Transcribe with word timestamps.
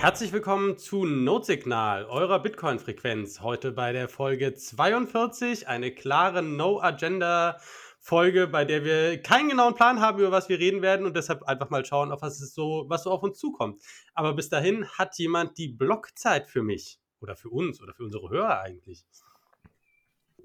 Herzlich 0.00 0.32
willkommen 0.32 0.78
zu 0.78 1.04
Notsignal, 1.04 2.06
eurer 2.06 2.42
Bitcoin-Frequenz. 2.42 3.42
Heute 3.42 3.70
bei 3.70 3.92
der 3.92 4.08
Folge 4.08 4.54
42, 4.54 5.68
eine 5.68 5.94
klare 5.94 6.42
No-Agenda-Folge, 6.42 8.46
bei 8.46 8.64
der 8.64 8.82
wir 8.82 9.20
keinen 9.20 9.50
genauen 9.50 9.74
Plan 9.74 10.00
haben, 10.00 10.18
über 10.18 10.32
was 10.32 10.48
wir 10.48 10.58
reden 10.58 10.80
werden 10.80 11.04
und 11.04 11.18
deshalb 11.18 11.42
einfach 11.42 11.68
mal 11.68 11.84
schauen, 11.84 12.12
auf 12.12 12.22
was, 12.22 12.40
es 12.40 12.54
so, 12.54 12.86
was 12.88 13.02
so 13.02 13.10
auf 13.10 13.22
uns 13.22 13.38
zukommt. 13.38 13.82
Aber 14.14 14.32
bis 14.32 14.48
dahin 14.48 14.88
hat 14.88 15.18
jemand 15.18 15.58
die 15.58 15.68
Blockzeit 15.68 16.48
für 16.48 16.62
mich 16.62 16.98
oder 17.20 17.36
für 17.36 17.50
uns 17.50 17.82
oder 17.82 17.92
für 17.92 18.04
unsere 18.04 18.30
Hörer 18.30 18.62
eigentlich. 18.62 19.04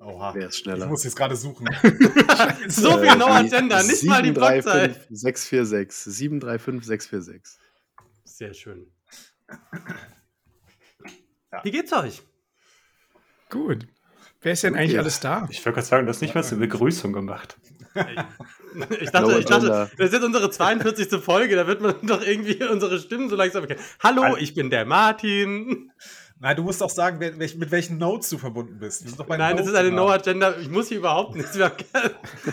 Oha. 0.02 0.36
Wer 0.36 0.48
ist 0.48 0.58
schneller? 0.58 0.84
Ich 0.84 0.92
muss 0.92 1.06
jetzt 1.06 1.16
gerade 1.16 1.38
suchen. 1.38 1.70
so 2.68 2.98
viel 2.98 3.16
No-Agenda, 3.16 3.84
nicht 3.84 4.04
mal 4.04 4.22
die 4.22 4.34
Blockzeit. 4.34 5.08
646, 5.12 6.14
735 6.14 6.86
646. 6.86 7.58
Sehr 8.26 8.54
schön. 8.54 8.92
Wie 11.64 11.72
geht's 11.72 11.94
euch? 11.94 12.22
Gut. 13.50 13.88
Wer 14.42 14.54
ist 14.54 14.64
denn 14.64 14.76
eigentlich 14.76 14.94
Ja. 14.94 15.00
alles 15.02 15.20
da? 15.20 15.48
Ich 15.50 15.58
wollte 15.66 15.76
gerade 15.76 15.88
sagen, 15.88 16.06
du 16.06 16.10
hast 16.12 16.22
nicht 16.22 16.36
mal 16.36 16.44
so 16.44 16.56
eine 16.56 16.68
Begrüßung 16.68 17.14
gemacht. 17.14 17.58
Ich 19.00 19.10
dachte, 19.10 19.40
ich 19.40 19.46
dachte, 19.46 19.68
das 19.98 20.08
ist 20.08 20.14
jetzt 20.14 20.24
unsere 20.24 20.52
42. 20.52 21.22
Folge, 21.24 21.56
da 21.56 21.66
wird 21.66 21.82
man 21.82 21.96
doch 22.04 22.22
irgendwie 22.22 22.62
unsere 22.64 23.00
Stimmen 23.00 23.30
so 23.30 23.36
langsam 23.38 23.64
erkennen. 23.64 23.80
Hallo, 24.04 24.36
ich 24.38 24.54
bin 24.54 24.70
der 24.70 24.86
Martin. 24.86 25.92
Nein, 26.40 26.56
du 26.58 26.64
musst 26.64 26.84
auch 26.84 26.90
sagen, 26.90 27.20
wer- 27.20 27.40
welch- 27.40 27.56
mit 27.56 27.72
welchen 27.72 27.98
Notes 27.98 28.30
du 28.30 28.38
verbunden 28.38 28.78
bist. 28.78 29.06
Nein, 29.06 29.40
das 29.40 29.52
Notes 29.52 29.68
ist 29.68 29.76
eine 29.76 29.90
genau. 29.90 30.08
No-Agenda. 30.08 30.56
Ich 30.60 30.70
muss 30.70 30.90
hier 30.90 30.98
überhaupt 30.98 31.36
nichts 31.36 31.56
mehr. 31.58 31.72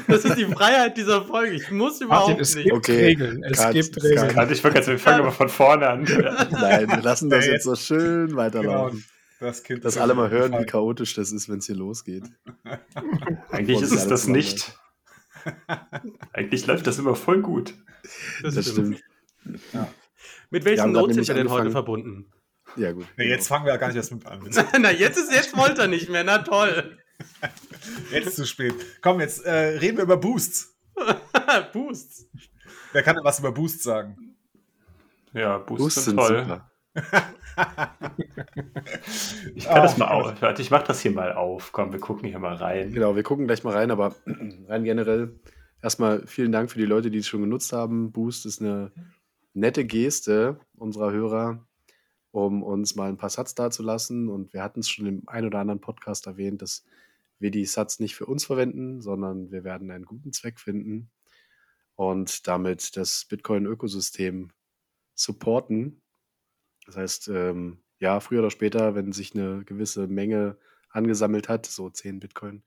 Das 0.06 0.24
ist 0.24 0.36
die 0.38 0.44
Freiheit 0.46 0.96
dieser 0.96 1.24
Folge. 1.24 1.56
Ich 1.56 1.70
muss 1.70 2.00
überhaupt 2.00 2.28
Martin, 2.28 2.40
es 2.42 2.54
nicht. 2.54 2.64
gibt 2.64 2.76
Okay. 2.76 3.04
Regeln. 3.06 3.42
Es 3.42 3.58
Cut, 3.58 3.72
gibt. 3.72 4.02
Regeln. 4.02 4.38
Also 4.38 4.52
ich 4.52 4.62
wollte 4.62 4.78
sagen, 4.82 4.92
wir 4.92 4.98
fangen 5.00 5.20
aber 5.20 5.32
von 5.32 5.48
vorne 5.48 5.88
an. 5.88 6.02
Nein, 6.52 6.88
wir 6.88 7.02
lassen 7.02 7.28
das 7.28 7.44
jetzt 7.46 7.64
so 7.64 7.74
schön 7.74 8.28
Genau, 8.28 8.38
weiterlaufen. 8.38 9.04
das 9.40 9.62
Kind 9.64 9.84
Dass 9.84 9.98
alle 9.98 10.14
mal 10.14 10.30
hören, 10.30 10.52
wie 10.60 10.64
chaotisch 10.64 11.14
das 11.14 11.32
ist, 11.32 11.48
wenn 11.48 11.58
es 11.58 11.66
hier 11.66 11.76
losgeht. 11.76 12.24
Eigentlich 13.50 13.82
ist 13.82 13.92
es 13.92 14.06
das 14.06 14.28
nicht. 14.28 14.78
Eigentlich 16.32 16.66
läuft 16.66 16.86
das 16.86 16.98
immer 17.00 17.16
voll 17.16 17.40
gut. 17.42 17.74
Das 18.42 18.54
Das 18.54 18.68
stimmt. 18.70 18.98
stimmt. 19.42 19.62
Mit 20.50 20.64
Wir 20.64 20.70
welchen 20.70 20.92
Notes 20.92 21.16
sind 21.16 21.26
wir 21.28 21.34
denn 21.34 21.50
heute 21.50 21.70
verbunden? 21.72 22.26
Ja, 22.76 22.92
gut. 22.92 23.06
Nee, 23.16 23.28
jetzt 23.28 23.48
fangen 23.48 23.64
wir 23.64 23.72
ja 23.72 23.78
gar 23.78 23.88
nicht 23.88 23.96
erst 23.96 24.12
mit 24.12 24.26
an. 24.26 24.40
Na, 24.80 24.90
jetzt 24.90 25.18
ist 25.18 25.32
jetzt 25.32 25.56
wollte 25.56 25.82
er 25.82 25.88
nicht 25.88 26.08
mehr. 26.08 26.24
Na 26.24 26.38
toll. 26.38 26.98
Jetzt 28.10 28.34
zu 28.34 28.44
spät. 28.46 28.74
Komm, 29.00 29.20
jetzt 29.20 29.44
äh, 29.44 29.78
reden 29.78 29.96
wir 29.96 30.04
über 30.04 30.16
Boosts. 30.16 30.74
Boosts. 31.72 32.26
Wer 32.92 33.02
kann 33.04 33.14
denn 33.14 33.24
was 33.24 33.38
über 33.38 33.52
Boosts 33.52 33.84
sagen? 33.84 34.36
Ja, 35.32 35.58
Boost, 35.58 35.78
Boosts 35.82 36.04
sind 36.04 36.16
sind 36.18 36.28
toll. 36.28 36.38
super. 36.40 36.70
Ich 39.54 39.64
kann 39.66 39.76
Ah, 39.78 39.82
das 39.82 39.96
mal 39.98 40.06
ja. 40.06 40.10
auf. 40.10 40.42
Warte, 40.42 40.62
ich 40.62 40.70
mach 40.70 40.82
das 40.82 41.00
hier 41.00 41.12
mal 41.12 41.32
auf. 41.32 41.70
Komm, 41.72 41.92
wir 41.92 42.00
gucken 42.00 42.28
hier 42.28 42.38
mal 42.38 42.54
rein. 42.54 42.92
Genau, 42.92 43.14
wir 43.14 43.22
gucken 43.22 43.46
gleich 43.46 43.62
mal 43.64 43.74
rein, 43.74 43.90
aber 43.90 44.14
rein 44.68 44.84
generell 44.84 45.38
erstmal 45.82 46.26
vielen 46.26 46.52
Dank 46.52 46.70
für 46.70 46.78
die 46.78 46.86
Leute, 46.86 47.10
die 47.10 47.18
es 47.18 47.28
schon 47.28 47.42
genutzt 47.42 47.72
haben. 47.72 48.12
Boost 48.12 48.46
ist 48.46 48.60
eine 48.60 48.92
nette 49.54 49.84
Geste 49.84 50.58
unserer 50.76 51.12
Hörer, 51.12 51.66
um 52.32 52.62
uns 52.62 52.96
mal 52.96 53.08
ein 53.08 53.18
paar 53.18 53.30
Satz 53.30 53.54
dazulassen. 53.54 54.28
Und 54.28 54.52
wir 54.52 54.62
hatten 54.62 54.80
es 54.80 54.88
schon 54.88 55.06
im 55.06 55.28
ein 55.28 55.46
oder 55.46 55.60
anderen 55.60 55.80
Podcast 55.80 56.26
erwähnt, 56.26 56.62
dass 56.62 56.84
wir 57.38 57.50
die 57.50 57.66
Satz 57.66 58.00
nicht 58.00 58.16
für 58.16 58.26
uns 58.26 58.44
verwenden, 58.44 59.00
sondern 59.00 59.50
wir 59.52 59.64
werden 59.64 59.90
einen 59.90 60.06
guten 60.06 60.32
Zweck 60.32 60.58
finden 60.58 61.10
und 61.94 62.46
damit 62.48 62.96
das 62.96 63.26
Bitcoin-Ökosystem 63.28 64.50
supporten. 65.14 66.02
Das 66.86 66.96
heißt, 66.96 67.28
ähm, 67.28 67.78
ja, 67.98 68.20
früher 68.20 68.40
oder 68.40 68.50
später, 68.50 68.94
wenn 68.94 69.12
sich 69.12 69.34
eine 69.34 69.64
gewisse 69.64 70.06
Menge 70.08 70.56
angesammelt 70.90 71.48
hat, 71.48 71.66
so 71.66 71.90
10 71.90 72.20
Bitcoin, 72.20 72.62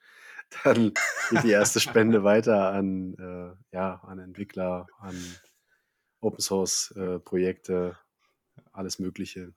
dann 0.63 0.93
geht 1.31 1.43
die 1.43 1.51
erste 1.51 1.79
Spende 1.79 2.23
weiter 2.23 2.71
an, 2.71 3.15
äh, 3.15 3.75
ja, 3.75 3.95
an 4.03 4.19
Entwickler, 4.19 4.87
an 4.99 5.15
Open 6.21 6.39
Source 6.39 6.91
äh, 6.91 7.19
Projekte, 7.19 7.97
alles 8.71 8.99
Mögliche. 8.99 9.53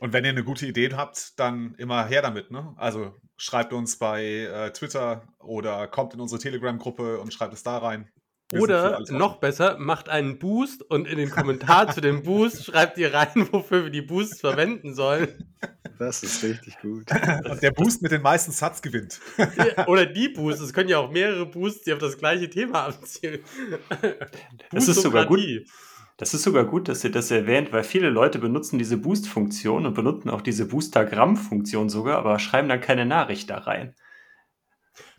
Und 0.00 0.12
wenn 0.12 0.24
ihr 0.24 0.30
eine 0.30 0.44
gute 0.44 0.66
Idee 0.66 0.90
habt, 0.94 1.38
dann 1.38 1.74
immer 1.78 2.04
her 2.06 2.22
damit. 2.22 2.50
Ne? 2.50 2.74
Also 2.76 3.14
schreibt 3.36 3.72
uns 3.72 3.98
bei 3.98 4.24
äh, 4.24 4.72
Twitter 4.72 5.28
oder 5.38 5.86
kommt 5.86 6.14
in 6.14 6.20
unsere 6.20 6.40
Telegram-Gruppe 6.40 7.20
und 7.20 7.32
schreibt 7.32 7.54
es 7.54 7.62
da 7.62 7.78
rein. 7.78 8.10
Wir 8.52 8.60
Oder 8.60 9.00
noch 9.08 9.36
besser, 9.40 9.78
macht 9.78 10.10
einen 10.10 10.38
Boost 10.38 10.82
und 10.82 11.08
in 11.08 11.16
den 11.16 11.30
Kommentar 11.30 11.90
zu 11.90 12.02
dem 12.02 12.22
Boost 12.22 12.64
schreibt 12.66 12.98
ihr 12.98 13.14
rein, 13.14 13.48
wofür 13.50 13.84
wir 13.84 13.90
die 13.90 14.02
Boosts 14.02 14.40
verwenden 14.40 14.94
sollen. 14.94 15.54
Das 15.98 16.22
ist 16.22 16.42
richtig 16.42 16.78
gut. 16.80 17.04
Und 17.48 17.62
der 17.62 17.70
Boost 17.70 18.02
mit 18.02 18.12
den 18.12 18.20
meisten 18.20 18.52
Satz 18.52 18.82
gewinnt. 18.82 19.20
Oder 19.86 20.04
die 20.04 20.28
Boosts. 20.28 20.60
Es 20.60 20.72
können 20.72 20.88
ja 20.88 20.98
auch 20.98 21.10
mehrere 21.10 21.46
Boosts, 21.46 21.84
die 21.84 21.92
auf 21.92 21.98
das 21.98 22.18
gleiche 22.18 22.50
Thema 22.50 22.86
abzielen. 22.86 23.40
Das 24.70 24.88
ist 24.88 25.00
sogar 25.00 25.26
gut. 25.26 25.40
Das 26.22 26.34
ist 26.34 26.44
sogar 26.44 26.66
gut, 26.66 26.88
dass 26.88 27.02
ihr 27.02 27.10
das 27.10 27.32
erwähnt, 27.32 27.72
weil 27.72 27.82
viele 27.82 28.08
Leute 28.08 28.38
benutzen 28.38 28.78
diese 28.78 28.96
Boost-Funktion 28.96 29.86
und 29.86 29.94
benutzen 29.94 30.30
auch 30.30 30.40
diese 30.40 30.68
Boostergramm-Funktion 30.68 31.88
sogar, 31.88 32.16
aber 32.16 32.38
schreiben 32.38 32.68
dann 32.68 32.80
keine 32.80 33.04
Nachricht 33.04 33.50
da 33.50 33.58
rein. 33.58 33.96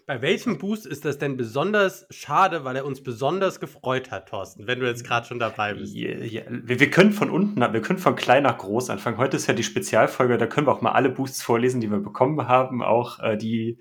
Bei 0.05 0.21
welchem 0.21 0.59
Boost 0.59 0.85
ist 0.85 1.03
das 1.03 1.17
denn 1.17 1.35
besonders 1.35 2.07
schade, 2.09 2.63
weil 2.63 2.77
er 2.77 2.85
uns 2.85 3.03
besonders 3.03 3.59
gefreut 3.59 4.11
hat, 4.11 4.29
Thorsten, 4.29 4.65
wenn 4.65 4.79
du 4.79 4.87
jetzt 4.87 5.03
gerade 5.03 5.27
schon 5.27 5.39
dabei 5.39 5.73
bist? 5.73 5.93
Ja, 5.93 6.09
ja, 6.19 6.43
wir, 6.47 6.79
wir 6.79 6.89
können 6.89 7.11
von 7.11 7.29
unten, 7.29 7.59
wir 7.59 7.81
können 7.81 7.99
von 7.99 8.15
klein 8.15 8.43
nach 8.43 8.59
groß 8.59 8.89
anfangen. 8.89 9.17
Heute 9.17 9.35
ist 9.35 9.47
ja 9.47 9.53
die 9.53 9.63
Spezialfolge, 9.63 10.37
da 10.37 10.47
können 10.47 10.67
wir 10.67 10.71
auch 10.71 10.81
mal 10.81 10.93
alle 10.93 11.09
Boosts 11.09 11.43
vorlesen, 11.43 11.81
die 11.81 11.91
wir 11.91 11.99
bekommen 11.99 12.47
haben, 12.47 12.81
auch 12.81 13.19
äh, 13.19 13.35
die, 13.35 13.77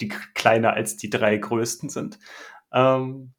die 0.00 0.08
kleiner 0.08 0.72
als 0.72 0.96
die 0.96 1.08
drei 1.08 1.36
größten 1.36 1.88
sind. 1.88 2.18
Ähm, 2.72 3.32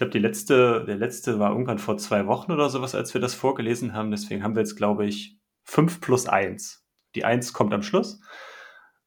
glaube, 0.00 0.10
die 0.10 0.18
letzte, 0.18 0.84
der 0.84 0.96
letzte 0.96 1.38
war 1.38 1.50
irgendwann 1.52 1.78
vor 1.78 1.96
zwei 1.96 2.26
Wochen 2.26 2.50
oder 2.52 2.68
sowas, 2.68 2.94
als 2.96 3.14
wir 3.14 3.20
das 3.20 3.34
vorgelesen 3.34 3.92
haben. 3.94 4.10
Deswegen 4.10 4.42
haben 4.42 4.54
wir 4.56 4.62
jetzt, 4.62 4.76
glaube 4.76 5.06
ich, 5.06 5.38
fünf 5.64 6.00
plus 6.00 6.26
eins. 6.26 6.84
Die 7.14 7.24
eins 7.24 7.52
kommt 7.52 7.72
am 7.72 7.82
Schluss. 7.82 8.20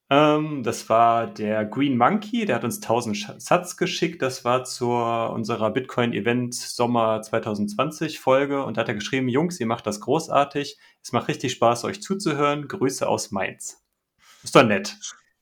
Ähm, 0.09 0.63
das 0.63 0.89
war 0.89 1.27
der 1.27 1.65
Green 1.65 1.97
Monkey, 1.97 2.45
der 2.45 2.55
hat 2.57 2.63
uns 2.63 2.75
1000 2.81 3.15
Sch- 3.15 3.39
Satz 3.39 3.77
geschickt. 3.77 4.21
Das 4.21 4.43
war 4.45 4.63
zur 4.65 5.31
unserer 5.31 5.71
Bitcoin-Event 5.71 6.53
Sommer 6.53 7.21
2020 7.21 8.19
Folge 8.19 8.63
und 8.63 8.75
da 8.77 8.81
hat 8.81 8.89
er 8.89 8.93
geschrieben, 8.95 9.27
Jungs, 9.29 9.59
ihr 9.59 9.65
macht 9.65 9.87
das 9.87 10.01
großartig. 10.01 10.77
Es 11.01 11.11
macht 11.13 11.27
richtig 11.29 11.53
Spaß, 11.53 11.85
euch 11.85 12.01
zuzuhören. 12.01 12.67
Grüße 12.67 13.07
aus 13.07 13.31
Mainz. 13.31 13.81
Ist 14.43 14.55
doch 14.55 14.63
nett. 14.63 14.97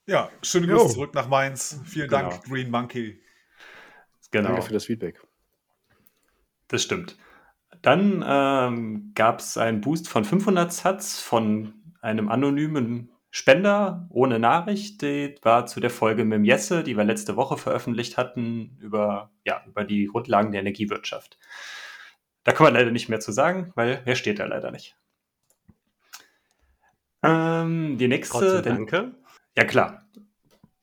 Ja, 0.05 0.29
schöne 0.43 0.67
Jo. 0.67 0.77
Grüße 0.77 0.93
zurück 0.93 1.13
nach 1.15 1.27
Mainz. 1.27 1.79
Vielen 1.85 2.07
Genau. 2.07 2.29
Dank, 2.29 2.43
Green 2.45 2.69
Monkey. 2.69 3.21
Genau. 4.29 4.49
Danke 4.49 4.61
für 4.61 4.73
das 4.73 4.85
Feedback. 4.85 5.21
Das 6.71 6.83
stimmt. 6.83 7.17
Dann 7.81 8.23
ähm, 8.25 9.11
gab 9.13 9.39
es 9.39 9.57
einen 9.57 9.81
Boost 9.81 10.07
von 10.07 10.23
500 10.23 10.71
Satz 10.71 11.19
von 11.19 11.73
einem 12.01 12.29
anonymen 12.29 13.11
Spender 13.29 14.07
ohne 14.09 14.39
Nachricht. 14.39 15.01
Die 15.01 15.35
war 15.41 15.65
zu 15.65 15.81
der 15.81 15.89
Folge 15.89 16.23
mit 16.23 16.37
dem 16.37 16.45
Jesse, 16.45 16.83
die 16.83 16.95
wir 16.95 17.03
letzte 17.03 17.35
Woche 17.35 17.57
veröffentlicht 17.57 18.15
hatten, 18.15 18.77
über, 18.79 19.31
ja, 19.43 19.61
über 19.67 19.83
die 19.83 20.05
Grundlagen 20.05 20.53
der 20.53 20.61
Energiewirtschaft. 20.61 21.37
Da 22.45 22.53
kann 22.53 22.63
man 22.63 22.73
leider 22.73 22.91
nicht 22.91 23.09
mehr 23.09 23.19
zu 23.19 23.33
sagen, 23.33 23.73
weil 23.75 24.01
er 24.05 24.15
steht 24.15 24.39
da 24.39 24.45
leider 24.45 24.71
nicht. 24.71 24.95
Ähm, 27.21 27.97
die 27.97 28.07
nächste. 28.07 28.39
Trotzdem 28.39 28.63
danke. 28.63 29.11
ja, 29.57 29.65
klar. 29.65 30.05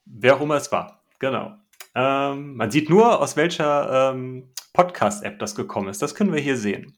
Wer 0.05 0.37
auch 0.37 0.43
immer 0.43 0.56
es 0.56 0.70
war. 0.70 1.03
Genau. 1.19 1.55
Ähm, 1.94 2.56
man 2.56 2.70
sieht 2.70 2.91
nur, 2.91 3.20
aus 3.20 3.38
welcher 3.38 4.12
ähm, 4.12 4.50
Podcast-App 4.88 5.40
das 5.40 5.56
gekommen 5.56 5.88
ist. 5.88 6.00
Das 6.02 6.14
können 6.14 6.32
wir 6.32 6.40
hier 6.40 6.56
sehen. 6.56 6.96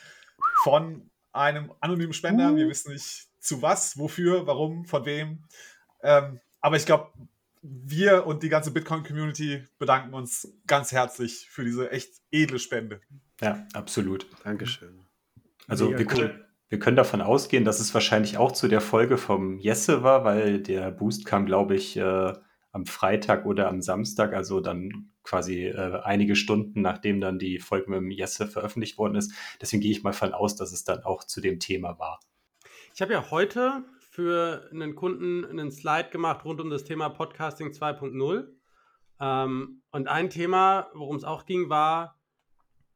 von 0.63 1.11
einem 1.33 1.73
anonymen 1.81 2.13
Spender. 2.13 2.55
Wir 2.55 2.69
wissen 2.69 2.93
nicht 2.93 3.29
zu 3.41 3.63
was, 3.63 3.99
wofür, 3.99 4.47
warum, 4.47 4.85
von 4.85 5.05
wem. 5.05 5.45
Ähm, 6.03 6.41
aber 6.61 6.77
ich 6.77 6.87
glaube, 6.87 7.11
wir 7.63 8.27
und 8.27 8.43
die 8.43 8.49
ganze 8.49 8.73
Bitcoin-Community 8.73 9.65
bedanken 9.79 10.15
uns 10.15 10.53
ganz 10.67 10.93
herzlich 10.93 11.49
für 11.49 11.65
diese 11.65 11.91
echt 11.91 12.15
edle 12.31 12.59
Spende. 12.59 13.01
Ja, 13.41 13.67
absolut. 13.73 14.27
Dankeschön. 14.45 15.07
Also 15.69 15.87
Mega 15.87 15.99
wir, 15.99 16.07
cool. 16.07 16.13
können, 16.13 16.45
wir 16.69 16.79
können 16.79 16.97
davon 16.97 17.21
ausgehen, 17.21 17.65
dass 17.65 17.81
es 17.81 17.95
wahrscheinlich 17.95 18.37
auch 18.37 18.53
zu 18.53 18.69
der 18.69 18.81
Folge 18.81 19.17
vom 19.17 19.59
Jesse 19.59 20.03
war, 20.03 20.25
weil 20.25 20.61
der 20.61 20.91
Boost 20.91 21.25
kam, 21.25 21.47
glaube 21.47 21.77
ich, 21.77 21.97
äh, 21.97 22.33
am 22.73 22.87
Freitag 22.87 23.45
oder 23.45 23.69
am 23.69 23.83
Samstag, 23.83 24.33
also 24.33 24.61
dann 24.61 25.11
quasi 25.23 25.67
äh, 25.67 26.01
einige 26.03 26.35
Stunden, 26.35 26.81
nachdem 26.81 27.21
dann 27.21 27.39
die 27.39 27.59
Folge 27.59 27.91
mit 27.91 27.99
dem 27.99 28.11
Jesse 28.11 28.47
veröffentlicht 28.47 28.99
worden 28.99 29.15
ist. 29.15 29.33
Deswegen 29.61 29.83
gehe 29.83 29.93
ich 29.93 30.03
mal 30.03 30.15
von 30.15 30.33
aus, 30.33 30.57
dass 30.57 30.73
es 30.73 30.85
dann 30.85 31.05
auch 31.05 31.25
zu 31.25 31.41
dem 31.41 31.61
Thema 31.61 31.99
war. 31.99 32.21
Ich 32.95 33.03
habe 33.03 33.13
ja 33.13 33.31
heute 33.31 33.85
für 34.11 34.69
einen 34.73 34.95
Kunden 34.95 35.45
einen 35.45 35.71
Slide 35.71 36.11
gemacht 36.11 36.45
rund 36.45 36.61
um 36.61 36.71
das 36.71 36.85
Thema 36.85 37.11
Podcasting 37.11 37.69
2.0. 37.69 38.49
Ähm, 39.21 39.83
und 39.91 40.09
ein 40.09 40.31
Thema, 40.31 40.91
worum 40.95 41.17
es 41.17 41.25
auch 41.25 41.45
ging, 41.45 41.69
war, 41.69 42.21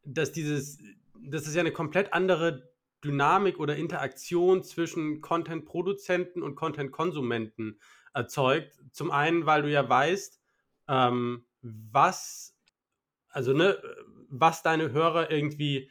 dass 0.05 0.33
dieses, 0.33 0.79
dass 1.23 1.47
es 1.47 1.55
ja 1.55 1.61
eine 1.61 1.73
komplett 1.73 2.13
andere 2.13 2.71
Dynamik 3.05 3.59
oder 3.59 3.77
Interaktion 3.77 4.63
zwischen 4.63 5.21
Content-Produzenten 5.21 6.43
und 6.43 6.55
Content-Konsumenten 6.55 7.79
erzeugt. 8.17 8.81
Zum 8.93 9.11
einen, 9.11 9.47
weil 9.47 9.63
du 9.63 9.71
ja 9.71 9.89
weißt, 9.89 10.41
ähm, 10.89 11.45
was, 11.63 12.57
also 13.29 13.53
ne, 13.53 13.79
was 14.29 14.63
deine 14.63 14.93
Hörer 14.93 15.31
irgendwie 15.31 15.91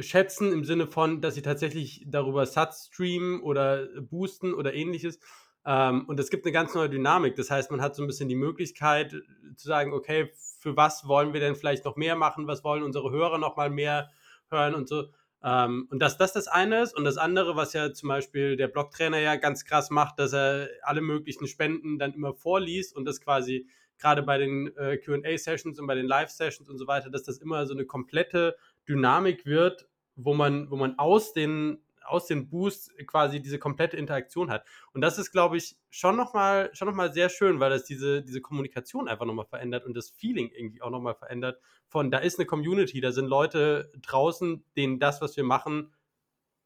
schätzen 0.00 0.52
im 0.52 0.64
Sinne 0.64 0.86
von, 0.86 1.20
dass 1.20 1.34
sie 1.34 1.42
tatsächlich 1.42 2.04
darüber 2.06 2.46
Satz 2.46 2.86
streamen 2.86 3.40
oder 3.42 3.86
boosten 4.00 4.54
oder 4.54 4.72
ähnliches. 4.72 5.18
Ähm, 5.64 6.06
und 6.08 6.18
es 6.18 6.30
gibt 6.30 6.44
eine 6.44 6.52
ganz 6.52 6.74
neue 6.74 6.88
Dynamik. 6.88 7.36
Das 7.36 7.50
heißt, 7.50 7.70
man 7.70 7.82
hat 7.82 7.94
so 7.94 8.02
ein 8.02 8.06
bisschen 8.06 8.28
die 8.28 8.34
Möglichkeit 8.34 9.10
zu 9.56 9.68
sagen, 9.68 9.92
okay, 9.92 10.32
für 10.60 10.76
was 10.76 11.06
wollen 11.06 11.32
wir 11.32 11.40
denn 11.40 11.56
vielleicht 11.56 11.84
noch 11.84 11.96
mehr 11.96 12.16
machen? 12.16 12.46
Was 12.46 12.64
wollen 12.64 12.82
unsere 12.82 13.10
Hörer 13.10 13.38
noch 13.38 13.56
mal 13.56 13.70
mehr 13.70 14.10
hören 14.48 14.74
und 14.74 14.88
so? 14.88 15.08
Ähm, 15.44 15.88
und 15.90 16.00
dass 16.00 16.16
das 16.18 16.32
das 16.32 16.46
eine 16.46 16.82
ist 16.82 16.96
und 16.96 17.04
das 17.04 17.16
andere, 17.16 17.56
was 17.56 17.72
ja 17.72 17.92
zum 17.92 18.08
Beispiel 18.08 18.56
der 18.56 18.68
Blogtrainer 18.68 19.18
ja 19.18 19.36
ganz 19.36 19.64
krass 19.64 19.90
macht, 19.90 20.18
dass 20.18 20.32
er 20.32 20.68
alle 20.82 21.00
möglichen 21.00 21.46
Spenden 21.46 21.98
dann 21.98 22.14
immer 22.14 22.32
vorliest 22.32 22.94
und 22.94 23.04
das 23.04 23.20
quasi 23.20 23.66
gerade 23.98 24.22
bei 24.22 24.38
den 24.38 24.76
äh, 24.76 24.98
QA-Sessions 24.98 25.78
und 25.78 25.86
bei 25.86 25.94
den 25.94 26.06
Live-Sessions 26.06 26.68
und 26.68 26.78
so 26.78 26.86
weiter, 26.86 27.10
dass 27.10 27.22
das 27.24 27.38
immer 27.38 27.66
so 27.66 27.74
eine 27.74 27.86
komplette 27.86 28.56
Dynamik 28.88 29.46
wird, 29.46 29.88
wo 30.16 30.34
man, 30.34 30.70
wo 30.70 30.76
man 30.76 30.98
aus 30.98 31.32
den, 31.32 31.81
aus 32.04 32.26
den 32.26 32.48
Boosts 32.48 32.90
quasi 33.06 33.40
diese 33.40 33.58
komplette 33.58 33.96
Interaktion 33.96 34.50
hat. 34.50 34.64
Und 34.92 35.00
das 35.00 35.18
ist, 35.18 35.30
glaube 35.30 35.56
ich, 35.56 35.76
schon 35.90 36.16
nochmal 36.16 36.70
schon 36.74 36.88
noch 36.88 36.94
mal 36.94 37.12
sehr 37.12 37.28
schön, 37.28 37.60
weil 37.60 37.70
das 37.70 37.84
diese, 37.84 38.22
diese 38.22 38.40
Kommunikation 38.40 39.08
einfach 39.08 39.26
nochmal 39.26 39.46
verändert 39.46 39.84
und 39.84 39.94
das 39.96 40.10
Feeling 40.10 40.50
irgendwie 40.50 40.82
auch 40.82 40.90
nochmal 40.90 41.14
verändert. 41.14 41.60
Von 41.88 42.10
da 42.10 42.18
ist 42.18 42.38
eine 42.38 42.46
Community, 42.46 43.00
da 43.00 43.12
sind 43.12 43.26
Leute 43.26 43.92
draußen, 44.02 44.64
denen 44.76 44.98
das, 44.98 45.20
was 45.20 45.36
wir 45.36 45.44
machen, 45.44 45.92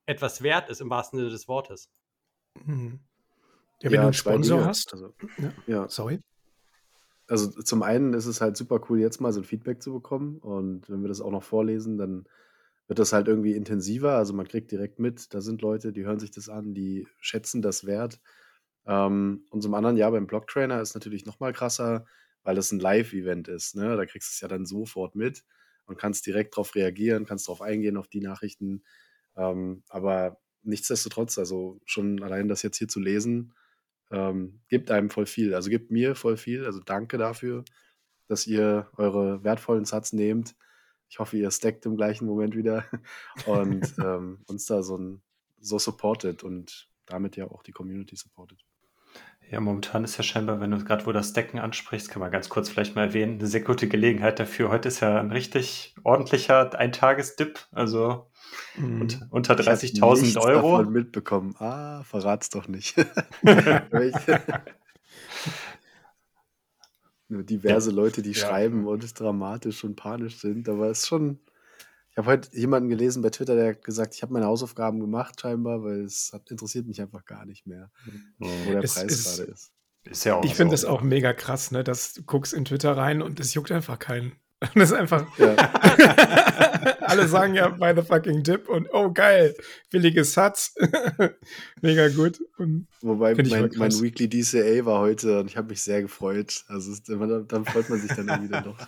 etwas 0.06 0.42
wert 0.42 0.68
ist, 0.70 0.80
im 0.80 0.90
wahrsten 0.90 1.18
Sinne 1.18 1.30
des 1.30 1.48
Wortes. 1.48 1.90
Mhm. 2.64 3.00
Ja, 3.82 3.90
wenn 3.90 4.00
du 4.00 4.04
einen 4.04 4.12
Sponsor 4.14 4.64
hast. 4.64 4.92
Also, 4.92 5.12
Ja. 5.38 5.52
ja, 5.66 5.88
Sorry. 5.88 6.20
also 7.28 7.50
zum 7.50 7.82
einen 7.82 8.14
ist 8.14 8.26
es 8.26 8.40
halt 8.40 8.56
super 8.56 8.80
cool, 8.88 9.00
jetzt 9.00 9.20
mal 9.20 9.32
so 9.32 9.40
ein 9.40 9.44
Feedback 9.44 9.82
zu 9.82 9.92
bekommen. 9.92 10.38
Und 10.38 10.88
wenn 10.88 11.02
wir 11.02 11.08
das 11.08 11.20
auch 11.20 11.30
noch 11.30 11.42
vorlesen, 11.42 11.98
dann 11.98 12.26
wird 12.88 12.98
das 12.98 13.12
halt 13.12 13.28
irgendwie 13.28 13.54
intensiver. 13.54 14.12
Also 14.16 14.32
man 14.32 14.46
kriegt 14.46 14.70
direkt 14.70 14.98
mit, 14.98 15.34
da 15.34 15.40
sind 15.40 15.62
Leute, 15.62 15.92
die 15.92 16.04
hören 16.04 16.20
sich 16.20 16.30
das 16.30 16.48
an, 16.48 16.74
die 16.74 17.06
schätzen 17.20 17.62
das 17.62 17.86
wert. 17.86 18.20
Ähm, 18.86 19.44
und 19.50 19.62
zum 19.62 19.74
anderen, 19.74 19.96
ja, 19.96 20.08
beim 20.10 20.26
Blocktrainer 20.26 20.80
ist 20.80 20.94
natürlich 20.94 21.26
noch 21.26 21.40
mal 21.40 21.52
krasser, 21.52 22.06
weil 22.44 22.54
das 22.54 22.70
ein 22.72 22.78
Live-Event 22.78 23.48
ist. 23.48 23.74
Ne? 23.74 23.96
Da 23.96 24.06
kriegst 24.06 24.30
du 24.30 24.34
es 24.34 24.40
ja 24.40 24.48
dann 24.48 24.66
sofort 24.66 25.16
mit 25.16 25.44
und 25.86 25.98
kannst 25.98 26.26
direkt 26.26 26.54
darauf 26.54 26.74
reagieren, 26.74 27.26
kannst 27.26 27.48
darauf 27.48 27.60
eingehen, 27.62 27.96
auf 27.96 28.08
die 28.08 28.20
Nachrichten. 28.20 28.84
Ähm, 29.36 29.82
aber 29.88 30.38
nichtsdestotrotz, 30.62 31.38
also 31.38 31.80
schon 31.84 32.22
allein 32.22 32.48
das 32.48 32.62
jetzt 32.62 32.78
hier 32.78 32.88
zu 32.88 33.00
lesen, 33.00 33.52
ähm, 34.10 34.60
gibt 34.68 34.90
einem 34.90 35.10
voll 35.10 35.26
viel. 35.26 35.54
Also 35.54 35.70
gibt 35.70 35.90
mir 35.90 36.14
voll 36.14 36.36
viel. 36.36 36.64
Also 36.64 36.80
danke 36.80 37.18
dafür, 37.18 37.64
dass 38.28 38.46
ihr 38.46 38.88
eure 38.96 39.42
wertvollen 39.44 39.84
Satz 39.84 40.12
nehmt. 40.12 40.54
Ich 41.08 41.18
hoffe, 41.18 41.36
ihr 41.36 41.50
stackt 41.50 41.86
im 41.86 41.96
gleichen 41.96 42.26
Moment 42.26 42.56
wieder 42.56 42.84
und 43.46 43.94
ähm, 43.98 44.38
uns 44.46 44.66
da 44.66 44.82
so, 44.82 44.96
ein, 44.96 45.22
so 45.60 45.78
supportet 45.78 46.42
und 46.44 46.88
damit 47.06 47.36
ja 47.36 47.46
auch 47.46 47.62
die 47.62 47.72
Community 47.72 48.16
supportet. 48.16 48.64
Ja, 49.48 49.60
momentan 49.60 50.02
ist 50.02 50.16
ja 50.16 50.24
scheinbar, 50.24 50.60
wenn 50.60 50.72
du 50.72 50.84
gerade 50.84 51.06
wo 51.06 51.12
das 51.12 51.32
Decken 51.32 51.60
ansprichst, 51.60 52.10
kann 52.10 52.18
man 52.18 52.32
ganz 52.32 52.48
kurz 52.48 52.68
vielleicht 52.68 52.96
mal 52.96 53.06
erwähnen, 53.06 53.38
eine 53.38 53.46
sehr 53.46 53.60
gute 53.60 53.86
Gelegenheit 53.86 54.40
dafür. 54.40 54.70
Heute 54.70 54.88
ist 54.88 54.98
ja 55.00 55.20
ein 55.20 55.30
richtig 55.30 55.94
ordentlicher 56.02 56.76
Eintagesdip, 56.76 57.60
also 57.70 58.28
Mhm. 58.76 59.00
und, 59.00 59.20
unter 59.30 59.58
Ich 59.58 59.66
hab 59.68 59.74
30.000 59.74 60.20
nichts 60.22 60.36
Euro. 60.36 60.78
davon 60.78 60.92
mitbekommen. 60.92 61.54
Ah, 61.58 62.02
verrat's 62.04 62.50
doch 62.50 62.68
nicht. 62.68 62.96
Diverse 67.28 67.90
Leute, 67.90 68.22
die 68.22 68.32
Ja. 68.32 68.46
schreiben 68.48 68.86
und 68.86 69.18
dramatisch 69.18 69.82
und 69.84 69.96
panisch 69.96 70.38
sind, 70.40 70.68
aber 70.68 70.90
es 70.90 71.00
ist 71.00 71.06
schon. 71.08 71.40
Ich 72.10 72.16
habe 72.18 72.28
heute 72.30 72.56
jemanden 72.56 72.88
gelesen 72.88 73.20
bei 73.22 73.28
Twitter, 73.30 73.56
der 73.56 73.70
hat 73.70 73.82
gesagt, 73.84 74.14
ich 74.14 74.22
habe 74.22 74.32
meine 74.32 74.46
Hausaufgaben 74.46 75.00
gemacht 75.00 75.38
scheinbar, 75.40 75.82
weil 75.84 76.00
es 76.04 76.30
hat, 76.32 76.50
interessiert 76.50 76.86
mich 76.86 77.00
einfach 77.02 77.24
gar 77.26 77.44
nicht 77.44 77.66
mehr, 77.66 77.90
wo 78.38 78.46
der 78.70 78.82
Es 78.82 78.94
Preis 78.94 79.12
ist- 79.12 79.36
gerade 79.38 79.50
ist. 79.52 79.72
Ist 80.08 80.24
ja 80.24 80.36
auch 80.36 80.44
Ich 80.44 80.54
finde 80.54 80.70
das 80.72 80.84
auch 80.84 81.02
mega 81.02 81.32
krass, 81.32 81.72
ne? 81.72 81.82
Dass 81.82 82.12
du 82.14 82.22
guckst 82.22 82.54
in 82.54 82.64
Twitter 82.64 82.96
rein 82.96 83.20
und 83.22 83.40
es 83.40 83.52
juckt 83.54 83.72
einfach 83.72 83.98
keinen. 83.98 84.32
Und 84.74 84.76
das 84.76 84.90
ist 84.90 84.96
einfach. 84.96 85.26
Ja. 85.38 85.54
Alle 87.02 87.28
sagen 87.28 87.54
ja 87.54 87.68
by 87.68 87.92
the 87.94 88.02
fucking 88.06 88.42
dip 88.42 88.68
und 88.68 88.88
oh 88.92 89.12
geil, 89.12 89.54
billiges 89.90 90.32
Satz. 90.32 90.74
mega 91.82 92.08
gut. 92.08 92.40
Und 92.56 92.86
Wobei 93.02 93.34
mein, 93.34 93.70
mein 93.76 93.92
Weekly 94.00 94.28
DCA 94.28 94.84
war 94.84 95.00
heute 95.00 95.40
und 95.40 95.46
ich 95.50 95.56
habe 95.56 95.68
mich 95.68 95.82
sehr 95.82 96.00
gefreut. 96.02 96.64
Also 96.68 96.92
es- 96.92 97.02
dann, 97.02 97.46
dann 97.46 97.64
freut 97.64 97.88
man 97.90 98.00
sich 98.00 98.12
dann 98.12 98.28
irgendwie 98.28 98.48
dann 98.48 98.64
doch. 98.64 98.78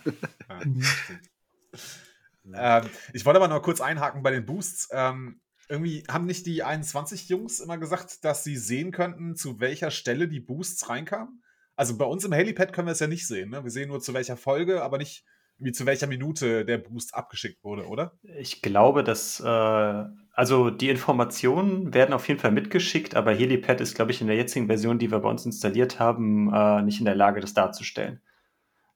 Ja. 2.45 2.79
Ähm, 2.81 2.89
ich 3.13 3.25
wollte 3.25 3.39
aber 3.39 3.47
noch 3.47 3.61
kurz 3.61 3.79
einhaken 3.81 4.23
bei 4.23 4.31
den 4.31 4.45
Boosts. 4.45 4.89
Ähm, 4.91 5.39
irgendwie 5.67 6.03
haben 6.09 6.25
nicht 6.25 6.45
die 6.47 6.63
21 6.63 7.29
Jungs 7.29 7.59
immer 7.59 7.77
gesagt, 7.77 8.25
dass 8.25 8.43
sie 8.43 8.57
sehen 8.57 8.91
könnten, 8.91 9.35
zu 9.35 9.59
welcher 9.59 9.91
Stelle 9.91 10.27
die 10.27 10.39
Boosts 10.39 10.89
reinkamen? 10.89 11.43
Also 11.75 11.95
bei 11.97 12.05
uns 12.05 12.25
im 12.25 12.31
Helipad 12.33 12.73
können 12.73 12.87
wir 12.87 12.93
es 12.93 12.99
ja 12.99 13.07
nicht 13.07 13.27
sehen. 13.27 13.51
Ne? 13.51 13.63
Wir 13.63 13.71
sehen 13.71 13.89
nur 13.89 14.01
zu 14.01 14.13
welcher 14.13 14.35
Folge, 14.35 14.81
aber 14.81 14.97
nicht 14.97 15.25
wie 15.59 15.71
zu 15.71 15.85
welcher 15.85 16.07
Minute 16.07 16.65
der 16.65 16.77
Boost 16.77 17.13
abgeschickt 17.15 17.63
wurde, 17.63 17.87
oder? 17.87 18.13
Ich 18.39 18.61
glaube, 18.61 19.03
dass, 19.03 19.39
äh, 19.39 20.03
also 20.33 20.69
die 20.69 20.89
Informationen 20.89 21.93
werden 21.93 22.13
auf 22.13 22.27
jeden 22.27 22.39
Fall 22.39 22.51
mitgeschickt, 22.51 23.15
aber 23.15 23.33
Helipad 23.33 23.81
ist, 23.81 23.95
glaube 23.95 24.11
ich, 24.11 24.21
in 24.21 24.27
der 24.27 24.35
jetzigen 24.35 24.67
Version, 24.67 24.99
die 24.99 25.11
wir 25.11 25.19
bei 25.19 25.29
uns 25.29 25.45
installiert 25.45 25.99
haben, 25.99 26.51
äh, 26.53 26.81
nicht 26.81 26.99
in 26.99 27.05
der 27.05 27.15
Lage, 27.15 27.41
das 27.41 27.53
darzustellen. 27.53 28.21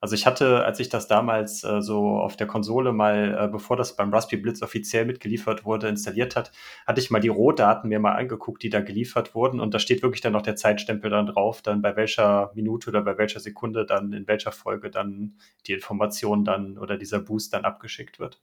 Also 0.04 0.16
ich 0.16 0.26
hatte, 0.26 0.66
als 0.66 0.82
ich 0.82 0.90
das 0.90 1.08
damals 1.08 1.64
äh, 1.64 1.82
so 1.82 2.18
auf 2.18 2.36
der 2.36 2.46
Konsole 2.46 2.92
mal, 2.92 3.38
äh, 3.40 3.48
bevor 3.48 3.78
das 3.78 3.96
beim 3.96 4.14
Raspberry 4.14 4.42
Blitz 4.42 4.62
offiziell 4.62 5.06
mitgeliefert 5.06 5.64
wurde, 5.64 5.88
installiert 5.88 6.36
hat, 6.36 6.52
hatte 6.86 7.00
ich 7.00 7.10
mal 7.10 7.22
die 7.22 7.30
Rohdaten 7.30 7.88
mir 7.88 8.02
mal 8.02 8.12
angeguckt, 8.12 8.62
die 8.64 8.70
da 8.70 8.82
geliefert 8.82 9.34
wurden. 9.34 9.62
Und 9.62 9.74
da 9.74 9.80
steht 9.80 10.04
wirklich 10.04 10.20
dann 10.20 10.34
noch 10.34 10.42
der 10.42 10.58
Zeitstempel 10.58 11.10
dann 11.10 11.28
drauf, 11.28 11.62
dann 11.62 11.82
bei 11.82 11.96
welcher 11.96 12.52
Minute 12.54 12.90
oder 12.90 13.02
bei 13.02 13.18
welcher 13.18 13.40
Sekunde 13.40 13.86
dann 13.86 14.12
in 14.12 14.28
welcher 14.28 14.52
Folge 14.52 14.90
dann 14.90 15.38
die 15.68 15.72
Information 15.72 16.44
dann 16.44 16.78
oder 16.78 16.98
dieser 16.98 17.20
Boost 17.20 17.54
dann 17.54 17.64
abgeschickt 17.64 18.20
wird. 18.20 18.42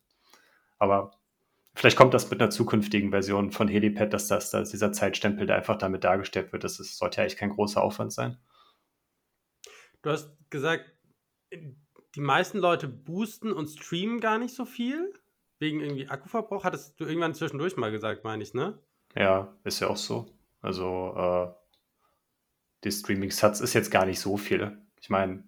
Aber 0.79 1.11
vielleicht 1.75 1.99
kommt 1.99 2.15
das 2.15 2.31
mit 2.31 2.41
einer 2.41 2.49
zukünftigen 2.49 3.11
Version 3.11 3.51
von 3.51 3.69
Helipad, 3.69 4.15
dass, 4.15 4.29
das, 4.29 4.51
dass 4.51 4.71
dieser 4.71 4.93
Zeitstempel 4.93 5.47
da 5.47 5.57
einfach 5.57 5.77
damit 5.77 6.05
dargestellt 6.05 6.55
wird. 6.55 6.65
Das 6.65 6.81
ist, 6.81 6.97
sollte 6.97 7.19
ja 7.19 7.25
eigentlich 7.25 7.37
kein 7.37 7.51
großer 7.51 7.83
Aufwand 7.83 8.15
sein. 8.15 8.39
Du 10.01 10.09
hast 10.09 10.35
gesagt, 10.49 10.91
die 12.15 12.21
meisten 12.21 12.59
Leute 12.59 12.89
boosten 12.89 13.53
und 13.53 13.69
streamen 13.69 14.21
gar 14.21 14.39
nicht 14.39 14.55
so 14.55 14.65
viel. 14.65 15.13
Wegen 15.59 15.81
irgendwie 15.81 16.09
Akkuverbrauch. 16.09 16.65
Hattest 16.65 16.99
du 16.99 17.05
irgendwann 17.05 17.35
zwischendurch 17.35 17.77
mal 17.77 17.91
gesagt, 17.91 18.25
meine 18.25 18.43
ich, 18.43 18.55
ne? 18.55 18.79
Ja, 19.15 19.55
ist 19.65 19.81
ja 19.81 19.89
auch 19.89 19.97
so. 19.97 20.27
Also, 20.63 21.15
äh, 21.17 21.61
die 22.85 22.93
Streaming-Sats 22.93 23.61
ist 23.61 23.75
jetzt 23.75 23.91
gar 23.91 24.07
nicht 24.07 24.21
so 24.21 24.37
viel. 24.37 24.79
Ich 25.01 25.11
meine, 25.11 25.45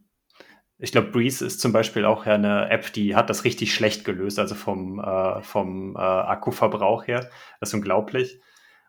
ich 0.78 0.92
glaube, 0.92 1.10
Breeze 1.10 1.46
ist 1.46 1.60
zum 1.60 1.72
Beispiel 1.72 2.04
auch 2.04 2.26
eine 2.26 2.68
App, 2.68 2.92
die 2.92 3.14
hat 3.14 3.30
das 3.30 3.44
richtig 3.44 3.74
schlecht 3.74 4.04
gelöst, 4.04 4.38
also 4.38 4.54
vom, 4.54 4.98
äh, 4.98 5.42
vom 5.42 5.96
äh, 5.96 5.98
Akkuverbrauch 5.98 7.06
her. 7.06 7.30
Das 7.60 7.70
ist 7.70 7.74
unglaublich. 7.74 8.40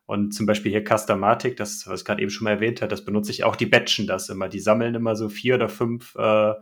Und 0.05 0.33
zum 0.33 0.45
Beispiel 0.45 0.71
hier 0.71 0.83
Customatic, 0.83 1.55
das, 1.55 1.87
was 1.87 2.01
ich 2.01 2.05
gerade 2.05 2.21
eben 2.21 2.31
schon 2.31 2.45
mal 2.45 2.51
erwähnt 2.51 2.81
habe, 2.81 2.89
das 2.89 3.05
benutze 3.05 3.31
ich 3.31 3.43
auch, 3.45 3.55
die 3.55 3.65
batchen 3.65 4.07
das 4.07 4.27
immer. 4.27 4.49
Die 4.49 4.59
sammeln 4.59 4.95
immer 4.95 5.15
so 5.15 5.29
vier 5.29 5.55
oder 5.55 5.69
fünf 5.69 6.15
äh, 6.15 6.53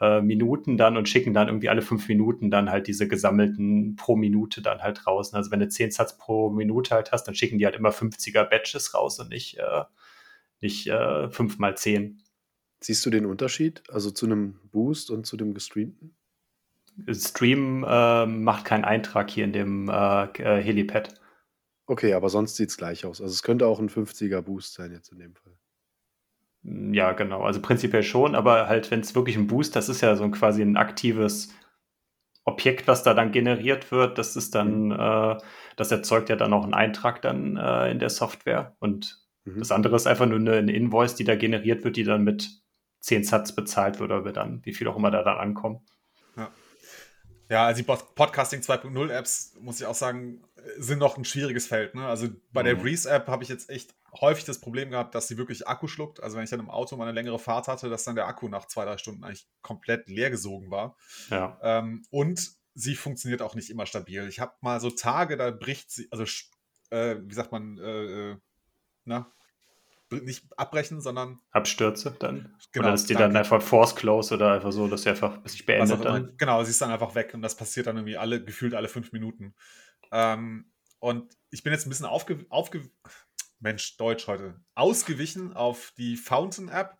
äh, 0.00 0.20
Minuten 0.20 0.76
dann 0.76 0.96
und 0.96 1.08
schicken 1.08 1.34
dann 1.34 1.48
irgendwie 1.48 1.68
alle 1.68 1.82
fünf 1.82 2.08
Minuten 2.08 2.50
dann 2.50 2.70
halt 2.70 2.86
diese 2.86 3.08
gesammelten 3.08 3.96
pro 3.96 4.16
Minute 4.16 4.62
dann 4.62 4.80
halt 4.80 5.06
raus. 5.06 5.32
Also 5.34 5.50
wenn 5.50 5.60
du 5.60 5.68
zehn 5.68 5.90
Satz 5.90 6.18
pro 6.18 6.50
Minute 6.50 6.94
halt 6.94 7.12
hast, 7.12 7.24
dann 7.24 7.34
schicken 7.34 7.58
die 7.58 7.64
halt 7.64 7.76
immer 7.76 7.90
50er 7.90 8.44
Batches 8.44 8.94
raus 8.94 9.18
und 9.18 9.30
nicht, 9.30 9.58
äh, 9.58 9.84
nicht 10.60 10.86
äh, 10.86 11.30
fünf 11.30 11.58
mal 11.58 11.76
zehn. 11.76 12.22
Siehst 12.80 13.04
du 13.06 13.10
den 13.10 13.26
Unterschied, 13.26 13.82
also 13.88 14.10
zu 14.10 14.26
einem 14.26 14.60
Boost 14.70 15.10
und 15.10 15.26
zu 15.26 15.36
dem 15.36 15.54
gestreamten? 15.54 16.14
Stream 17.10 17.84
äh, 17.86 18.26
macht 18.26 18.64
keinen 18.64 18.84
Eintrag 18.84 19.30
hier 19.30 19.44
in 19.44 19.52
dem 19.52 19.88
äh, 19.88 20.26
Helipad. 20.34 21.14
Okay, 21.86 22.14
aber 22.14 22.28
sonst 22.28 22.56
sieht 22.56 22.70
es 22.70 22.76
gleich 22.76 23.04
aus. 23.04 23.20
Also 23.20 23.32
es 23.32 23.42
könnte 23.42 23.66
auch 23.66 23.78
ein 23.78 23.88
50er 23.88 24.40
Boost 24.42 24.74
sein 24.74 24.92
jetzt 24.92 25.12
in 25.12 25.18
dem 25.18 25.34
Fall. 25.34 25.56
Ja, 26.68 27.12
genau. 27.12 27.42
Also 27.42 27.62
prinzipiell 27.62 28.02
schon, 28.02 28.34
aber 28.34 28.68
halt, 28.68 28.90
wenn 28.90 29.00
es 29.00 29.14
wirklich 29.14 29.36
ein 29.36 29.46
Boost, 29.46 29.76
das 29.76 29.88
ist 29.88 30.00
ja 30.00 30.16
so 30.16 30.24
ein 30.24 30.32
quasi 30.32 30.62
ein 30.62 30.76
aktives 30.76 31.54
Objekt, 32.44 32.88
was 32.88 33.04
da 33.04 33.14
dann 33.14 33.30
generiert 33.30 33.92
wird, 33.92 34.18
das 34.18 34.34
ist 34.34 34.54
dann, 34.54 34.86
mhm. 34.86 34.92
äh, 34.92 35.36
das 35.76 35.92
erzeugt 35.92 36.28
ja 36.28 36.36
dann 36.36 36.52
auch 36.52 36.64
einen 36.64 36.74
Eintrag 36.74 37.22
dann 37.22 37.56
äh, 37.56 37.90
in 37.90 38.00
der 38.00 38.10
Software. 38.10 38.76
Und 38.80 39.24
mhm. 39.44 39.60
das 39.60 39.70
andere 39.70 39.94
ist 39.94 40.08
einfach 40.08 40.26
nur 40.26 40.38
eine, 40.38 40.56
eine, 40.56 40.72
Invoice, 40.72 41.14
die 41.14 41.24
da 41.24 41.36
generiert 41.36 41.84
wird, 41.84 41.96
die 41.96 42.04
dann 42.04 42.24
mit 42.24 42.50
10 43.00 43.22
Satz 43.22 43.54
bezahlt 43.54 44.00
wird 44.00 44.10
oder 44.10 44.32
dann, 44.32 44.64
wie 44.64 44.74
viel 44.74 44.88
auch 44.88 44.96
immer 44.96 45.12
da 45.12 45.22
dann 45.22 45.38
ankommen. 45.38 45.86
Ja. 46.36 46.50
Ja, 47.48 47.66
also 47.66 47.80
die 47.80 47.84
Podcasting 47.84 48.60
2.0 48.60 49.08
Apps, 49.10 49.54
muss 49.60 49.80
ich 49.80 49.86
auch 49.86 49.94
sagen, 49.94 50.42
sind 50.78 50.98
noch 50.98 51.16
ein 51.16 51.24
schwieriges 51.24 51.68
Feld. 51.68 51.94
Ne? 51.94 52.04
Also 52.04 52.26
bei 52.52 52.62
mhm. 52.62 52.66
der 52.66 52.74
Breeze 52.74 53.08
App 53.08 53.28
habe 53.28 53.44
ich 53.44 53.48
jetzt 53.48 53.70
echt 53.70 53.94
häufig 54.20 54.44
das 54.44 54.60
Problem 54.60 54.90
gehabt, 54.90 55.14
dass 55.14 55.28
sie 55.28 55.36
wirklich 55.36 55.66
Akku 55.66 55.88
schluckt. 55.88 56.22
Also 56.22 56.36
wenn 56.36 56.44
ich 56.44 56.50
dann 56.50 56.60
im 56.60 56.70
Auto 56.70 56.96
mal 56.96 57.04
eine 57.04 57.12
längere 57.12 57.38
Fahrt 57.38 57.68
hatte, 57.68 57.88
dass 57.88 58.04
dann 58.04 58.16
der 58.16 58.26
Akku 58.26 58.48
nach 58.48 58.66
zwei, 58.66 58.84
drei 58.84 58.98
Stunden 58.98 59.24
eigentlich 59.24 59.48
komplett 59.62 60.08
leer 60.08 60.30
gesogen 60.30 60.70
war. 60.70 60.96
Ja. 61.30 61.58
Ähm, 61.62 62.04
und 62.10 62.50
sie 62.74 62.94
funktioniert 62.94 63.42
auch 63.42 63.54
nicht 63.54 63.70
immer 63.70 63.86
stabil. 63.86 64.28
Ich 64.28 64.40
habe 64.40 64.54
mal 64.60 64.80
so 64.80 64.90
Tage, 64.90 65.36
da 65.36 65.50
bricht 65.50 65.90
sie, 65.90 66.08
also 66.10 66.24
äh, 66.90 67.16
wie 67.22 67.34
sagt 67.34 67.52
man, 67.52 67.78
äh, 67.78 68.30
äh 68.32 68.36
na, 69.04 69.32
nicht 70.10 70.46
abbrechen, 70.56 71.00
sondern 71.00 71.40
Abstürze 71.50 72.16
dann. 72.18 72.54
Genau, 72.72 72.86
oder 72.86 72.94
ist 72.94 73.08
die 73.08 73.14
danke. 73.14 73.28
dann 73.28 73.36
einfach 73.36 73.62
Force 73.62 73.94
Close 73.96 74.34
oder 74.34 74.52
einfach 74.52 74.72
so, 74.72 74.88
dass 74.88 75.02
sie 75.02 75.10
einfach 75.10 75.38
sich 75.44 75.66
beendet 75.66 76.04
dann. 76.04 76.36
Genau, 76.36 76.62
sie 76.64 76.70
ist 76.70 76.80
dann 76.80 76.90
einfach 76.90 77.14
weg 77.14 77.32
und 77.34 77.42
das 77.42 77.56
passiert 77.56 77.86
dann 77.86 77.96
irgendwie 77.96 78.16
alle, 78.16 78.42
gefühlt 78.44 78.74
alle 78.74 78.88
fünf 78.88 79.12
Minuten. 79.12 79.54
Ähm, 80.12 80.70
und 80.98 81.36
ich 81.50 81.62
bin 81.62 81.72
jetzt 81.72 81.86
ein 81.86 81.90
bisschen 81.90 82.06
aufge, 82.06 82.46
aufge 82.48 82.88
Mensch, 83.58 83.96
Deutsch 83.96 84.26
heute, 84.26 84.60
ausgewichen 84.74 85.54
auf 85.54 85.92
die 85.96 86.16
Fountain 86.16 86.68
App. 86.68 86.98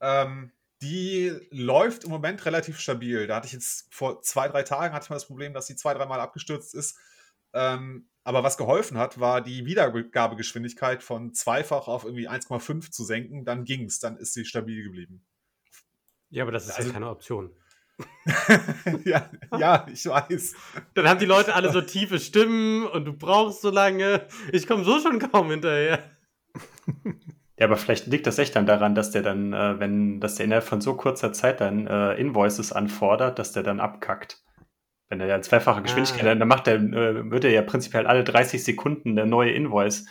Ähm, 0.00 0.52
die 0.82 1.32
läuft 1.50 2.04
im 2.04 2.10
Moment 2.10 2.44
relativ 2.44 2.80
stabil. 2.80 3.26
Da 3.26 3.36
hatte 3.36 3.46
ich 3.46 3.52
jetzt 3.52 3.86
vor 3.94 4.20
zwei, 4.22 4.48
drei 4.48 4.64
Tagen 4.64 4.94
hatte 4.94 5.04
ich 5.04 5.10
mal 5.10 5.16
das 5.16 5.26
Problem, 5.26 5.54
dass 5.54 5.68
sie 5.68 5.76
zwei, 5.76 5.94
dreimal 5.94 6.20
abgestürzt 6.20 6.74
ist. 6.74 6.98
Ähm, 7.52 8.08
aber 8.24 8.42
was 8.42 8.56
geholfen 8.56 8.98
hat, 8.98 9.20
war 9.20 9.40
die 9.40 9.64
Wiedergabegeschwindigkeit 9.64 11.02
von 11.02 11.34
zweifach 11.34 11.88
auf 11.88 12.04
irgendwie 12.04 12.28
1,5 12.28 12.90
zu 12.90 13.04
senken. 13.04 13.44
Dann 13.44 13.64
ging 13.64 13.84
es, 13.84 14.00
dann 14.00 14.16
ist 14.16 14.34
sie 14.34 14.44
stabil 14.44 14.82
geblieben. 14.82 15.24
Ja, 16.30 16.44
aber 16.44 16.52
das 16.52 16.66
ist 16.66 16.76
also, 16.76 16.88
ja 16.88 16.94
keine 16.94 17.10
Option. 17.10 17.54
ja, 19.04 19.28
ja, 19.58 19.86
ich 19.92 20.06
weiß. 20.06 20.54
Dann 20.94 21.08
haben 21.08 21.18
die 21.18 21.26
Leute 21.26 21.54
alle 21.54 21.72
so 21.72 21.80
tiefe 21.80 22.18
Stimmen 22.18 22.86
und 22.86 23.04
du 23.04 23.12
brauchst 23.12 23.62
so 23.62 23.70
lange. 23.70 24.26
Ich 24.52 24.66
komme 24.66 24.84
so 24.84 25.00
schon 25.00 25.18
kaum 25.18 25.50
hinterher. 25.50 26.02
Ja, 27.58 27.66
aber 27.68 27.76
vielleicht 27.76 28.08
liegt 28.08 28.26
das 28.26 28.38
echt 28.38 28.56
dann 28.56 28.66
daran, 28.66 28.96
dass 28.96 29.12
der 29.12 29.22
dann, 29.22 29.52
äh, 29.52 29.78
wenn, 29.78 30.18
dass 30.18 30.34
der 30.34 30.46
innerhalb 30.46 30.64
von 30.64 30.80
so 30.80 30.96
kurzer 30.96 31.32
Zeit 31.32 31.60
dann 31.60 31.86
äh, 31.86 32.14
Invoices 32.14 32.72
anfordert, 32.72 33.38
dass 33.38 33.52
der 33.52 33.62
dann 33.62 33.78
abkackt. 33.78 34.42
Wenn 35.08 35.20
er 35.20 35.28
ja 35.28 35.36
in 35.36 35.44
zweifacher 35.44 35.82
Geschwindigkeit, 35.82 36.26
ah. 36.26 36.34
dann 36.34 36.48
macht 36.48 36.66
er, 36.66 36.76
äh, 36.76 37.30
würde 37.30 37.46
er 37.46 37.54
ja 37.54 37.62
prinzipiell 37.62 38.08
alle 38.08 38.24
30 38.24 38.64
Sekunden 38.64 39.10
eine 39.10 39.28
neue 39.28 39.52
Invoice 39.52 40.06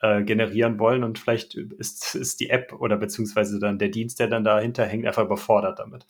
äh, 0.00 0.22
generieren 0.22 0.78
wollen 0.78 1.04
und 1.04 1.18
vielleicht 1.18 1.56
ist, 1.56 2.14
ist 2.14 2.40
die 2.40 2.48
App 2.48 2.72
oder 2.72 2.96
beziehungsweise 2.96 3.58
dann 3.58 3.78
der 3.78 3.88
Dienst, 3.88 4.18
der 4.18 4.28
dann 4.28 4.44
dahinter 4.44 4.86
hängt, 4.86 5.06
einfach 5.06 5.24
überfordert 5.24 5.80
damit. 5.80 6.06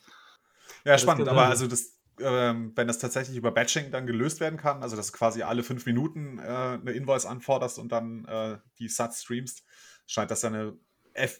Ja, 0.85 0.97
spannend, 0.97 1.27
aber 1.27 1.47
also 1.47 1.67
das, 1.67 1.97
ähm, 2.19 2.71
wenn 2.75 2.87
das 2.87 2.99
tatsächlich 2.99 3.35
über 3.35 3.51
Batching 3.51 3.91
dann 3.91 4.05
gelöst 4.05 4.39
werden 4.39 4.57
kann, 4.57 4.83
also 4.83 4.95
dass 4.95 5.11
du 5.11 5.17
quasi 5.17 5.41
alle 5.41 5.63
fünf 5.63 5.85
Minuten 5.85 6.39
äh, 6.39 6.41
eine 6.41 6.91
Invoice 6.91 7.25
anforderst 7.25 7.79
und 7.79 7.91
dann 7.91 8.25
äh, 8.25 8.57
die 8.79 8.87
Sats 8.87 9.23
streamst, 9.23 9.63
scheint 10.05 10.31
das 10.31 10.45
eine, 10.45 10.77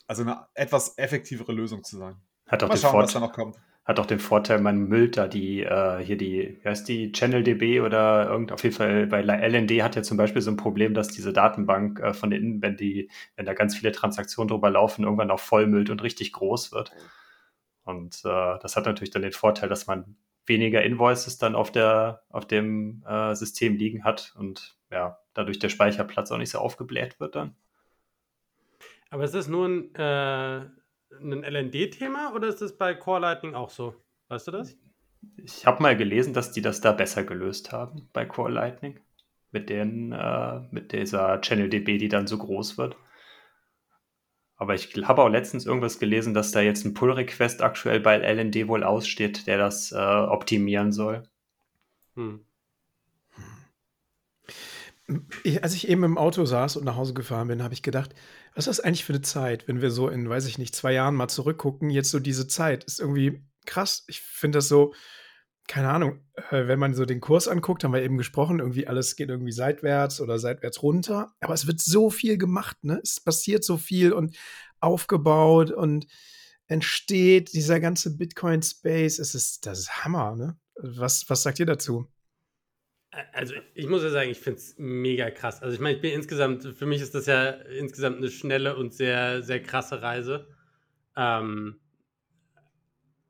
also 0.08 0.24
eine 0.24 0.48
etwas 0.56 0.98
effektivere 0.98 1.54
Lösung 1.54 1.84
zu 1.84 1.98
sein. 1.98 2.16
Hat 2.48 2.64
auch 2.64 2.70
Mal 2.70 2.78
schauen, 2.78 3.04
was 3.04 3.14
da 3.14 3.20
noch 3.20 3.34
kommt 3.34 3.58
hat 3.86 4.00
auch 4.00 4.08
den 4.08 4.20
Vorteil, 4.20 4.60
man 4.60 4.88
müllt 4.88 5.16
da 5.16 5.28
die, 5.28 5.62
äh, 5.62 6.04
hier 6.04 6.18
die, 6.18 6.58
wie 6.62 6.68
heißt 6.68 6.88
die, 6.88 7.12
ChannelDB 7.12 7.82
oder 7.82 8.28
irgend, 8.28 8.52
auf 8.52 8.64
jeden 8.64 8.75
Fall, 8.75 9.12
weil 9.12 9.30
LND 9.30 9.84
hat 9.84 9.96
ja 9.96 10.02
zum 10.02 10.18
Beispiel 10.18 10.42
so 10.42 10.50
ein 10.50 10.58
Problem, 10.58 10.96
dass 10.96 11.10
diese 11.10 11.32
Datenbank 11.32 12.00
äh, 12.00 12.14
von 12.14 12.32
innen, 12.32 12.64
wenn 12.64 12.78
die, 12.78 13.12
wenn 13.36 13.46
da 13.46 13.54
ganz 13.54 13.75
viele 13.75 13.92
Transaktionen 13.92 14.48
drüber 14.48 14.72
laufen, 14.72 15.04
irgendwann 15.04 15.30
auch 15.30 15.40
vollmüllt 15.40 15.92
und 15.92 16.02
richtig 16.02 16.34
groß 16.34 16.72
wird. 16.72 16.94
Und 17.86 18.22
äh, 18.25 18.60
das 18.60 18.75
hat 18.75 18.86
natürlich 18.86 19.12
dann 19.12 19.22
den 19.22 19.32
Vorteil, 19.32 19.70
dass 19.70 19.88
man 19.88 20.18
weniger 20.46 20.84
Invoices 20.84 21.38
dann 21.38 21.56
auf 21.56 21.72
der, 21.72 22.24
auf 22.30 22.46
dem 22.46 23.04
äh, 23.08 23.34
System 23.36 23.77
liegen 23.77 24.04
hat 24.04 24.34
und 24.38 24.77
ja, 24.92 25.18
dadurch 25.34 25.60
der 25.60 25.70
Speicherplatz 25.70 26.32
auch 26.32 26.38
nicht 26.38 26.51
so 26.51 26.60
aufgebläht 26.60 27.20
wird 27.20 27.36
dann. 27.36 27.56
Aber 29.10 29.24
ist 29.24 29.34
das 29.34 29.48
nur 29.48 29.68
ein, 29.68 29.96
äh 29.96 30.65
ein 31.22 31.44
LND-Thema 31.44 32.34
oder 32.34 32.48
ist 32.48 32.62
das 32.62 32.77
bei 32.77 32.94
Core 32.94 33.22
Lightning 33.22 33.56
auch 33.56 33.70
so? 33.70 33.96
Weißt 34.27 34.48
du 34.48 34.51
das? 34.51 34.77
Ich 35.38 35.65
habe 35.65 35.82
mal 35.82 35.96
gelesen, 35.96 36.34
dass 36.34 36.51
die 36.51 36.62
das 36.62 36.82
da 36.82 36.92
besser 36.92 37.24
gelöst 37.24 37.72
haben 37.72 38.10
bei 38.13 38.25
Core 38.25 38.51
Lightning. 38.51 39.00
Mit, 39.51 39.70
den, 39.70 40.12
äh, 40.12 40.60
mit 40.72 40.92
dieser 40.92 41.39
Channel 41.39 41.70
DB, 41.70 41.98
die 41.98 42.10
dann 42.10 42.27
so 42.27 42.38
groß 42.38 42.77
wird. 42.77 42.98
Aber 44.58 44.74
ich 44.74 44.96
habe 45.04 45.22
auch 45.22 45.30
letztens 45.30 45.66
irgendwas 45.66 46.00
gelesen, 46.00 46.34
dass 46.34 46.52
da 46.52 46.62
jetzt 46.62 46.86
ein 46.86 46.94
Pull-Request 46.94 47.62
aktuell 47.62 48.00
bei 48.00 48.18
LND 48.18 48.68
wohl 48.68 48.84
aussteht, 48.84 49.48
der 49.48 49.58
das 49.58 49.92
äh, 49.92 49.96
optimieren 49.96 50.92
soll. 50.92 51.24
Hm. 52.16 52.46
Ich, 55.44 55.62
als 55.64 55.76
ich 55.76 55.88
eben 55.88 56.04
im 56.04 56.18
Auto 56.18 56.46
saß 56.46 56.78
und 56.78 56.86
nach 56.86 56.96
Hause 56.96 57.14
gefahren 57.14 57.48
bin, 57.50 57.62
habe 57.62 57.74
ich 57.74 57.84
gedacht, 57.84 58.16
was 58.56 58.66
ist 58.66 58.80
das 58.80 58.86
eigentlich 58.86 59.06
für 59.06 59.14
eine 59.14 59.22
Zeit, 59.22 59.68
wenn 59.68 59.82
wir 59.82 59.92
so 59.92 60.08
in, 60.10 60.28
weiß 60.28 60.48
ich 60.48 60.58
nicht, 60.58 60.74
zwei 60.74 60.94
Jahren 60.94 61.16
mal 61.16 61.28
zurückgucken, 61.28 61.90
jetzt 61.92 62.10
so 62.10 62.20
diese 62.20 62.48
Zeit, 62.48 62.84
ist 62.86 63.00
irgendwie 63.00 63.44
krass. 63.66 64.04
Ich 64.08 64.22
finde 64.22 64.58
das 64.58 64.68
so, 64.68 64.94
keine 65.67 65.89
Ahnung, 65.89 66.19
äh, 66.51 66.67
wenn 66.67 66.79
man 66.79 66.93
so 66.93 67.05
den 67.05 67.22
Kurs 67.22 67.48
anguckt, 67.48 67.84
haben 67.84 67.93
wir 67.93 68.03
eben 68.03 68.17
gesprochen, 68.17 68.60
irgendwie 68.60 68.88
alles 68.88 69.15
geht 69.15 69.29
irgendwie 69.29 69.51
seitwärts 69.51 70.22
oder 70.22 70.39
seitwärts 70.39 70.84
runter, 70.84 71.34
aber 71.39 71.53
es 71.53 71.67
wird 71.67 71.81
so 71.81 72.10
viel 72.10 72.38
gemacht, 72.38 72.84
ne? 72.84 73.00
Es 73.03 73.19
passiert 73.19 73.63
so 73.63 73.77
viel 73.77 74.13
und 74.13 74.36
aufgebaut 74.79 75.72
und 75.72 76.07
entsteht 76.67 77.53
dieser 77.53 77.79
ganze 77.79 78.17
Bitcoin-Space, 78.17 79.19
es 79.19 79.36
ist, 79.36 79.65
das 79.65 79.79
ist 79.79 80.03
Hammer, 80.03 80.36
ne? 80.36 80.57
Was, 80.75 81.29
was 81.29 81.43
sagt 81.43 81.60
ihr 81.60 81.65
dazu? 81.65 82.07
Also 83.31 83.53
ich 83.74 83.88
muss 83.88 84.03
ja 84.03 84.10
sagen, 84.10 84.29
ich 84.29 84.39
finde 84.39 84.60
es 84.60 84.75
mega 84.77 85.31
krass. 85.31 85.62
Also 85.62 85.74
ich 85.74 85.79
meine, 85.79 85.95
ich 85.95 86.01
bin 86.01 86.12
insgesamt, 86.12 86.63
für 86.63 86.86
mich 86.86 87.01
ist 87.01 87.15
das 87.15 87.27
ja 87.27 87.50
insgesamt 87.50 88.17
eine 88.17 88.29
schnelle 88.29 88.75
und 88.75 88.93
sehr, 88.93 89.41
sehr 89.41 89.63
krasse 89.63 90.01
Reise. 90.01 90.50
Ähm, 91.15 91.79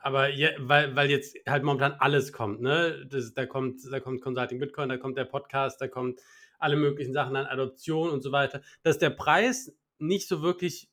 aber 0.05 0.29
je, 0.29 0.51
weil, 0.59 0.95
weil 0.95 1.09
jetzt 1.09 1.35
halt 1.50 1.63
momentan 1.63 1.93
alles 1.93 2.31
kommt, 2.31 2.62
ne? 2.62 3.07
Das, 3.09 3.33
da 3.33 3.47
kommt, 3.47 3.81
da 3.91 4.00
kommt 4.00 4.21
Consulting 4.21 4.59
Bitcoin, 4.59 4.88
da 4.88 4.97
kommt 4.97 5.17
der 5.17 5.25
Podcast, 5.25 5.81
da 5.81 5.88
kommt 5.88 6.21
alle 6.59 6.75
möglichen 6.75 7.12
Sachen 7.12 7.35
an 7.35 7.47
Adoption 7.47 8.12
und 8.12 8.21
so 8.21 8.31
weiter, 8.31 8.62
dass 8.83 9.00
der 9.00 9.09
Preis 9.09 9.75
nicht 9.97 10.27
so 10.27 10.43
wirklich 10.43 10.91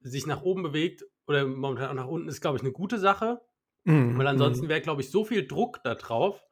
sich 0.00 0.26
nach 0.26 0.42
oben 0.42 0.62
bewegt 0.62 1.06
oder 1.26 1.46
momentan 1.46 1.88
auch 1.88 1.94
nach 1.94 2.06
unten, 2.06 2.28
ist, 2.28 2.42
glaube 2.42 2.58
ich, 2.58 2.62
eine 2.62 2.72
gute 2.72 2.98
Sache. 2.98 3.40
Mhm. 3.84 4.18
Weil 4.18 4.26
ansonsten 4.26 4.68
wäre, 4.68 4.82
glaube 4.82 5.00
ich, 5.00 5.10
so 5.10 5.24
viel 5.24 5.46
Druck 5.48 5.80
da 5.82 5.94
drauf. 5.94 6.44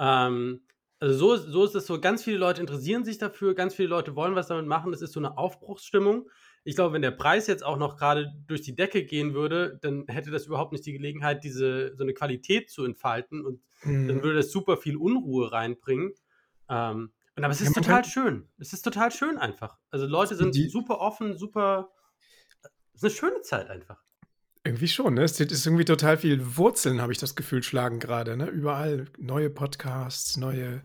Ähm, 0.00 0.66
also 0.98 1.14
so, 1.14 1.36
so 1.36 1.64
ist 1.66 1.76
es 1.76 1.86
so, 1.86 2.00
ganz 2.00 2.24
viele 2.24 2.38
Leute 2.38 2.62
interessieren 2.62 3.04
sich 3.04 3.18
dafür, 3.18 3.54
ganz 3.54 3.76
viele 3.76 3.90
Leute 3.90 4.16
wollen 4.16 4.34
was 4.34 4.48
damit 4.48 4.66
machen. 4.66 4.90
Das 4.90 5.02
ist 5.02 5.12
so 5.12 5.20
eine 5.20 5.38
Aufbruchsstimmung. 5.38 6.28
Ich 6.64 6.74
glaube, 6.74 6.94
wenn 6.94 7.02
der 7.02 7.10
Preis 7.10 7.46
jetzt 7.46 7.62
auch 7.62 7.76
noch 7.76 7.96
gerade 7.96 8.32
durch 8.46 8.62
die 8.62 8.74
Decke 8.74 9.04
gehen 9.04 9.34
würde, 9.34 9.78
dann 9.82 10.06
hätte 10.08 10.30
das 10.30 10.46
überhaupt 10.46 10.72
nicht 10.72 10.86
die 10.86 10.94
Gelegenheit, 10.94 11.44
diese 11.44 11.94
so 11.96 12.02
eine 12.02 12.14
Qualität 12.14 12.70
zu 12.70 12.84
entfalten 12.84 13.44
und 13.44 13.60
mhm. 13.82 14.08
dann 14.08 14.22
würde 14.22 14.36
das 14.36 14.50
super 14.50 14.76
viel 14.76 14.96
Unruhe 14.96 15.52
reinbringen. 15.52 16.14
Ähm, 16.70 17.12
und 17.36 17.44
aber 17.44 17.52
es 17.52 17.60
ist 17.60 17.76
ja, 17.76 17.82
total 17.82 18.04
schön. 18.04 18.48
Es 18.58 18.72
ist 18.72 18.82
total 18.82 19.10
schön 19.10 19.38
einfach. 19.38 19.76
Also 19.90 20.06
Leute 20.06 20.36
sind 20.36 20.54
die, 20.54 20.68
super 20.68 21.00
offen, 21.00 21.36
super. 21.36 21.90
Es 22.94 23.02
ist 23.02 23.04
eine 23.04 23.10
schöne 23.10 23.42
Zeit 23.42 23.68
einfach. 23.68 24.00
Irgendwie 24.62 24.88
schon, 24.88 25.14
ne? 25.14 25.24
Es 25.24 25.38
ist 25.38 25.66
irgendwie 25.66 25.84
total 25.84 26.16
viel 26.16 26.56
Wurzeln, 26.56 27.02
habe 27.02 27.12
ich 27.12 27.18
das 27.18 27.34
Gefühl, 27.34 27.62
schlagen 27.62 27.98
gerade, 27.98 28.36
ne? 28.36 28.46
Überall 28.46 29.06
neue 29.18 29.50
Podcasts, 29.50 30.38
neue, 30.38 30.82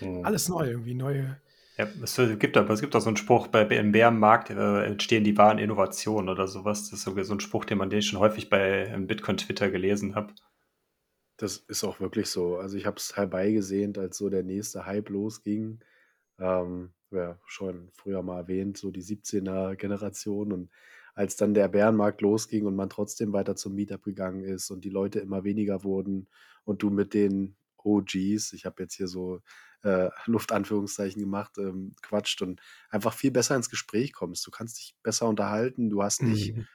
hm. 0.00 0.24
alles 0.26 0.48
neu, 0.48 0.68
irgendwie 0.68 0.94
neue. 0.94 1.40
Ja, 1.78 1.88
es 2.02 2.20
gibt 2.38 2.56
aber, 2.56 2.74
es 2.74 2.80
gibt 2.82 2.94
auch 2.94 3.00
so 3.00 3.08
einen 3.08 3.16
Spruch, 3.16 3.46
bei, 3.46 3.62
im 3.62 3.92
Bärenmarkt 3.92 4.50
äh, 4.50 4.84
entstehen 4.84 5.24
die 5.24 5.38
wahren 5.38 5.58
Innovationen 5.58 6.28
oder 6.28 6.46
sowas. 6.46 6.90
Das 6.90 6.98
ist 6.98 7.04
sogar 7.04 7.24
so 7.24 7.34
ein 7.34 7.40
Spruch, 7.40 7.64
den 7.64 7.78
man 7.78 7.88
den 7.88 8.02
schon 8.02 8.18
häufig 8.18 8.50
bei 8.50 8.94
Bitcoin-Twitter 8.98 9.70
gelesen 9.70 10.14
hat. 10.14 10.34
Das 11.38 11.56
ist 11.56 11.82
auch 11.82 11.98
wirklich 11.98 12.28
so. 12.28 12.58
Also 12.58 12.76
ich 12.76 12.84
habe 12.84 12.98
es 12.98 13.16
herbeigesehnt, 13.16 13.96
als 13.96 14.18
so 14.18 14.28
der 14.28 14.42
nächste 14.42 14.84
Hype 14.84 15.08
losging. 15.08 15.80
Ähm, 16.38 16.92
ja, 17.10 17.38
schon 17.46 17.90
früher 17.92 18.22
mal 18.22 18.38
erwähnt, 18.40 18.76
so 18.76 18.90
die 18.90 19.02
17er 19.02 19.76
Generation 19.76 20.52
und 20.52 20.70
als 21.14 21.36
dann 21.36 21.54
der 21.54 21.68
Bärenmarkt 21.68 22.20
losging 22.20 22.66
und 22.66 22.74
man 22.76 22.88
trotzdem 22.90 23.32
weiter 23.32 23.56
zum 23.56 23.74
Meetup 23.74 24.02
gegangen 24.02 24.44
ist 24.44 24.70
und 24.70 24.84
die 24.84 24.90
Leute 24.90 25.20
immer 25.20 25.44
weniger 25.44 25.84
wurden 25.84 26.28
und 26.64 26.82
du 26.82 26.90
mit 26.90 27.12
den 27.14 27.56
OGs, 27.84 28.52
ich 28.52 28.64
habe 28.64 28.82
jetzt 28.82 28.94
hier 28.94 29.08
so 29.08 29.40
äh, 29.82 30.08
Luftanführungszeichen 30.26 31.20
gemacht, 31.20 31.58
ähm, 31.58 31.94
quatscht 32.02 32.42
und 32.42 32.60
einfach 32.90 33.12
viel 33.12 33.30
besser 33.30 33.56
ins 33.56 33.70
Gespräch 33.70 34.12
kommst. 34.12 34.46
Du 34.46 34.50
kannst 34.50 34.78
dich 34.78 34.96
besser 35.02 35.28
unterhalten, 35.28 35.90
du 35.90 36.02
hast 36.02 36.22
nicht, 36.22 36.56
mhm. 36.56 36.66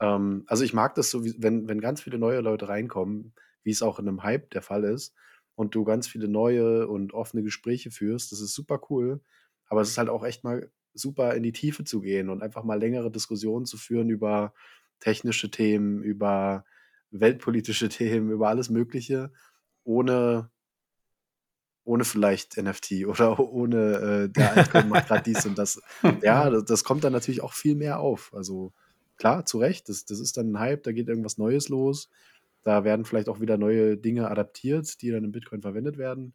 ähm, 0.00 0.44
also 0.46 0.64
ich 0.64 0.72
mag 0.72 0.94
das 0.94 1.10
so, 1.10 1.24
wie, 1.24 1.34
wenn, 1.38 1.68
wenn 1.68 1.80
ganz 1.80 2.02
viele 2.02 2.18
neue 2.18 2.40
Leute 2.40 2.68
reinkommen, 2.68 3.34
wie 3.62 3.70
es 3.70 3.82
auch 3.82 3.98
in 3.98 4.08
einem 4.08 4.22
Hype 4.22 4.50
der 4.50 4.62
Fall 4.62 4.84
ist, 4.84 5.14
und 5.60 5.74
du 5.74 5.84
ganz 5.84 6.08
viele 6.08 6.26
neue 6.26 6.88
und 6.88 7.12
offene 7.12 7.42
Gespräche 7.42 7.90
führst, 7.90 8.32
das 8.32 8.40
ist 8.40 8.54
super 8.54 8.80
cool. 8.88 9.20
Aber 9.66 9.82
es 9.82 9.90
ist 9.90 9.98
halt 9.98 10.08
auch 10.08 10.24
echt 10.24 10.42
mal 10.42 10.70
super 10.94 11.34
in 11.34 11.42
die 11.42 11.52
Tiefe 11.52 11.84
zu 11.84 12.00
gehen 12.00 12.30
und 12.30 12.42
einfach 12.42 12.64
mal 12.64 12.78
längere 12.78 13.10
Diskussionen 13.10 13.66
zu 13.66 13.76
führen 13.76 14.08
über 14.08 14.54
technische 15.00 15.50
Themen, 15.50 16.02
über 16.02 16.64
weltpolitische 17.10 17.88
Themen, 17.90 18.30
über 18.30 18.48
alles 18.48 18.70
Mögliche, 18.70 19.32
ohne, 19.84 20.50
ohne 21.84 22.04
vielleicht 22.04 22.56
NFT 22.56 23.06
oder 23.06 23.38
ohne 23.52 24.26
äh, 24.26 24.28
der 24.28 24.56
Altcoin 24.56 24.88
macht 24.88 25.08
gerade 25.08 25.22
dies 25.22 25.46
und 25.46 25.58
das. 25.58 25.80
Ja, 26.22 26.50
das, 26.50 26.64
das, 26.64 26.84
kommt 26.84 27.04
dann 27.04 27.12
natürlich 27.12 27.42
auch 27.42 27.52
viel 27.52 27.74
mehr 27.74 28.00
auf. 28.00 28.32
Also 28.34 28.72
klar, 29.16 29.44
zu 29.44 29.58
Recht, 29.58 29.88
das, 29.88 30.04
das 30.04 30.20
ist 30.20 30.36
dann 30.36 30.52
ein 30.52 30.58
Hype, 30.58 30.82
da 30.82 30.92
geht 30.92 31.08
irgendwas 31.08 31.38
Neues 31.38 31.68
los. 31.68 32.08
Da 32.62 32.84
werden 32.84 33.04
vielleicht 33.04 33.28
auch 33.28 33.40
wieder 33.40 33.56
neue 33.56 33.96
Dinge 33.96 34.30
adaptiert, 34.30 35.00
die 35.00 35.10
dann 35.10 35.24
im 35.24 35.32
Bitcoin 35.32 35.62
verwendet 35.62 35.96
werden. 35.96 36.34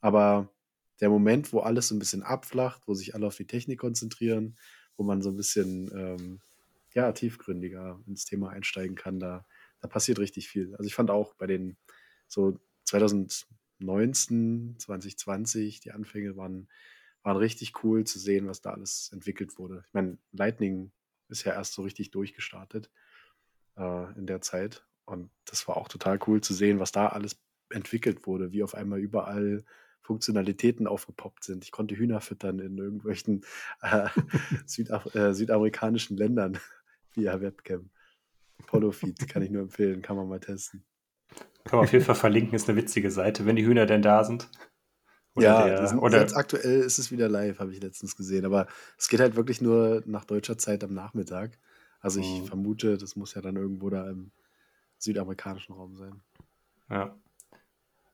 Aber 0.00 0.50
der 1.00 1.10
Moment, 1.10 1.52
wo 1.52 1.60
alles 1.60 1.88
so 1.88 1.94
ein 1.94 1.98
bisschen 1.98 2.22
abflacht, 2.22 2.82
wo 2.86 2.94
sich 2.94 3.14
alle 3.14 3.26
auf 3.26 3.36
die 3.36 3.46
Technik 3.46 3.78
konzentrieren, 3.78 4.56
wo 4.96 5.04
man 5.04 5.22
so 5.22 5.30
ein 5.30 5.36
bisschen 5.36 5.90
ähm, 5.94 6.40
ja, 6.94 7.12
tiefgründiger 7.12 8.00
ins 8.06 8.24
Thema 8.24 8.50
einsteigen 8.50 8.96
kann, 8.96 9.20
da, 9.20 9.44
da 9.80 9.88
passiert 9.88 10.18
richtig 10.18 10.48
viel. 10.48 10.74
Also 10.76 10.86
ich 10.86 10.94
fand 10.94 11.10
auch 11.10 11.34
bei 11.34 11.46
den 11.46 11.76
so 12.26 12.58
2019, 12.88 14.76
2020, 14.78 15.80
die 15.80 15.92
Anfänge 15.92 16.36
waren, 16.36 16.68
waren 17.22 17.36
richtig 17.36 17.84
cool 17.84 18.04
zu 18.04 18.18
sehen, 18.18 18.48
was 18.48 18.62
da 18.62 18.70
alles 18.70 19.10
entwickelt 19.12 19.58
wurde. 19.58 19.84
Ich 19.86 19.94
meine, 19.94 20.18
Lightning 20.32 20.90
ist 21.28 21.44
ja 21.44 21.52
erst 21.52 21.74
so 21.74 21.82
richtig 21.82 22.10
durchgestartet 22.10 22.90
äh, 23.76 24.18
in 24.18 24.26
der 24.26 24.40
Zeit. 24.40 24.86
Und 25.04 25.30
das 25.44 25.68
war 25.68 25.76
auch 25.76 25.88
total 25.88 26.18
cool 26.26 26.40
zu 26.40 26.54
sehen, 26.54 26.80
was 26.80 26.92
da 26.92 27.08
alles 27.08 27.38
entwickelt 27.70 28.26
wurde, 28.26 28.52
wie 28.52 28.62
auf 28.62 28.74
einmal 28.74 29.00
überall 29.00 29.64
Funktionalitäten 30.00 30.86
aufgepoppt 30.86 31.44
sind. 31.44 31.64
Ich 31.64 31.72
konnte 31.72 31.94
Hühner 31.94 32.22
füttern 32.22 32.58
in 32.60 32.78
irgendwelchen 32.78 33.44
äh, 33.82 34.08
Südaf 34.64 35.14
äh, 35.14 35.34
südamerikanischen 35.34 36.16
Ländern 36.16 36.58
via 37.12 37.40
Webcam. 37.40 37.90
Pollofeed 38.66 39.28
kann 39.28 39.42
ich 39.42 39.50
nur 39.50 39.62
empfehlen, 39.62 40.00
kann 40.00 40.16
man 40.16 40.28
mal 40.28 40.40
testen. 40.40 40.84
Kann 41.68 41.80
man 41.80 41.84
auf 41.84 41.92
jeden 41.92 42.04
Fall 42.04 42.14
verlinken, 42.14 42.54
ist 42.54 42.66
eine 42.68 42.78
witzige 42.78 43.10
Seite, 43.10 43.44
wenn 43.44 43.56
die 43.56 43.66
Hühner 43.66 43.84
denn 43.84 44.00
da 44.00 44.24
sind. 44.24 44.48
Oder 45.34 45.46
ja, 45.46 45.66
der, 45.66 45.86
sind, 45.86 45.98
oder 45.98 46.18
jetzt 46.18 46.34
aktuell 46.34 46.80
ist 46.80 46.98
es 46.98 47.12
wieder 47.12 47.28
live, 47.28 47.58
habe 47.58 47.72
ich 47.72 47.82
letztens 47.82 48.16
gesehen. 48.16 48.46
Aber 48.46 48.66
es 48.96 49.08
geht 49.08 49.20
halt 49.20 49.36
wirklich 49.36 49.60
nur 49.60 50.02
nach 50.06 50.24
deutscher 50.24 50.56
Zeit 50.56 50.82
am 50.82 50.94
Nachmittag. 50.94 51.58
Also 52.00 52.20
ich 52.20 52.40
mhm. 52.40 52.46
vermute, 52.46 52.96
das 52.96 53.16
muss 53.16 53.34
ja 53.34 53.42
dann 53.42 53.56
irgendwo 53.56 53.90
da 53.90 54.08
im 54.08 54.30
südamerikanischen 54.96 55.74
Raum 55.74 55.94
sein. 55.94 56.22
Ja. 56.88 57.14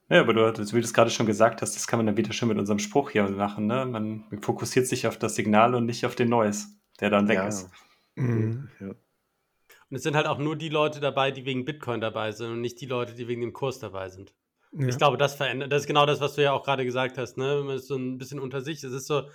Ja, 0.09 0.21
aber 0.21 0.35
du, 0.35 0.59
wie 0.59 0.81
du 0.81 0.85
es 0.85 0.93
gerade 0.93 1.11
schon 1.11 1.27
gesagt 1.27 1.63
hast, 1.63 1.77
das 1.77 1.87
kann 1.87 2.01
man 2.01 2.07
dann 2.07 2.17
wieder 2.17 2.33
schon 2.33 2.49
mit 2.49 2.59
unserem 2.59 2.81
Spruch 2.81 3.11
hier 3.11 3.23
machen. 3.31 3.67
Ne? 3.67 3.87
Man 3.87 4.25
fokussiert 4.43 4.89
sich 4.89 5.07
auf 5.07 5.17
das 5.17 5.37
Signal 5.37 5.77
und 5.77 5.87
nicht 5.87 6.05
auf 6.05 6.17
den 6.17 6.29
Noise, 6.29 6.67
der 6.99 7.09
dann 7.09 7.29
weg 7.29 7.37
ja. 7.37 7.47
ist. 7.47 7.71
Mhm. 8.17 8.69
Ja. 8.81 8.95
Und 9.95 9.99
es 9.99 10.03
sind 10.03 10.17
halt 10.17 10.27
auch 10.27 10.39
nur 10.39 10.57
die 10.57 10.69
Leute 10.69 10.99
dabei, 10.99 11.31
die 11.31 11.45
wegen 11.45 11.65
Bitcoin 11.65 12.01
dabei 12.01 12.33
sind 12.33 12.51
und 12.51 12.61
nicht 12.61 12.81
die 12.81 12.87
Leute, 12.87 13.15
die 13.15 13.29
wegen 13.29 13.41
dem 13.41 13.53
Kurs 13.53 13.79
dabei 13.79 14.09
sind. 14.09 14.35
Ja. 14.73 14.89
Ich 14.89 14.99
glaube, 14.99 15.17
das 15.17 15.37
verändert, 15.37 15.71
das 15.71 15.83
ist 15.83 15.87
genau 15.87 16.05
das, 16.05 16.21
was 16.21 16.35
du 16.35 16.43
ja 16.43 16.53
auch 16.53 16.65
gerade 16.65 16.85
gesagt 16.85 17.17
hast, 17.17 17.37
ne? 17.39 17.63
Man 17.65 17.77
ist 17.77 17.87
so 17.87 17.97
ein 17.97 18.19
bisschen 18.19 18.41
unter 18.41 18.61
sich. 18.61 18.83
Es 18.83 18.93
ist 18.93 19.07
so, 19.07 19.29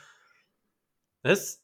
ist, 1.23 1.63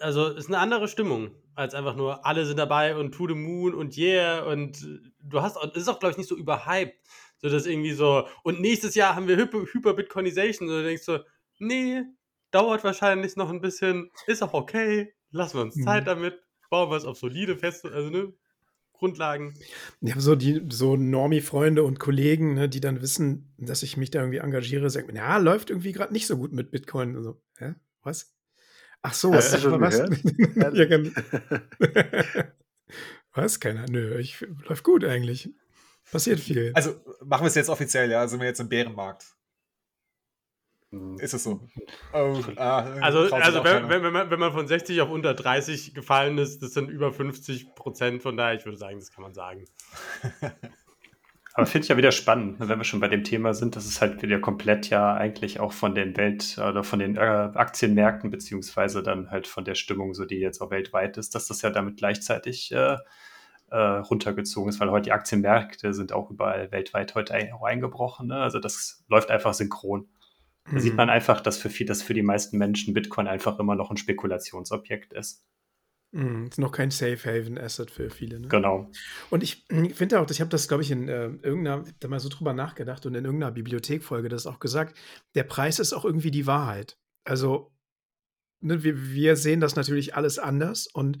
also 0.00 0.28
ist 0.28 0.48
eine 0.48 0.58
andere 0.58 0.88
Stimmung 0.88 1.30
als 1.54 1.72
einfach 1.72 1.96
nur 1.96 2.26
alle 2.26 2.44
sind 2.44 2.58
dabei 2.58 2.94
und 2.96 3.12
to 3.12 3.26
the 3.26 3.34
moon 3.34 3.74
und 3.74 3.96
yeah 3.96 4.42
und 4.42 4.86
du 5.22 5.40
hast 5.40 5.56
es 5.56 5.82
ist 5.82 5.88
auch 5.88 5.98
glaube 5.98 6.10
ich 6.10 6.18
nicht 6.18 6.28
so 6.28 6.36
überhyped 6.36 7.00
so 7.38 7.48
dass 7.48 7.66
irgendwie 7.66 7.92
so, 7.92 8.26
und 8.42 8.60
nächstes 8.60 8.94
Jahr 8.94 9.14
haben 9.14 9.28
wir 9.28 9.36
Hyper, 9.36 9.64
Hyper-Bitcoinization. 9.72 10.68
Und 10.68 10.74
du 10.74 10.84
denkst 10.84 11.04
so, 11.04 11.20
nee, 11.58 12.02
dauert 12.50 12.84
wahrscheinlich 12.84 13.36
noch 13.36 13.50
ein 13.50 13.60
bisschen, 13.60 14.10
ist 14.26 14.42
auch 14.42 14.54
okay, 14.54 15.14
lassen 15.30 15.58
wir 15.58 15.62
uns 15.62 15.76
mhm. 15.76 15.84
Zeit 15.84 16.06
damit, 16.06 16.42
bauen 16.70 16.90
wir 16.90 16.96
es 16.96 17.04
auf 17.04 17.18
solide, 17.18 17.56
feste, 17.56 17.92
also 17.92 18.10
ne, 18.10 18.32
Grundlagen. 18.92 19.54
Ja, 20.00 20.18
so 20.18 20.34
die 20.34 20.62
so 20.70 20.96
Normie-Freunde 20.96 21.82
und 21.82 21.98
Kollegen, 21.98 22.54
ne, 22.54 22.68
die 22.68 22.80
dann 22.80 23.02
wissen, 23.02 23.54
dass 23.58 23.82
ich 23.82 23.96
mich 23.96 24.10
da 24.10 24.20
irgendwie 24.20 24.38
engagiere, 24.38 24.90
sagen, 24.90 25.14
ja, 25.14 25.36
läuft 25.38 25.70
irgendwie 25.70 25.92
gerade 25.92 26.12
nicht 26.12 26.26
so 26.26 26.36
gut 26.36 26.52
mit 26.52 26.70
Bitcoin. 26.70 27.16
Und 27.16 27.22
so, 27.22 27.42
hä? 27.58 27.74
Was? 28.02 28.34
Ach 29.02 29.14
so, 29.14 29.34
Hast 29.34 29.54
du 29.54 29.58
schon 29.58 29.80
was? 29.80 29.98
ja, 29.98 30.08
was? 33.32 33.60
Keiner. 33.60 33.86
Nö, 33.88 34.18
ich 34.18 34.44
läuft 34.68 34.84
gut 34.84 35.04
eigentlich. 35.04 35.50
Passiert 36.10 36.40
viel. 36.40 36.72
Also 36.74 36.94
machen 37.24 37.44
wir 37.44 37.48
es 37.48 37.54
jetzt 37.54 37.68
offiziell, 37.68 38.10
ja? 38.10 38.26
Sind 38.28 38.40
wir 38.40 38.46
jetzt 38.46 38.60
im 38.60 38.68
Bärenmarkt? 38.68 39.35
Hm. 40.96 41.18
Ist 41.18 41.34
es 41.34 41.44
so? 41.44 41.60
Oh, 42.12 42.40
ah, 42.56 42.84
also, 43.00 43.30
also 43.34 43.62
wenn, 43.62 43.88
wenn, 43.88 44.02
wenn, 44.02 44.12
man, 44.12 44.30
wenn 44.30 44.40
man 44.40 44.52
von 44.52 44.66
60 44.66 45.00
auf 45.02 45.10
unter 45.10 45.34
30 45.34 45.94
gefallen 45.94 46.38
ist, 46.38 46.62
das 46.62 46.72
sind 46.72 46.88
über 46.88 47.12
50 47.12 47.74
Prozent. 47.74 48.22
Von 48.22 48.36
daher, 48.36 48.54
ich 48.54 48.64
würde 48.64 48.78
sagen, 48.78 48.98
das 48.98 49.12
kann 49.12 49.22
man 49.22 49.34
sagen. 49.34 49.64
Aber 51.54 51.64
finde 51.64 51.84
ich 51.84 51.88
ja 51.88 51.96
wieder 51.96 52.12
spannend, 52.12 52.60
ne, 52.60 52.68
wenn 52.68 52.78
wir 52.78 52.84
schon 52.84 53.00
bei 53.00 53.08
dem 53.08 53.24
Thema 53.24 53.54
sind, 53.54 53.76
dass 53.76 53.86
es 53.86 54.02
halt 54.02 54.20
wieder 54.20 54.38
komplett 54.40 54.90
ja 54.90 55.14
eigentlich 55.14 55.58
auch 55.58 55.72
von 55.72 55.94
den 55.94 56.14
Welt- 56.18 56.58
oder 56.58 56.84
von 56.84 56.98
den 56.98 57.16
äh, 57.16 57.20
Aktienmärkten, 57.20 58.30
beziehungsweise 58.30 59.02
dann 59.02 59.30
halt 59.30 59.46
von 59.46 59.64
der 59.64 59.74
Stimmung, 59.74 60.12
so 60.12 60.26
die 60.26 60.36
jetzt 60.36 60.60
auch 60.60 60.70
weltweit 60.70 61.16
ist, 61.16 61.34
dass 61.34 61.46
das 61.48 61.62
ja 61.62 61.70
damit 61.70 61.96
gleichzeitig 61.96 62.72
äh, 62.72 62.98
äh, 63.70 63.76
runtergezogen 63.76 64.68
ist, 64.68 64.80
weil 64.80 64.90
heute 64.90 65.04
die 65.04 65.12
Aktienmärkte 65.12 65.94
sind 65.94 66.12
auch 66.12 66.30
überall 66.30 66.70
weltweit 66.72 67.14
heute 67.14 67.34
auch 67.54 67.64
eingebrochen. 67.64 68.28
Ne? 68.28 68.36
Also 68.36 68.58
das 68.58 69.04
läuft 69.08 69.30
einfach 69.30 69.54
synchron. 69.54 70.08
Da 70.66 70.72
mhm. 70.72 70.80
sieht 70.80 70.94
man 70.94 71.10
einfach, 71.10 71.40
dass 71.40 71.58
für, 71.58 71.70
viel, 71.70 71.86
dass 71.86 72.02
für 72.02 72.14
die 72.14 72.22
meisten 72.22 72.58
Menschen 72.58 72.94
Bitcoin 72.94 73.28
einfach 73.28 73.58
immer 73.58 73.76
noch 73.76 73.90
ein 73.90 73.96
Spekulationsobjekt 73.96 75.12
ist. 75.12 75.44
Mhm, 76.12 76.46
ist 76.46 76.58
noch 76.58 76.72
kein 76.72 76.90
Safe 76.90 77.18
Haven 77.18 77.58
Asset 77.58 77.90
für 77.90 78.10
viele. 78.10 78.40
Ne? 78.40 78.48
Genau. 78.48 78.90
Und 79.30 79.42
ich 79.42 79.64
hm, 79.70 79.90
finde 79.90 80.20
auch, 80.20 80.30
ich 80.30 80.40
habe 80.40 80.50
das, 80.50 80.68
glaube 80.68 80.82
ich, 80.82 80.90
in 80.90 81.08
äh, 81.08 81.26
irgendeiner, 81.26 81.84
da 82.00 82.08
mal 82.08 82.20
so 82.20 82.28
drüber 82.28 82.52
nachgedacht 82.52 83.06
und 83.06 83.14
in 83.14 83.24
irgendeiner 83.24 83.52
Bibliothekfolge 83.52 84.28
das 84.28 84.46
auch 84.46 84.58
gesagt, 84.58 84.96
der 85.34 85.44
Preis 85.44 85.78
ist 85.78 85.92
auch 85.92 86.04
irgendwie 86.04 86.30
die 86.30 86.46
Wahrheit. 86.46 86.98
Also, 87.24 87.72
ne, 88.60 88.82
wir, 88.82 89.12
wir 89.12 89.36
sehen 89.36 89.60
das 89.60 89.76
natürlich 89.76 90.14
alles 90.14 90.38
anders 90.38 90.86
und 90.86 91.18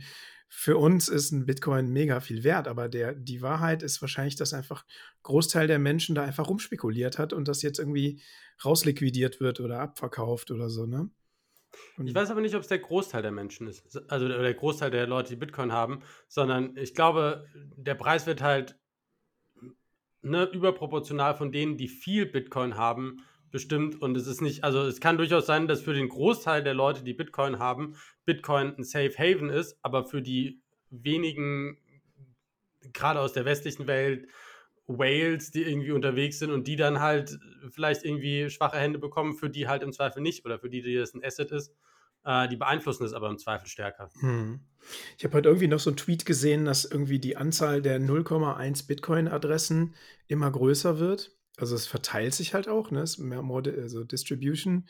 für 0.48 0.76
uns 0.76 1.08
ist 1.08 1.32
ein 1.32 1.46
Bitcoin 1.46 1.92
mega 1.92 2.20
viel 2.20 2.44
wert, 2.44 2.68
aber 2.68 2.88
der, 2.88 3.14
die 3.14 3.42
Wahrheit 3.42 3.82
ist 3.82 4.00
wahrscheinlich, 4.00 4.36
dass 4.36 4.54
einfach 4.54 4.84
Großteil 5.22 5.66
der 5.66 5.78
Menschen 5.78 6.14
da 6.14 6.22
einfach 6.22 6.48
rumspekuliert 6.48 7.18
hat 7.18 7.32
und 7.32 7.48
das 7.48 7.62
jetzt 7.62 7.78
irgendwie 7.78 8.22
rausliquidiert 8.64 9.40
wird 9.40 9.60
oder 9.60 9.80
abverkauft 9.80 10.50
oder 10.50 10.70
so, 10.70 10.86
ne? 10.86 11.10
Ich 12.02 12.14
weiß 12.14 12.30
aber 12.30 12.40
nicht, 12.40 12.54
ob 12.54 12.62
es 12.62 12.68
der 12.68 12.78
Großteil 12.78 13.20
der 13.20 13.32
Menschen 13.32 13.66
ist, 13.68 14.10
also 14.10 14.28
der 14.28 14.54
Großteil 14.54 14.90
der 14.90 15.06
Leute, 15.06 15.30
die 15.30 15.36
Bitcoin 15.36 15.72
haben, 15.72 16.00
sondern 16.26 16.74
ich 16.76 16.94
glaube, 16.94 17.46
der 17.76 17.94
Preis 17.94 18.26
wird 18.26 18.40
halt 18.40 18.78
ne, 20.22 20.44
überproportional 20.44 21.34
von 21.34 21.52
denen, 21.52 21.76
die 21.76 21.88
viel 21.88 22.24
Bitcoin 22.24 22.76
haben, 22.76 23.22
bestimmt. 23.50 24.00
Und 24.00 24.16
es 24.16 24.26
ist 24.26 24.40
nicht, 24.40 24.64
also 24.64 24.82
es 24.82 25.00
kann 25.00 25.18
durchaus 25.18 25.46
sein, 25.46 25.68
dass 25.68 25.82
für 25.82 25.94
den 25.94 26.08
Großteil 26.08 26.62
der 26.62 26.74
Leute, 26.74 27.02
die 27.02 27.14
Bitcoin 27.14 27.58
haben, 27.58 27.96
Bitcoin 28.24 28.74
ein 28.76 28.84
Safe 28.84 29.12
Haven 29.16 29.50
ist, 29.50 29.78
aber 29.82 30.04
für 30.04 30.22
die 30.22 30.62
wenigen, 30.90 31.78
gerade 32.92 33.20
aus 33.20 33.32
der 33.32 33.44
westlichen 33.44 33.86
Welt, 33.86 34.28
Whales, 34.86 35.50
die 35.50 35.62
irgendwie 35.62 35.90
unterwegs 35.90 36.38
sind 36.38 36.50
und 36.50 36.68
die 36.68 36.76
dann 36.76 37.00
halt 37.00 37.38
vielleicht 37.70 38.04
irgendwie 38.04 38.50
schwache 38.50 38.78
Hände 38.78 38.98
bekommen, 38.98 39.34
für 39.34 39.50
die 39.50 39.66
halt 39.66 39.82
im 39.82 39.92
Zweifel 39.92 40.22
nicht 40.22 40.44
oder 40.44 40.58
für 40.58 40.70
die, 40.70 40.82
die 40.82 40.94
das 40.94 41.14
ein 41.14 41.24
Asset 41.24 41.50
ist, 41.50 41.72
äh, 42.24 42.48
die 42.48 42.56
beeinflussen 42.56 43.04
es 43.04 43.12
aber 43.12 43.28
im 43.28 43.38
Zweifel 43.38 43.66
stärker. 43.66 44.10
Hm. 44.20 44.60
Ich 45.18 45.24
habe 45.24 45.34
heute 45.34 45.48
irgendwie 45.48 45.68
noch 45.68 45.80
so 45.80 45.90
einen 45.90 45.96
Tweet 45.96 46.24
gesehen, 46.24 46.64
dass 46.64 46.84
irgendwie 46.84 47.18
die 47.18 47.36
Anzahl 47.36 47.82
der 47.82 48.00
0,1 48.00 48.86
Bitcoin-Adressen 48.86 49.94
immer 50.28 50.50
größer 50.50 51.00
wird. 51.00 51.35
Also 51.56 51.74
es 51.74 51.86
verteilt 51.86 52.34
sich 52.34 52.54
halt 52.54 52.68
auch, 52.68 52.90
ne? 52.90 53.00
Es 53.00 53.12
ist 53.12 53.18
mehr 53.18 53.42
Mode, 53.42 53.76
also 53.80 54.04
Distribution, 54.04 54.88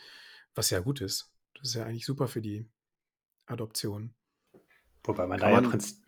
was 0.54 0.70
ja 0.70 0.80
gut 0.80 1.00
ist. 1.00 1.32
Das 1.54 1.68
ist 1.68 1.74
ja 1.74 1.84
eigentlich 1.84 2.06
super 2.06 2.28
für 2.28 2.42
die 2.42 2.68
Adoption. 3.46 4.14
Wobei 5.04 5.26
man 5.26 5.38
Kann 5.38 5.52
da 5.52 5.60
ja 5.60 5.68
Prinzip 5.68 6.06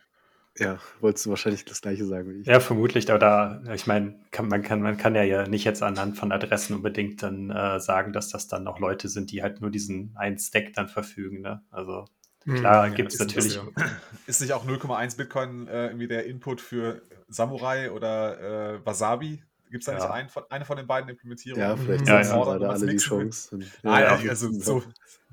ja, 0.58 0.78
wolltest 1.00 1.26
du 1.26 1.30
wahrscheinlich 1.30 1.64
das 1.64 1.80
Gleiche 1.80 2.04
sagen 2.04 2.30
wie 2.30 2.40
ich. 2.40 2.46
Ja, 2.46 2.60
vermutlich, 2.60 3.08
aber 3.10 3.18
da, 3.18 3.62
ich 3.74 3.86
meine, 3.86 4.18
kann, 4.30 4.48
man, 4.48 4.62
kann, 4.62 4.82
man 4.82 4.96
kann 4.96 5.14
ja, 5.14 5.22
ja 5.22 5.46
nicht 5.46 5.64
jetzt 5.64 5.82
anhand 5.82 6.16
von 6.16 6.32
Adressen 6.32 6.74
unbedingt 6.74 7.22
dann 7.22 7.50
äh, 7.50 7.78
sagen, 7.80 8.12
dass 8.12 8.28
das 8.28 8.48
dann 8.48 8.66
auch 8.66 8.78
Leute 8.80 9.08
sind, 9.08 9.30
die 9.30 9.42
halt 9.42 9.60
nur 9.60 9.70
diesen 9.70 10.16
einen 10.16 10.38
Stack 10.38 10.72
dann 10.74 10.88
verfügen. 10.88 11.42
Ne? 11.42 11.62
Also 11.70 12.06
hm. 12.44 12.56
klar 12.56 12.88
ja, 12.88 12.94
gibt 12.94 13.12
es 13.12 13.20
natürlich. 13.20 13.56
Ist, 13.56 13.62
ist 14.26 14.40
nicht 14.40 14.52
auch 14.52 14.66
0,1 14.66 15.16
Bitcoin 15.16 15.68
äh, 15.68 15.86
irgendwie 15.86 16.08
der 16.08 16.26
Input 16.26 16.60
für 16.60 17.02
Samurai 17.28 17.92
oder 17.92 18.40
äh, 18.74 18.86
Wasabi? 18.86 19.44
Gibt 19.70 19.82
es 19.82 19.86
da 19.86 19.92
ja. 19.92 19.98
nicht 19.98 20.36
ein, 20.36 20.44
eine 20.50 20.64
von 20.64 20.76
den 20.76 20.86
beiden 20.86 21.10
Implementierungen? 21.10 21.68
Ja, 21.68 21.76
vielleicht 21.76 22.06
ja, 22.06 22.22
ja. 22.22 22.58
da 22.58 22.68
alle 22.70 22.86
die 22.86 22.96
Chance. 22.96 23.54
Und, 23.54 23.70
ah, 23.84 24.00
ja, 24.00 24.28
also 24.28 24.50
so, 24.52 24.82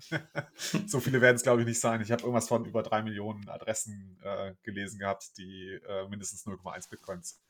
so 0.88 1.00
viele 1.00 1.22
werden 1.22 1.36
es, 1.36 1.44
glaube 1.44 1.62
ich, 1.62 1.68
nicht 1.68 1.80
sein. 1.80 2.02
Ich 2.02 2.12
habe 2.12 2.22
irgendwas 2.22 2.48
von 2.48 2.66
über 2.66 2.84
drei 2.84 3.02
Millionen 3.02 3.48
Adressen 3.50 4.18
äh, 4.24 4.54
gelesen 4.64 5.00
gehabt, 5.00 5.38
die 5.38 5.80
äh, 5.88 6.08
mindestens 6.10 6.46
0,1 6.46 6.90
Bitcoins 6.90 7.42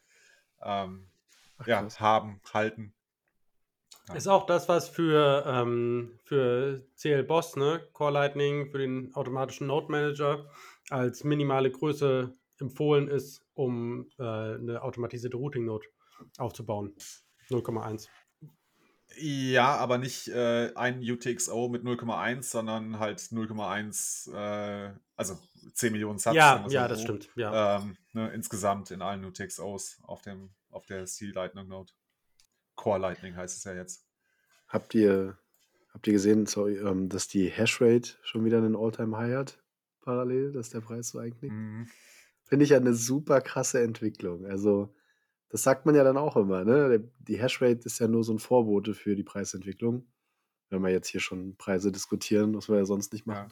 ähm, 0.63 1.07
Ach, 1.57 1.67
ja, 1.67 1.87
haben, 1.99 2.41
halten. 2.53 2.93
Ist 4.13 4.27
auch 4.27 4.45
das, 4.45 4.69
was 4.69 4.87
für, 4.87 5.43
ähm, 5.47 6.19
für 6.23 6.85
CL 6.95 7.23
Boss, 7.23 7.55
ne, 7.55 7.87
Core 7.93 8.11
Lightning, 8.11 8.69
für 8.69 8.77
den 8.77 9.13
automatischen 9.15 9.67
Node 9.67 9.91
Manager 9.91 10.45
als 10.91 11.23
minimale 11.23 11.71
Größe 11.71 12.31
empfohlen 12.59 13.07
ist, 13.07 13.43
um 13.55 14.07
äh, 14.19 14.23
eine 14.23 14.83
automatisierte 14.83 15.37
Routing 15.37 15.65
Node 15.65 15.87
aufzubauen. 16.37 16.95
0,1. 17.49 18.07
Ja, 19.17 19.75
aber 19.77 19.97
nicht 19.97 20.27
äh, 20.27 20.73
ein 20.75 20.99
UTXO 20.99 21.69
mit 21.69 21.83
0,1, 21.83 22.43
sondern 22.43 22.99
halt 22.99 23.19
0,1, 23.19 24.33
äh, 24.33 24.93
also 25.15 25.39
10 25.73 25.93
Millionen 25.93 26.19
Subs. 26.19 26.35
Ja, 26.35 26.65
ja, 26.67 26.87
das 26.87 27.01
stimmt. 27.01 27.29
Ja. 27.35 27.77
Ähm, 27.77 27.97
ne, 28.13 28.29
insgesamt 28.33 28.91
in 28.91 29.01
allen 29.01 29.23
UTXOs 29.23 30.01
auf, 30.03 30.21
dem, 30.21 30.49
auf 30.69 30.85
der 30.85 31.05
C 31.05 31.27
Lightning 31.27 31.67
Node. 31.67 31.93
Core 32.75 32.99
Lightning 32.99 33.35
heißt 33.35 33.57
es 33.57 33.63
ja 33.63 33.73
jetzt. 33.73 34.05
Habt 34.67 34.93
ihr, 34.95 35.37
habt 35.93 36.07
ihr 36.07 36.13
gesehen, 36.13 36.45
sorry, 36.45 36.77
ähm, 36.77 37.07
dass 37.07 37.27
die 37.27 37.47
Hashrate 37.49 38.17
schon 38.23 38.43
wieder 38.43 38.57
einen 38.57 38.75
Alltime 38.75 39.15
high 39.15 39.35
hat? 39.35 39.63
Parallel, 40.01 40.51
dass 40.51 40.71
der 40.71 40.81
Preis 40.81 41.09
so 41.09 41.19
einknickt? 41.19 41.53
Mhm. 41.53 41.87
Finde 42.43 42.65
ich 42.65 42.71
ja 42.71 42.77
eine 42.77 42.93
super 42.93 43.39
krasse 43.41 43.81
Entwicklung. 43.81 44.45
Also 44.45 44.93
das 45.49 45.63
sagt 45.63 45.85
man 45.85 45.95
ja 45.95 46.03
dann 46.03 46.17
auch 46.17 46.35
immer, 46.35 46.63
ne? 46.63 47.09
Die 47.19 47.41
Hashrate 47.41 47.81
ist 47.85 47.99
ja 47.99 48.07
nur 48.07 48.23
so 48.23 48.33
ein 48.33 48.39
Vorbote 48.39 48.93
für 48.93 49.15
die 49.15 49.23
Preisentwicklung. 49.23 50.05
Wenn 50.69 50.81
wir 50.81 50.89
jetzt 50.89 51.07
hier 51.07 51.21
schon 51.21 51.55
Preise 51.57 51.91
diskutieren, 51.91 52.55
was 52.55 52.69
wir 52.69 52.77
ja 52.77 52.85
sonst 52.85 53.13
nicht 53.13 53.25
machen. 53.25 53.51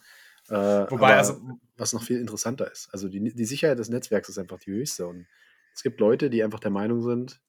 Ja. 0.49 0.84
Äh, 0.84 0.91
Wobei, 0.91 1.15
also, 1.15 1.39
was 1.77 1.93
noch 1.93 2.03
viel 2.03 2.19
interessanter 2.19 2.69
ist, 2.69 2.89
also 2.91 3.08
die, 3.08 3.34
die 3.34 3.45
Sicherheit 3.45 3.79
des 3.79 3.89
Netzwerks 3.89 4.29
ist 4.29 4.38
einfach 4.38 4.60
die 4.60 4.71
höchste. 4.71 5.08
Und 5.08 5.27
es 5.73 5.84
gibt 5.84 5.99
Leute, 5.99 6.29
die 6.29 6.43
einfach 6.43 6.60
der 6.60 6.71
Meinung 6.71 7.01
sind, 7.01 7.41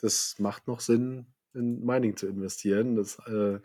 das 0.00 0.36
macht 0.38 0.66
noch 0.66 0.80
Sinn, 0.80 1.26
in 1.52 1.84
Mining 1.84 2.16
zu 2.16 2.26
investieren. 2.26 2.96
Das 2.96 3.18
äh, 3.26 3.58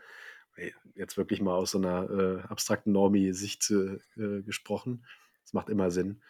jetzt 0.95 1.17
wirklich 1.17 1.41
mal 1.41 1.55
aus 1.55 1.71
so 1.71 1.77
einer 1.77 2.09
äh, 2.09 2.41
abstrakten 2.47 2.91
Normie-Sicht 2.91 3.71
äh, 3.71 4.41
gesprochen. 4.41 5.05
Das 5.43 5.53
macht 5.53 5.69
immer 5.69 5.91
Sinn. 5.91 6.21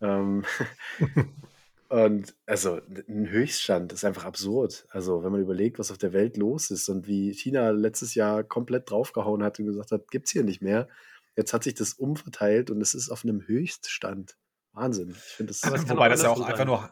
Ähm, 0.00 0.44
Und 1.88 2.34
also 2.46 2.80
ein 3.08 3.28
Höchststand 3.28 3.92
ist 3.92 4.04
einfach 4.04 4.24
absurd. 4.24 4.86
Also, 4.90 5.22
wenn 5.22 5.32
man 5.32 5.40
überlegt, 5.40 5.78
was 5.78 5.90
auf 5.90 5.98
der 5.98 6.12
Welt 6.12 6.36
los 6.36 6.70
ist 6.70 6.88
und 6.88 7.06
wie 7.06 7.32
China 7.32 7.70
letztes 7.70 8.14
Jahr 8.14 8.42
komplett 8.42 8.90
draufgehauen 8.90 9.42
hat 9.42 9.58
und 9.58 9.66
gesagt 9.66 9.92
hat, 9.92 10.10
gibt 10.10 10.26
es 10.26 10.32
hier 10.32 10.42
nicht 10.42 10.62
mehr. 10.62 10.88
Jetzt 11.36 11.52
hat 11.52 11.64
sich 11.64 11.74
das 11.74 11.92
umverteilt 11.92 12.70
und 12.70 12.80
es 12.80 12.94
ist 12.94 13.10
auf 13.10 13.24
einem 13.24 13.46
Höchststand. 13.46 14.36
Wahnsinn. 14.72 15.10
Ich 15.10 15.16
finde 15.16 15.52
das. 15.52 15.62
Aber 15.64 15.88
Wobei 15.88 16.08
das 16.08 16.22
ja 16.22 16.30
auch 16.30 16.40
einfach 16.40 16.64
nur, 16.64 16.90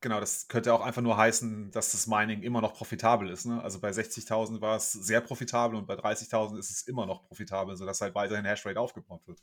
genau, 0.00 0.20
das 0.20 0.48
könnte 0.48 0.72
auch 0.72 0.80
einfach 0.80 1.02
nur 1.02 1.16
heißen, 1.16 1.70
dass 1.70 1.92
das 1.92 2.06
Mining 2.06 2.42
immer 2.42 2.60
noch 2.60 2.74
profitabel 2.74 3.30
ist. 3.30 3.46
Ne? 3.46 3.62
Also 3.62 3.80
bei 3.80 3.90
60.000 3.90 4.60
war 4.60 4.76
es 4.76 4.92
sehr 4.92 5.20
profitabel 5.20 5.78
und 5.78 5.86
bei 5.86 5.94
30.000 5.94 6.58
ist 6.58 6.70
es 6.70 6.82
immer 6.82 7.06
noch 7.06 7.24
profitabel, 7.24 7.76
sodass 7.76 8.00
halt 8.00 8.14
weiterhin 8.14 8.44
Hashrate 8.44 8.78
aufgebaut 8.78 9.22
wird. 9.26 9.40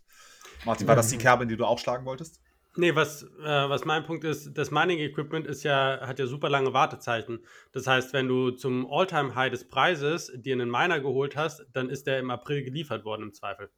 Martin, 0.66 0.88
war 0.88 0.96
das 0.96 1.10
die 1.10 1.18
Kerbe, 1.18 1.44
in 1.44 1.50
die 1.50 1.58
du 1.58 1.66
auch 1.66 1.80
schlagen 1.80 2.06
wolltest? 2.06 2.40
Nee, 2.76 2.96
was, 2.96 3.24
äh, 3.24 3.46
was 3.46 3.86
mein 3.86 4.04
Punkt 4.04 4.24
ist, 4.24 4.58
das 4.58 4.72
Mining-Equipment 4.72 5.46
ist 5.46 5.64
ja, 5.64 6.00
hat 6.02 6.18
ja 6.18 6.26
super 6.26 6.50
lange 6.50 6.74
Wartezeiten. 6.74 7.46
Das 7.72 7.86
heißt, 7.86 8.14
wenn 8.14 8.28
du 8.28 8.50
zum 8.50 8.92
All-Time-High 8.92 9.52
des 9.52 9.68
Preises 9.68 10.32
dir 10.36 10.54
einen 10.54 10.72
Miner 10.72 11.00
geholt 11.00 11.36
hast, 11.36 11.68
dann 11.74 11.90
ist 11.90 12.08
der 12.08 12.20
im 12.20 12.32
April 12.32 12.64
geliefert 12.64 13.06
worden 13.06 13.24
im 13.24 13.34
Zweifel. 13.34 13.70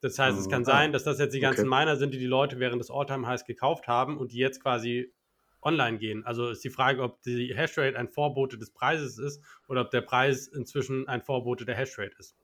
Das 0.00 0.18
heißt, 0.18 0.38
es 0.38 0.48
kann 0.48 0.62
ah, 0.62 0.66
sein, 0.66 0.92
dass 0.92 1.04
das 1.04 1.18
jetzt 1.18 1.32
die 1.32 1.40
ganzen 1.40 1.68
okay. 1.68 1.80
Miner 1.80 1.96
sind, 1.96 2.14
die 2.14 2.18
die 2.18 2.26
Leute 2.26 2.60
während 2.60 2.80
des 2.80 2.90
All-Time-Highs 2.90 3.44
gekauft 3.44 3.88
haben 3.88 4.18
und 4.18 4.32
die 4.32 4.38
jetzt 4.38 4.62
quasi 4.62 5.12
online 5.60 5.98
gehen. 5.98 6.24
Also 6.24 6.48
ist 6.48 6.62
die 6.62 6.70
Frage, 6.70 7.02
ob 7.02 7.22
die 7.22 7.54
Hashrate 7.54 7.96
ein 7.96 8.08
Vorbote 8.08 8.58
des 8.58 8.70
Preises 8.70 9.18
ist 9.18 9.42
oder 9.68 9.82
ob 9.82 9.90
der 9.90 10.00
Preis 10.00 10.46
inzwischen 10.48 11.08
ein 11.08 11.22
Vorbote 11.22 11.64
der 11.64 11.76
Hashrate 11.76 12.14
ist. 12.18 12.36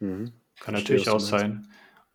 Mhm. 0.00 0.32
Kann 0.60 0.74
natürlich 0.74 1.08
auch 1.08 1.20
sein. 1.20 1.68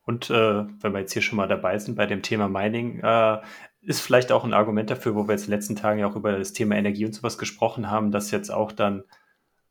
Und 0.07 0.29
äh, 0.29 0.63
wenn 0.79 0.93
wir 0.93 1.01
jetzt 1.01 1.11
hier 1.11 1.21
schon 1.21 1.35
mal 1.35 1.49
dabei 1.49 1.77
sind 1.79 1.95
bei 1.95 2.05
dem 2.05 2.21
Thema 2.21 2.47
Mining, 2.47 3.01
äh, 3.03 3.39
ist 3.81 3.99
vielleicht 3.99 4.31
auch 4.31 4.45
ein 4.45 4.53
Argument 4.53 4.89
dafür, 4.89 5.15
wo 5.15 5.27
wir 5.27 5.33
jetzt 5.33 5.43
in 5.43 5.51
den 5.51 5.59
letzten 5.59 5.75
Tagen 5.75 5.99
ja 5.99 6.07
auch 6.07 6.15
über 6.15 6.31
das 6.31 6.53
Thema 6.53 6.75
Energie 6.77 7.05
und 7.05 7.11
sowas 7.11 7.37
gesprochen 7.37 7.91
haben, 7.91 8.11
dass 8.11 8.31
jetzt 8.31 8.49
auch 8.49 8.71
dann 8.71 9.03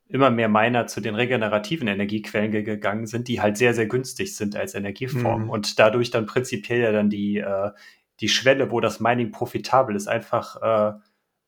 immer 0.07 0.29
mehr 0.29 0.47
Miner 0.47 0.85
zu 0.85 1.01
den 1.01 1.15
regenerativen 1.15 1.87
Energiequellen 1.87 2.51
gegangen 2.51 3.07
sind, 3.07 3.27
die 3.27 3.41
halt 3.41 3.57
sehr, 3.57 3.73
sehr 3.73 3.87
günstig 3.87 4.35
sind 4.35 4.55
als 4.55 4.75
Energieform 4.75 5.45
mhm. 5.45 5.49
und 5.49 5.79
dadurch 5.79 6.11
dann 6.11 6.27
prinzipiell 6.27 6.81
ja 6.81 6.91
dann 6.91 7.09
die, 7.09 7.39
äh, 7.39 7.71
die 8.19 8.29
Schwelle, 8.29 8.69
wo 8.69 8.79
das 8.79 8.99
Mining 8.99 9.31
profitabel 9.31 9.95
ist, 9.95 10.07
einfach 10.07 10.61
äh, 10.61 10.99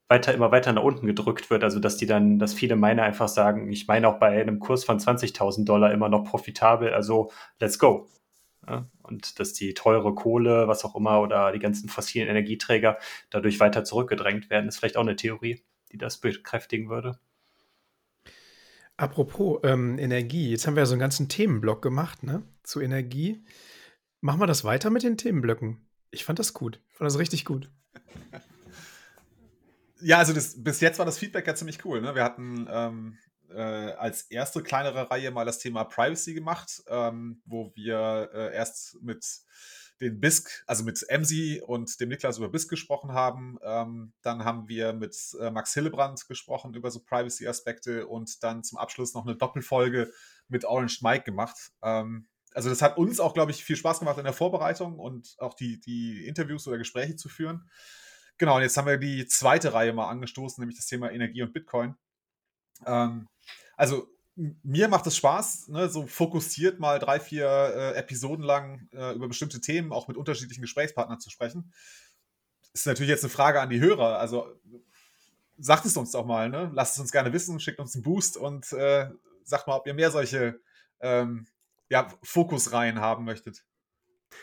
weiter, 0.07 0.33
immer 0.33 0.51
weiter 0.51 0.73
nach 0.73 0.83
unten 0.83 1.05
gedrückt 1.05 1.51
wird. 1.51 1.63
Also, 1.63 1.79
dass 1.79 1.97
die 1.97 2.07
dann, 2.07 2.39
dass 2.39 2.55
viele 2.55 2.75
Miner 2.75 3.03
einfach 3.03 3.27
sagen, 3.27 3.71
ich 3.71 3.87
meine 3.87 4.07
auch 4.07 4.17
bei 4.17 4.41
einem 4.41 4.59
Kurs 4.59 4.83
von 4.83 4.97
20.000 4.97 5.65
Dollar 5.65 5.93
immer 5.93 6.09
noch 6.09 6.25
profitabel, 6.25 6.91
also 6.91 7.31
let's 7.59 7.77
go. 7.77 8.07
Ja? 8.69 8.89
Und 9.01 9.39
dass 9.39 9.53
die 9.53 9.73
teure 9.73 10.13
Kohle, 10.13 10.67
was 10.67 10.85
auch 10.85 10.95
immer, 10.95 11.19
oder 11.21 11.51
die 11.51 11.59
ganzen 11.59 11.89
fossilen 11.89 12.29
Energieträger 12.29 12.99
dadurch 13.29 13.59
weiter 13.59 13.83
zurückgedrängt 13.83 14.49
werden, 14.49 14.67
ist 14.67 14.77
vielleicht 14.77 14.97
auch 14.97 15.01
eine 15.01 15.15
Theorie, 15.15 15.63
die 15.91 15.97
das 15.97 16.19
bekräftigen 16.19 16.89
würde. 16.89 17.19
Apropos 18.95 19.61
ähm, 19.63 19.97
Energie, 19.97 20.51
jetzt 20.51 20.67
haben 20.67 20.75
wir 20.75 20.81
ja 20.81 20.85
so 20.85 20.93
einen 20.93 20.99
ganzen 20.99 21.29
Themenblock 21.29 21.81
gemacht, 21.81 22.21
ne? 22.21 22.43
Zu 22.63 22.81
Energie. 22.81 23.43
Machen 24.21 24.41
wir 24.41 24.47
das 24.47 24.65
weiter 24.65 24.89
mit 24.89 25.03
den 25.03 25.17
Themenblöcken. 25.17 25.87
Ich 26.11 26.25
fand 26.25 26.37
das 26.37 26.53
gut. 26.53 26.81
Ich 26.89 26.97
fand 26.97 27.09
das 27.09 27.17
richtig 27.17 27.45
gut. 27.45 27.71
Ja, 30.01 30.17
also 30.17 30.31
das, 30.31 30.63
bis 30.63 30.79
jetzt 30.79 30.97
war 30.97 31.05
das 31.05 31.17
Feedback 31.17 31.45
ja 31.45 31.55
ziemlich 31.55 31.83
cool. 31.83 31.99
Ne? 31.99 32.15
Wir 32.15 32.23
hatten 32.23 32.67
ähm, 32.71 33.17
äh, 33.51 33.93
als 33.93 34.23
erste 34.23 34.63
kleinere 34.63 35.09
Reihe 35.09 35.31
mal 35.31 35.45
das 35.45 35.59
Thema 35.59 35.83
Privacy 35.83 36.33
gemacht, 36.33 36.83
ähm, 36.87 37.41
wo 37.45 37.71
wir 37.75 38.29
äh, 38.33 38.53
erst 38.55 39.01
mit 39.01 39.25
den 40.01 40.19
BISC, 40.19 40.63
also 40.65 40.83
mit 40.83 41.03
Emsi 41.09 41.61
und 41.65 41.99
dem 41.99 42.09
Niklas 42.09 42.37
über 42.37 42.49
BISC 42.49 42.69
gesprochen 42.69 43.13
haben. 43.13 43.57
Ähm, 43.63 44.13
dann 44.21 44.45
haben 44.45 44.67
wir 44.69 44.93
mit 44.93 45.15
äh, 45.39 45.51
Max 45.51 45.73
Hillebrand 45.73 46.27
gesprochen 46.27 46.73
über 46.73 46.89
so 46.89 47.01
Privacy-Aspekte 47.01 48.07
und 48.07 48.43
dann 48.43 48.63
zum 48.63 48.77
Abschluss 48.77 49.13
noch 49.13 49.25
eine 49.25 49.35
Doppelfolge 49.35 50.11
mit 50.47 50.65
Orange 50.65 51.01
Mike 51.01 51.23
gemacht. 51.23 51.71
Ähm, 51.83 52.27
also 52.53 52.69
das 52.69 52.81
hat 52.81 52.97
uns 52.97 53.19
auch, 53.19 53.33
glaube 53.33 53.51
ich, 53.51 53.63
viel 53.63 53.75
Spaß 53.75 53.99
gemacht 53.99 54.17
in 54.17 54.23
der 54.23 54.33
Vorbereitung 54.33 54.97
und 54.97 55.35
auch 55.39 55.53
die, 55.53 55.79
die 55.79 56.25
Interviews 56.25 56.67
oder 56.67 56.77
Gespräche 56.77 57.15
zu 57.15 57.29
führen. 57.29 57.69
Genau, 58.37 58.55
und 58.55 58.61
jetzt 58.61 58.77
haben 58.77 58.87
wir 58.87 58.97
die 58.97 59.27
zweite 59.27 59.73
Reihe 59.73 59.93
mal 59.93 60.09
angestoßen, 60.09 60.61
nämlich 60.61 60.77
das 60.77 60.87
Thema 60.87 61.11
Energie 61.11 61.43
und 61.43 61.53
Bitcoin. 61.53 61.95
Ähm, 62.85 63.27
also 63.77 64.07
mir 64.35 64.87
macht 64.87 65.05
es 65.07 65.17
Spaß, 65.17 65.67
ne, 65.67 65.89
so 65.89 66.07
fokussiert 66.07 66.79
mal 66.79 66.99
drei, 66.99 67.19
vier 67.19 67.45
äh, 67.45 67.95
Episoden 67.95 68.43
lang 68.43 68.87
äh, 68.93 69.13
über 69.13 69.27
bestimmte 69.27 69.59
Themen, 69.59 69.91
auch 69.91 70.07
mit 70.07 70.15
unterschiedlichen 70.15 70.61
Gesprächspartnern 70.61 71.19
zu 71.19 71.29
sprechen. 71.29 71.73
Ist 72.73 72.87
natürlich 72.87 73.09
jetzt 73.09 73.23
eine 73.23 73.31
Frage 73.31 73.59
an 73.59 73.69
die 73.69 73.81
Hörer. 73.81 74.17
Also 74.19 74.47
sagt 75.57 75.85
es 75.85 75.97
uns 75.97 76.11
doch 76.11 76.25
mal, 76.25 76.49
ne? 76.49 76.71
Lasst 76.73 76.95
es 76.95 77.01
uns 77.01 77.11
gerne 77.11 77.33
wissen, 77.33 77.59
schickt 77.59 77.79
uns 77.79 77.95
einen 77.95 78.03
Boost 78.03 78.37
und 78.37 78.71
äh, 78.71 79.09
sagt 79.43 79.67
mal, 79.67 79.75
ob 79.75 79.87
ihr 79.87 79.93
mehr 79.93 80.11
solche 80.11 80.61
ähm, 81.01 81.47
ja, 81.89 82.07
Fokusreihen 82.23 83.01
haben 83.01 83.25
möchtet. 83.25 83.65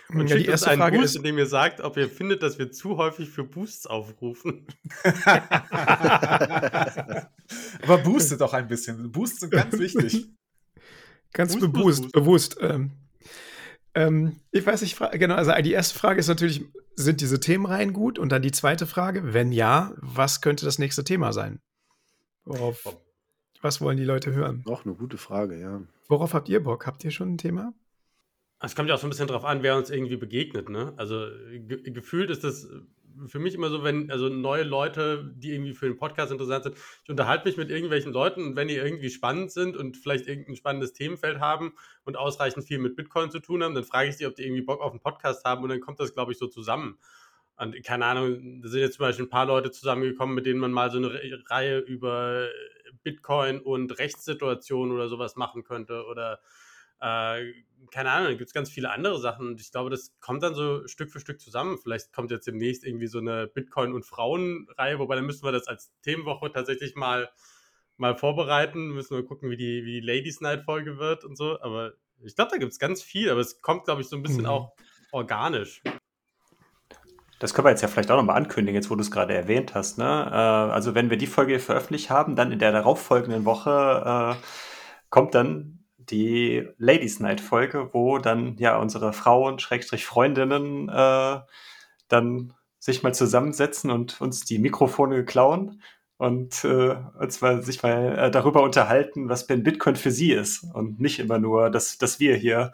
Und 0.08 0.28
ja, 0.28 0.36
die 0.36 0.46
erste 0.46 0.70
einen 0.70 0.80
Frage 0.80 0.98
Boost, 0.98 1.10
ist, 1.10 1.16
indem 1.16 1.38
ihr 1.38 1.46
sagt, 1.46 1.80
ob 1.80 1.96
ihr 1.96 2.08
findet, 2.08 2.42
dass 2.42 2.58
wir 2.58 2.70
zu 2.70 2.96
häufig 2.96 3.28
für 3.28 3.44
Boosts 3.44 3.86
aufrufen. 3.86 4.66
Aber 7.82 7.98
boostet 7.98 8.40
doch 8.40 8.52
ein 8.52 8.68
bisschen. 8.68 9.10
Boosts 9.10 9.40
sind 9.40 9.50
ganz 9.50 9.78
wichtig. 9.78 10.28
Ganz 11.32 11.54
Boost, 11.54 11.72
bewusst. 11.72 12.02
Boost. 12.02 12.12
bewusst 12.12 12.56
ähm, 12.60 12.92
ähm, 13.96 14.40
ich 14.52 14.66
weiß 14.66 14.82
nicht, 14.82 14.98
genau, 15.12 15.36
also 15.36 15.52
die 15.62 15.72
erste 15.72 15.98
Frage 15.98 16.20
ist 16.20 16.28
natürlich, 16.28 16.66
sind 16.96 17.22
diese 17.22 17.40
Themenreihen 17.40 17.94
gut? 17.94 18.18
Und 18.18 18.30
dann 18.30 18.42
die 18.42 18.52
zweite 18.52 18.86
Frage, 18.86 19.32
wenn 19.32 19.52
ja, 19.52 19.94
was 19.96 20.42
könnte 20.42 20.66
das 20.66 20.78
nächste 20.78 21.02
Thema 21.02 21.32
sein? 21.32 21.60
Worauf, 22.44 22.84
was 23.62 23.80
wollen 23.80 23.96
die 23.96 24.04
Leute 24.04 24.34
hören? 24.34 24.62
Noch 24.66 24.84
eine 24.84 24.94
gute 24.94 25.16
Frage, 25.16 25.58
ja. 25.58 25.80
Worauf 26.08 26.34
habt 26.34 26.50
ihr 26.50 26.62
Bock? 26.62 26.86
Habt 26.86 27.04
ihr 27.04 27.10
schon 27.10 27.32
ein 27.32 27.38
Thema? 27.38 27.72
Es 28.60 28.74
kommt 28.74 28.88
ja 28.88 28.94
auch 28.94 28.98
so 28.98 29.06
ein 29.06 29.10
bisschen 29.10 29.28
drauf 29.28 29.44
an, 29.44 29.62
wer 29.62 29.76
uns 29.76 29.90
irgendwie 29.90 30.16
begegnet, 30.16 30.68
ne? 30.68 30.94
Also 30.96 31.26
ge 31.50 31.90
gefühlt 31.90 32.30
ist 32.30 32.42
das 32.42 32.68
für 33.26 33.38
mich 33.38 33.54
immer 33.54 33.70
so, 33.70 33.82
wenn, 33.82 34.10
also 34.10 34.28
neue 34.28 34.62
Leute, 34.62 35.32
die 35.36 35.52
irgendwie 35.52 35.74
für 35.74 35.86
den 35.86 35.96
Podcast 35.96 36.32
interessant 36.32 36.64
sind, 36.64 36.76
ich 37.04 37.10
unterhalte 37.10 37.48
mich 37.48 37.56
mit 37.56 37.70
irgendwelchen 37.70 38.12
Leuten 38.12 38.42
und 38.42 38.56
wenn 38.56 38.68
die 38.68 38.76
irgendwie 38.76 39.10
spannend 39.10 39.50
sind 39.50 39.76
und 39.76 39.96
vielleicht 39.96 40.26
irgendein 40.26 40.56
spannendes 40.56 40.92
Themenfeld 40.92 41.40
haben 41.40 41.74
und 42.04 42.16
ausreichend 42.16 42.64
viel 42.64 42.78
mit 42.78 42.96
Bitcoin 42.96 43.30
zu 43.30 43.40
tun 43.40 43.62
haben, 43.62 43.74
dann 43.74 43.84
frage 43.84 44.10
ich 44.10 44.16
sie, 44.16 44.26
ob 44.26 44.34
die 44.34 44.42
irgendwie 44.42 44.62
Bock 44.62 44.80
auf 44.80 44.92
einen 44.92 45.00
Podcast 45.00 45.44
haben 45.44 45.62
und 45.62 45.70
dann 45.70 45.80
kommt 45.80 46.00
das, 46.00 46.14
glaube 46.14 46.32
ich, 46.32 46.38
so 46.38 46.46
zusammen. 46.46 46.98
Und 47.58 47.82
keine 47.84 48.04
Ahnung, 48.04 48.60
da 48.60 48.68
sind 48.68 48.80
jetzt 48.80 48.96
zum 48.96 49.04
Beispiel 49.04 49.24
ein 49.24 49.30
paar 49.30 49.46
Leute 49.46 49.70
zusammengekommen, 49.70 50.34
mit 50.34 50.44
denen 50.44 50.60
man 50.60 50.72
mal 50.72 50.90
so 50.90 50.98
eine 50.98 51.18
Reihe 51.48 51.78
über 51.78 52.48
Bitcoin 53.02 53.60
und 53.60 53.98
Rechtssituationen 53.98 54.94
oder 54.94 55.08
sowas 55.08 55.36
machen 55.36 55.64
könnte 55.64 56.04
oder 56.04 56.40
äh, 57.00 57.52
keine 57.90 58.10
Ahnung, 58.10 58.28
da 58.28 58.34
gibt 58.34 58.48
es 58.48 58.54
ganz 58.54 58.70
viele 58.70 58.90
andere 58.90 59.18
Sachen 59.18 59.48
und 59.48 59.60
ich 59.60 59.70
glaube, 59.70 59.90
das 59.90 60.12
kommt 60.20 60.42
dann 60.42 60.54
so 60.54 60.86
Stück 60.86 61.10
für 61.10 61.20
Stück 61.20 61.40
zusammen. 61.40 61.78
Vielleicht 61.78 62.12
kommt 62.12 62.30
jetzt 62.30 62.46
demnächst 62.46 62.84
irgendwie 62.84 63.06
so 63.06 63.18
eine 63.18 63.46
Bitcoin- 63.46 63.92
und 63.92 64.04
Frauen-Reihe, 64.04 64.98
wobei 64.98 65.16
dann 65.16 65.26
müssen 65.26 65.44
wir 65.44 65.52
das 65.52 65.66
als 65.68 65.92
Themenwoche 66.02 66.52
tatsächlich 66.52 66.96
mal, 66.96 67.28
mal 67.96 68.16
vorbereiten, 68.16 68.90
müssen 68.90 69.16
wir 69.16 69.24
gucken, 69.24 69.50
wie 69.50 69.56
die, 69.56 69.84
wie 69.84 70.00
die 70.00 70.06
Ladies 70.06 70.40
Night-Folge 70.40 70.98
wird 70.98 71.24
und 71.24 71.36
so. 71.36 71.60
Aber 71.60 71.92
ich 72.22 72.34
glaube, 72.34 72.50
da 72.50 72.56
gibt 72.58 72.72
es 72.72 72.78
ganz 72.78 73.02
viel, 73.02 73.30
aber 73.30 73.40
es 73.40 73.60
kommt, 73.60 73.84
glaube 73.84 74.02
ich, 74.02 74.08
so 74.08 74.16
ein 74.16 74.22
bisschen 74.22 74.42
mhm. 74.42 74.46
auch 74.46 74.72
organisch. 75.12 75.82
Das 77.38 77.52
können 77.52 77.66
wir 77.66 77.70
jetzt 77.70 77.82
ja 77.82 77.88
vielleicht 77.88 78.10
auch 78.10 78.16
nochmal 78.16 78.36
ankündigen, 78.36 78.80
jetzt 78.80 78.90
wo 78.90 78.94
du 78.94 79.02
es 79.02 79.10
gerade 79.10 79.34
erwähnt 79.34 79.74
hast. 79.74 79.98
Ne? 79.98 80.04
Äh, 80.04 80.34
also 80.72 80.94
wenn 80.94 81.10
wir 81.10 81.18
die 81.18 81.26
Folge 81.26 81.58
veröffentlicht 81.58 82.08
haben, 82.08 82.34
dann 82.34 82.50
in 82.50 82.58
der 82.58 82.72
darauffolgenden 82.72 83.44
Woche 83.44 84.36
äh, 84.36 84.42
kommt 85.10 85.34
dann 85.34 85.85
die 86.10 86.68
Ladies 86.78 87.20
Night 87.20 87.40
Folge, 87.40 87.90
wo 87.92 88.18
dann 88.18 88.56
ja 88.58 88.78
unsere 88.78 89.12
Frauen, 89.12 89.58
Schrägstrich 89.58 90.06
Freundinnen, 90.06 90.88
äh, 90.88 91.40
dann 92.08 92.54
sich 92.78 93.02
mal 93.02 93.14
zusammensetzen 93.14 93.90
und 93.90 94.20
uns 94.20 94.44
die 94.44 94.58
Mikrofone 94.58 95.24
klauen 95.24 95.82
und 96.18 96.64
äh, 96.64 96.96
uns 97.20 97.40
mal, 97.40 97.62
sich 97.62 97.82
mal 97.82 98.18
äh, 98.18 98.30
darüber 98.30 98.62
unterhalten, 98.62 99.28
was 99.28 99.46
Ben 99.46 99.62
Bitcoin 99.62 99.96
für 99.96 100.10
sie 100.10 100.32
ist 100.32 100.64
und 100.74 101.00
nicht 101.00 101.18
immer 101.18 101.38
nur, 101.38 101.70
dass, 101.70 101.98
dass 101.98 102.20
wir 102.20 102.36
hier, 102.36 102.72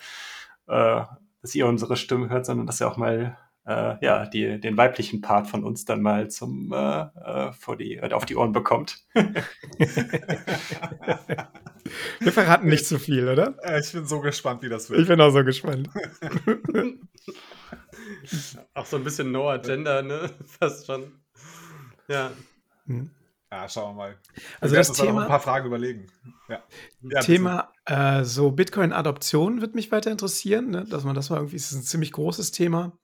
äh, 0.69 1.03
dass 1.41 1.55
ihr 1.55 1.67
unsere 1.67 1.97
Stimme 1.97 2.29
hört, 2.29 2.47
sondern 2.47 2.67
dass 2.67 2.81
ihr 2.81 2.89
auch 2.89 2.97
mal 2.97 3.37
äh, 3.67 4.05
ja, 4.05 4.27
die, 4.27 4.61
den 4.61 4.77
weiblichen 4.77 5.21
Part 5.21 5.49
von 5.49 5.65
uns 5.65 5.85
dann 5.85 6.03
mal 6.03 6.31
zum 6.31 6.73
äh, 6.73 7.03
äh, 7.03 7.53
vor 7.53 7.77
die, 7.77 7.97
äh, 7.97 8.13
auf 8.13 8.27
die 8.27 8.37
Ohren 8.37 8.53
bekommt. 8.53 9.05
Wir 12.21 12.33
verraten 12.33 12.69
nicht 12.69 12.87
zu 12.87 12.99
viel, 12.99 13.29
oder? 13.29 13.55
Äh, 13.63 13.81
ich 13.81 13.93
bin 13.93 14.07
so 14.07 14.21
gespannt, 14.21 14.63
wie 14.63 14.69
das 14.69 14.91
wird. 14.91 15.01
Ich 15.01 15.09
bin 15.09 15.21
auch 15.21 15.31
so 15.31 15.45
gespannt. 15.45 15.89
auch 18.75 18.87
so 18.87 18.97
ein 18.97 19.05
bisschen 19.05 19.33
No 19.33 19.49
Agenda, 19.49 20.03
ne? 20.03 20.31
Fast 20.47 20.87
schon. 20.87 21.13
Ja. 22.09 22.33
Hm. 22.87 23.11
Ja, 23.51 23.69
schauen 23.69 23.95
wir 23.95 23.97
mal. 23.97 24.19
Also 24.61 24.75
das 24.75 24.93
Thema, 24.93 25.13
noch 25.13 25.23
ein 25.23 25.29
paar 25.29 25.41
Fragen 25.41 25.67
überlegen. 25.67 26.07
Ja. 26.49 26.63
Ja, 27.03 27.21
Thema 27.21 27.73
äh, 27.85 28.25
so 28.25 28.51
Bitcoin-Adoption 28.51 29.61
wird 29.61 29.75
mich 29.75 29.93
weiter 29.93 30.11
interessieren, 30.11 30.71
ne? 30.71 30.87
dass 30.89 31.05
man 31.05 31.15
das 31.15 31.29
mal 31.29 31.37
irgendwie, 31.37 31.57
ist 31.57 31.73
ein 31.73 31.83
ziemlich 31.83 32.13
großes 32.13 32.53
Thema 32.53 32.99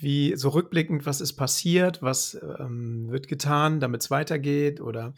wie 0.00 0.36
so 0.36 0.50
rückblickend, 0.50 1.06
was 1.06 1.20
ist 1.20 1.34
passiert, 1.34 2.02
was 2.02 2.38
ähm, 2.58 3.10
wird 3.10 3.28
getan, 3.28 3.80
damit 3.80 4.02
es 4.02 4.10
weitergeht 4.10 4.80
oder 4.80 5.14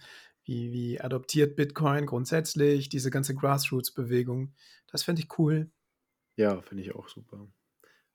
wie, 0.48 0.72
wie 0.72 1.00
adoptiert 1.00 1.56
Bitcoin 1.56 2.06
grundsätzlich, 2.06 2.88
diese 2.88 3.10
ganze 3.10 3.34
Grassroots-Bewegung. 3.34 4.54
Das 4.90 5.02
fände 5.02 5.20
ich 5.20 5.38
cool. 5.38 5.70
Ja, 6.36 6.62
finde 6.62 6.84
ich 6.84 6.94
auch 6.94 7.08
super. 7.08 7.46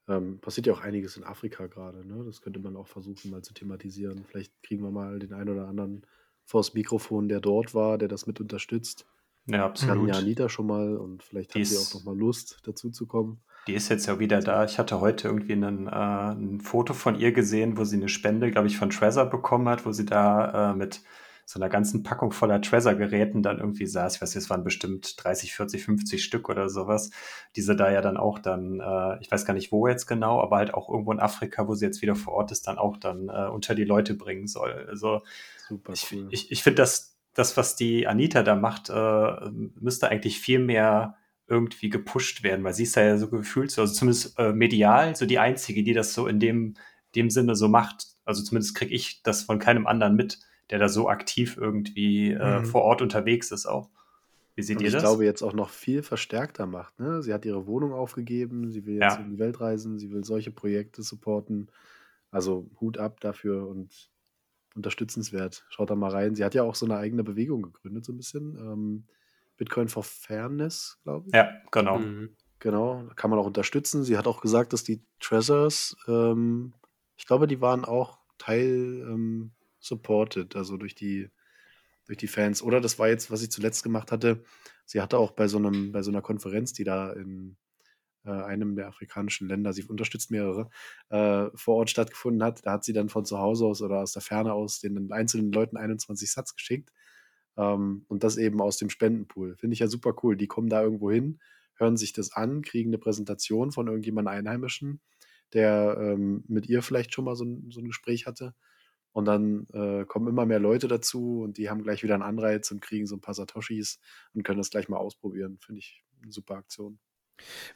Ähm, 0.08 0.40
passiert 0.40 0.66
ja 0.66 0.74
auch 0.74 0.82
einiges 0.82 1.16
in 1.16 1.24
Afrika 1.24 1.68
gerade. 1.68 2.06
Ne? 2.06 2.24
Das 2.26 2.42
könnte 2.42 2.60
man 2.60 2.76
auch 2.76 2.88
versuchen, 2.88 3.30
mal 3.30 3.44
zu 3.44 3.54
thematisieren. 3.54 4.26
Vielleicht 4.26 4.52
kriegen 4.64 4.84
wir 4.84 4.90
mal 4.90 5.20
den 5.20 5.34
einen 5.34 5.50
oder 5.50 5.68
anderen 5.68 6.08
vors 6.44 6.74
Mikrofon, 6.74 7.30
der 7.30 7.40
dort 7.40 7.76
war, 7.76 8.00
der 8.00 8.08
das 8.08 8.26
mit 8.26 8.42
unterstützt. 8.42 9.06
Ja, 9.46 9.66
absolut. 9.66 9.98
Kann 9.98 10.08
ja 10.08 10.16
Anita 10.16 10.50
schon 10.50 10.66
mal 10.66 10.98
und 10.98 11.22
vielleicht 11.22 11.54
hat 11.54 11.64
sie 11.66 11.78
auch 11.78 11.94
noch 11.94 12.04
mal 12.04 12.18
Lust, 12.18 12.62
dazu 12.64 12.90
zu 12.90 13.06
kommen. 13.06 13.44
Die 13.68 13.76
ist 13.76 13.90
jetzt 13.90 14.08
ja 14.08 14.20
wieder 14.20 14.40
da. 14.40 14.66
Ich 14.66 14.80
hatte 14.80 15.00
heute 15.00 15.28
irgendwie 15.28 15.54
einen, 15.54 15.88
äh, 15.88 15.92
ein 15.92 16.62
Foto 16.62 16.94
von 16.94 17.20
ihr 17.20 17.32
gesehen, 17.32 17.78
wo 17.78 17.84
sie 17.84 17.98
eine 17.98 18.10
Spende, 18.10 18.50
glaube 18.50 18.68
ich, 18.68 18.78
von 18.78 18.90
Trezor 18.90 19.26
bekommen 19.26 19.70
hat, 19.70 19.86
wo 19.86 19.92
sie 19.92 20.06
da 20.06 20.72
äh, 20.72 20.76
mit 20.76 21.02
so 21.46 21.60
einer 21.60 21.70
ganzen 21.70 22.04
Packung 22.04 22.32
voller 22.32 22.62
Trezor-Geräten 22.62 23.44
dann 23.44 23.60
irgendwie 23.60 23.86
saß. 23.86 24.16
Ich 24.16 24.22
weiß 24.22 24.36
nicht, 24.36 24.44
es 24.44 24.50
waren 24.50 24.64
bestimmt 24.64 25.24
30, 25.24 25.54
40, 25.54 25.84
50 25.84 26.24
Stück 26.24 26.50
oder 26.50 26.70
sowas. 26.70 27.12
Diese 27.56 27.76
da 27.76 27.92
ja 27.92 28.02
dann 28.02 28.18
auch 28.18 28.40
dann, 28.40 28.80
äh, 28.80 29.20
ich 29.22 29.32
weiß 29.32 29.46
gar 29.46 29.54
nicht 29.54 29.72
wo 29.72 29.88
jetzt 29.88 30.08
genau, 30.08 30.42
aber 30.42 30.58
halt 30.58 30.74
auch 30.74 30.90
irgendwo 30.90 31.12
in 31.12 31.20
Afrika, 31.20 31.68
wo 31.68 31.76
sie 31.76 31.86
jetzt 31.86 32.02
wieder 32.02 32.16
vor 32.16 32.34
Ort 32.34 32.52
ist, 32.52 32.68
dann 32.68 32.78
auch 32.78 32.98
dann 32.98 33.30
äh, 33.30 33.48
unter 33.48 33.76
die 33.76 33.84
Leute 33.84 34.14
bringen 34.14 34.48
soll. 34.48 34.86
Also 34.90 35.22
Super 35.68 35.94
ich, 35.94 36.12
cool. 36.12 36.28
ich, 36.32 36.52
ich 36.52 36.64
finde, 36.64 36.78
das, 36.78 37.18
das, 37.34 37.58
was 37.58 37.76
die 37.76 38.08
Anita 38.08 38.44
da 38.44 38.56
macht, 38.56 38.90
äh, 38.90 39.50
müsste 39.80 40.10
eigentlich 40.10 40.40
viel 40.40 40.60
mehr 40.60 41.18
irgendwie 41.48 41.90
gepusht 41.90 42.44
werden, 42.44 42.64
weil 42.64 42.74
sie 42.74 42.84
ist 42.84 42.96
ja 42.96 43.18
so 43.18 43.30
gefühlt, 43.30 43.72
so, 43.72 43.82
also 43.82 43.94
zumindest 43.94 44.40
äh, 44.40 44.54
medial, 44.54 45.16
so 45.16 45.26
die 45.26 45.40
Einzige, 45.40 45.84
die 45.84 45.94
das 45.94 46.14
so 46.14 46.28
in 46.28 46.40
dem, 46.40 46.76
dem 47.16 47.30
Sinne 47.30 47.56
so 47.56 47.68
macht. 47.68 48.08
Also 48.26 48.44
zumindest 48.44 48.76
kriege 48.76 48.94
ich 48.94 49.22
das 49.24 49.44
von 49.44 49.60
keinem 49.60 49.86
anderen 49.86 50.16
mit, 50.16 50.40
der 50.74 50.80
da 50.80 50.90
so 50.90 51.08
aktiv 51.08 51.56
irgendwie 51.56 52.32
äh, 52.32 52.62
mhm. 52.62 52.66
vor 52.66 52.82
Ort 52.82 53.04
unterwegs 53.04 53.52
ist 53.52 53.68
auch. 53.68 53.92
Wie 54.56 54.64
seht 54.64 54.78
Und 54.78 54.82
ihr 54.82 54.88
ich 54.88 54.94
das? 54.94 55.04
Ich 55.04 55.08
glaube, 55.08 55.24
jetzt 55.24 55.44
auch 55.44 55.54
noch 55.54 55.70
viel 55.70 56.02
verstärkter 56.02 56.66
macht. 56.66 57.00
Ne? 57.00 57.22
Sie 57.22 57.32
hat 57.32 57.46
ihre 57.46 57.68
Wohnung 57.68 57.94
aufgegeben, 57.94 58.72
sie 58.72 58.88
will 58.88 58.96
jetzt 58.96 59.18
ja. 59.18 59.24
in 59.24 59.30
die 59.30 59.38
Welt 59.38 59.62
reisen, 59.62 60.00
sie 60.00 60.12
will 60.12 60.24
solche 60.24 60.50
Projekte 60.50 61.04
supporten. 61.04 61.70
Also 62.32 62.72
Hut 62.82 62.98
ab 62.98 63.20
dafür 63.20 63.68
und 63.68 64.10
unterstützenswert. 64.74 65.64
Schaut 65.70 65.92
da 65.92 65.96
mal 65.96 66.10
rein. 66.10 66.34
Sie 66.34 66.44
hat 66.44 66.56
ja 66.56 66.64
auch 66.64 66.74
so 66.74 66.88
eine 66.88 66.98
eigene 66.98 67.24
Bewegung 67.24 67.62
gegründet, 67.62 68.04
so 68.04 68.12
ein 68.12 68.18
bisschen. 68.18 68.58
Ähm, 68.58 69.04
Bitcoin 69.58 69.90
for 69.90 70.04
Fairness, 70.04 70.98
glaube 71.04 71.28
ich. 71.28 71.36
Ja, 71.36 71.52
genau. 71.70 72.00
Mhm. 72.00 72.36
Genau, 72.58 73.04
kann 73.16 73.30
man 73.30 73.38
auch 73.38 73.46
unterstützen. 73.46 74.04
Sie 74.04 74.18
hat 74.18 74.26
auch 74.26 74.42
gesagt, 74.42 74.74
dass 74.74 74.84
die 74.84 75.04
Treasures, 75.20 75.96
ähm, 76.08 76.74
ich 77.16 77.28
glaube, 77.28 77.46
die 77.46 77.62
waren 77.62 77.86
auch 77.86 78.18
Teil 78.40 79.06
ähm, 79.08 79.52
supported, 79.86 80.56
also 80.56 80.78
durch 80.78 80.96
die, 80.96 81.30
durch 82.06 82.18
die 82.18 82.28
Fans. 82.28 82.62
Oder 82.62 82.82
das 82.82 83.00
war 83.00 83.08
jetzt, 83.08 83.32
was 83.32 83.42
ich 83.42 83.52
zuletzt 83.52 83.84
gemacht 83.84 84.12
hatte. 84.12 84.44
Sie 84.86 85.02
hatte 85.02 85.18
auch 85.18 85.32
bei 85.32 85.48
so 85.48 85.58
einem, 85.58 85.92
bei 85.92 86.02
so 86.02 86.12
einer 86.12 86.22
Konferenz, 86.22 86.74
die 86.74 86.84
da 86.84 87.12
in 87.14 87.58
äh, 88.26 88.32
einem 88.32 88.76
der 88.76 88.88
afrikanischen 88.88 89.48
Länder, 89.48 89.74
sie 89.74 89.84
unterstützt 89.84 90.32
mehrere, 90.32 90.70
äh, 91.10 91.50
vor 91.56 91.76
Ort 91.76 91.90
stattgefunden 91.90 92.44
hat. 92.44 92.66
Da 92.66 92.74
hat 92.74 92.84
sie 92.84 92.94
dann 92.94 93.10
von 93.10 93.26
zu 93.26 93.40
Hause 93.40 93.66
aus 93.66 93.82
oder 93.82 94.00
aus 94.00 94.14
der 94.14 94.22
Ferne 94.22 94.54
aus 94.54 94.80
den 94.80 95.12
einzelnen 95.12 95.52
Leuten 95.52 95.78
21 95.78 96.32
Satz 96.32 96.56
geschickt 96.56 96.92
ähm, 97.58 98.06
und 98.08 98.24
das 98.24 98.38
eben 98.38 98.62
aus 98.62 98.78
dem 98.78 98.90
Spendenpool. 98.90 99.58
Finde 99.58 99.74
ich 99.74 99.80
ja 99.80 99.88
super 99.88 100.16
cool. 100.24 100.38
Die 100.38 100.48
kommen 100.48 100.70
da 100.70 100.82
irgendwo 100.82 101.12
hin, 101.12 101.40
hören 101.76 101.98
sich 101.98 102.14
das 102.14 102.32
an, 102.32 102.62
kriegen 102.62 102.90
eine 102.90 102.98
Präsentation 102.98 103.72
von 103.72 103.88
irgendjemandem 103.88 104.34
Einheimischen, 104.34 105.02
der 105.54 105.98
ähm, 106.00 106.44
mit 106.48 106.68
ihr 106.68 106.82
vielleicht 106.82 107.14
schon 107.14 107.26
mal 107.26 107.36
so 107.36 107.46
ein, 107.46 107.72
so 107.72 107.82
ein 107.82 107.88
Gespräch 107.88 108.26
hatte. 108.26 108.56
Und 109.14 109.26
dann 109.26 109.68
äh, 109.74 110.06
kommen 110.06 110.28
immer 110.28 110.46
mehr 110.46 110.60
Leute 110.60 110.88
dazu 110.88 111.42
und 111.44 111.58
die 111.58 111.70
haben 111.70 111.84
gleich 111.84 112.04
wieder 112.04 112.16
einen 112.16 112.24
Anreiz 112.24 112.72
und 112.72 112.82
kriegen 112.82 113.06
so 113.06 113.16
ein 113.16 113.22
paar 113.22 113.36
Satoshis 113.36 114.00
und 114.34 114.44
können 114.44 114.58
das 114.58 114.72
gleich 114.72 114.90
mal 114.90 114.98
ausprobieren. 114.98 115.60
Finde 115.62 115.80
ich 115.80 116.04
eine 116.22 116.32
super 116.32 116.56
Aktion. 116.56 117.00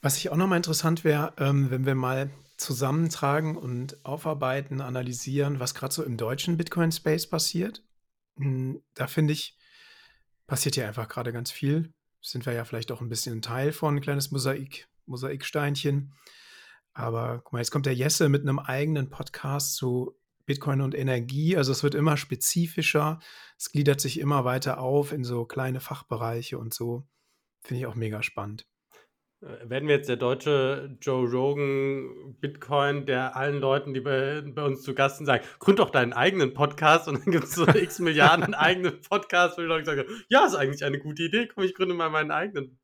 Was 0.01 0.17
ich 0.17 0.29
auch 0.29 0.35
nochmal 0.35 0.57
interessant 0.57 1.03
wäre, 1.03 1.33
ähm, 1.37 1.69
wenn 1.69 1.85
wir 1.85 1.95
mal 1.95 2.31
zusammentragen 2.57 3.55
und 3.55 4.03
aufarbeiten, 4.03 4.81
analysieren, 4.81 5.59
was 5.59 5.75
gerade 5.75 5.93
so 5.93 6.03
im 6.03 6.17
deutschen 6.17 6.57
Bitcoin-Space 6.57 7.27
passiert. 7.27 7.83
Hm, 8.37 8.81
da 8.95 9.07
finde 9.07 9.33
ich, 9.33 9.57
passiert 10.47 10.75
ja 10.75 10.87
einfach 10.87 11.07
gerade 11.07 11.31
ganz 11.31 11.51
viel. 11.51 11.93
Sind 12.21 12.45
wir 12.47 12.53
ja 12.53 12.65
vielleicht 12.65 12.91
auch 12.91 13.01
ein 13.01 13.09
bisschen 13.09 13.37
ein 13.37 13.41
Teil 13.43 13.71
von, 13.71 13.95
ein 13.95 14.01
kleines 14.01 14.31
Mosaik, 14.31 14.87
Mosaiksteinchen. 15.05 16.13
Aber 16.93 17.41
guck 17.43 17.53
mal, 17.53 17.59
jetzt 17.59 17.69
kommt 17.69 17.85
der 17.85 17.93
Jesse 17.93 18.27
mit 18.27 18.41
einem 18.41 18.57
eigenen 18.57 19.09
Podcast 19.09 19.75
zu 19.75 20.17
Bitcoin 20.47 20.81
und 20.81 20.95
Energie. 20.95 21.55
Also 21.55 21.71
es 21.71 21.83
wird 21.83 21.93
immer 21.93 22.17
spezifischer. 22.17 23.19
Es 23.59 23.71
gliedert 23.71 24.01
sich 24.01 24.19
immer 24.19 24.45
weiter 24.45 24.79
auf 24.79 25.11
in 25.11 25.23
so 25.23 25.45
kleine 25.45 25.79
Fachbereiche 25.79 26.57
und 26.57 26.73
so. 26.73 27.05
Finde 27.61 27.81
ich 27.81 27.85
auch 27.85 27.95
mega 27.95 28.23
spannend. 28.23 28.65
Äh, 29.41 29.69
werden 29.69 29.87
wir 29.87 29.95
jetzt 29.95 30.09
der 30.09 30.15
deutsche 30.15 30.97
Joe 31.01 31.27
Rogan 31.29 32.35
Bitcoin, 32.39 33.05
der 33.05 33.35
allen 33.35 33.59
Leuten, 33.59 33.93
die 33.93 33.99
bei, 33.99 34.41
bei 34.41 34.63
uns 34.63 34.81
zu 34.81 34.95
Gast 34.95 35.17
sind, 35.17 35.27
sagen, 35.27 35.45
gründ 35.59 35.79
doch 35.79 35.91
deinen 35.91 36.13
eigenen 36.13 36.53
Podcast 36.53 37.07
und 37.07 37.23
dann 37.23 37.31
gibt 37.31 37.43
es 37.43 37.53
so 37.53 37.67
x 37.75 37.99
Milliarden 37.99 38.55
eigenen 38.55 39.01
Podcasts, 39.01 39.57
wo 39.57 39.61
die 39.61 39.67
Leute 39.67 39.85
sagen, 39.85 40.05
ja, 40.29 40.45
ist 40.45 40.55
eigentlich 40.55 40.83
eine 40.83 40.97
gute 40.97 41.23
Idee, 41.23 41.47
komm, 41.47 41.65
ich 41.65 41.75
gründe 41.75 41.93
mal 41.93 42.09
meinen 42.09 42.31
eigenen. 42.31 42.79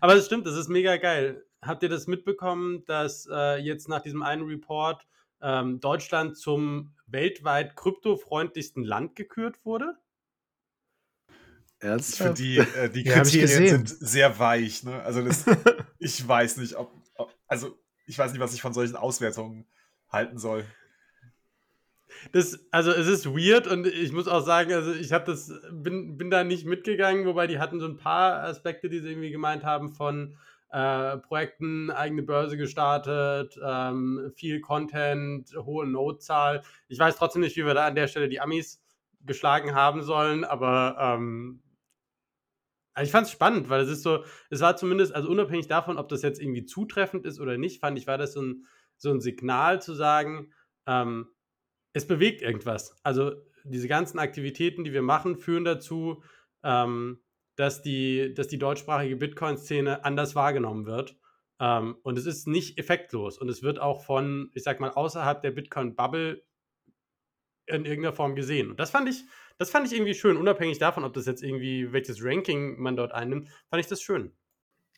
Aber 0.00 0.14
es 0.14 0.26
stimmt, 0.26 0.46
das 0.46 0.56
ist 0.56 0.68
mega 0.68 0.96
geil. 0.96 1.44
Habt 1.60 1.82
ihr 1.82 1.90
das 1.90 2.06
mitbekommen, 2.06 2.84
dass 2.86 3.28
äh, 3.30 3.56
jetzt 3.56 3.88
nach 3.88 4.00
diesem 4.00 4.22
einen 4.22 4.44
Report 4.44 5.06
ähm, 5.42 5.80
Deutschland 5.80 6.38
zum 6.38 6.94
weltweit 7.12 7.76
kryptofreundlichsten 7.76 8.84
Land 8.84 9.16
gekürt 9.16 9.64
wurde? 9.64 9.96
Ernsthaft? 11.80 12.38
Ich 12.38 12.56
finde, 12.56 12.64
die, 12.72 12.78
äh, 12.78 12.90
die 12.90 13.04
ja, 13.08 13.22
Kriterien 13.22 13.86
sind 13.86 13.88
sehr 13.88 14.38
weich. 14.38 14.84
Ne? 14.84 15.02
Also 15.02 15.24
das, 15.24 15.44
ich 15.98 16.26
weiß 16.26 16.58
nicht, 16.58 16.76
ob, 16.76 16.92
ob, 17.14 17.34
also 17.46 17.78
ich 18.06 18.18
weiß 18.18 18.32
nicht, 18.32 18.40
was 18.40 18.54
ich 18.54 18.62
von 18.62 18.74
solchen 18.74 18.96
Auswertungen 18.96 19.66
halten 20.08 20.38
soll. 20.38 20.64
Das, 22.32 22.58
also 22.70 22.90
es 22.90 23.06
ist 23.06 23.26
weird 23.26 23.66
und 23.66 23.86
ich 23.86 24.12
muss 24.12 24.28
auch 24.28 24.44
sagen, 24.44 24.72
also 24.72 24.92
ich 24.92 25.12
habe 25.12 25.24
das, 25.24 25.52
bin, 25.70 26.18
bin 26.18 26.30
da 26.30 26.44
nicht 26.44 26.66
mitgegangen, 26.66 27.24
wobei 27.24 27.46
die 27.46 27.58
hatten 27.58 27.80
so 27.80 27.86
ein 27.86 27.96
paar 27.96 28.42
Aspekte, 28.42 28.90
die 28.90 29.00
sie 29.00 29.10
irgendwie 29.10 29.30
gemeint 29.30 29.64
haben 29.64 29.90
von 29.90 30.36
äh, 30.70 31.18
Projekten, 31.18 31.90
eigene 31.90 32.22
Börse 32.22 32.56
gestartet, 32.56 33.58
ähm, 33.64 34.32
viel 34.34 34.60
Content, 34.60 35.52
hohe 35.56 35.86
Notezahl. 35.86 36.62
Ich 36.88 36.98
weiß 36.98 37.16
trotzdem 37.16 37.42
nicht, 37.42 37.56
wie 37.56 37.66
wir 37.66 37.74
da 37.74 37.86
an 37.86 37.94
der 37.94 38.06
Stelle 38.06 38.28
die 38.28 38.40
Amis 38.40 38.82
geschlagen 39.26 39.74
haben 39.74 40.02
sollen, 40.02 40.44
aber 40.44 40.96
ähm, 40.98 41.62
also 42.94 43.06
ich 43.06 43.12
fand 43.12 43.26
es 43.26 43.32
spannend, 43.32 43.68
weil 43.68 43.82
es 43.82 43.88
ist 43.88 44.02
so, 44.02 44.24
es 44.50 44.60
war 44.60 44.76
zumindest, 44.76 45.14
also 45.14 45.28
unabhängig 45.28 45.66
davon, 45.66 45.98
ob 45.98 46.08
das 46.08 46.22
jetzt 46.22 46.40
irgendwie 46.40 46.64
zutreffend 46.64 47.24
ist 47.24 47.40
oder 47.40 47.56
nicht, 47.56 47.80
fand 47.80 47.98
ich, 47.98 48.06
war 48.06 48.18
das 48.18 48.32
so 48.32 48.42
ein, 48.42 48.66
so 48.96 49.10
ein 49.10 49.20
Signal 49.20 49.80
zu 49.80 49.94
sagen, 49.94 50.52
ähm, 50.86 51.28
es 51.92 52.06
bewegt 52.06 52.42
irgendwas. 52.42 52.96
Also 53.02 53.32
diese 53.64 53.88
ganzen 53.88 54.18
Aktivitäten, 54.18 54.84
die 54.84 54.92
wir 54.92 55.02
machen, 55.02 55.36
führen 55.36 55.64
dazu, 55.64 56.22
ähm, 56.62 57.20
dass, 57.60 57.82
die, 57.82 58.32
dass 58.32 58.48
die 58.48 58.56
deutschsprachige 58.56 59.16
Bitcoin-Szene 59.16 60.02
anders 60.02 60.34
wahrgenommen 60.34 60.86
wird. 60.86 61.18
Ähm, 61.58 61.96
und 62.02 62.16
es 62.16 62.24
ist 62.24 62.48
nicht 62.48 62.78
effektlos. 62.78 63.36
Und 63.36 63.50
es 63.50 63.62
wird 63.62 63.78
auch 63.78 64.02
von, 64.02 64.50
ich 64.54 64.62
sag 64.62 64.80
mal, 64.80 64.92
außerhalb 64.92 65.42
der 65.42 65.50
Bitcoin-Bubble 65.50 66.42
in 67.66 67.84
irgendeiner 67.84 68.14
Form 68.14 68.34
gesehen. 68.34 68.70
Und 68.70 68.80
das 68.80 68.90
fand 68.90 69.10
ich, 69.10 69.24
das 69.58 69.68
fand 69.68 69.86
ich 69.86 69.92
irgendwie 69.92 70.14
schön, 70.14 70.38
unabhängig 70.38 70.78
davon, 70.78 71.04
ob 71.04 71.12
das 71.12 71.26
jetzt 71.26 71.42
irgendwie, 71.42 71.92
welches 71.92 72.24
Ranking 72.24 72.80
man 72.80 72.96
dort 72.96 73.12
einnimmt, 73.12 73.50
fand 73.68 73.80
ich 73.80 73.88
das 73.88 74.00
schön. 74.00 74.32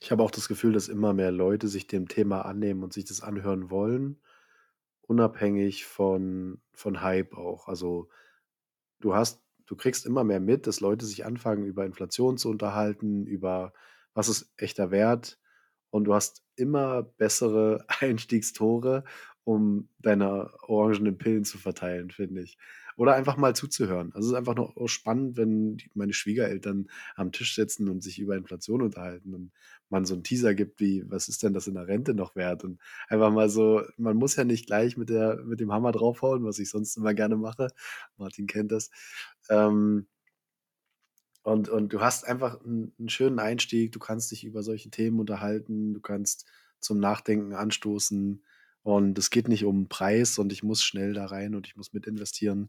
Ich 0.00 0.12
habe 0.12 0.22
auch 0.22 0.30
das 0.30 0.46
Gefühl, 0.46 0.72
dass 0.72 0.86
immer 0.86 1.12
mehr 1.14 1.32
Leute 1.32 1.66
sich 1.66 1.88
dem 1.88 2.06
Thema 2.06 2.42
annehmen 2.42 2.84
und 2.84 2.92
sich 2.92 3.06
das 3.06 3.22
anhören 3.22 3.70
wollen, 3.70 4.20
unabhängig 5.00 5.84
von, 5.84 6.60
von 6.72 7.02
Hype 7.02 7.36
auch. 7.36 7.66
Also 7.66 8.08
du 9.00 9.16
hast, 9.16 9.42
du 9.72 9.76
kriegst 9.76 10.04
immer 10.04 10.22
mehr 10.22 10.38
mit, 10.38 10.66
dass 10.66 10.80
Leute 10.80 11.06
sich 11.06 11.24
anfangen, 11.24 11.64
über 11.64 11.86
Inflation 11.86 12.36
zu 12.36 12.50
unterhalten, 12.50 13.26
über 13.26 13.72
was 14.12 14.28
ist 14.28 14.52
echter 14.58 14.90
Wert. 14.90 15.38
Und 15.88 16.04
du 16.04 16.12
hast 16.12 16.44
immer 16.56 17.02
bessere 17.02 17.86
Einstiegstore, 18.00 19.04
um 19.44 19.88
deine 19.98 20.50
orangenen 20.60 21.16
Pillen 21.16 21.44
zu 21.44 21.56
verteilen, 21.56 22.10
finde 22.10 22.42
ich. 22.42 22.58
Oder 22.96 23.14
einfach 23.14 23.38
mal 23.38 23.56
zuzuhören. 23.56 24.12
Also 24.12 24.28
es 24.28 24.32
ist 24.32 24.38
einfach 24.38 24.54
noch 24.54 24.74
spannend, 24.86 25.38
wenn 25.38 25.78
meine 25.94 26.12
Schwiegereltern 26.12 26.88
am 27.16 27.32
Tisch 27.32 27.54
sitzen 27.54 27.88
und 27.88 28.02
sich 28.02 28.18
über 28.18 28.36
Inflation 28.36 28.82
unterhalten 28.82 29.34
und 29.34 29.52
man 29.88 30.04
so 30.04 30.14
einen 30.14 30.24
Teaser 30.24 30.54
gibt, 30.54 30.80
wie, 30.80 31.04
was 31.08 31.28
ist 31.28 31.42
denn 31.42 31.52
das 31.52 31.66
in 31.66 31.74
der 31.74 31.86
Rente 31.86 32.14
noch 32.14 32.34
wert? 32.36 32.64
Und 32.64 32.80
einfach 33.08 33.30
mal 33.30 33.48
so, 33.48 33.82
man 33.96 34.16
muss 34.16 34.36
ja 34.36 34.44
nicht 34.44 34.66
gleich 34.66 34.96
mit, 34.96 35.10
der, 35.10 35.42
mit 35.44 35.60
dem 35.60 35.72
Hammer 35.72 35.92
draufhauen, 35.92 36.44
was 36.44 36.58
ich 36.58 36.70
sonst 36.70 36.96
immer 36.96 37.14
gerne 37.14 37.36
mache. 37.36 37.68
Martin 38.16 38.46
kennt 38.46 38.72
das. 38.72 38.90
Ähm, 39.48 40.06
und, 41.42 41.68
und 41.68 41.92
du 41.92 42.00
hast 42.00 42.26
einfach 42.26 42.62
einen, 42.64 42.94
einen 42.98 43.08
schönen 43.08 43.38
Einstieg, 43.38 43.92
du 43.92 43.98
kannst 43.98 44.30
dich 44.30 44.44
über 44.44 44.62
solche 44.62 44.90
Themen 44.90 45.18
unterhalten, 45.18 45.94
du 45.94 46.00
kannst 46.00 46.46
zum 46.78 46.98
Nachdenken 46.98 47.54
anstoßen. 47.54 48.44
Und 48.84 49.18
es 49.18 49.30
geht 49.30 49.48
nicht 49.48 49.64
um 49.64 49.88
Preis 49.88 50.38
und 50.38 50.52
ich 50.52 50.62
muss 50.62 50.82
schnell 50.82 51.14
da 51.14 51.26
rein 51.26 51.54
und 51.54 51.66
ich 51.66 51.76
muss 51.76 51.92
mit 51.92 52.06
investieren. 52.06 52.68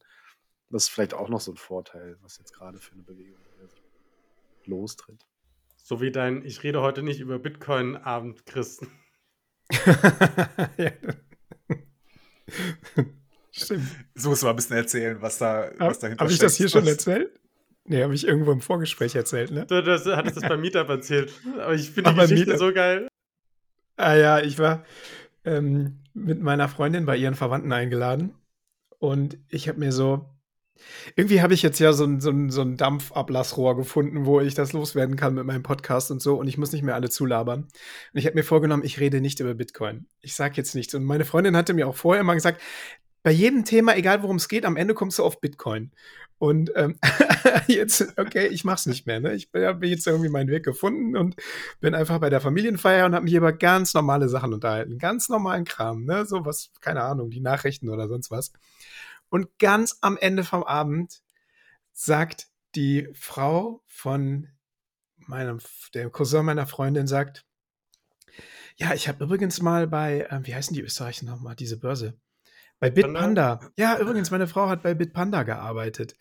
Das 0.70 0.84
ist 0.84 0.90
vielleicht 0.90 1.14
auch 1.14 1.30
noch 1.30 1.42
so 1.42 1.52
ein 1.52 1.58
Vorteil, 1.58 2.18
was 2.22 2.38
jetzt 2.38 2.54
gerade 2.54 2.80
für 2.80 2.94
eine 2.94 3.04
Bewegung 3.04 3.40
lostritt. 4.66 5.26
So 5.76 6.02
wie 6.02 6.12
dein 6.12 6.46
Ich 6.46 6.64
rede 6.64 6.82
heute 6.82 7.04
nicht 7.04 7.20
über 7.20 7.40
Bitcoin-Abend, 7.40 8.46
Christen. 8.46 8.88
Stimmt. 13.56 13.88
So 14.16 14.30
musst 14.30 14.42
du 14.42 14.48
mal 14.48 14.52
ein 14.52 14.56
bisschen 14.56 14.78
erzählen, 14.78 15.22
was 15.22 15.38
da 15.38 15.72
was 15.78 16.00
dahinter 16.00 16.24
Habe 16.24 16.34
ich 16.34 16.40
das 16.40 16.56
hier 16.56 16.70
schon 16.70 16.88
erzählt? 16.88 17.40
Nee, 17.86 18.02
habe 18.02 18.16
ich 18.16 18.26
irgendwo 18.26 18.52
im 18.52 18.62
Vorgespräch 18.62 19.14
erzählt, 19.14 19.52
ne? 19.52 19.66
Du 19.66 19.84
das, 19.84 20.06
hattest 20.06 20.38
das 20.38 20.48
beim 20.48 20.62
Meetup 20.62 20.90
erzählt. 20.90 21.34
Aber 21.60 21.74
ich 21.74 21.92
finde 21.92 22.14
die 22.14 22.20
Geschichte 22.20 22.58
so 22.58 22.74
geil. 22.74 23.08
Ah 23.98 24.16
ja, 24.16 24.40
ich 24.40 24.58
war, 24.58 24.86
ähm, 25.44 26.00
mit 26.14 26.42
meiner 26.42 26.70
Freundin 26.70 27.06
bei 27.06 27.18
ihren 27.18 27.36
Verwandten 27.36 27.72
eingeladen. 27.72 28.34
Und 29.00 29.38
ich 29.50 29.68
habe 29.68 29.80
mir 29.80 29.92
so, 29.92 30.30
irgendwie 31.16 31.42
habe 31.42 31.54
ich 31.54 31.62
jetzt 31.62 31.80
ja 31.80 31.94
so 31.94 32.06
ein, 32.06 32.22
so, 32.22 32.30
ein, 32.30 32.50
so 32.50 32.62
ein 32.62 32.78
Dampfablassrohr 32.78 33.76
gefunden, 33.76 34.26
wo 34.26 34.40
ich 34.40 34.56
das 34.56 34.74
loswerden 34.74 35.16
kann 35.18 35.34
mit 35.34 35.46
meinem 35.46 35.64
Podcast 35.64 36.10
und 36.10 36.22
so. 36.22 36.36
Und 36.36 36.48
ich 36.48 36.58
muss 36.58 36.72
nicht 36.72 36.84
mehr 36.84 36.96
alle 36.96 37.10
zulabern. 37.10 37.64
Und 37.64 38.20
ich 38.20 38.26
habe 38.26 38.36
mir 38.36 38.44
vorgenommen, 38.44 38.84
ich 38.84 39.00
rede 39.00 39.20
nicht 39.20 39.42
über 39.42 39.54
Bitcoin. 39.54 40.08
Ich 40.22 40.36
sage 40.36 40.56
jetzt 40.56 40.74
nichts. 40.74 40.94
Und 40.96 41.04
meine 41.04 41.26
Freundin 41.26 41.58
hatte 41.58 41.74
mir 41.74 41.88
auch 41.88 41.96
vorher 41.96 42.24
mal 42.24 42.36
gesagt, 42.36 42.62
bei 43.24 43.32
jedem 43.32 43.66
Thema, 43.66 43.96
egal 43.96 44.22
worum 44.22 44.36
es 44.36 44.50
geht, 44.50 44.66
am 44.66 44.76
Ende 44.76 44.94
kommst 44.94 45.18
du 45.18 45.24
auf 45.24 45.42
Bitcoin. 45.42 45.92
Und 46.38 46.72
ähm, 46.76 47.00
jetzt, 47.68 48.18
okay, 48.20 48.48
ich 48.48 48.66
mach's 48.66 48.86
nicht 48.86 49.08
mehr. 49.08 49.22
Ne? 49.22 49.34
Ich 49.34 49.50
habe 49.56 49.88
jetzt 49.88 50.06
irgendwie 50.06 50.30
meinen 50.30 50.50
Weg 50.50 50.66
gefunden 50.66 51.16
und 51.16 51.36
bin 51.80 51.96
einfach 51.96 52.20
bei 52.20 52.30
der 52.30 52.42
Familienfeier 52.42 53.06
und 53.06 53.16
habe 53.16 53.24
mich 53.24 53.34
über 53.34 53.54
ganz 53.54 53.94
normale 53.94 54.28
Sachen 54.28 54.54
unterhalten. 54.54 55.00
Ganz 55.00 55.30
normalen 55.30 55.64
Kram, 55.64 56.04
ne? 56.04 56.26
So 56.26 56.46
was, 56.46 56.72
keine 56.82 57.02
Ahnung, 57.04 57.30
die 57.30 57.40
Nachrichten 57.40 57.88
oder 57.88 58.10
sonst 58.10 58.30
was. 58.30 58.52
Und 59.30 59.58
ganz 59.58 60.00
am 60.02 60.18
Ende 60.18 60.44
vom 60.44 60.64
Abend 60.64 61.22
sagt 61.94 62.48
die 62.76 63.08
Frau 63.14 63.82
von 63.86 64.50
meinem, 65.16 65.60
der 65.94 66.10
Cousin 66.10 66.46
meiner 66.46 66.68
Freundin 66.68 67.08
sagt, 67.08 67.46
ja, 68.76 68.94
ich 68.94 69.08
habe 69.08 69.24
übrigens 69.24 69.62
mal 69.62 69.88
bei, 69.88 70.28
äh, 70.30 70.40
wie 70.44 70.56
heißen 70.56 70.74
die 70.74 70.82
Österreicher 70.82 71.26
nochmal, 71.26 71.56
diese 71.56 71.78
Börse? 71.78 72.16
Bei 72.84 72.90
Bitpanda. 72.90 73.62
Ja, 73.78 73.98
übrigens, 73.98 74.30
meine 74.30 74.46
Frau 74.46 74.68
hat 74.68 74.84
bei 74.84 74.94
Bitpanda 74.94 75.44
gearbeitet. 75.44 76.18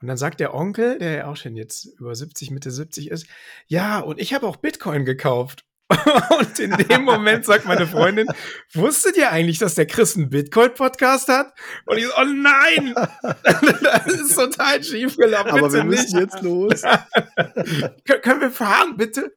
Und 0.00 0.08
dann 0.08 0.16
sagt 0.16 0.40
der 0.40 0.54
Onkel, 0.54 0.96
der 0.96 1.12
ja 1.12 1.26
auch 1.26 1.36
schon 1.36 1.54
jetzt 1.54 1.84
über 1.98 2.14
70, 2.14 2.50
Mitte 2.50 2.70
70 2.70 3.10
ist, 3.10 3.26
ja, 3.66 3.98
und 3.98 4.18
ich 4.18 4.32
habe 4.32 4.46
auch 4.46 4.56
Bitcoin 4.56 5.04
gekauft. 5.04 5.66
und 6.38 6.58
in 6.58 6.70
dem 6.70 7.02
Moment 7.02 7.46
sagt 7.46 7.64
meine 7.64 7.86
Freundin, 7.86 8.28
wusstet 8.74 9.16
ihr 9.16 9.30
eigentlich, 9.30 9.58
dass 9.58 9.74
der 9.74 9.86
Chris 9.86 10.16
einen 10.16 10.28
Bitcoin-Podcast 10.28 11.28
hat? 11.28 11.54
Und 11.86 11.96
ich 11.96 12.04
so, 12.04 12.12
oh 12.20 12.24
nein! 12.24 12.94
das 13.82 14.06
ist 14.06 14.36
total 14.36 14.84
schief 14.84 15.16
gelaufen. 15.16 15.50
Aber 15.50 15.72
wir 15.72 15.84
müssen 15.84 16.18
nicht. 16.18 16.32
jetzt 16.32 16.42
los. 16.42 16.82
können 18.22 18.40
wir 18.42 18.50
fahren, 18.50 18.96
bitte? 18.98 19.34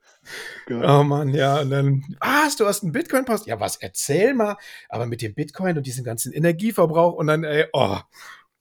Ja. 0.67 0.99
Oh 0.99 1.03
Mann, 1.03 1.29
ja. 1.29 1.61
Und 1.61 1.69
dann, 1.69 2.03
was, 2.19 2.57
du 2.57 2.65
hast 2.65 2.83
einen 2.83 2.91
Bitcoin-Post? 2.91 3.47
Ja, 3.47 3.61
was, 3.61 3.77
erzähl 3.77 4.33
mal. 4.33 4.57
Aber 4.89 5.05
mit 5.05 5.21
dem 5.21 5.33
Bitcoin 5.33 5.77
und 5.77 5.87
diesem 5.87 6.03
ganzen 6.03 6.33
Energieverbrauch 6.33 7.13
und 7.13 7.27
dann, 7.27 7.45
ey, 7.45 7.65
oh. 7.71 7.97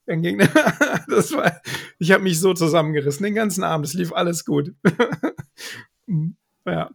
Dann 0.07 0.23
ging, 0.23 0.39
das 1.09 1.31
war, 1.33 1.61
ich 1.99 2.11
habe 2.11 2.23
mich 2.23 2.39
so 2.39 2.53
zusammengerissen 2.53 3.23
den 3.23 3.35
ganzen 3.35 3.63
Abend. 3.63 3.85
Es 3.85 3.93
lief 3.93 4.11
alles 4.13 4.45
gut. 4.45 4.73
ja. 6.65 6.89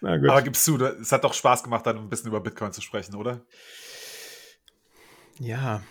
Na 0.00 0.16
gut. 0.16 0.30
Aber 0.30 0.42
gibst 0.42 0.66
du, 0.66 0.82
es 0.82 1.12
hat 1.12 1.24
doch 1.24 1.34
Spaß 1.34 1.62
gemacht, 1.62 1.86
dann 1.86 1.98
ein 1.98 2.08
bisschen 2.08 2.28
über 2.28 2.40
Bitcoin 2.40 2.72
zu 2.72 2.80
sprechen, 2.80 3.14
oder? 3.14 3.44
Ja. 5.38 5.82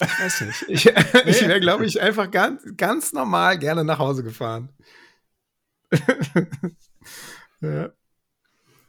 Ich 0.00 0.20
weiß 0.20 0.40
nicht. 0.46 0.62
Ich, 0.68 0.86
ich 0.86 1.42
wäre, 1.42 1.60
glaube 1.60 1.84
ich, 1.84 2.00
einfach 2.00 2.30
ganz, 2.30 2.62
ganz 2.76 3.12
normal 3.12 3.58
gerne 3.58 3.84
nach 3.84 3.98
Hause 3.98 4.22
gefahren. 4.22 4.70
ja. 7.60 7.90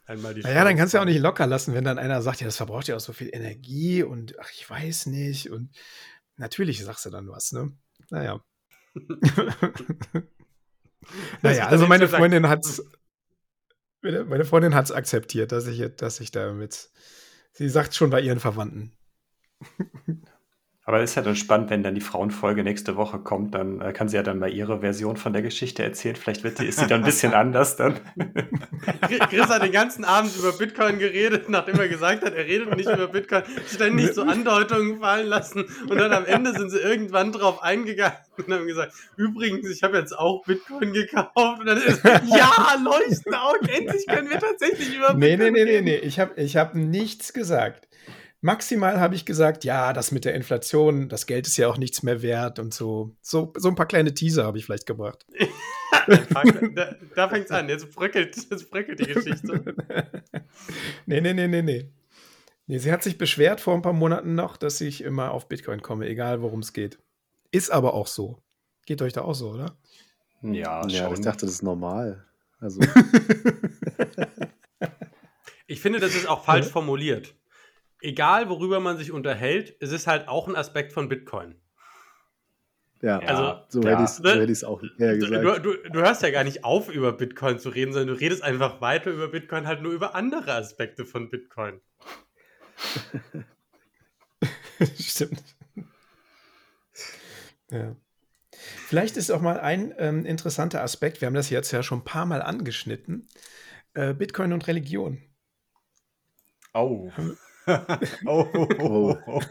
einmal 0.06 0.36
die 0.36 0.42
Naja, 0.42 0.64
dann 0.64 0.78
kannst 0.78 0.94
du 0.94 0.98
ja 0.98 1.02
auch 1.02 1.08
nicht 1.08 1.20
locker 1.20 1.48
lassen, 1.48 1.74
wenn 1.74 1.84
dann 1.84 1.98
einer 1.98 2.22
sagt, 2.22 2.42
ja, 2.42 2.46
das 2.46 2.58
verbraucht 2.58 2.88
ja 2.88 2.96
auch 2.96 3.02
so 3.02 3.14
viel 3.14 3.30
Energie 3.34 4.04
und 4.04 4.40
ach, 4.40 4.52
ich 4.54 4.70
weiß 4.70 5.08
nicht. 5.08 5.50
Und 5.50 5.72
natürlich 6.38 6.84
sagst 6.84 7.06
du 7.06 7.10
dann 7.10 7.28
was, 7.28 7.52
ne? 7.52 7.72
Naja. 8.12 8.40
naja, 11.42 11.68
also 11.68 11.88
meine 11.88 12.08
Freundin 12.08 12.48
hat's. 12.48 12.78
Meine 12.78 13.01
meine 14.02 14.46
Freundin 14.46 14.76
hat 14.76 14.86
es 14.86 14.92
akzeptiert, 14.92 15.52
dass 15.52 15.68
ich, 15.68 15.96
dass 15.96 16.20
ich 16.20 16.32
damit. 16.32 16.90
Sie 17.54 17.70
sagt 17.70 17.96
schon 17.96 18.10
bei 18.10 18.22
ihren 18.22 18.40
Verwandten. 18.40 18.94
Aber 20.92 21.02
es 21.02 21.12
ist 21.12 21.16
ja 21.16 21.22
dann 21.22 21.38
spannend, 21.38 21.70
wenn 21.70 21.84
dann 21.84 21.96
die 21.96 22.02
Frauenfolge 22.02 22.66
nächste 22.66 22.98
Woche 22.98 23.18
kommt, 23.18 23.56
dann 23.56 23.80
äh, 23.80 23.94
kann 23.94 24.10
sie 24.10 24.18
ja 24.18 24.24
dann 24.24 24.40
mal 24.40 24.52
ihre 24.52 24.82
Version 24.82 25.16
von 25.16 25.32
der 25.32 25.42
Geschichte 25.42 25.84
erzählen. 25.84 26.18
Vielleicht 26.18 26.44
wird 26.44 26.60
die, 26.60 26.66
ist 26.66 26.80
sie 26.80 26.88
dann 26.88 27.00
ein 27.00 27.06
bisschen 27.06 27.34
anders 27.34 27.78
dann. 27.78 27.98
Chris 29.30 29.48
hat 29.48 29.64
den 29.64 29.72
ganzen 29.72 30.04
Abend 30.04 30.36
über 30.36 30.52
Bitcoin 30.52 31.00
geredet, 31.00 31.48
nachdem 31.48 31.80
er 31.80 31.88
gesagt 31.88 32.26
hat, 32.26 32.34
er 32.34 32.46
redet 32.46 32.76
nicht 32.76 32.90
über 32.90 33.08
Bitcoin, 33.08 33.44
ständig 33.74 34.12
so 34.14 34.24
Andeutungen 34.24 35.00
fallen 35.00 35.28
lassen 35.28 35.64
und 35.88 35.98
dann 35.98 36.12
am 36.12 36.26
Ende 36.26 36.52
sind 36.52 36.72
sie 36.72 36.80
irgendwann 36.80 37.32
drauf 37.32 37.64
eingegangen 37.64 38.18
und 38.38 38.52
haben 38.54 38.68
gesagt, 38.68 38.92
übrigens, 39.16 39.70
ich 39.70 39.84
habe 39.84 39.98
jetzt 39.98 40.12
auch 40.12 40.44
Bitcoin 40.44 40.92
gekauft 40.92 41.62
und 41.62 41.68
dann 41.68 41.78
ist, 41.78 42.04
ja, 42.04 42.52
leuchten 42.84 43.34
Augen, 43.34 43.66
endlich 43.70 44.06
können 44.08 44.30
wir 44.30 44.40
tatsächlich 44.40 44.94
über 44.98 45.14
Nee, 45.14 45.38
nee, 45.38 45.52
Bitcoin 45.52 45.54
nee, 45.54 45.64
nee, 45.64 45.72
reden. 45.72 45.86
nee. 45.86 45.96
Ich 46.00 46.20
habe 46.20 46.34
ich 46.36 46.58
hab 46.58 46.76
nichts 46.76 47.32
gesagt. 47.32 47.88
Maximal 48.42 49.00
habe 49.00 49.14
ich 49.16 49.26
gesagt, 49.26 49.64
ja, 49.64 49.94
das 49.94 50.12
mit 50.12 50.26
der 50.26 50.34
Inflation, 50.34 51.10
das 51.10 51.28
Geld 51.28 51.46
ist 51.46 51.58
ja 51.58 51.68
auch 51.68 51.78
nichts 51.78 52.02
mehr 52.02 52.24
wert 52.24 52.58
und 52.58 52.74
so. 52.74 53.16
So, 53.22 53.54
so 53.56 53.70
ein 53.70 53.76
paar 53.76 53.86
kleine 53.86 54.14
Teaser 54.14 54.46
habe 54.46 54.58
ich 54.58 54.66
vielleicht 54.66 54.86
gebracht. 54.86 55.26
Da, 56.74 56.96
da 57.16 57.30
fängt 57.30 57.46
es 57.46 57.52
an, 57.52 57.70
jetzt 57.70 57.94
bröckelt, 57.94 58.36
jetzt 58.36 58.72
bröckelt 58.72 59.00
die 59.00 59.14
Geschichte. 59.14 59.76
nee, 61.06 61.22
nee, 61.22 61.34
nee, 61.34 61.48
nee, 61.48 61.62
nee. 61.62 61.92
Nee, 62.66 62.78
sie 62.80 62.92
hat 62.92 63.04
sich 63.04 63.20
beschwert 63.20 63.62
vor 63.62 63.76
ein 63.76 63.84
paar 63.84 63.94
Monaten 63.94 64.34
noch, 64.34 64.58
dass 64.58 64.82
ich 64.82 65.04
immer 65.04 65.30
auf 65.32 65.48
Bitcoin 65.48 65.84
komme, 65.84 66.08
egal 66.08 66.42
worum 66.42 66.62
es 66.62 66.74
geht. 66.74 66.98
Ist 67.52 67.70
aber 67.72 67.94
auch 67.94 68.08
so. 68.08 68.42
Geht 68.88 69.04
euch 69.04 69.14
da 69.14 69.22
auch 69.22 69.36
so, 69.36 69.52
oder? 69.52 69.78
Ja, 70.42 70.88
Ja, 70.88 71.06
schon. 71.06 71.14
ich 71.14 71.22
dachte, 71.22 71.46
das 71.46 71.56
ist 71.56 71.62
normal. 71.64 72.26
Also, 72.60 72.80
Ich 75.68 75.82
finde, 75.82 76.00
das 76.00 76.16
ist 76.16 76.28
auch 76.28 76.44
falsch 76.44 76.68
formuliert. 76.68 77.36
Egal, 78.02 78.50
worüber 78.50 78.80
man 78.80 78.98
sich 78.98 79.12
unterhält, 79.12 79.76
es 79.80 79.92
ist 79.92 80.08
halt 80.08 80.28
auch 80.28 80.48
ein 80.48 80.56
Aspekt 80.56 80.92
von 80.92 81.08
Bitcoin. 81.08 81.56
ja, 83.02 83.20
Also, 83.20 83.62
so 83.70 83.88
ja. 83.88 84.00
hätte 84.00 84.04
ich 84.04 84.44
es 84.44 84.50
ich's 84.50 84.64
auch 84.64 84.82
eher 84.98 85.18
Du, 85.18 85.30
gesagt. 85.30 85.66
du, 85.66 85.74
du 85.90 86.00
hörst 86.00 86.24
ja 86.24 86.32
gar 86.32 86.44
nicht 86.44 86.64
auf, 86.64 86.90
über 86.90 87.14
Bitcoin 87.14 87.60
zu 87.60 87.70
reden, 87.70 87.94
sondern 87.94 88.16
du 88.16 88.20
redest 88.20 88.44
einfach 88.44 88.82
weiter 88.82 89.12
über 89.12 89.28
Bitcoin, 89.28 89.68
halt 89.68 89.82
nur 89.82 89.92
über 89.92 90.16
andere 90.16 90.54
Aspekte 90.54 91.06
von 91.06 91.30
Bitcoin. 91.30 91.82
Stimmt. 95.00 95.44
Ja. 97.70 97.96
Vielleicht 98.88 99.18
ist 99.18 99.32
auch 99.32 99.42
mal 99.42 99.60
ein 99.60 99.94
ähm, 99.98 100.26
interessanter 100.26 100.84
Aspekt, 100.84 101.22
wir 101.22 101.28
haben 101.28 101.34
das 101.34 101.50
jetzt 101.50 101.72
ja 101.72 101.84
schon 101.84 102.00
ein 102.00 102.04
paar 102.04 102.26
Mal 102.26 102.42
angeschnitten, 102.42 103.28
äh, 103.94 104.14
Bitcoin 104.14 104.54
und 104.54 104.68
Religion. 104.68 105.22
Oh. 106.74 107.12
oh, 107.18 107.32
oh, 108.26 108.48
oh, 108.80 109.18
oh. 109.28 109.42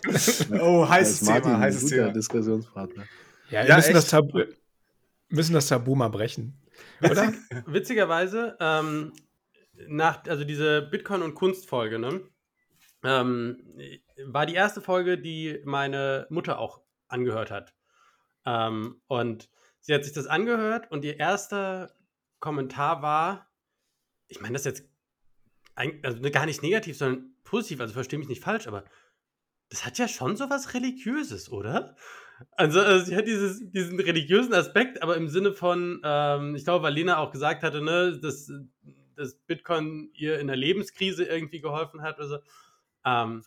oh 0.61 0.89
heißes 0.89 1.21
Thema, 1.21 1.59
heißes 1.59 1.91
Thema. 1.91 2.13
Diskussionspartner. 2.13 3.05
Ja, 3.51 3.63
wir 3.63 3.69
Ja, 3.69 3.77
müssen, 3.77 3.95
das. 3.95 4.09
Tabu, 4.09 4.43
müssen 5.29 5.55
das 5.55 5.69
Tabu 5.69 5.95
mal 5.95 6.09
brechen. 6.09 6.61
Oder? 7.03 7.33
Witzigerweise, 7.67 8.57
ähm, 8.61 9.13
nach, 9.89 10.25
also 10.27 10.45
diese 10.45 10.83
Bitcoin- 10.83 11.23
und 11.23 11.35
Kunstfolge, 11.35 11.99
ne, 11.99 12.21
ähm, 13.03 13.63
war 14.27 14.47
die 14.47 14.55
erste 14.55 14.81
Folge, 14.81 15.19
die 15.19 15.61
meine 15.65 16.27
Mutter 16.31 16.59
auch 16.59 16.81
angehört 17.09 17.51
hat. 17.51 17.75
Ähm, 18.45 19.01
und 19.07 19.49
sie 19.81 19.95
hat 19.95 20.05
sich 20.05 20.13
das 20.13 20.27
angehört 20.27 20.91
und 20.91 21.05
ihr 21.05 21.19
erster 21.19 21.95
Kommentar 22.41 23.03
war, 23.03 23.51
ich 24.29 24.41
meine 24.41 24.55
das 24.55 24.65
jetzt 24.65 24.85
also 25.75 26.21
gar 26.31 26.47
nicht 26.47 26.63
negativ, 26.63 26.99
sondern 26.99 27.30
positiv, 27.51 27.81
also 27.81 27.93
verstehe 27.93 28.19
mich 28.19 28.29
nicht 28.29 28.43
falsch, 28.43 28.69
aber 28.69 28.85
das 29.71 29.85
hat 29.85 29.99
ja 29.99 30.09
schon 30.09 30.37
so 30.37 30.49
was 30.49 30.73
Religiöses, 30.75 31.51
oder? 31.51 31.97
Also, 32.53 32.81
also 32.81 33.05
sie 33.05 33.17
hat 33.17 33.27
dieses, 33.27 33.71
diesen 33.71 34.01
religiösen 34.01 34.55
Aspekt, 34.55 35.03
aber 35.03 35.17
im 35.17 35.29
Sinne 35.29 35.53
von, 35.53 36.01
ähm, 36.05 36.55
ich 36.55 36.65
glaube, 36.65 36.85
weil 36.85 36.95
Lena 36.95 37.19
auch 37.19 37.33
gesagt 37.33 37.63
hatte, 37.63 37.83
ne, 37.83 38.19
dass, 38.19 38.51
dass 39.17 39.35
Bitcoin 39.47 40.11
ihr 40.15 40.39
in 40.39 40.47
der 40.47 40.57
Lebenskrise 40.57 41.25
irgendwie 41.25 41.61
geholfen 41.61 42.03
hat 42.03 42.19
oder 42.19 42.29
so. 42.29 42.39
Ähm, 43.05 43.43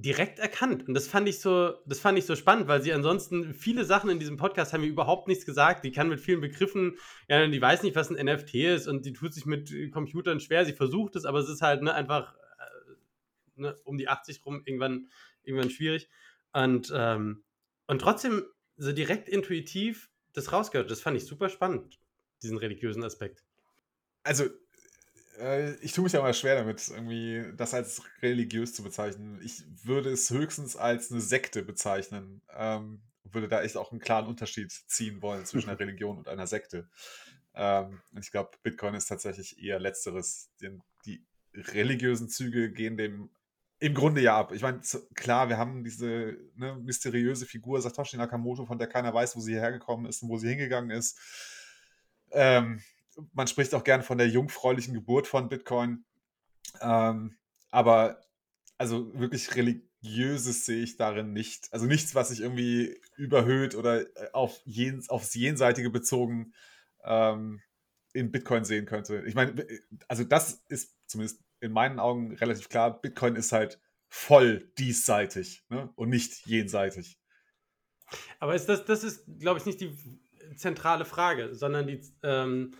direkt 0.00 0.38
erkannt. 0.38 0.86
Und 0.86 0.94
das 0.94 1.08
fand 1.08 1.28
ich 1.28 1.40
so, 1.40 1.74
das 1.86 2.00
fand 2.00 2.18
ich 2.18 2.26
so 2.26 2.36
spannend, 2.36 2.68
weil 2.68 2.82
sie 2.82 2.92
ansonsten 2.92 3.52
viele 3.52 3.84
Sachen 3.84 4.10
in 4.10 4.18
diesem 4.18 4.36
Podcast 4.36 4.72
haben 4.72 4.82
mir 4.82 4.86
überhaupt 4.86 5.28
nichts 5.28 5.44
gesagt. 5.44 5.84
Die 5.84 5.92
kann 5.92 6.08
mit 6.08 6.20
vielen 6.20 6.40
Begriffen, 6.40 6.96
ja, 7.28 7.46
die 7.46 7.60
weiß 7.60 7.82
nicht, 7.82 7.96
was 7.96 8.10
ein 8.10 8.24
NFT 8.24 8.54
ist 8.54 8.86
und 8.86 9.06
die 9.06 9.12
tut 9.12 9.34
sich 9.34 9.46
mit 9.46 9.72
Computern 9.92 10.40
schwer. 10.40 10.64
Sie 10.64 10.72
versucht 10.72 11.16
es, 11.16 11.24
aber 11.24 11.38
es 11.40 11.48
ist 11.48 11.62
halt 11.62 11.82
ne, 11.82 11.94
einfach 11.94 12.34
äh, 12.36 13.60
ne, 13.60 13.76
um 13.84 13.98
die 13.98 14.08
80 14.08 14.44
rum 14.46 14.62
irgendwann, 14.64 15.08
irgendwann 15.42 15.70
schwierig. 15.70 16.08
Und, 16.52 16.92
ähm, 16.94 17.42
und 17.86 18.00
trotzdem 18.00 18.44
so 18.76 18.92
direkt 18.92 19.28
intuitiv 19.28 20.10
das 20.32 20.52
rausgehört. 20.52 20.90
Das 20.90 21.00
fand 21.00 21.16
ich 21.16 21.26
super 21.26 21.48
spannend, 21.48 21.98
diesen 22.42 22.58
religiösen 22.58 23.02
Aspekt. 23.02 23.44
Also, 24.22 24.44
äh, 25.38 25.74
ich 25.76 25.92
tue 25.92 26.04
mich 26.04 26.12
ja 26.12 26.20
mal 26.20 26.34
schwer 26.34 26.56
damit, 26.56 26.88
irgendwie 26.88 27.44
das 27.56 27.74
als 27.74 28.02
religiös 28.22 28.74
zu 28.74 28.82
bezeichnen. 28.82 29.40
Ich 29.44 29.62
würde 29.84 30.10
es 30.10 30.30
höchstens 30.30 30.76
als 30.76 31.10
eine 31.10 31.20
Sekte 31.20 31.62
bezeichnen. 31.62 32.42
Ähm, 32.54 33.02
würde 33.24 33.48
da 33.48 33.62
echt 33.62 33.76
auch 33.76 33.90
einen 33.92 34.00
klaren 34.00 34.26
Unterschied 34.26 34.72
ziehen 34.72 35.22
wollen 35.22 35.44
zwischen 35.44 35.68
einer 35.68 35.78
Religion 35.80 36.18
und 36.18 36.28
einer 36.28 36.46
Sekte. 36.46 36.88
Ähm, 37.54 38.00
und 38.12 38.24
ich 38.24 38.30
glaube, 38.30 38.50
Bitcoin 38.62 38.94
ist 38.94 39.06
tatsächlich 39.06 39.62
eher 39.62 39.78
letzteres. 39.78 40.50
Den, 40.60 40.82
die 41.04 41.24
religiösen 41.54 42.28
Züge 42.28 42.70
gehen 42.72 42.96
dem 42.96 43.30
im 43.80 43.94
Grunde 43.94 44.20
ja 44.20 44.36
ab. 44.36 44.52
Ich 44.52 44.62
meine, 44.62 44.80
klar, 45.14 45.48
wir 45.48 45.56
haben 45.56 45.84
diese 45.84 46.36
ne, 46.56 46.74
mysteriöse 46.74 47.46
Figur 47.46 47.80
Satoshi 47.80 48.16
Nakamoto, 48.16 48.66
von 48.66 48.78
der 48.78 48.88
keiner 48.88 49.14
weiß, 49.14 49.36
wo 49.36 49.40
sie 49.40 49.54
hergekommen 49.54 50.06
ist 50.06 50.22
und 50.22 50.28
wo 50.30 50.36
sie 50.36 50.48
hingegangen 50.48 50.90
ist. 50.90 51.16
Ähm, 52.32 52.82
man 53.32 53.46
spricht 53.46 53.74
auch 53.74 53.84
gern 53.84 54.02
von 54.02 54.18
der 54.18 54.28
jungfräulichen 54.28 54.94
Geburt 54.94 55.26
von 55.26 55.48
Bitcoin. 55.48 56.04
Ähm, 56.80 57.36
aber 57.70 58.20
also 58.76 59.12
wirklich 59.18 59.54
religiöses 59.54 60.64
sehe 60.64 60.82
ich 60.82 60.96
darin 60.96 61.32
nicht. 61.32 61.72
Also 61.72 61.86
nichts, 61.86 62.14
was 62.14 62.28
sich 62.28 62.40
irgendwie 62.40 63.00
überhöht 63.16 63.74
oder 63.74 64.02
äh, 64.02 64.30
auf 64.32 64.60
jen, 64.64 65.04
aufs 65.08 65.34
Jenseitige 65.34 65.90
bezogen 65.90 66.54
ähm, 67.04 67.60
in 68.12 68.30
Bitcoin 68.30 68.64
sehen 68.64 68.86
könnte. 68.86 69.22
Ich 69.26 69.34
meine, 69.34 69.66
also 70.06 70.24
das 70.24 70.64
ist 70.68 70.96
zumindest 71.06 71.42
in 71.60 71.72
meinen 71.72 71.98
Augen 71.98 72.34
relativ 72.36 72.68
klar. 72.68 73.00
Bitcoin 73.00 73.36
ist 73.36 73.52
halt 73.52 73.80
voll 74.08 74.72
diesseitig 74.78 75.64
ne? 75.68 75.90
und 75.96 76.08
nicht 76.08 76.46
jenseitig. 76.46 77.18
Aber 78.38 78.54
ist 78.54 78.68
das, 78.68 78.84
das 78.84 79.04
ist, 79.04 79.24
glaube 79.38 79.58
ich, 79.58 79.66
nicht 79.66 79.80
die 79.80 79.94
zentrale 80.56 81.04
Frage, 81.04 81.54
sondern 81.54 81.86
die 81.86 82.00
ähm, 82.22 82.72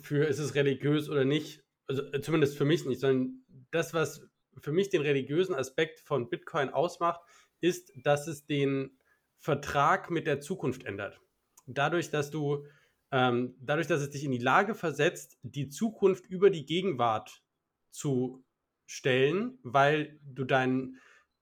für 0.00 0.26
ist 0.26 0.38
es 0.38 0.54
religiös 0.54 1.08
oder 1.08 1.24
nicht, 1.24 1.62
also 1.86 2.02
äh, 2.12 2.20
zumindest 2.20 2.56
für 2.56 2.64
mich 2.64 2.84
nicht, 2.84 3.00
sondern 3.00 3.44
das, 3.70 3.94
was 3.94 4.26
für 4.60 4.72
mich 4.72 4.90
den 4.90 5.02
religiösen 5.02 5.54
Aspekt 5.54 6.00
von 6.00 6.28
Bitcoin 6.28 6.70
ausmacht, 6.70 7.20
ist, 7.60 7.92
dass 7.96 8.26
es 8.26 8.46
den 8.46 8.98
Vertrag 9.38 10.10
mit 10.10 10.26
der 10.26 10.40
Zukunft 10.40 10.84
ändert. 10.84 11.20
Dadurch, 11.66 12.10
dass 12.10 12.30
du, 12.30 12.66
ähm, 13.10 13.56
dadurch, 13.60 13.86
dass 13.86 14.02
es 14.02 14.10
dich 14.10 14.24
in 14.24 14.32
die 14.32 14.38
Lage 14.38 14.74
versetzt, 14.74 15.38
die 15.42 15.68
Zukunft 15.68 16.26
über 16.26 16.50
die 16.50 16.66
Gegenwart 16.66 17.42
zu 17.90 18.44
stellen, 18.86 19.58
weil 19.62 20.18
du 20.22 20.44
dein, 20.44 20.96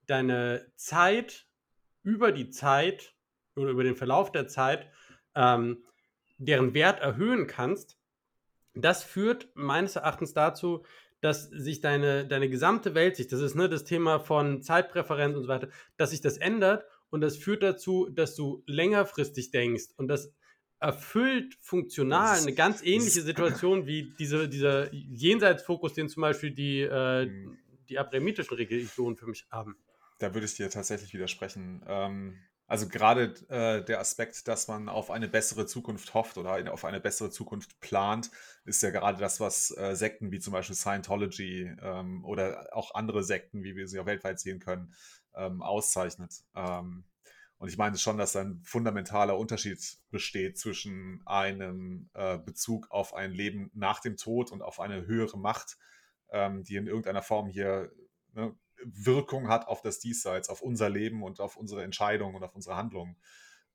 deine 0.06 0.70
Zeit 0.76 1.46
über 2.02 2.32
die 2.32 2.50
Zeit 2.50 3.14
oder 3.56 3.70
über 3.70 3.84
den 3.84 3.96
Verlauf 3.96 4.32
der 4.32 4.46
Zeit 4.46 4.90
ähm, 5.34 5.84
deren 6.38 6.72
Wert 6.74 7.00
erhöhen 7.00 7.46
kannst, 7.46 7.99
das 8.74 9.02
führt 9.04 9.48
meines 9.54 9.96
Erachtens 9.96 10.32
dazu, 10.32 10.84
dass 11.20 11.44
sich 11.44 11.80
deine, 11.80 12.26
deine 12.26 12.48
gesamte 12.48 12.94
Weltsicht, 12.94 13.30
das 13.32 13.40
ist 13.40 13.54
ne, 13.54 13.68
das 13.68 13.84
Thema 13.84 14.20
von 14.20 14.62
Zeitpräferenz 14.62 15.36
und 15.36 15.42
so 15.42 15.48
weiter, 15.48 15.68
dass 15.96 16.10
sich 16.10 16.20
das 16.20 16.38
ändert 16.38 16.84
und 17.10 17.20
das 17.20 17.36
führt 17.36 17.62
dazu, 17.62 18.08
dass 18.10 18.34
du 18.36 18.62
längerfristig 18.66 19.50
denkst 19.50 19.88
und 19.96 20.08
das 20.08 20.32
erfüllt 20.78 21.58
funktional 21.60 22.38
eine 22.38 22.54
ganz 22.54 22.82
ähnliche 22.82 23.20
Situation 23.20 23.86
wie 23.86 24.14
diese, 24.18 24.48
dieser 24.48 24.92
Jenseitsfokus, 24.94 25.92
den 25.92 26.08
zum 26.08 26.22
Beispiel 26.22 26.52
die, 26.52 26.80
äh, 26.80 27.26
Mhm. 27.26 27.58
die 27.88 27.98
abrahamitischen 27.98 28.56
Religionen 28.56 29.16
für 29.16 29.26
mich 29.26 29.46
haben. 29.50 29.76
Da 30.20 30.32
würde 30.32 30.46
ich 30.46 30.54
dir 30.54 30.70
tatsächlich 30.70 31.12
widersprechen. 31.12 31.82
Ähm, 31.86 32.38
Also 32.70 32.86
gerade 32.86 33.34
äh, 33.48 33.84
der 33.84 33.98
Aspekt, 33.98 34.46
dass 34.46 34.68
man 34.68 34.88
auf 34.88 35.10
eine 35.10 35.26
bessere 35.26 35.66
Zukunft 35.66 36.14
hofft 36.14 36.38
oder 36.38 36.72
auf 36.72 36.84
eine 36.84 37.00
bessere 37.00 37.28
Zukunft 37.28 37.80
plant, 37.80 38.30
ist 38.64 38.80
ja 38.84 38.90
gerade 38.90 39.18
das, 39.18 39.40
was 39.40 39.76
äh, 39.76 39.96
Sekten 39.96 40.30
wie 40.30 40.38
zum 40.38 40.52
Beispiel 40.52 40.76
Scientology 40.76 41.74
ähm, 41.82 42.24
oder 42.24 42.68
auch 42.70 42.94
andere 42.94 43.24
Sekten, 43.24 43.64
wie 43.64 43.74
wir 43.74 43.88
sie 43.88 43.98
auch 43.98 44.06
weltweit 44.06 44.38
sehen 44.38 44.60
können, 44.60 44.94
ähm, 45.34 45.62
auszeichnet. 45.62 46.44
Ähm, 46.54 47.02
und 47.58 47.70
ich 47.70 47.76
meine 47.76 47.98
schon, 47.98 48.18
dass 48.18 48.36
ein 48.36 48.60
fundamentaler 48.62 49.36
Unterschied 49.36 49.98
besteht 50.12 50.56
zwischen 50.56 51.22
einem 51.26 52.08
äh, 52.14 52.38
Bezug 52.38 52.88
auf 52.92 53.14
ein 53.14 53.32
Leben 53.32 53.72
nach 53.74 53.98
dem 53.98 54.16
Tod 54.16 54.52
und 54.52 54.62
auf 54.62 54.78
eine 54.78 55.08
höhere 55.08 55.38
Macht, 55.38 55.76
ähm, 56.30 56.62
die 56.62 56.76
in 56.76 56.86
irgendeiner 56.86 57.22
Form 57.22 57.48
hier 57.48 57.90
ne, 58.32 58.54
Wirkung 58.84 59.48
hat 59.48 59.68
auf 59.68 59.82
das 59.82 59.98
Diesseits, 59.98 60.48
auf 60.48 60.62
unser 60.62 60.88
Leben 60.88 61.22
und 61.22 61.40
auf 61.40 61.56
unsere 61.56 61.84
Entscheidungen 61.84 62.34
und 62.34 62.42
auf 62.42 62.54
unsere 62.54 62.76
Handlungen. 62.76 63.16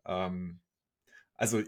Ähm, 0.05 0.61
also 1.35 1.61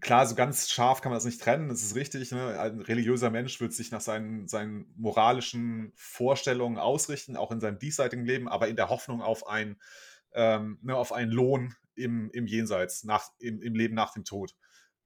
klar, 0.00 0.26
so 0.26 0.34
ganz 0.34 0.70
scharf 0.70 1.00
kann 1.00 1.10
man 1.10 1.16
das 1.16 1.24
nicht 1.24 1.42
trennen, 1.42 1.68
das 1.68 1.82
ist 1.82 1.94
richtig. 1.94 2.30
Ne? 2.32 2.58
Ein 2.58 2.80
religiöser 2.80 3.30
Mensch 3.30 3.60
wird 3.60 3.72
sich 3.72 3.90
nach 3.90 4.00
seinen, 4.00 4.48
seinen 4.48 4.92
moralischen 4.96 5.92
Vorstellungen 5.96 6.78
ausrichten, 6.78 7.36
auch 7.36 7.50
in 7.50 7.60
seinem 7.60 7.78
diesseitigen 7.78 8.24
Leben, 8.24 8.48
aber 8.48 8.68
in 8.68 8.76
der 8.76 8.88
Hoffnung 8.88 9.22
auf, 9.22 9.46
ein, 9.46 9.80
ähm, 10.32 10.78
ne, 10.82 10.96
auf 10.96 11.12
einen 11.12 11.30
Lohn 11.30 11.74
im, 11.94 12.30
im 12.30 12.46
Jenseits, 12.46 13.04
nach, 13.04 13.28
im, 13.38 13.60
im 13.60 13.74
Leben 13.74 13.94
nach 13.94 14.14
dem 14.14 14.24
Tod. 14.24 14.54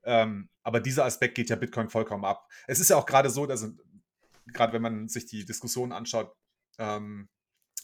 Ähm, 0.05 0.49
aber 0.63 0.79
dieser 0.81 1.05
Aspekt 1.05 1.35
geht 1.35 1.51
ja 1.51 1.57
Bitcoin 1.57 1.89
vollkommen 1.89 2.25
ab. 2.25 2.49
Es 2.69 2.79
ist 2.79 2.91
ja 2.91 2.97
auch 2.97 3.07
gerade 3.07 3.29
so, 3.31 3.47
dass 3.47 3.69
gerade 4.53 4.73
wenn 4.73 4.83
man 4.83 5.09
sich 5.09 5.27
die 5.27 5.45
Diskussion 5.45 5.91
anschaut, 5.91 6.33
ähm, 6.79 7.29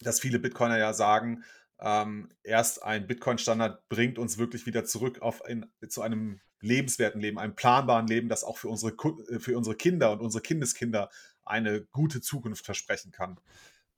dass 0.03 0.21
viele 0.21 0.39
Bitcoiner 0.39 0.79
ja 0.79 0.93
sagen, 0.93 1.45
ähm, 1.81 2.29
erst 2.43 2.83
ein 2.83 3.07
Bitcoin-Standard 3.07 3.89
bringt 3.89 4.19
uns 4.19 4.39
wirklich 4.39 4.67
wieder 4.67 4.85
zurück 4.85 5.21
auf 5.21 5.45
ein, 5.45 5.67
zu 5.89 6.03
einem 6.03 6.41
lebenswerten 6.61 7.21
Leben, 7.21 7.39
einem 7.39 7.57
planbaren 7.57 8.07
Leben, 8.07 8.29
das 8.29 8.45
auch 8.45 8.57
für 8.57 8.69
unsere, 8.69 8.93
äh, 8.93 9.41
für 9.41 9.57
unsere 9.57 9.77
Kinder 9.77 10.13
und 10.13 10.21
unsere 10.21 10.43
Kindeskinder 10.43 11.11
eine 11.45 11.83
gute 11.87 12.21
Zukunft 12.21 12.65
versprechen 12.65 13.11
kann. 13.11 13.41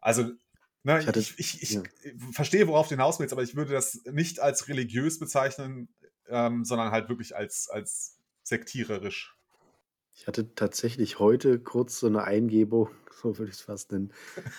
Also, 0.00 0.32
ne, 0.82 1.00
ich, 1.00 1.06
hatte, 1.06 1.20
ich, 1.20 1.38
ich, 1.38 1.62
ich 1.62 1.70
ja. 1.72 1.82
verstehe, 2.32 2.66
worauf 2.68 2.88
du 2.88 2.94
hinaus 2.94 3.20
willst, 3.20 3.32
aber 3.32 3.42
ich 3.42 3.54
würde 3.54 3.72
das 3.72 4.00
nicht 4.10 4.40
als 4.40 4.68
religiös 4.68 5.18
bezeichnen, 5.18 5.88
ähm, 6.28 6.64
sondern 6.64 6.90
halt 6.90 7.10
wirklich 7.10 7.36
als, 7.36 7.68
als 7.68 8.18
sektiererisch. 8.42 9.36
Ich 10.16 10.28
hatte 10.28 10.54
tatsächlich 10.54 11.18
heute 11.18 11.58
kurz 11.58 11.98
so 11.98 12.06
eine 12.06 12.22
Eingebung, 12.22 12.88
so 13.10 13.36
würde 13.36 13.50
ich 13.50 13.58
es 13.58 13.62
fast 13.62 13.90
nennen. 13.90 14.12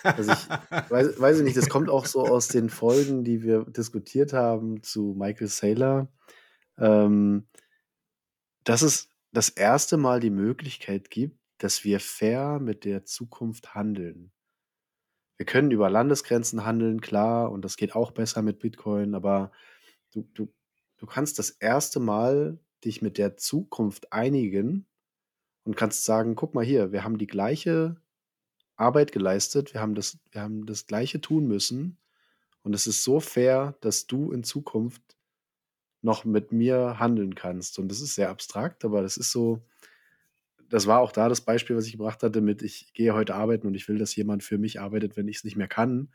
Also 0.04 0.34
ich 0.34 0.50
weiß, 0.90 1.20
weiß 1.20 1.38
ich 1.40 1.44
nicht, 1.44 1.58
das 1.58 1.70
kommt 1.70 1.90
auch 1.90 2.06
so 2.06 2.26
aus 2.26 2.50
den 2.50 2.70
Folgen, 2.70 3.24
die 3.24 3.42
wir 3.42 3.64
diskutiert 3.64 4.34
haben 4.34 4.84
zu 4.84 5.16
Michael 5.18 5.48
Saylor, 5.48 6.10
ähm, 6.78 7.48
dass 8.66 8.82
es 8.82 9.10
das 9.32 9.50
erste 9.50 9.98
Mal 9.98 10.20
die 10.20 10.30
Möglichkeit 10.30 11.10
gibt, 11.10 11.40
dass 11.58 11.86
wir 11.86 12.02
fair 12.02 12.60
mit 12.60 12.84
der 12.84 13.06
Zukunft 13.06 13.76
handeln. 13.76 14.32
Wir 15.38 15.46
können 15.46 15.72
über 15.72 15.90
Landesgrenzen 15.90 16.66
handeln, 16.66 17.02
klar, 17.02 17.52
und 17.52 17.64
das 17.64 17.78
geht 17.78 17.96
auch 17.96 18.12
besser 18.12 18.42
mit 18.42 18.60
Bitcoin, 18.60 19.16
aber 19.16 19.52
du, 20.14 20.24
du, 20.34 20.54
du 20.98 21.06
kannst 21.06 21.40
das 21.40 21.50
erste 21.50 22.00
Mal 22.00 22.60
dich 22.84 23.02
mit 23.02 23.18
der 23.18 23.38
Zukunft 23.38 24.12
einigen 24.12 24.86
und 25.66 25.76
kannst 25.76 26.06
sagen, 26.06 26.36
guck 26.36 26.54
mal 26.54 26.64
hier, 26.64 26.92
wir 26.92 27.04
haben 27.04 27.18
die 27.18 27.28
gleiche 27.28 27.98
Arbeit 28.78 29.12
geleistet, 29.12 29.74
wir 29.74 29.82
haben 29.82 29.96
das, 29.96 30.20
wir 30.32 30.42
haben 30.42 30.66
das 30.66 30.88
gleiche 30.88 31.20
tun 31.20 31.48
müssen. 31.48 31.98
Und 32.62 32.74
es 32.74 32.88
ist 32.88 33.04
so 33.04 33.20
fair, 33.20 33.76
dass 33.82 34.08
du 34.08 34.32
in 34.32 34.44
Zukunft 34.44 35.02
noch 36.02 36.24
mit 36.24 36.52
mir 36.52 37.00
handeln 37.00 37.36
kannst. 37.36 37.80
Und 37.80 37.90
das 37.90 38.02
ist 38.02 38.16
sehr 38.16 38.30
abstrakt, 38.30 38.86
aber 38.86 39.02
das 39.02 39.18
ist 39.18 39.32
so, 39.32 39.62
das 40.70 40.88
war 40.88 41.00
auch 41.00 41.12
da 41.12 41.30
das 41.30 41.42
Beispiel, 41.42 41.76
was 41.76 41.86
ich 41.86 41.94
gebracht 41.94 42.24
hatte 42.24 42.42
mit, 42.42 42.62
ich 42.62 42.94
gehe 42.94 43.14
heute 43.14 43.36
arbeiten 43.36 43.68
und 43.68 43.76
ich 43.76 43.88
will, 43.88 43.98
dass 43.98 44.16
jemand 44.16 44.44
für 44.44 44.58
mich 44.58 44.80
arbeitet, 44.80 45.18
wenn 45.18 45.28
ich 45.28 45.38
es 45.38 45.44
nicht 45.44 45.58
mehr 45.58 45.68
kann. 45.68 46.10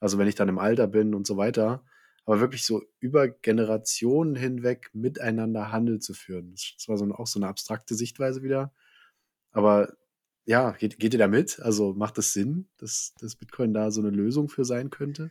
Also 0.00 0.18
wenn 0.18 0.28
ich 0.28 0.34
dann 0.34 0.48
im 0.48 0.58
Alter 0.58 0.86
bin 0.86 1.14
und 1.14 1.26
so 1.26 1.36
weiter. 1.36 1.84
Aber 2.26 2.40
wirklich 2.40 2.64
so 2.64 2.82
über 3.00 3.28
Generationen 3.28 4.34
hinweg 4.34 4.90
miteinander 4.94 5.72
Handel 5.72 6.00
zu 6.00 6.14
führen. 6.14 6.52
Das 6.52 6.88
war 6.88 6.96
so, 6.96 7.04
auch 7.14 7.26
so 7.26 7.38
eine 7.38 7.48
abstrakte 7.48 7.94
Sichtweise 7.94 8.42
wieder. 8.42 8.72
Aber 9.54 9.94
ja, 10.44 10.72
geht, 10.72 10.98
geht 10.98 11.14
ihr 11.14 11.18
da 11.18 11.28
mit? 11.28 11.58
Also 11.60 11.94
macht 11.94 12.18
es 12.18 12.26
das 12.26 12.32
Sinn, 12.34 12.68
dass, 12.76 13.14
dass 13.18 13.36
Bitcoin 13.36 13.72
da 13.72 13.90
so 13.90 14.00
eine 14.00 14.10
Lösung 14.10 14.48
für 14.48 14.64
sein 14.64 14.90
könnte? 14.90 15.30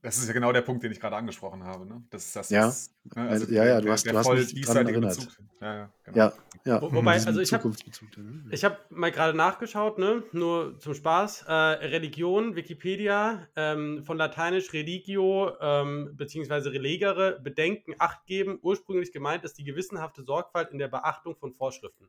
Das 0.00 0.18
ist 0.18 0.28
ja 0.28 0.32
genau 0.32 0.52
der 0.52 0.62
Punkt, 0.62 0.84
den 0.84 0.92
ich 0.92 1.00
gerade 1.00 1.16
angesprochen 1.16 1.64
habe. 1.64 1.86
Ne? 1.86 2.04
Das 2.10 2.26
ist 2.26 2.36
das, 2.36 2.50
ja, 2.50 2.68
was, 2.68 2.94
ne? 3.16 3.28
also 3.28 3.52
ja, 3.52 3.64
ja, 3.64 3.80
du 3.80 3.90
hast, 3.90 4.06
der, 4.06 4.12
du 4.12 4.18
hast 4.20 4.54
mich 4.54 4.64
dran 4.64 4.86
erinnert. 4.86 5.16
Bezug. 5.16 5.32
Ja, 5.60 5.74
ja, 5.74 5.92
genau. 6.04 6.16
ja, 6.18 6.32
ja. 6.64 6.82
Wo, 6.82 6.92
wobei, 6.92 7.14
also 7.24 7.40
ich 7.40 7.52
habe 7.52 7.68
hab 7.68 8.90
mal 8.90 9.10
gerade 9.10 9.36
nachgeschaut, 9.36 9.98
ne? 9.98 10.22
nur 10.32 10.78
zum 10.78 10.94
Spaß. 10.94 11.42
Äh, 11.48 11.52
Religion, 11.52 12.54
Wikipedia, 12.54 13.48
ähm, 13.56 14.04
von 14.04 14.16
lateinisch 14.16 14.72
religio 14.72 15.52
ähm, 15.60 16.10
beziehungsweise 16.14 16.72
relegere, 16.72 17.40
Bedenken, 17.40 17.94
Acht 17.98 18.24
geben. 18.26 18.58
Ursprünglich 18.62 19.12
gemeint 19.12 19.44
ist 19.44 19.58
die 19.58 19.64
gewissenhafte 19.64 20.22
Sorgfalt 20.22 20.70
in 20.70 20.78
der 20.78 20.88
Beachtung 20.88 21.36
von 21.36 21.52
Vorschriften. 21.54 22.08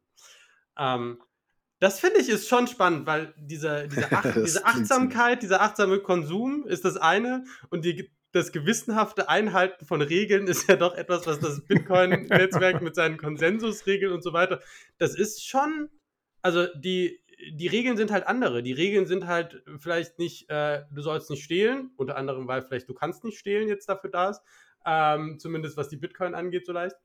Ähm, 0.77 1.19
das 1.83 1.99
finde 1.99 2.21
ich 2.21 2.29
ist 2.29 2.47
schon 2.47 2.67
spannend, 2.67 3.05
weil 3.05 3.33
diese, 3.35 3.89
diese, 3.89 4.07
Ach 4.11 4.33
diese 4.33 4.65
Achtsamkeit, 4.65 5.43
dieser 5.43 5.61
achtsame 5.61 5.99
Konsum 5.99 6.65
ist 6.65 6.85
das 6.85 6.95
eine 6.95 7.43
und 7.71 7.83
die, 7.83 8.09
das 8.31 8.53
gewissenhafte 8.53 9.27
Einhalten 9.27 9.85
von 9.85 10.01
Regeln 10.01 10.47
ist 10.47 10.69
ja 10.69 10.77
doch 10.77 10.95
etwas, 10.95 11.27
was 11.27 11.41
das 11.41 11.65
Bitcoin-Netzwerk 11.65 12.81
mit 12.81 12.95
seinen 12.95 13.17
Konsensusregeln 13.17 14.13
und 14.13 14.23
so 14.23 14.31
weiter, 14.31 14.61
das 14.97 15.13
ist 15.13 15.45
schon, 15.45 15.89
also 16.41 16.67
die, 16.73 17.21
die 17.51 17.67
Regeln 17.67 17.97
sind 17.97 18.11
halt 18.11 18.27
andere. 18.27 18.63
Die 18.63 18.71
Regeln 18.71 19.05
sind 19.05 19.27
halt 19.27 19.61
vielleicht 19.77 20.19
nicht, 20.19 20.49
äh, 20.49 20.83
du 20.89 21.01
sollst 21.01 21.29
nicht 21.29 21.43
stehlen, 21.43 21.91
unter 21.97 22.15
anderem, 22.15 22.47
weil 22.47 22.61
vielleicht 22.61 22.87
du 22.87 22.93
kannst 22.93 23.25
nicht 23.25 23.37
stehlen 23.37 23.67
jetzt 23.67 23.89
dafür 23.89 24.09
da 24.09 24.29
ist, 24.29 24.41
ähm, 24.85 25.37
zumindest 25.37 25.75
was 25.75 25.89
die 25.89 25.97
Bitcoin 25.97 26.33
angeht 26.33 26.65
so 26.65 26.71
leicht. 26.71 26.95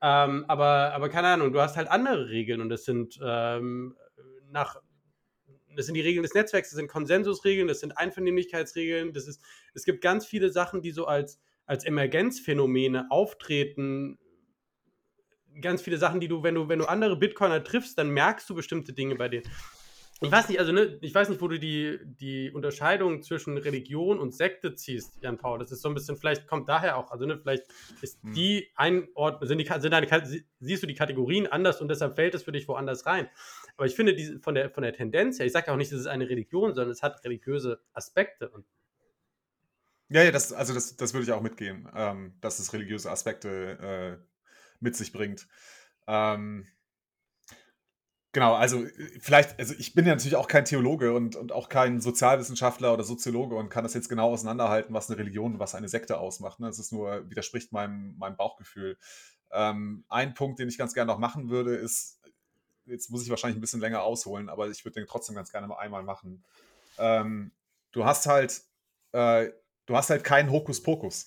Ähm, 0.00 0.46
aber, 0.48 0.94
aber 0.94 1.10
keine 1.10 1.28
Ahnung, 1.28 1.52
du 1.52 1.60
hast 1.60 1.76
halt 1.76 1.88
andere 1.88 2.30
Regeln 2.30 2.62
und 2.62 2.70
das 2.70 2.84
sind 2.84 3.20
ähm, 3.22 3.94
nach, 4.52 4.76
das 5.74 5.86
sind 5.86 5.94
die 5.94 6.00
Regeln 6.00 6.22
des 6.22 6.34
Netzwerks, 6.34 6.70
das 6.70 6.76
sind 6.76 6.88
Konsensusregeln, 6.88 7.68
das 7.68 7.80
sind 7.80 7.96
Einvernehmlichkeitsregeln, 7.96 9.12
das 9.12 9.26
ist, 9.26 9.42
es 9.74 9.84
gibt 9.84 10.02
ganz 10.02 10.26
viele 10.26 10.50
Sachen, 10.50 10.82
die 10.82 10.90
so 10.90 11.06
als, 11.06 11.40
als 11.66 11.84
Emergenzphänomene 11.84 13.10
auftreten, 13.10 14.18
ganz 15.60 15.82
viele 15.82 15.98
Sachen, 15.98 16.20
die 16.20 16.28
du, 16.28 16.42
wenn 16.42 16.54
du, 16.54 16.68
wenn 16.68 16.78
du 16.78 16.86
andere 16.86 17.16
Bitcoiner 17.16 17.62
triffst, 17.62 17.98
dann 17.98 18.10
merkst 18.10 18.48
du 18.48 18.54
bestimmte 18.54 18.92
Dinge 18.92 19.16
bei 19.16 19.28
denen. 19.28 19.44
Ich 20.24 20.30
weiß 20.30 20.48
nicht, 20.48 20.60
also 20.60 20.70
ne, 20.70 20.98
ich 21.00 21.12
weiß 21.12 21.30
nicht, 21.30 21.40
wo 21.40 21.48
du 21.48 21.58
die, 21.58 21.98
die 22.04 22.52
Unterscheidung 22.52 23.22
zwischen 23.22 23.58
Religion 23.58 24.20
und 24.20 24.32
Sekte 24.32 24.76
ziehst, 24.76 25.20
Jan 25.20 25.36
Paul. 25.36 25.58
Das 25.58 25.72
ist 25.72 25.82
so 25.82 25.88
ein 25.88 25.94
bisschen, 25.94 26.16
vielleicht 26.16 26.46
kommt 26.46 26.68
daher 26.68 26.96
auch, 26.96 27.10
also 27.10 27.26
ne, 27.26 27.38
vielleicht 27.38 27.64
ist 28.02 28.22
hm. 28.22 28.32
die 28.32 28.68
Einordnung, 28.76 29.48
sind, 29.48 29.58
die, 29.58 29.66
sind 29.66 29.90
deine, 29.90 30.06
siehst 30.60 30.82
du 30.82 30.86
die 30.86 30.94
Kategorien 30.94 31.48
anders 31.48 31.80
und 31.80 31.88
deshalb 31.88 32.14
fällt 32.14 32.36
es 32.36 32.44
für 32.44 32.52
dich 32.52 32.68
woanders 32.68 33.04
rein. 33.04 33.28
Aber 33.76 33.86
ich 33.86 33.94
finde, 33.94 34.14
diese, 34.14 34.38
von, 34.40 34.54
der, 34.54 34.70
von 34.70 34.82
der 34.82 34.92
Tendenz 34.92 35.38
her, 35.38 35.46
ich 35.46 35.52
sage 35.52 35.72
auch 35.72 35.76
nicht, 35.76 35.92
es 35.92 36.00
ist 36.00 36.06
eine 36.06 36.28
Religion, 36.28 36.74
sondern 36.74 36.92
es 36.92 37.02
hat 37.02 37.24
religiöse 37.24 37.80
Aspekte. 37.92 38.48
Und 38.48 38.64
ja, 40.08 40.22
ja, 40.22 40.30
das, 40.30 40.52
also 40.52 40.74
das, 40.74 40.96
das 40.96 41.14
würde 41.14 41.24
ich 41.24 41.32
auch 41.32 41.40
mitgehen, 41.40 41.88
ähm, 41.94 42.34
dass 42.40 42.58
es 42.58 42.72
religiöse 42.72 43.10
Aspekte 43.10 44.18
äh, 44.20 44.24
mit 44.80 44.96
sich 44.96 45.12
bringt. 45.12 45.48
Ähm, 46.06 46.66
Genau, 48.34 48.54
also 48.54 48.86
vielleicht, 49.20 49.58
also 49.58 49.74
ich 49.76 49.94
bin 49.94 50.06
ja 50.06 50.12
natürlich 50.14 50.36
auch 50.36 50.48
kein 50.48 50.64
Theologe 50.64 51.12
und, 51.12 51.36
und 51.36 51.52
auch 51.52 51.68
kein 51.68 52.00
Sozialwissenschaftler 52.00 52.94
oder 52.94 53.04
Soziologe 53.04 53.54
und 53.56 53.68
kann 53.68 53.84
das 53.84 53.92
jetzt 53.92 54.08
genau 54.08 54.30
auseinanderhalten, 54.30 54.94
was 54.94 55.10
eine 55.10 55.18
Religion 55.18 55.58
was 55.58 55.74
eine 55.74 55.88
Sekte 55.90 56.18
ausmacht. 56.18 56.58
Ne? 56.58 56.66
Das 56.66 56.78
ist 56.78 56.92
nur, 56.92 57.28
widerspricht 57.28 57.72
meinem, 57.72 58.16
meinem 58.16 58.36
Bauchgefühl. 58.36 58.96
Ähm, 59.52 60.06
ein 60.08 60.32
Punkt, 60.32 60.58
den 60.58 60.68
ich 60.70 60.78
ganz 60.78 60.94
gerne 60.94 61.12
noch 61.12 61.18
machen 61.18 61.50
würde, 61.50 61.74
ist, 61.74 62.21
jetzt 62.86 63.10
muss 63.10 63.22
ich 63.22 63.30
wahrscheinlich 63.30 63.58
ein 63.58 63.60
bisschen 63.60 63.80
länger 63.80 64.02
ausholen, 64.02 64.48
aber 64.48 64.68
ich 64.68 64.84
würde 64.84 65.00
den 65.00 65.06
trotzdem 65.06 65.34
ganz 65.34 65.50
gerne 65.50 65.66
mal 65.66 65.78
einmal 65.78 66.02
machen. 66.02 66.44
Ähm, 66.98 67.52
du 67.92 68.04
hast 68.04 68.26
halt, 68.26 68.62
äh, 69.12 69.50
du 69.86 69.96
hast 69.96 70.10
halt 70.10 70.24
keinen 70.24 70.50
Hokuspokus. 70.50 71.26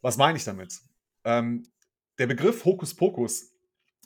Was 0.00 0.16
meine 0.16 0.36
ich 0.38 0.44
damit? 0.44 0.80
Ähm, 1.24 1.64
der 2.18 2.26
Begriff 2.26 2.64
Hokuspokus, 2.64 3.52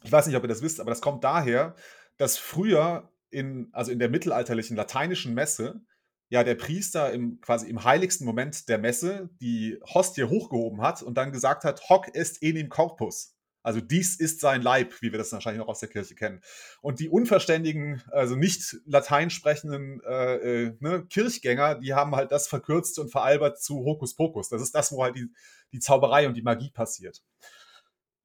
ich 0.02 0.10
weiß 0.10 0.26
nicht, 0.26 0.36
ob 0.36 0.42
ihr 0.42 0.48
das 0.48 0.62
wisst, 0.62 0.80
aber 0.80 0.90
das 0.90 1.00
kommt 1.00 1.24
daher, 1.24 1.74
dass 2.16 2.38
früher 2.38 3.12
in, 3.30 3.68
also 3.72 3.92
in 3.92 3.98
der 3.98 4.08
mittelalterlichen 4.08 4.76
lateinischen 4.76 5.34
Messe, 5.34 5.82
ja, 6.28 6.44
der 6.44 6.54
Priester 6.54 7.12
im, 7.12 7.40
quasi 7.40 7.68
im 7.68 7.82
heiligsten 7.82 8.24
Moment 8.24 8.68
der 8.68 8.78
Messe 8.78 9.30
die 9.40 9.80
Hostie 9.84 10.24
hochgehoben 10.24 10.80
hat 10.80 11.02
und 11.02 11.14
dann 11.14 11.32
gesagt 11.32 11.64
hat, 11.64 11.88
hoc 11.88 12.14
est 12.14 12.42
enim 12.42 12.68
corpus. 12.68 13.36
Also 13.62 13.80
dies 13.80 14.16
ist 14.16 14.40
sein 14.40 14.62
Leib, 14.62 15.02
wie 15.02 15.12
wir 15.12 15.18
das 15.18 15.32
wahrscheinlich 15.32 15.61
noch 15.61 15.68
aus 15.68 15.80
der 15.80 15.88
Kirche 15.88 16.14
kennen. 16.14 16.40
Und 16.80 16.98
die 16.98 17.08
unverständigen, 17.08 18.02
also 18.11 18.36
nicht 18.36 18.76
Latein 18.86 19.30
sprechenden 19.30 20.00
äh, 20.04 20.36
äh, 20.36 20.76
ne, 20.80 21.04
Kirchgänger, 21.06 21.76
die 21.76 21.94
haben 21.94 22.16
halt 22.16 22.32
das 22.32 22.48
verkürzt 22.48 22.98
und 22.98 23.11
veralbert 23.11 23.61
zu 23.61 23.84
Hokuspokus. 23.84 24.48
Das 24.48 24.62
ist 24.62 24.74
das, 24.74 24.92
wo 24.92 25.02
halt 25.02 25.16
die, 25.16 25.30
die 25.72 25.80
Zauberei 25.80 26.26
und 26.26 26.34
die 26.34 26.42
Magie 26.42 26.70
passiert. 26.70 27.22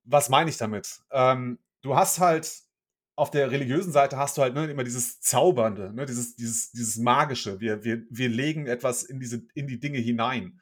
Was 0.03 0.29
meine 0.29 0.49
ich 0.49 0.57
damit? 0.57 1.01
Ähm, 1.11 1.59
du 1.81 1.95
hast 1.95 2.19
halt 2.19 2.65
auf 3.17 3.31
der 3.31 3.49
religiösen 3.49 3.93
Seite 3.93 4.17
hast 4.17 4.37
du 4.37 4.41
halt 4.41 4.53
ne, 4.53 4.69
immer 4.69 4.83
dieses 4.83 5.21
Zaubernde, 5.21 5.93
ne, 5.93 6.05
dieses, 6.05 6.35
dieses, 6.35 6.71
dieses 6.71 6.97
Magische. 6.97 7.59
Wir, 7.59 7.83
wir, 7.83 8.03
wir 8.09 8.29
legen 8.29 8.67
etwas 8.67 9.03
in, 9.03 9.19
diese, 9.19 9.45
in 9.53 9.67
die 9.67 9.79
Dinge 9.79 9.99
hinein. 9.99 10.59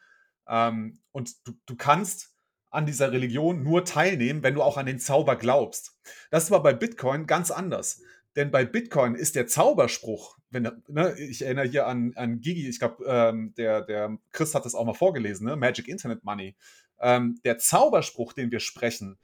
Ähm, 0.48 1.00
und 1.12 1.48
du, 1.48 1.54
du 1.66 1.76
kannst 1.76 2.33
an 2.74 2.86
dieser 2.86 3.12
Religion 3.12 3.64
nur 3.64 3.86
teilnehmen, 3.86 4.44
wenn 4.44 4.56
du 4.56 4.64
auch 4.64 4.78
an 4.78 4.86
den 4.86 5.00
Zauber 5.00 5.36
glaubst. 5.36 5.98
Das 6.32 6.46
ist 6.46 6.52
aber 6.52 6.64
bei 6.64 6.74
Bitcoin 6.74 7.28
ganz 7.28 7.52
anders. 7.52 8.02
Denn 8.36 8.50
bei 8.50 8.66
Bitcoin 8.66 9.14
ist 9.14 9.36
der 9.36 9.46
Zauberspruch, 9.46 10.38
wenn, 10.50 10.70
ne, 10.88 11.16
ich 11.20 11.44
erinnere 11.44 11.68
hier 11.68 11.86
an, 11.86 12.14
an 12.16 12.42
Gigi, 12.42 12.68
ich 12.68 12.80
glaube, 12.80 13.06
ähm, 13.06 13.54
der, 13.58 13.82
der 13.82 14.18
Chris 14.32 14.56
hat 14.56 14.66
das 14.66 14.74
auch 14.74 14.86
mal 14.86 14.94
vorgelesen, 14.94 15.46
ne? 15.46 15.56
Magic 15.56 15.88
Internet 15.88 16.24
Money. 16.24 16.56
Ähm, 17.00 17.40
der 17.44 17.60
Zauberspruch, 17.60 18.34
den 18.34 18.52
wir 18.52 18.60
sprechen, 18.60 19.20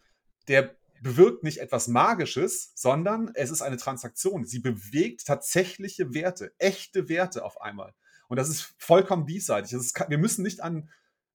der 0.48 0.76
bewirkt 1.02 1.44
nicht 1.44 1.60
etwas 1.60 1.88
Magisches, 1.88 2.72
sondern 2.76 3.32
es 3.34 3.50
ist 3.50 3.62
eine 3.62 3.78
Transaktion. 3.78 4.46
Sie 4.46 4.60
bewegt 4.60 5.26
tatsächliche 5.26 6.14
Werte, 6.14 6.52
echte 6.60 7.10
Werte 7.10 7.44
auf 7.44 7.62
einmal. 7.62 7.94
Und 8.28 8.38
das 8.38 8.50
ist 8.50 8.76
vollkommen 8.78 9.26
diesseitig. 9.26 9.74
Ist, 9.74 10.00
wir 10.08 10.18
müssen 10.20 10.44
nicht 10.44 10.62
an, 10.62 10.90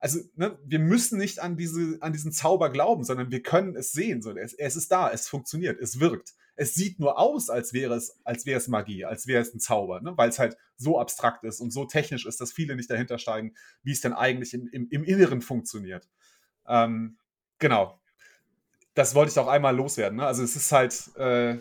also 0.05 0.21
ne, 0.37 0.59
wir 0.67 0.81
müssen 0.81 1.19
nicht 1.19 1.39
an, 1.39 1.57
diese, 1.57 1.97
an 2.03 2.13
diesen 2.13 2.31
Zauber 2.31 2.69
glauben, 2.69 3.05
sondern 3.05 3.31
wir 3.31 3.43
können 3.43 3.75
es 3.75 3.93
sehen. 3.93 4.21
So, 4.21 4.37
es, 4.37 4.53
es 4.53 4.77
ist 4.77 4.93
da, 4.93 5.11
es 5.11 5.29
funktioniert, 5.29 5.81
es 5.81 5.99
wirkt. 5.99 6.35
Es 6.57 6.75
sieht 6.75 7.01
nur 7.01 7.19
aus, 7.19 7.49
als 7.49 7.73
wäre 7.73 7.95
es, 7.95 8.21
als 8.23 8.45
wäre 8.45 8.59
es 8.59 8.69
Magie, 8.69 9.07
als 9.07 9.27
wäre 9.27 9.41
es 9.41 9.55
ein 9.55 9.61
Zauber, 9.61 10.03
ne? 10.03 10.13
weil 10.19 10.29
es 10.29 10.39
halt 10.39 10.59
so 10.77 11.01
abstrakt 11.01 11.43
ist 11.45 11.59
und 11.59 11.71
so 11.71 11.87
technisch 11.87 12.27
ist, 12.27 12.39
dass 12.39 12.53
viele 12.53 12.77
nicht 12.77 12.91
dahinter 12.91 13.17
steigen, 13.17 13.55
wie 13.83 13.93
es 13.93 14.03
denn 14.03 14.13
eigentlich 14.13 14.53
im, 14.53 14.69
im, 14.69 14.89
im 14.91 15.05
Inneren 15.05 15.41
funktioniert. 15.41 16.07
Ähm, 16.67 17.17
genau, 17.59 17.99
das 18.93 19.15
wollte 19.15 19.33
ich 19.33 19.39
auch 19.39 19.49
einmal 19.49 19.75
loswerden. 19.75 20.19
Ne? 20.19 20.27
Also 20.27 20.43
es 20.43 20.55
ist 20.55 20.71
halt, 20.71 21.13
äh, 21.17 21.55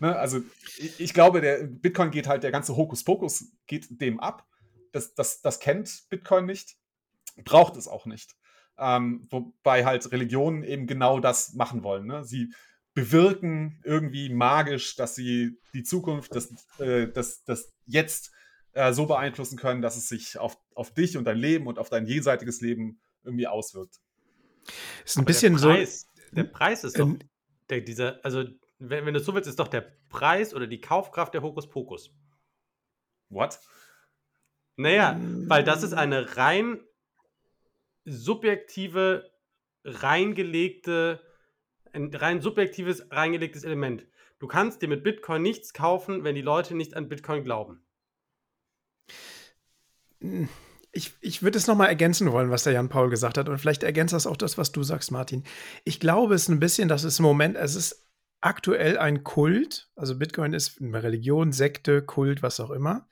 ne? 0.00 0.16
also 0.16 0.40
ich, 0.78 0.98
ich, 0.98 1.14
glaube, 1.14 1.40
der 1.40 1.62
Bitcoin 1.62 2.10
geht 2.10 2.26
halt, 2.26 2.42
der 2.42 2.50
ganze 2.50 2.74
Hokuspokus 2.74 3.52
geht 3.68 4.00
dem 4.00 4.18
ab. 4.18 4.48
Das, 4.90 5.14
das, 5.14 5.42
das 5.42 5.60
kennt 5.60 6.08
Bitcoin 6.10 6.46
nicht, 6.46 6.76
braucht 7.42 7.76
es 7.76 7.88
auch 7.88 8.06
nicht. 8.06 8.34
Ähm, 8.76 9.26
wobei 9.30 9.84
halt 9.84 10.10
Religionen 10.10 10.64
eben 10.64 10.86
genau 10.86 11.20
das 11.20 11.54
machen 11.54 11.84
wollen. 11.84 12.06
Ne? 12.06 12.24
Sie 12.24 12.52
bewirken 12.92 13.80
irgendwie 13.84 14.28
magisch, 14.28 14.96
dass 14.96 15.14
sie 15.14 15.58
die 15.72 15.82
Zukunft, 15.82 16.34
das, 16.34 16.52
äh, 16.78 17.08
das, 17.08 17.44
das 17.44 17.72
Jetzt 17.86 18.32
äh, 18.72 18.92
so 18.92 19.06
beeinflussen 19.06 19.58
können, 19.58 19.82
dass 19.82 19.96
es 19.96 20.08
sich 20.08 20.38
auf, 20.38 20.56
auf 20.74 20.94
dich 20.94 21.16
und 21.16 21.24
dein 21.24 21.38
Leben 21.38 21.66
und 21.66 21.78
auf 21.78 21.88
dein 21.88 22.06
jenseitiges 22.06 22.60
Leben 22.60 23.00
irgendwie 23.24 23.46
auswirkt. 23.46 24.00
Ist 25.04 25.16
ein 25.16 25.20
Aber 25.20 25.26
bisschen 25.26 25.58
so 25.58 25.72
der 26.32 26.44
Preis 26.44 26.84
ist 26.84 26.98
doch 26.98 27.06
ähm, 27.06 27.18
der, 27.68 27.80
dieser, 27.80 28.24
also 28.24 28.44
wenn, 28.78 29.06
wenn 29.06 29.14
du 29.14 29.20
so 29.20 29.34
willst, 29.34 29.48
ist 29.48 29.58
doch 29.58 29.68
der 29.68 29.92
Preis 30.08 30.54
oder 30.54 30.66
die 30.66 30.80
Kaufkraft 30.80 31.34
der 31.34 31.42
Hokuspokus. 31.42 32.12
What? 33.28 33.60
Naja, 34.76 35.18
weil 35.46 35.62
das 35.62 35.82
ist 35.82 35.92
eine 35.92 36.36
rein 36.36 36.80
subjektive, 38.04 39.30
reingelegte, 39.84 41.20
ein 41.92 42.12
rein 42.14 42.40
subjektives, 42.40 43.06
reingelegtes 43.10 43.64
Element. 43.64 44.06
Du 44.38 44.46
kannst 44.46 44.82
dir 44.82 44.88
mit 44.88 45.04
Bitcoin 45.04 45.42
nichts 45.42 45.72
kaufen, 45.72 46.24
wenn 46.24 46.34
die 46.34 46.42
Leute 46.42 46.74
nicht 46.74 46.94
an 46.96 47.08
Bitcoin 47.08 47.44
glauben. 47.44 47.84
Ich, 50.92 51.12
ich 51.20 51.42
würde 51.42 51.58
es 51.58 51.66
nochmal 51.66 51.88
ergänzen 51.88 52.30
wollen, 52.32 52.50
was 52.50 52.64
der 52.64 52.72
Jan 52.72 52.88
Paul 52.88 53.10
gesagt 53.10 53.38
hat. 53.38 53.48
Und 53.48 53.58
vielleicht 53.58 53.82
ergänzt 53.82 54.14
das 54.14 54.26
auch 54.26 54.36
das, 54.36 54.58
was 54.58 54.72
du 54.72 54.82
sagst, 54.82 55.10
Martin. 55.10 55.44
Ich 55.84 56.00
glaube, 56.00 56.34
es 56.34 56.48
ein 56.48 56.60
bisschen, 56.60 56.88
dass 56.88 57.04
es 57.04 57.18
im 57.18 57.24
Moment, 57.24 57.56
es 57.56 57.74
ist 57.74 58.06
aktuell 58.40 58.98
ein 58.98 59.24
Kult. 59.24 59.90
Also 59.96 60.18
Bitcoin 60.18 60.52
ist 60.52 60.80
eine 60.80 61.02
Religion, 61.02 61.52
Sekte, 61.52 62.02
Kult, 62.02 62.42
was 62.42 62.60
auch 62.60 62.70
immer. 62.70 63.08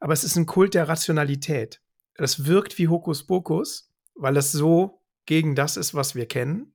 Aber 0.00 0.12
es 0.12 0.24
ist 0.24 0.36
ein 0.36 0.46
Kult 0.46 0.74
der 0.74 0.88
Rationalität. 0.88 1.82
Das 2.14 2.46
wirkt 2.46 2.78
wie 2.78 2.88
Hokuspokus, 2.88 3.87
weil 4.18 4.36
es 4.36 4.52
so 4.52 5.02
gegen 5.26 5.54
das 5.54 5.76
ist, 5.76 5.94
was 5.94 6.14
wir 6.14 6.26
kennen. 6.26 6.74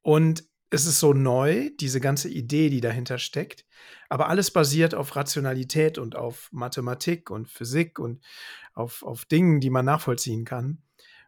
Und 0.00 0.44
es 0.70 0.86
ist 0.86 1.00
so 1.00 1.12
neu, 1.12 1.70
diese 1.80 2.00
ganze 2.00 2.30
Idee, 2.30 2.70
die 2.70 2.80
dahinter 2.80 3.18
steckt. 3.18 3.66
Aber 4.08 4.28
alles 4.28 4.50
basiert 4.50 4.94
auf 4.94 5.14
Rationalität 5.16 5.98
und 5.98 6.16
auf 6.16 6.48
Mathematik 6.50 7.30
und 7.30 7.48
Physik 7.48 7.98
und 7.98 8.24
auf, 8.72 9.02
auf 9.02 9.26
Dingen, 9.26 9.60
die 9.60 9.70
man 9.70 9.84
nachvollziehen 9.84 10.44
kann. 10.44 10.82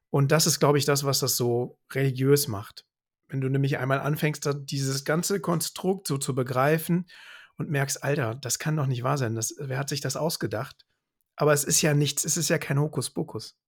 Und 0.09 0.33
das 0.33 0.47
ist, 0.47 0.61
glaube 0.61 0.79
ich, 0.79 0.87
das, 0.87 1.05
was 1.05 1.19
das 1.19 1.37
so 1.37 1.79
religiös 1.93 2.49
macht. 2.49 2.87
Wenn 3.29 3.41
du 3.41 3.49
nämlich 3.49 3.79
einmal 3.79 4.01
anfängst, 4.01 4.49
dieses 4.65 5.05
ganze 5.05 5.41
Konstrukt 5.41 6.07
so 6.07 6.19
zu 6.19 6.35
begreifen 6.35 7.07
und 7.57 7.69
merkst, 7.69 8.03
Alter, 8.03 8.35
das 8.35 8.59
kann 8.59 8.77
doch 8.77 8.87
nicht 8.87 9.03
wahr 9.03 9.19
sein. 9.19 9.35
Das, 9.35 9.55
wer 9.59 9.79
hat 9.79 9.89
sich 9.89 10.01
das 10.01 10.17
ausgedacht? 10.17 10.87
Aber 11.37 11.53
es 11.53 11.65
ist 11.65 11.83
ja 11.83 11.95
nichts, 11.95 12.25
es 12.25 12.37
ist 12.37 12.49
ja 12.49 12.59
kein 12.59 12.79
Hokuspokus. 12.79 13.59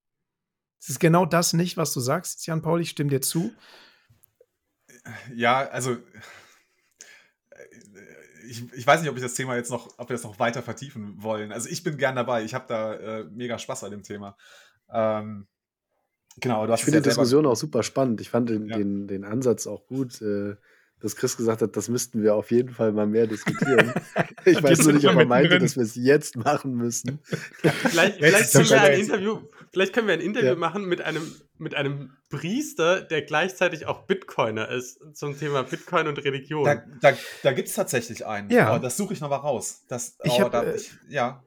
Es 0.80 0.90
ist 0.90 1.00
genau 1.00 1.26
das 1.26 1.52
nicht, 1.52 1.76
was 1.76 1.92
du 1.92 2.00
sagst, 2.00 2.46
Jan 2.46 2.62
Paul, 2.62 2.80
ich 2.80 2.90
stimme 2.90 3.10
dir 3.10 3.20
zu 3.20 3.52
ja, 5.34 5.68
also 5.68 5.96
ich, 8.48 8.72
ich 8.72 8.86
weiß 8.86 9.00
nicht, 9.00 9.10
ob 9.10 9.16
ich 9.16 9.22
das 9.22 9.34
Thema 9.34 9.56
jetzt 9.56 9.70
noch, 9.70 9.98
ob 9.98 10.08
wir 10.08 10.14
das 10.14 10.22
noch 10.22 10.38
weiter 10.38 10.62
vertiefen 10.62 11.22
wollen. 11.22 11.52
Also 11.52 11.68
ich 11.68 11.82
bin 11.82 11.96
gern 11.96 12.16
dabei. 12.16 12.44
Ich 12.44 12.54
habe 12.54 12.66
da 12.68 12.94
äh, 12.94 13.24
mega 13.24 13.58
Spaß 13.58 13.84
an 13.84 13.90
dem 13.90 14.02
Thema. 14.02 14.36
Ähm, 14.88 15.46
genau, 16.40 16.72
ich 16.72 16.84
finde 16.84 17.00
die 17.00 17.08
Diskussion 17.08 17.46
auch 17.46 17.56
super 17.56 17.82
spannend. 17.82 18.20
Ich 18.20 18.30
fand 18.30 18.50
den, 18.50 18.68
ja. 18.68 18.76
den, 18.76 19.08
den 19.08 19.24
Ansatz 19.24 19.66
auch 19.66 19.86
gut. 19.86 20.20
Äh, 20.22 20.56
dass 21.00 21.14
Chris 21.14 21.36
gesagt 21.36 21.62
hat, 21.62 21.76
das 21.76 21.88
müssten 21.88 22.22
wir 22.22 22.34
auf 22.34 22.50
jeden 22.50 22.70
Fall 22.70 22.92
mal 22.92 23.06
mehr 23.06 23.26
diskutieren. 23.26 23.92
ich 24.44 24.62
weiß 24.62 24.84
nur 24.84 24.94
nicht, 24.94 25.06
ob 25.06 25.16
er 25.16 25.26
meinte, 25.26 25.50
drin. 25.50 25.62
dass 25.62 25.76
wir 25.76 25.82
es 25.82 25.94
jetzt 25.94 26.36
machen 26.36 26.74
müssen. 26.74 27.20
vielleicht, 27.62 28.18
vielleicht, 28.18 28.52
können 28.52 28.70
wir 28.70 28.80
ein 28.80 29.00
Interview, 29.00 29.40
vielleicht 29.72 29.92
können 29.92 30.06
wir 30.06 30.14
ein 30.14 30.20
Interview 30.20 30.48
ja. 30.48 30.54
machen 30.56 30.86
mit 30.86 31.02
einem, 31.02 31.34
mit 31.58 31.74
einem 31.74 32.16
Priester, 32.30 33.02
der 33.02 33.22
gleichzeitig 33.22 33.86
auch 33.86 34.06
Bitcoiner 34.06 34.70
ist, 34.70 34.98
zum 35.14 35.38
Thema 35.38 35.62
Bitcoin 35.64 36.06
und 36.08 36.24
Religion. 36.24 36.64
Da, 36.64 36.82
da, 37.00 37.16
da 37.42 37.52
gibt 37.52 37.68
es 37.68 37.74
tatsächlich 37.74 38.24
einen. 38.24 38.50
Ja. 38.50 38.74
Oh, 38.74 38.78
das 38.78 38.96
suche 38.96 39.12
ich 39.12 39.20
noch 39.20 39.30
mal 39.30 39.36
raus. 39.36 39.82
Das, 39.88 40.16
ich 40.24 40.32
oh, 40.32 40.40
hab, 40.40 40.52
da, 40.52 40.62
äh, 40.62 40.76
ich, 40.76 40.92
ja. 41.08 41.42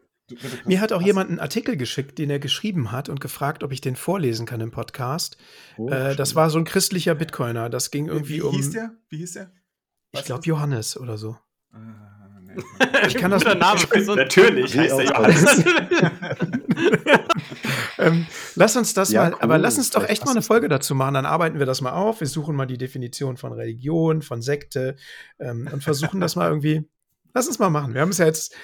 Mir 0.65 0.81
hat 0.81 0.91
auch 0.91 1.01
jemand 1.01 1.29
einen 1.29 1.39
Artikel 1.39 1.77
geschickt, 1.77 2.17
den 2.17 2.29
er 2.29 2.39
geschrieben 2.39 2.91
hat 2.91 3.09
und 3.09 3.19
gefragt, 3.19 3.63
ob 3.63 3.71
ich 3.71 3.81
den 3.81 3.95
vorlesen 3.95 4.45
kann 4.45 4.61
im 4.61 4.71
Podcast. 4.71 5.37
Oh, 5.77 5.89
äh, 5.89 6.15
das 6.15 6.35
war 6.35 6.49
so 6.49 6.59
ein 6.59 6.65
christlicher 6.65 7.15
Bitcoiner. 7.15 7.69
Das 7.69 7.91
ging 7.91 8.07
irgendwie 8.07 8.37
Wie 8.37 8.41
um. 8.41 8.53
Wie 8.53 8.57
hieß 8.57 8.71
der? 8.71 8.91
Wie 9.09 9.17
hieß 9.17 9.33
der? 9.33 9.51
ich 10.11 10.25
glaube 10.25 10.43
Johannes 10.45 10.97
oder 10.97 11.17
so. 11.17 11.37
Äh, 11.73 11.77
nee. 12.41 12.53
ich 13.07 13.15
kann 13.15 13.31
das 13.31 13.43
Name 13.43 13.79
so 14.03 14.15
Natürlich 14.15 14.77
heißt 14.77 14.99
er 14.99 15.05
Johannes. 15.05 15.65
ähm, 17.99 18.25
lass 18.55 18.75
uns 18.75 18.93
das 18.93 19.11
ja, 19.11 19.23
mal, 19.23 19.33
cool. 19.33 19.39
aber 19.41 19.57
lass 19.57 19.77
uns 19.77 19.91
doch 19.91 20.07
echt 20.07 20.25
mal 20.25 20.31
eine 20.31 20.41
Folge 20.41 20.67
dazu 20.67 20.95
machen. 20.95 21.13
Dann 21.13 21.25
arbeiten 21.25 21.59
wir 21.59 21.65
das 21.65 21.81
mal 21.81 21.91
auf. 21.91 22.21
Wir 22.21 22.27
suchen 22.27 22.55
mal 22.55 22.65
die 22.65 22.77
Definition 22.77 23.37
von 23.37 23.53
Religion, 23.53 24.21
von 24.21 24.41
Sekte 24.41 24.95
ähm, 25.39 25.69
und 25.71 25.83
versuchen 25.83 26.19
das 26.19 26.35
mal 26.35 26.49
irgendwie 26.49 26.89
Lass 27.33 27.47
uns 27.47 27.59
mal 27.59 27.69
machen. 27.69 27.93
Wir 27.93 28.01
haben 28.01 28.09
es 28.09 28.17
ja 28.17 28.25
jetzt 28.25 28.55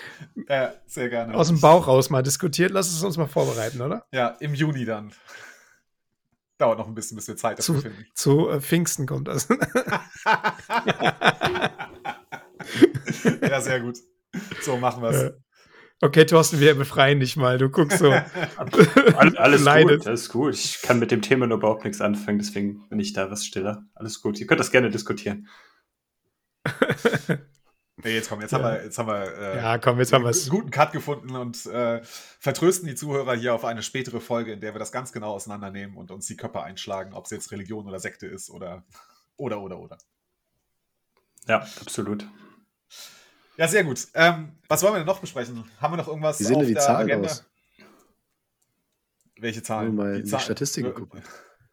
ja, 0.49 0.73
sehr 0.87 1.09
gerne. 1.09 1.35
aus 1.35 1.47
dem 1.49 1.61
Bauch 1.61 1.87
raus 1.87 2.09
mal 2.09 2.23
diskutiert. 2.23 2.71
Lass 2.71 2.87
es 2.91 3.03
uns 3.03 3.17
mal 3.17 3.27
vorbereiten, 3.27 3.81
oder? 3.81 4.05
Ja, 4.11 4.29
im 4.39 4.55
Juni 4.55 4.85
dann. 4.85 5.11
Dauert 6.57 6.79
noch 6.79 6.87
ein 6.87 6.95
bisschen, 6.95 7.15
bis 7.17 7.27
wir 7.27 7.35
Zeit 7.35 7.59
dafür 7.59 7.75
zu, 7.75 7.81
finden. 7.81 8.05
Zu 8.13 8.49
äh, 8.49 8.61
Pfingsten 8.61 9.05
kommt 9.05 9.27
das. 9.27 9.47
ja, 13.41 13.61
sehr 13.61 13.81
gut. 13.81 13.97
So 14.61 14.77
machen 14.77 15.03
wir 15.03 15.09
es. 15.09 15.33
Okay, 16.01 16.25
Thorsten, 16.25 16.59
wir 16.59 16.75
befreien 16.75 17.19
dich 17.19 17.37
mal. 17.37 17.57
Du 17.57 17.69
guckst 17.69 17.99
so. 17.99 18.11
alles, 19.17 19.35
alles 19.37 19.65
gut, 19.65 20.07
alles 20.07 20.29
gut. 20.29 20.53
Ich 20.53 20.81
kann 20.81 20.99
mit 20.99 21.11
dem 21.11 21.21
Thema 21.21 21.47
nur 21.47 21.57
überhaupt 21.57 21.83
nichts 21.83 22.01
anfangen, 22.01 22.37
deswegen 22.37 22.87
bin 22.89 22.99
ich 22.99 23.13
da 23.13 23.31
was 23.31 23.45
stiller. 23.45 23.83
Alles 23.93 24.21
gut. 24.21 24.39
Ihr 24.39 24.47
könnt 24.47 24.59
das 24.59 24.71
gerne 24.71 24.89
diskutieren. 24.89 25.47
Nee, 28.05 28.13
jetzt 28.13 28.29
komm, 28.29 28.39
jetzt 28.39 28.51
ja. 28.51 28.59
haben 28.59 28.65
wir, 28.65 28.83
jetzt 28.83 28.99
haben 28.99 29.07
wir 29.07 29.35
äh, 29.35 29.57
ja, 29.57 29.77
komm, 29.79 29.97
jetzt 29.97 30.13
haben 30.13 30.23
wir 30.23 30.29
einen 30.29 30.49
guten 30.49 30.69
Cut 30.69 30.91
gefunden 30.91 31.35
und 31.35 31.65
äh, 31.65 32.01
vertrösten 32.03 32.87
die 32.87 32.93
Zuhörer 32.93 33.33
hier 33.33 33.55
auf 33.55 33.65
eine 33.65 33.81
spätere 33.81 34.21
Folge, 34.21 34.53
in 34.53 34.59
der 34.59 34.75
wir 34.75 34.79
das 34.79 34.91
ganz 34.91 35.11
genau 35.11 35.31
auseinandernehmen 35.31 35.97
und 35.97 36.11
uns 36.11 36.27
die 36.27 36.37
Köpfe 36.37 36.61
einschlagen, 36.61 37.15
ob 37.15 37.25
es 37.25 37.31
jetzt 37.31 37.51
Religion 37.51 37.87
oder 37.87 37.99
Sekte 37.99 38.27
ist 38.27 38.51
oder 38.51 38.83
oder 39.37 39.59
oder 39.59 39.79
oder. 39.79 39.97
Ja, 41.47 41.61
absolut. 41.81 42.27
Ja, 43.57 43.67
sehr 43.67 43.83
gut. 43.83 44.07
Ähm, 44.13 44.51
was 44.67 44.83
wollen 44.83 44.93
wir 44.93 44.99
denn 44.99 45.07
noch 45.07 45.19
besprechen? 45.19 45.63
Haben 45.81 45.93
wir 45.93 45.97
noch 45.97 46.07
irgendwas 46.07 46.39
Wie 46.39 46.43
sehen 46.43 46.57
auf 46.57 46.65
die 46.65 46.73
der 46.73 46.83
Zahlen 46.83 47.09
Agenda? 47.09 47.29
Aus? 47.29 47.43
Welche 49.39 49.63
Zahlen? 49.63 49.95
Mal 49.95 50.21
die, 50.21 50.29
die 50.29 50.39
Statistiken 50.39 50.93
gucken. 50.93 51.23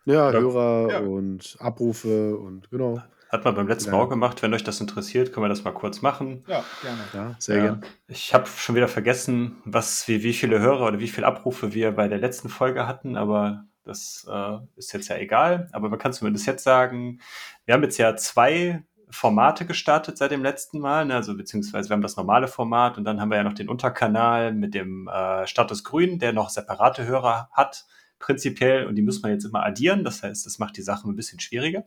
Ja, 0.07 0.33
ja, 0.33 0.41
Hörer 0.41 0.93
ja. 0.93 0.99
und 1.01 1.59
Abrufe 1.61 2.39
und 2.39 2.71
genau. 2.71 3.03
Hat 3.33 3.47
man 3.47 3.55
beim 3.55 3.67
letzten 3.67 3.91
Mal 3.93 3.97
auch 3.97 4.11
gemacht. 4.11 4.43
Wenn 4.43 4.53
euch 4.53 4.63
das 4.63 4.79
interessiert, 4.83 5.33
können 5.33 5.45
wir 5.45 5.49
das 5.49 5.65
mal 5.65 5.73
kurz 5.73 6.03
machen. 6.03 6.45
Ja, 6.47 6.63
gerne. 6.83 7.01
Ja, 7.15 7.35
sehr 7.39 7.57
Ja. 7.57 7.63
gerne. 7.63 7.81
Ich 8.07 8.35
habe 8.35 8.47
schon 8.47 8.75
wieder 8.75 8.89
vergessen, 8.89 9.57
was 9.65 10.07
wie, 10.07 10.23
wie 10.23 10.35
viele 10.35 10.61
Hörer 10.61 10.87
oder 10.87 10.99
wie 10.99 11.09
viele 11.09 11.27
Abrufe 11.27 11.73
wir 11.73 11.93
bei 11.93 12.09
der 12.09 12.19
letzten 12.19 12.51
Folge 12.51 12.87
hatten, 12.87 13.17
aber 13.17 13.65
das 13.85 14.27
äh, 14.31 14.59
ist 14.77 14.93
jetzt 14.93 15.09
ja 15.09 15.17
egal. 15.17 15.69
Aber 15.73 15.89
man 15.89 15.99
kann 15.99 16.13
zumindest 16.13 16.47
jetzt 16.47 16.63
sagen, 16.63 17.21
wir 17.65 17.73
haben 17.73 17.83
jetzt 17.83 17.97
ja 17.97 18.15
zwei 18.17 18.85
Formate 19.09 19.65
gestartet 19.65 20.19
seit 20.19 20.31
dem 20.31 20.43
letzten 20.43 20.79
Mal, 20.79 21.07
ne? 21.07 21.15
also 21.15 21.35
beziehungsweise 21.35 21.89
wir 21.89 21.95
haben 21.95 22.03
das 22.03 22.17
normale 22.17 22.49
Format 22.49 22.99
und 22.99 23.05
dann 23.05 23.19
haben 23.21 23.31
wir 23.31 23.39
ja 23.39 23.45
noch 23.45 23.55
den 23.55 23.69
Unterkanal 23.71 24.53
mit 24.53 24.75
dem 24.75 25.09
äh, 25.09 25.47
Status 25.47 25.85
Grün, 25.85 26.19
der 26.19 26.35
noch 26.35 26.51
separate 26.51 27.07
Hörer 27.07 27.49
hat, 27.53 27.87
prinzipiell, 28.19 28.87
und 28.87 28.95
die 28.95 29.03
muss 29.03 29.23
man 29.23 29.33
jetzt 29.33 29.45
immer 29.45 29.65
addieren. 29.65 30.05
Das 30.05 30.23
heißt, 30.23 30.45
das 30.45 30.59
macht 30.59 30.77
die 30.77 30.83
Sache 30.83 31.09
ein 31.09 31.17
bisschen 31.17 31.41
schwieriger. 31.41 31.85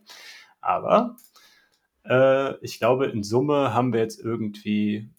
Aber 0.60 1.16
äh, 2.08 2.56
ich 2.64 2.78
glaube, 2.78 3.06
in 3.06 3.22
Summe 3.22 3.72
haben 3.74 3.92
wir 3.92 4.00
jetzt 4.00 4.20
irgendwie 4.20 5.10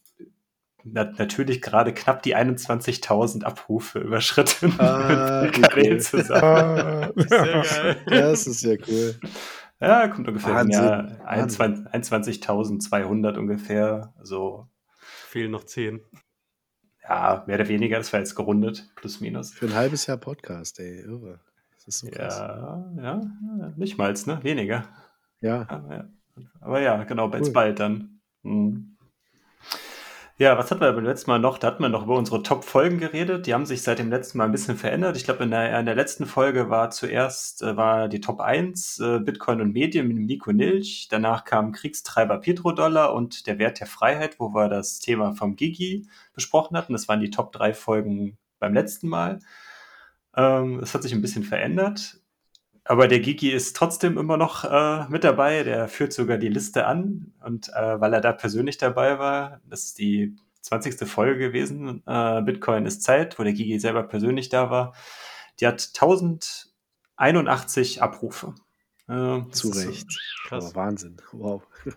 na, 0.84 1.04
natürlich 1.04 1.62
gerade 1.62 1.94
knapp 1.94 2.24
die 2.24 2.36
21.000 2.36 3.44
Abrufe 3.44 4.00
überschritten 4.00 4.80
Ah, 4.80 5.42
mit 5.46 5.62
Kanälen 5.62 5.94
cool. 5.98 6.02
zusammen. 6.02 6.42
Ah, 6.44 7.12
Sehr 7.16 7.64
geil. 7.64 8.04
Das 8.06 8.48
ist 8.48 8.64
ja 8.64 8.76
cool. 8.88 9.16
Ja, 9.80 10.08
kommt 10.08 10.28
ungefähr 10.28 10.56
Wahnsinn, 10.56 10.84
ja, 10.84 11.18
Wahnsinn. 11.24 11.88
21.200 11.90 13.38
ungefähr. 13.38 14.14
So, 14.24 14.68
Fehlen 15.28 15.52
noch 15.52 15.66
10. 15.66 16.02
ja, 17.04 17.44
mehr 17.48 17.56
oder 17.60 17.68
weniger, 17.68 17.98
das 17.98 18.12
war 18.14 18.20
jetzt 18.22 18.36
gerundet, 18.36 18.90
plus 18.96 19.20
minus. 19.20 19.52
Für 19.54 19.66
ein 19.68 19.76
halbes 19.76 20.08
Jahr 20.08 20.18
Podcast, 20.18 20.80
ey, 20.80 21.02
irre. 21.02 21.42
Das 21.76 21.88
ist 21.88 22.00
so 22.00 22.08
krass. 22.10 22.40
Ja, 22.40 22.92
ja, 22.98 23.22
nicht 23.76 23.98
mal, 23.98 24.14
ne? 24.26 24.40
Weniger. 24.44 24.86
Ja, 25.42 25.66
Aber 25.70 25.94
ja, 25.96 26.10
aber 26.62 26.82
ja 26.82 27.04
genau, 27.04 27.32
jetzt 27.34 27.48
Cool. 27.48 27.54
bald 27.54 27.80
dann. 27.80 28.20
Hm. 28.44 28.94
Ja, 30.40 30.56
was 30.56 30.70
hatten 30.70 30.82
wir 30.82 30.94
beim 30.94 31.04
letzten 31.04 31.32
Mal 31.32 31.40
noch? 31.40 31.58
Da 31.58 31.66
hatten 31.66 31.82
wir 31.82 31.90
noch 31.90 32.04
über 32.04 32.16
unsere 32.16 32.44
Top-Folgen 32.44 33.00
geredet. 33.00 33.48
Die 33.48 33.56
haben 33.56 33.66
sich 33.66 33.82
seit 33.82 33.98
dem 33.98 34.12
letzten 34.12 34.38
Mal 34.38 34.46
ein 34.46 34.52
bisschen 34.52 34.78
verändert. 34.78 35.18
Ich 35.18 35.24
glaube, 35.24 35.44
in 35.44 35.50
der, 35.50 35.80
in 35.80 35.88
der 35.88 35.96
letzten 35.96 36.28
Folge 36.28 36.70
war 36.70 36.92
zuerst 36.92 37.64
äh, 37.64 37.76
war 37.76 38.08
die 38.08 38.22
Top 38.22 38.40
1 38.40 39.00
äh, 39.00 39.20
Bitcoin 39.20 39.62
und 39.62 39.74
Medien 39.74 40.08
mit 40.08 40.16
dem 40.16 40.26
Nico 40.28 40.52
Nilch. 40.52 41.08
Danach 41.10 41.44
kam 41.44 41.72
Kriegstreiber 41.72 42.38
Petrodollar 42.38 43.16
und 43.16 43.48
der 43.48 43.58
Wert 43.58 43.80
der 43.80 43.88
Freiheit, 43.88 44.40
wo 44.40 44.54
wir 44.54 44.70
das 44.70 45.00
Thema 45.00 45.34
vom 45.34 45.56
Gigi 45.56 46.08
besprochen 46.34 46.78
hatten. 46.78 46.94
Das 46.94 47.08
waren 47.08 47.20
die 47.20 47.32
Top 47.32 47.52
3 47.52 47.74
Folgen 47.74 48.38
beim 48.60 48.76
letzten 48.76 49.08
Mal. 49.10 49.40
Ähm, 50.36 50.80
Es 50.84 50.94
hat 50.94 51.02
sich 51.02 51.14
ein 51.14 51.22
bisschen 51.24 51.46
verändert. 51.46 52.20
Aber 52.88 53.08
der 53.08 53.20
Gigi 53.20 53.52
ist 53.52 53.76
trotzdem 53.76 54.18
immer 54.18 54.38
noch 54.38 54.64
äh, 54.64 55.08
mit 55.10 55.24
dabei. 55.24 55.64
Der 55.64 55.88
führt 55.88 56.14
sogar 56.14 56.38
die 56.38 56.48
Liste 56.48 56.86
an. 56.88 57.34
Und 57.44 57.70
äh, 57.74 58.00
weil 58.00 58.14
er 58.14 58.22
da 58.22 58.32
persönlich 58.32 58.78
dabei 58.78 59.20
war, 59.20 59.60
das 59.66 59.84
ist 59.86 60.00
die 60.00 60.36
20. 60.62 61.08
Folge 61.08 61.38
gewesen, 61.38 62.02
äh, 62.06 62.42
Bitcoin 62.42 62.86
ist 62.86 63.04
Zeit, 63.04 63.38
wo 63.40 63.44
der 63.44 63.54
Gigi 63.54 63.80
selber 63.80 64.04
persönlich 64.04 64.50
da 64.50 64.70
war. 64.70 64.94
Die 65.60 65.68
hat 65.68 65.90
1081 65.94 68.02
Abrufe. 68.02 68.56
Äh, 69.10 69.42
zu 69.52 69.70
ist 69.72 69.82
so- 69.82 69.90
Recht. 69.90 70.08
Krass. 70.48 70.74
Aber 70.74 70.86
Wahnsinn. 70.86 71.18
Wow. 71.32 71.64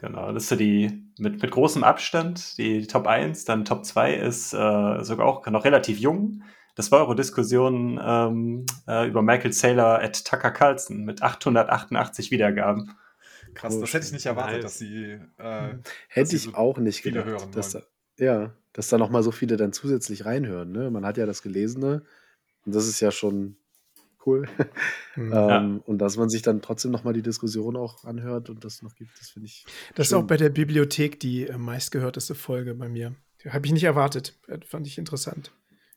Genau, 0.00 0.30
das 0.30 0.44
ist 0.44 0.50
so 0.50 0.54
die 0.54 1.10
mit, 1.18 1.42
mit 1.42 1.50
großem 1.50 1.82
Abstand, 1.82 2.56
die 2.56 2.86
Top 2.86 3.08
1, 3.08 3.46
dann 3.46 3.64
Top 3.64 3.84
2 3.84 4.14
ist 4.14 4.54
äh, 4.54 5.02
sogar 5.02 5.26
auch 5.26 5.44
noch 5.48 5.64
relativ 5.64 5.98
jung. 5.98 6.44
Das 6.78 6.92
war 6.92 7.00
eure 7.00 7.16
Diskussion 7.16 8.00
ähm, 8.00 8.64
äh, 8.86 9.08
über 9.08 9.20
Michael 9.20 9.52
Saylor 9.52 10.00
at 10.00 10.24
Tucker 10.24 10.52
Carlson 10.52 11.04
mit 11.04 11.22
888 11.22 12.30
Wiedergaben. 12.30 12.92
Krass, 13.54 13.74
Oh, 13.74 13.80
das 13.80 13.92
hätte 13.94 14.06
ich 14.06 14.12
nicht 14.12 14.26
erwartet, 14.26 14.54
nice. 14.58 14.62
dass 14.62 14.78
sie. 14.78 15.18
Äh, 15.38 15.74
Hätte 16.06 16.30
sie 16.30 16.36
ich 16.36 16.42
so 16.44 16.54
auch 16.54 16.78
nicht 16.78 17.02
gedacht. 17.02 17.26
hören 17.26 17.50
dass 17.50 17.72
da, 17.72 17.82
ja, 18.20 18.54
dass 18.74 18.86
da 18.86 18.96
noch 18.96 19.10
mal 19.10 19.24
so 19.24 19.32
viele 19.32 19.56
dann 19.56 19.72
zusätzlich 19.72 20.24
reinhören. 20.24 20.70
Ne? 20.70 20.88
Man 20.92 21.04
hat 21.04 21.16
ja 21.16 21.26
das 21.26 21.42
Gelesene 21.42 22.04
und 22.64 22.72
das 22.76 22.86
ist 22.86 23.00
ja 23.00 23.10
schon 23.10 23.56
cool. 24.24 24.46
Hm. 25.14 25.32
ähm, 25.34 25.82
Und 25.84 25.98
dass 25.98 26.16
man 26.16 26.28
sich 26.28 26.42
dann 26.42 26.62
trotzdem 26.62 26.92
noch 26.92 27.02
mal 27.02 27.12
die 27.12 27.22
Diskussion 27.22 27.76
auch 27.76 28.04
anhört 28.04 28.50
und 28.50 28.64
das 28.64 28.82
noch 28.82 28.94
gibt, 28.94 29.18
das 29.18 29.30
finde 29.30 29.46
ich 29.46 29.66
Das 29.96 30.06
ist 30.06 30.10
schön. 30.10 30.18
auch 30.22 30.26
bei 30.28 30.36
der 30.36 30.50
Bibliothek 30.50 31.18
die 31.18 31.48
äh, 31.48 31.58
meistgehörteste 31.58 32.36
Folge 32.36 32.76
bei 32.76 32.88
mir. 32.88 33.16
Habe 33.48 33.66
ich 33.66 33.72
nicht 33.72 33.82
erwartet. 33.84 34.38
Äh, 34.46 34.58
Fand 34.64 34.86
ich 34.86 34.96
interessant. 34.96 35.50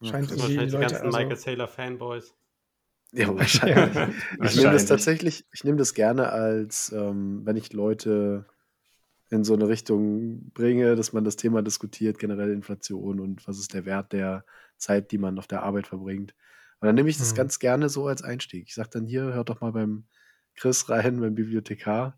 Scheint 0.03 0.29
Wahrscheinlich 0.31 0.47
die 0.47 0.55
Leute. 0.55 0.77
ganzen 0.79 1.05
Also, 1.05 1.17
Michael 1.17 1.35
Saylor 1.37 1.67
Fanboys. 1.67 2.33
Ja, 3.11 3.27
wahrscheinlich. 3.37 3.77
Ich 3.77 3.95
nehme 3.95 4.13
das 4.37 4.55
Wahrscheinlich. 4.55 4.85
tatsächlich, 4.85 5.45
ich 5.53 5.63
nehme 5.63 5.77
das 5.77 5.93
gerne 5.93 6.29
als, 6.29 6.91
ähm, 6.91 7.41
wenn 7.45 7.55
ich 7.57 7.73
Leute 7.73 8.45
in 9.29 9.43
so 9.43 9.53
eine 9.53 9.67
Richtung 9.67 10.51
bringe, 10.53 10.95
dass 10.95 11.13
man 11.13 11.23
das 11.23 11.35
Thema 11.37 11.61
diskutiert, 11.61 12.19
generell 12.19 12.51
Inflation 12.51 13.19
und 13.19 13.47
was 13.47 13.59
ist 13.59 13.73
der 13.73 13.85
Wert 13.85 14.11
der 14.13 14.43
Zeit, 14.77 15.11
die 15.11 15.17
man 15.17 15.37
auf 15.39 15.47
der 15.47 15.63
Arbeit 15.63 15.87
verbringt. 15.87 16.33
Und 16.79 16.87
dann 16.87 16.95
nehme 16.95 17.09
ich 17.09 17.17
das 17.17 17.31
Mhm. 17.33 17.37
ganz 17.37 17.59
gerne 17.59 17.89
so 17.89 18.07
als 18.07 18.23
Einstieg. 18.23 18.65
Ich 18.67 18.73
sage 18.75 18.89
dann 18.91 19.05
hier, 19.05 19.23
hört 19.33 19.49
doch 19.49 19.61
mal 19.61 19.71
beim 19.71 20.05
Chris 20.55 20.89
rein, 20.89 21.19
beim 21.19 21.35
Bibliothekar. 21.35 22.17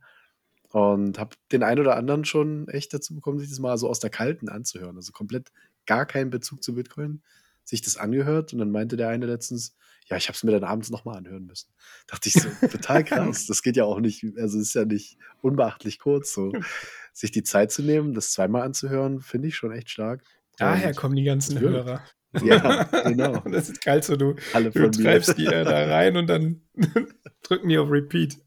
Und 0.69 1.19
habe 1.19 1.35
den 1.51 1.61
einen 1.61 1.81
oder 1.81 1.95
anderen 1.97 2.25
schon 2.25 2.67
echt 2.67 2.93
dazu 2.95 3.13
bekommen, 3.13 3.37
sich 3.37 3.49
das 3.49 3.59
mal 3.59 3.77
so 3.77 3.87
aus 3.89 3.99
der 3.99 4.09
Kalten 4.09 4.49
anzuhören. 4.49 4.95
Also 4.95 5.11
komplett 5.11 5.51
gar 5.85 6.07
keinen 6.07 6.31
Bezug 6.31 6.63
zu 6.63 6.73
Bitcoin, 6.73 7.21
sich 7.63 7.81
das 7.81 7.97
angehört. 7.97 8.53
Und 8.53 8.59
dann 8.59 8.71
meinte 8.71 8.97
der 8.97 9.09
eine 9.09 9.25
letztens, 9.25 9.75
ja, 10.07 10.17
ich 10.17 10.27
habe 10.27 10.35
es 10.35 10.43
mir 10.43 10.51
dann 10.51 10.63
abends 10.63 10.89
nochmal 10.89 11.17
anhören 11.17 11.45
müssen. 11.45 11.69
Dachte 12.07 12.29
ich 12.29 12.35
so, 12.35 12.49
total 12.67 13.03
krass. 13.03 13.45
Das 13.47 13.61
geht 13.63 13.77
ja 13.77 13.85
auch 13.85 13.99
nicht, 13.99 14.25
also 14.37 14.59
ist 14.59 14.73
ja 14.75 14.85
nicht 14.85 15.17
unbeachtlich 15.41 15.99
kurz. 15.99 16.33
So. 16.33 16.51
Sich 17.13 17.31
die 17.31 17.43
Zeit 17.43 17.71
zu 17.71 17.83
nehmen, 17.83 18.13
das 18.13 18.31
zweimal 18.31 18.63
anzuhören, 18.63 19.21
finde 19.21 19.47
ich 19.49 19.55
schon 19.55 19.71
echt 19.71 19.89
stark. 19.89 20.23
daher 20.57 20.89
Und- 20.89 20.95
kommen 20.97 21.15
die 21.15 21.23
ganzen. 21.23 21.59
Hörer. 21.59 22.03
Ja, 22.43 22.83
genau. 23.03 23.37
Das 23.41 23.69
ist 23.69 23.83
geil, 23.85 24.01
so 24.01 24.15
du, 24.15 24.35
Alle 24.53 24.71
du 24.71 24.89
treibst 24.89 25.37
die 25.37 25.45
äh, 25.45 25.63
da 25.63 25.85
rein 25.85 26.17
und 26.17 26.25
dann 26.25 26.61
drücken 27.43 27.69
die 27.69 27.77
auf 27.77 27.91
Repeat. 27.91 28.37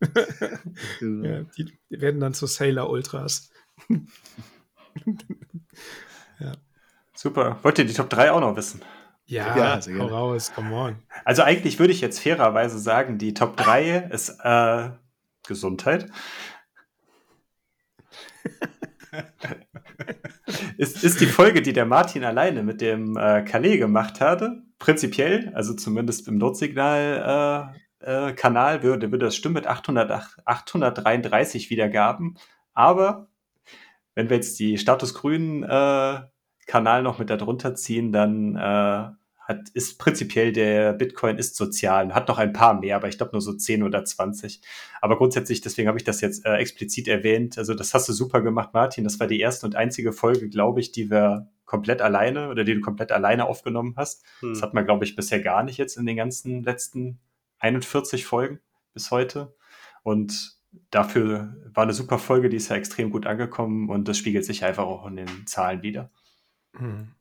Genau. 0.98 1.24
ja, 1.24 1.42
die, 1.56 1.66
die 1.88 2.00
werden 2.00 2.18
dann 2.18 2.34
zu 2.34 2.46
Sailor 2.46 2.90
Ultras. 2.90 3.48
Super. 7.14 7.58
Wollt 7.62 7.78
ihr 7.78 7.84
die 7.86 7.94
Top 7.94 8.10
3 8.10 8.32
auch 8.32 8.40
noch 8.40 8.56
wissen? 8.56 8.80
Ja, 9.26 9.56
Ja, 9.56 9.80
sehr 9.80 9.98
hau 9.98 10.06
raus, 10.06 10.52
come 10.54 10.74
on. 10.74 10.96
Also 11.24 11.42
eigentlich 11.42 11.78
würde 11.78 11.92
ich 11.92 12.00
jetzt 12.00 12.20
fairerweise 12.20 12.78
sagen, 12.78 13.18
die 13.18 13.34
Top 13.34 13.56
3 13.56 14.08
ist 14.10 14.38
äh, 14.42 14.90
Gesundheit. 15.46 16.06
ist, 20.76 21.02
ist 21.02 21.20
die 21.20 21.26
Folge, 21.26 21.62
die 21.62 21.72
der 21.72 21.86
Martin 21.86 22.24
alleine 22.24 22.62
mit 22.62 22.80
dem 22.80 23.16
äh, 23.16 23.42
Calais 23.42 23.78
gemacht 23.78 24.20
hatte. 24.20 24.62
Prinzipiell, 24.78 25.52
also 25.54 25.74
zumindest 25.74 26.28
im 26.28 26.38
Notsignal 26.38 27.74
äh, 28.02 28.28
äh, 28.28 28.32
Kanal 28.34 28.82
würde, 28.82 29.10
würde 29.10 29.26
das 29.26 29.36
stimmen 29.36 29.54
mit 29.54 29.66
800, 29.66 30.10
833 30.44 31.70
Wiedergaben. 31.70 32.36
Aber 32.74 33.28
wenn 34.14 34.30
wir 34.30 34.36
jetzt 34.36 34.58
die 34.58 34.78
Status 34.78 35.14
Grün 35.14 35.62
äh, 35.62 36.20
Kanal 36.66 37.02
noch 37.02 37.18
mit 37.18 37.30
darunter 37.30 37.74
ziehen, 37.74 38.12
dann 38.12 38.56
äh, 38.56 39.08
hat, 39.46 39.68
ist 39.74 39.98
prinzipiell 39.98 40.52
der 40.52 40.92
Bitcoin 40.92 41.38
ist 41.38 41.54
sozial, 41.54 42.12
hat 42.12 42.26
noch 42.26 42.38
ein 42.38 42.52
paar 42.52 42.80
mehr, 42.80 42.96
aber 42.96 43.08
ich 43.08 43.16
glaube 43.16 43.32
nur 43.32 43.40
so 43.40 43.52
10 43.52 43.84
oder 43.84 44.04
20. 44.04 44.60
Aber 45.00 45.16
grundsätzlich, 45.16 45.60
deswegen 45.60 45.86
habe 45.86 45.98
ich 45.98 46.04
das 46.04 46.20
jetzt 46.20 46.44
äh, 46.44 46.56
explizit 46.56 47.06
erwähnt. 47.06 47.56
Also 47.56 47.74
das 47.74 47.94
hast 47.94 48.08
du 48.08 48.12
super 48.12 48.40
gemacht, 48.40 48.70
Martin. 48.74 49.04
Das 49.04 49.20
war 49.20 49.28
die 49.28 49.38
erste 49.38 49.66
und 49.66 49.76
einzige 49.76 50.12
Folge, 50.12 50.48
glaube 50.48 50.80
ich, 50.80 50.90
die 50.90 51.10
wir 51.10 51.48
komplett 51.64 52.02
alleine 52.02 52.48
oder 52.48 52.64
die 52.64 52.74
du 52.74 52.80
komplett 52.80 53.12
alleine 53.12 53.46
aufgenommen 53.46 53.94
hast. 53.96 54.24
Hm. 54.40 54.54
Das 54.54 54.62
hat 54.62 54.74
man, 54.74 54.84
glaube 54.84 55.04
ich, 55.04 55.14
bisher 55.14 55.40
gar 55.40 55.62
nicht 55.62 55.78
jetzt 55.78 55.96
in 55.96 56.06
den 56.06 56.16
ganzen 56.16 56.64
letzten 56.64 57.20
41 57.60 58.26
Folgen 58.26 58.60
bis 58.92 59.12
heute. 59.12 59.54
Und 60.02 60.56
dafür 60.90 61.56
war 61.72 61.84
eine 61.84 61.92
super 61.92 62.18
Folge, 62.18 62.48
die 62.48 62.56
ist 62.56 62.68
ja 62.68 62.76
extrem 62.76 63.10
gut 63.10 63.26
angekommen 63.26 63.90
und 63.90 64.08
das 64.08 64.18
spiegelt 64.18 64.44
sich 64.44 64.64
einfach 64.64 64.84
auch 64.84 65.06
in 65.06 65.16
den 65.16 65.46
Zahlen 65.46 65.82
wieder. 65.82 66.10
Hm. 66.78 67.12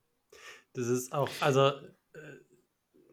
Das 0.73 0.87
ist 0.87 1.13
auch, 1.13 1.29
also 1.41 1.69
äh, 1.69 2.19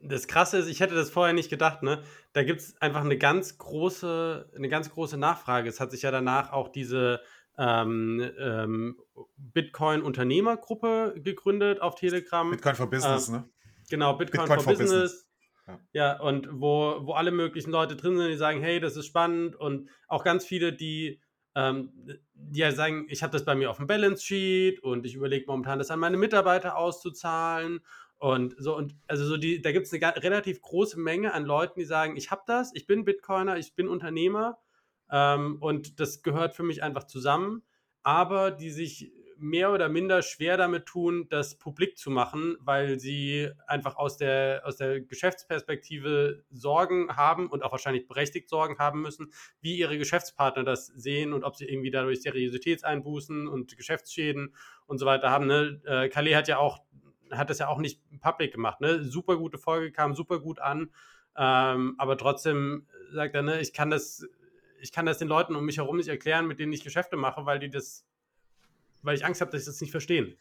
das 0.02 0.26
Krasse 0.26 0.58
ist, 0.58 0.66
ich 0.66 0.80
hätte 0.80 0.94
das 0.94 1.10
vorher 1.10 1.32
nicht 1.32 1.50
gedacht, 1.50 1.82
ne? 1.82 2.02
Da 2.32 2.42
gibt 2.42 2.60
es 2.60 2.80
einfach 2.80 3.02
eine 3.02 3.16
ganz 3.16 3.58
große, 3.58 4.50
eine 4.56 4.68
ganz 4.68 4.90
große 4.90 5.16
Nachfrage. 5.16 5.68
Es 5.68 5.80
hat 5.80 5.90
sich 5.90 6.02
ja 6.02 6.10
danach 6.10 6.52
auch 6.52 6.68
diese 6.68 7.20
ähm, 7.58 8.30
ähm, 8.38 8.96
Bitcoin-Unternehmergruppe 9.36 11.14
gegründet 11.16 11.80
auf 11.80 11.94
Telegram. 11.94 12.50
Bitcoin 12.50 12.74
for 12.74 12.90
Business, 12.90 13.28
Ähm, 13.28 13.34
ne? 13.34 13.48
Genau, 13.90 14.14
Bitcoin, 14.14 14.40
Bitcoin 14.40 14.60
for, 14.60 14.64
for 14.64 14.72
Business. 14.72 14.90
Business. 14.90 15.28
Ja. 15.66 15.78
Ja. 15.92 16.20
und 16.20 16.48
wo, 16.50 16.98
wo 17.02 17.12
alle 17.12 17.30
möglichen 17.30 17.70
Leute 17.70 17.94
drin 17.94 18.16
sind, 18.16 18.28
die 18.28 18.36
sagen, 18.36 18.60
hey, 18.60 18.80
das 18.80 18.96
ist 18.96 19.06
spannend 19.06 19.54
und 19.54 19.88
auch 20.08 20.24
ganz 20.24 20.44
viele, 20.44 20.72
die, 20.72 21.20
ähm, 21.54 21.92
die 22.34 22.60
ja 22.60 22.72
sagen, 22.72 23.06
ich 23.08 23.22
habe 23.22 23.32
das 23.32 23.44
bei 23.44 23.54
mir 23.54 23.70
auf 23.70 23.76
dem 23.78 23.86
Balance 23.86 24.24
Sheet 24.24 24.80
und 24.82 25.06
ich 25.06 25.14
überlege 25.14 25.46
momentan, 25.46 25.78
das 25.78 25.90
an 25.90 26.00
meine 26.00 26.16
Mitarbeiter 26.16 26.76
auszuzahlen 26.76 27.80
und 28.18 28.54
so 28.58 28.76
und 28.76 28.94
also 29.08 29.24
so 29.26 29.36
die, 29.36 29.60
da 29.62 29.72
gibt 29.72 29.86
es 29.86 29.92
eine 29.92 30.22
relativ 30.22 30.62
große 30.62 30.98
Menge 30.98 31.34
an 31.34 31.44
Leuten, 31.44 31.78
die 31.80 31.84
sagen, 31.86 32.16
ich 32.16 32.30
habe 32.30 32.42
das, 32.46 32.72
ich 32.74 32.86
bin 32.86 33.04
Bitcoiner, 33.04 33.56
ich 33.58 33.74
bin 33.74 33.88
Unternehmer 33.88 34.58
Ähm, 35.10 35.58
und 35.60 36.00
das 36.00 36.22
gehört 36.22 36.54
für 36.54 36.62
mich 36.64 36.82
einfach 36.82 37.04
zusammen, 37.04 37.62
aber 38.02 38.50
die 38.50 38.70
sich 38.70 39.12
mehr 39.42 39.72
oder 39.72 39.88
minder 39.88 40.22
schwer 40.22 40.56
damit 40.56 40.86
tun, 40.86 41.26
das 41.28 41.58
publik 41.58 41.98
zu 41.98 42.10
machen, 42.10 42.56
weil 42.60 42.98
sie 42.98 43.50
einfach 43.66 43.96
aus 43.96 44.16
der, 44.16 44.62
aus 44.64 44.76
der 44.76 45.00
Geschäftsperspektive 45.00 46.44
Sorgen 46.50 47.16
haben 47.16 47.48
und 47.48 47.62
auch 47.62 47.72
wahrscheinlich 47.72 48.06
berechtigt 48.06 48.48
Sorgen 48.48 48.78
haben 48.78 49.02
müssen, 49.02 49.32
wie 49.60 49.76
ihre 49.76 49.98
Geschäftspartner 49.98 50.64
das 50.64 50.86
sehen 50.86 51.32
und 51.32 51.44
ob 51.44 51.56
sie 51.56 51.68
irgendwie 51.68 51.90
dadurch 51.90 52.22
Seriositätseinbußen 52.22 53.48
und 53.48 53.76
Geschäftsschäden 53.76 54.54
und 54.86 54.98
so 54.98 55.06
weiter 55.06 55.30
haben. 55.30 55.46
Ne? 55.46 55.80
Äh, 55.84 56.08
Calais 56.08 56.36
hat 56.36 56.48
ja 56.48 56.58
auch, 56.58 56.80
hat 57.30 57.50
das 57.50 57.58
ja 57.58 57.68
auch 57.68 57.78
nicht 57.78 58.00
public 58.20 58.52
gemacht. 58.52 58.80
Ne? 58.80 59.02
Super 59.02 59.36
gute 59.36 59.58
Folge, 59.58 59.90
kam 59.90 60.14
super 60.14 60.38
gut 60.38 60.60
an, 60.60 60.90
ähm, 61.36 61.94
aber 61.98 62.16
trotzdem 62.16 62.86
sagt 63.12 63.34
er, 63.34 63.42
ne, 63.42 63.60
ich 63.60 63.72
kann 63.72 63.90
das, 63.90 64.26
ich 64.80 64.92
kann 64.92 65.06
das 65.06 65.18
den 65.18 65.28
Leuten 65.28 65.56
um 65.56 65.64
mich 65.64 65.78
herum 65.78 65.96
nicht 65.96 66.08
erklären, 66.08 66.46
mit 66.46 66.58
denen 66.58 66.72
ich 66.72 66.84
Geschäfte 66.84 67.16
mache, 67.16 67.46
weil 67.46 67.58
die 67.58 67.70
das 67.70 68.06
weil 69.02 69.16
ich 69.16 69.24
Angst 69.24 69.40
habe, 69.40 69.50
dass 69.50 69.64
sie 69.64 69.70
das 69.70 69.80
nicht 69.80 69.90
verstehen. 69.90 70.36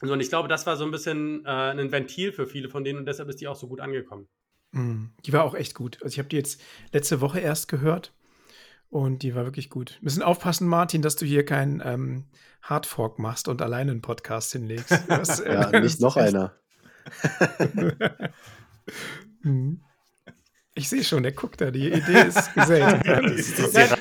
Also, 0.00 0.14
und 0.14 0.20
ich 0.20 0.28
glaube, 0.28 0.48
das 0.48 0.66
war 0.66 0.76
so 0.76 0.84
ein 0.84 0.90
bisschen 0.90 1.44
äh, 1.44 1.48
ein 1.48 1.90
Ventil 1.90 2.32
für 2.32 2.46
viele 2.46 2.68
von 2.68 2.84
denen 2.84 3.00
und 3.00 3.06
deshalb 3.06 3.28
ist 3.28 3.40
die 3.40 3.48
auch 3.48 3.56
so 3.56 3.66
gut 3.66 3.80
angekommen. 3.80 4.28
Mm, 4.72 5.06
die 5.24 5.32
war 5.32 5.44
auch 5.44 5.54
echt 5.54 5.74
gut. 5.74 5.98
Also 6.02 6.12
ich 6.12 6.18
habe 6.18 6.28
die 6.28 6.36
jetzt 6.36 6.60
letzte 6.92 7.20
Woche 7.20 7.40
erst 7.40 7.68
gehört 7.68 8.12
und 8.90 9.22
die 9.22 9.34
war 9.34 9.44
wirklich 9.44 9.70
gut. 9.70 9.96
Wir 10.00 10.04
müssen 10.04 10.22
aufpassen, 10.22 10.68
Martin, 10.68 11.02
dass 11.02 11.16
du 11.16 11.26
hier 11.26 11.44
keinen 11.44 11.82
ähm, 11.84 12.26
Hardfork 12.62 13.18
machst 13.18 13.48
und 13.48 13.60
alleine 13.60 13.90
einen 13.90 14.02
Podcast 14.02 14.52
hinlegst. 14.52 14.92
Das, 15.08 15.40
äh, 15.40 15.52
ja, 15.52 15.80
nicht 15.80 16.00
noch 16.00 16.16
einer. 16.16 16.54
Mhm. 19.42 19.82
Ich 20.74 20.88
sehe 20.88 21.02
schon, 21.02 21.22
der 21.22 21.32
guckt 21.32 21.60
da, 21.60 21.70
die 21.70 21.88
Idee 21.88 22.28
ist 22.28 22.54
gesät. 22.54 22.80
nein, 23.04 23.42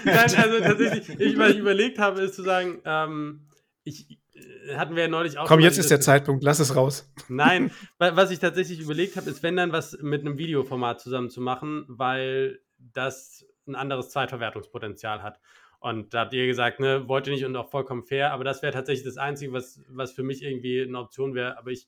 nein, 0.05 0.35
also 0.35 0.59
tatsächlich, 0.59 1.19
ich, 1.19 1.37
was 1.37 1.51
ich 1.51 1.57
überlegt 1.57 1.97
habe, 1.97 2.21
ist 2.21 2.35
zu 2.35 2.43
sagen, 2.43 2.79
ähm, 2.85 3.46
ich, 3.87 4.19
äh, 4.33 4.75
hatten 4.75 4.95
wir 4.95 5.03
ja 5.03 5.09
neulich 5.09 5.37
auch. 5.37 5.47
Komm, 5.47 5.61
jetzt 5.61 5.77
ist 5.77 5.89
der 5.89 6.01
Zeitpunkt, 6.01 6.43
lass 6.43 6.59
es 6.59 6.75
raus. 6.75 7.11
Nein, 7.29 7.71
was 7.97 8.31
ich 8.31 8.39
tatsächlich 8.39 8.79
überlegt 8.79 9.15
habe, 9.15 9.29
ist, 9.29 9.43
wenn 9.43 9.55
dann 9.55 9.71
was 9.71 9.97
mit 10.01 10.21
einem 10.21 10.37
Videoformat 10.37 10.99
zusammen 10.99 11.29
zu 11.29 11.41
machen, 11.41 11.85
weil 11.87 12.59
das 12.77 13.45
ein 13.67 13.75
anderes 13.75 14.09
Zweitverwertungspotenzial 14.09 15.23
hat. 15.23 15.39
Und 15.79 16.13
da 16.13 16.21
habt 16.21 16.33
ihr 16.33 16.47
gesagt, 16.47 16.79
ne, 16.79 17.07
wollt 17.07 17.27
ihr 17.27 17.33
nicht 17.33 17.45
und 17.45 17.55
auch 17.55 17.69
vollkommen 17.69 18.03
fair, 18.03 18.33
aber 18.33 18.43
das 18.43 18.61
wäre 18.61 18.73
tatsächlich 18.73 19.05
das 19.05 19.17
Einzige, 19.17 19.53
was, 19.53 19.79
was 19.89 20.11
für 20.11 20.23
mich 20.23 20.43
irgendwie 20.43 20.81
eine 20.81 20.99
Option 20.99 21.35
wäre. 21.35 21.57
Aber 21.57 21.71
ich, 21.71 21.87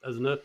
also 0.00 0.20
ne, 0.20 0.40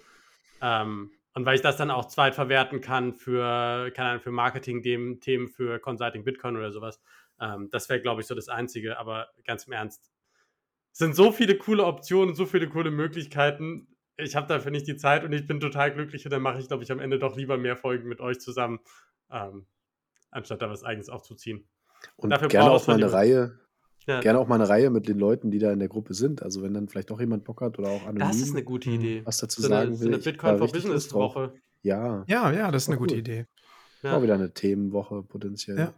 ähm, 0.62 1.12
und 1.34 1.46
weil 1.46 1.56
ich 1.56 1.62
das 1.62 1.76
dann 1.76 1.92
auch 1.92 2.06
zweitverwerten 2.06 2.80
kann 2.80 3.14
für, 3.14 3.92
keine 3.92 4.10
Ahnung, 4.10 4.22
für 4.22 4.32
Marketing-Themen, 4.32 5.50
für 5.50 5.80
Consulting 5.80 6.24
Bitcoin 6.24 6.56
oder 6.56 6.72
sowas. 6.72 7.02
Ähm, 7.42 7.70
das 7.72 7.90
wäre, 7.90 8.00
glaube 8.00 8.22
ich, 8.22 8.28
so 8.28 8.36
das 8.36 8.48
Einzige. 8.48 8.98
Aber 8.98 9.28
ganz 9.44 9.66
im 9.66 9.74
Ernst, 9.74 10.15
sind 10.96 11.14
so 11.14 11.34
viele 11.34 11.58
coole 11.58 11.86
Optionen, 11.86 12.36
so 12.36 12.46
viele 12.46 12.70
coole 12.70 12.90
Möglichkeiten. 12.90 13.88
Ich 14.16 14.38
habe 14.38 14.48
dafür 14.48 14.72
nicht 14.72 14.88
die 14.88 14.96
Zeit 14.96 15.26
und 15.26 15.34
ich 15.34 15.46
bin 15.46 15.60
total 15.60 15.94
glücklich 15.94 16.24
und 16.24 16.32
dann 16.32 16.42
mache 16.42 16.60
ich, 16.60 16.70
glaube 16.70 16.84
ich, 16.84 16.92
am 16.92 17.00
Ende 17.00 17.20
doch 17.20 17.36
lieber 17.36 17.58
mehr 17.58 17.76
Folgen 17.76 18.08
mit 18.08 18.22
euch 18.22 18.40
zusammen, 18.40 18.80
ähm, 19.30 19.66
anstatt 20.32 20.62
da 20.62 20.70
was 20.70 20.86
Eigenes 20.86 21.10
aufzuziehen. 21.10 21.68
Und 22.16 22.30
dafür 22.30 22.48
gerne 22.48 22.72
auch 22.72 22.88
mal 22.88 22.94
eine 22.94 23.12
Reihe, 23.12 23.60
ja. 24.08 24.22
gerne 24.22 24.40
auch 24.40 24.48
mal 24.48 24.56
eine 24.56 24.70
Reihe 24.70 24.90
mit 24.90 25.10
den 25.10 25.20
Leuten, 25.20 25.52
die 25.52 25.60
da 25.60 25.74
in 25.74 25.80
der 25.80 25.90
Gruppe 25.90 26.14
sind. 26.14 26.42
Also 26.42 26.64
wenn 26.64 26.74
dann 26.74 26.88
vielleicht 26.88 27.12
auch 27.12 27.20
jemand 27.20 27.44
Bock 27.44 27.60
hat 27.60 27.78
oder 27.78 27.90
auch 27.90 28.04
anonym. 28.04 28.30
Das 28.30 28.38
ist 28.38 28.52
eine 28.52 28.64
gute 28.64 28.90
Idee. 28.90 29.22
Was 29.26 29.40
dazu 29.40 29.62
so 29.62 29.68
sagen 29.68 29.90
eine, 29.90 30.00
will. 30.00 30.08
So 30.08 30.08
eine 30.08 30.18
Bitcoin 30.20 30.58
for 30.58 30.72
Business 30.72 31.14
Woche. 31.14 31.56
Ja. 31.82 32.24
Ja, 32.28 32.54
ja, 32.54 32.72
das 32.72 32.84
ist 32.84 32.88
eine 32.90 32.96
cool. 32.96 33.08
gute 33.08 33.18
Idee. 33.18 33.48
Ja. 34.02 34.16
Auch 34.16 34.22
wieder 34.22 34.36
eine 34.36 34.54
Themenwoche 34.54 35.24
potenziell. 35.24 35.78
Ja. 35.78 35.94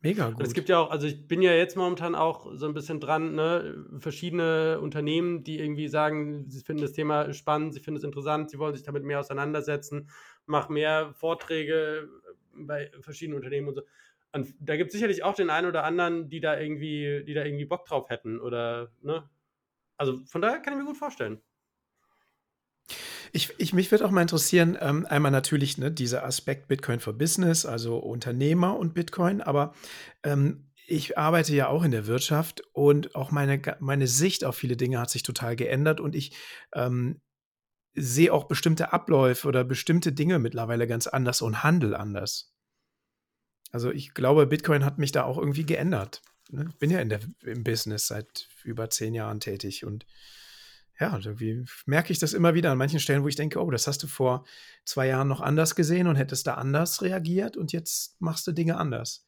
Mega 0.00 0.30
gut. 0.30 0.38
Und 0.38 0.44
es 0.46 0.54
gibt 0.54 0.68
ja 0.68 0.78
auch, 0.78 0.90
also 0.90 1.06
ich 1.06 1.26
bin 1.26 1.42
ja 1.42 1.52
jetzt 1.52 1.76
momentan 1.76 2.14
auch 2.14 2.54
so 2.54 2.66
ein 2.66 2.74
bisschen 2.74 3.00
dran, 3.00 3.34
ne, 3.34 3.84
verschiedene 3.98 4.78
Unternehmen, 4.80 5.42
die 5.42 5.58
irgendwie 5.58 5.88
sagen, 5.88 6.48
sie 6.48 6.62
finden 6.62 6.82
das 6.82 6.92
Thema 6.92 7.32
spannend, 7.34 7.74
sie 7.74 7.80
finden 7.80 7.98
es 7.98 8.04
interessant, 8.04 8.50
sie 8.50 8.58
wollen 8.60 8.74
sich 8.74 8.84
damit 8.84 9.02
mehr 9.02 9.18
auseinandersetzen, 9.18 10.08
machen 10.46 10.74
mehr 10.74 11.12
Vorträge 11.14 12.08
bei 12.54 12.92
verschiedenen 13.00 13.36
Unternehmen 13.38 13.68
und 13.68 13.74
so. 13.74 13.82
Und 14.32 14.54
da 14.60 14.76
gibt 14.76 14.88
es 14.88 14.92
sicherlich 14.92 15.24
auch 15.24 15.34
den 15.34 15.50
einen 15.50 15.66
oder 15.66 15.84
anderen, 15.84 16.28
die 16.28 16.40
da 16.40 16.58
irgendwie, 16.60 17.24
die 17.24 17.34
da 17.34 17.44
irgendwie 17.44 17.64
Bock 17.64 17.84
drauf 17.86 18.08
hätten. 18.10 18.38
Oder, 18.40 18.92
ne? 19.00 19.28
Also 19.96 20.18
von 20.26 20.42
daher 20.42 20.60
kann 20.60 20.74
ich 20.74 20.80
mir 20.80 20.86
gut 20.86 20.98
vorstellen. 20.98 21.42
Ich, 23.32 23.54
ich, 23.58 23.72
mich 23.72 23.90
würde 23.90 24.04
auch 24.04 24.10
mal 24.10 24.22
interessieren, 24.22 24.76
ähm, 24.80 25.06
einmal 25.06 25.32
natürlich 25.32 25.78
ne, 25.78 25.90
dieser 25.90 26.24
Aspekt 26.24 26.68
Bitcoin 26.68 27.00
for 27.00 27.12
Business, 27.12 27.66
also 27.66 27.98
Unternehmer 27.98 28.76
und 28.76 28.94
Bitcoin, 28.94 29.40
aber 29.40 29.74
ähm, 30.22 30.68
ich 30.86 31.18
arbeite 31.18 31.54
ja 31.54 31.68
auch 31.68 31.82
in 31.82 31.90
der 31.90 32.06
Wirtschaft 32.06 32.62
und 32.72 33.14
auch 33.14 33.30
meine, 33.30 33.60
meine 33.80 34.06
Sicht 34.06 34.44
auf 34.44 34.56
viele 34.56 34.76
Dinge 34.76 34.98
hat 34.98 35.10
sich 35.10 35.22
total 35.22 35.54
geändert 35.54 36.00
und 36.00 36.14
ich 36.14 36.34
ähm, 36.74 37.20
sehe 37.94 38.32
auch 38.32 38.44
bestimmte 38.44 38.92
Abläufe 38.92 39.46
oder 39.46 39.64
bestimmte 39.64 40.12
Dinge 40.12 40.38
mittlerweile 40.38 40.86
ganz 40.86 41.06
anders 41.06 41.42
und 41.42 41.62
Handel 41.62 41.94
anders. 41.94 42.54
Also 43.70 43.90
ich 43.90 44.14
glaube, 44.14 44.46
Bitcoin 44.46 44.84
hat 44.84 44.98
mich 44.98 45.12
da 45.12 45.24
auch 45.24 45.36
irgendwie 45.36 45.66
geändert. 45.66 46.22
Ne? 46.50 46.66
Ich 46.70 46.78
bin 46.78 46.90
ja 46.90 47.00
in 47.00 47.10
der, 47.10 47.20
im 47.42 47.64
Business 47.64 48.06
seit 48.06 48.48
über 48.64 48.88
zehn 48.88 49.14
Jahren 49.14 49.40
tätig 49.40 49.84
und 49.84 50.06
ja, 51.00 51.16
irgendwie 51.16 51.64
merke 51.86 52.12
ich 52.12 52.18
das 52.18 52.32
immer 52.32 52.54
wieder 52.54 52.72
an 52.72 52.78
manchen 52.78 52.98
Stellen, 52.98 53.22
wo 53.22 53.28
ich 53.28 53.36
denke, 53.36 53.62
oh, 53.62 53.70
das 53.70 53.86
hast 53.86 54.02
du 54.02 54.06
vor 54.06 54.44
zwei 54.84 55.06
Jahren 55.06 55.28
noch 55.28 55.40
anders 55.40 55.74
gesehen 55.74 56.08
und 56.08 56.16
hättest 56.16 56.46
da 56.46 56.54
anders 56.54 57.02
reagiert 57.02 57.56
und 57.56 57.72
jetzt 57.72 58.20
machst 58.20 58.46
du 58.46 58.52
Dinge 58.52 58.76
anders. 58.76 59.26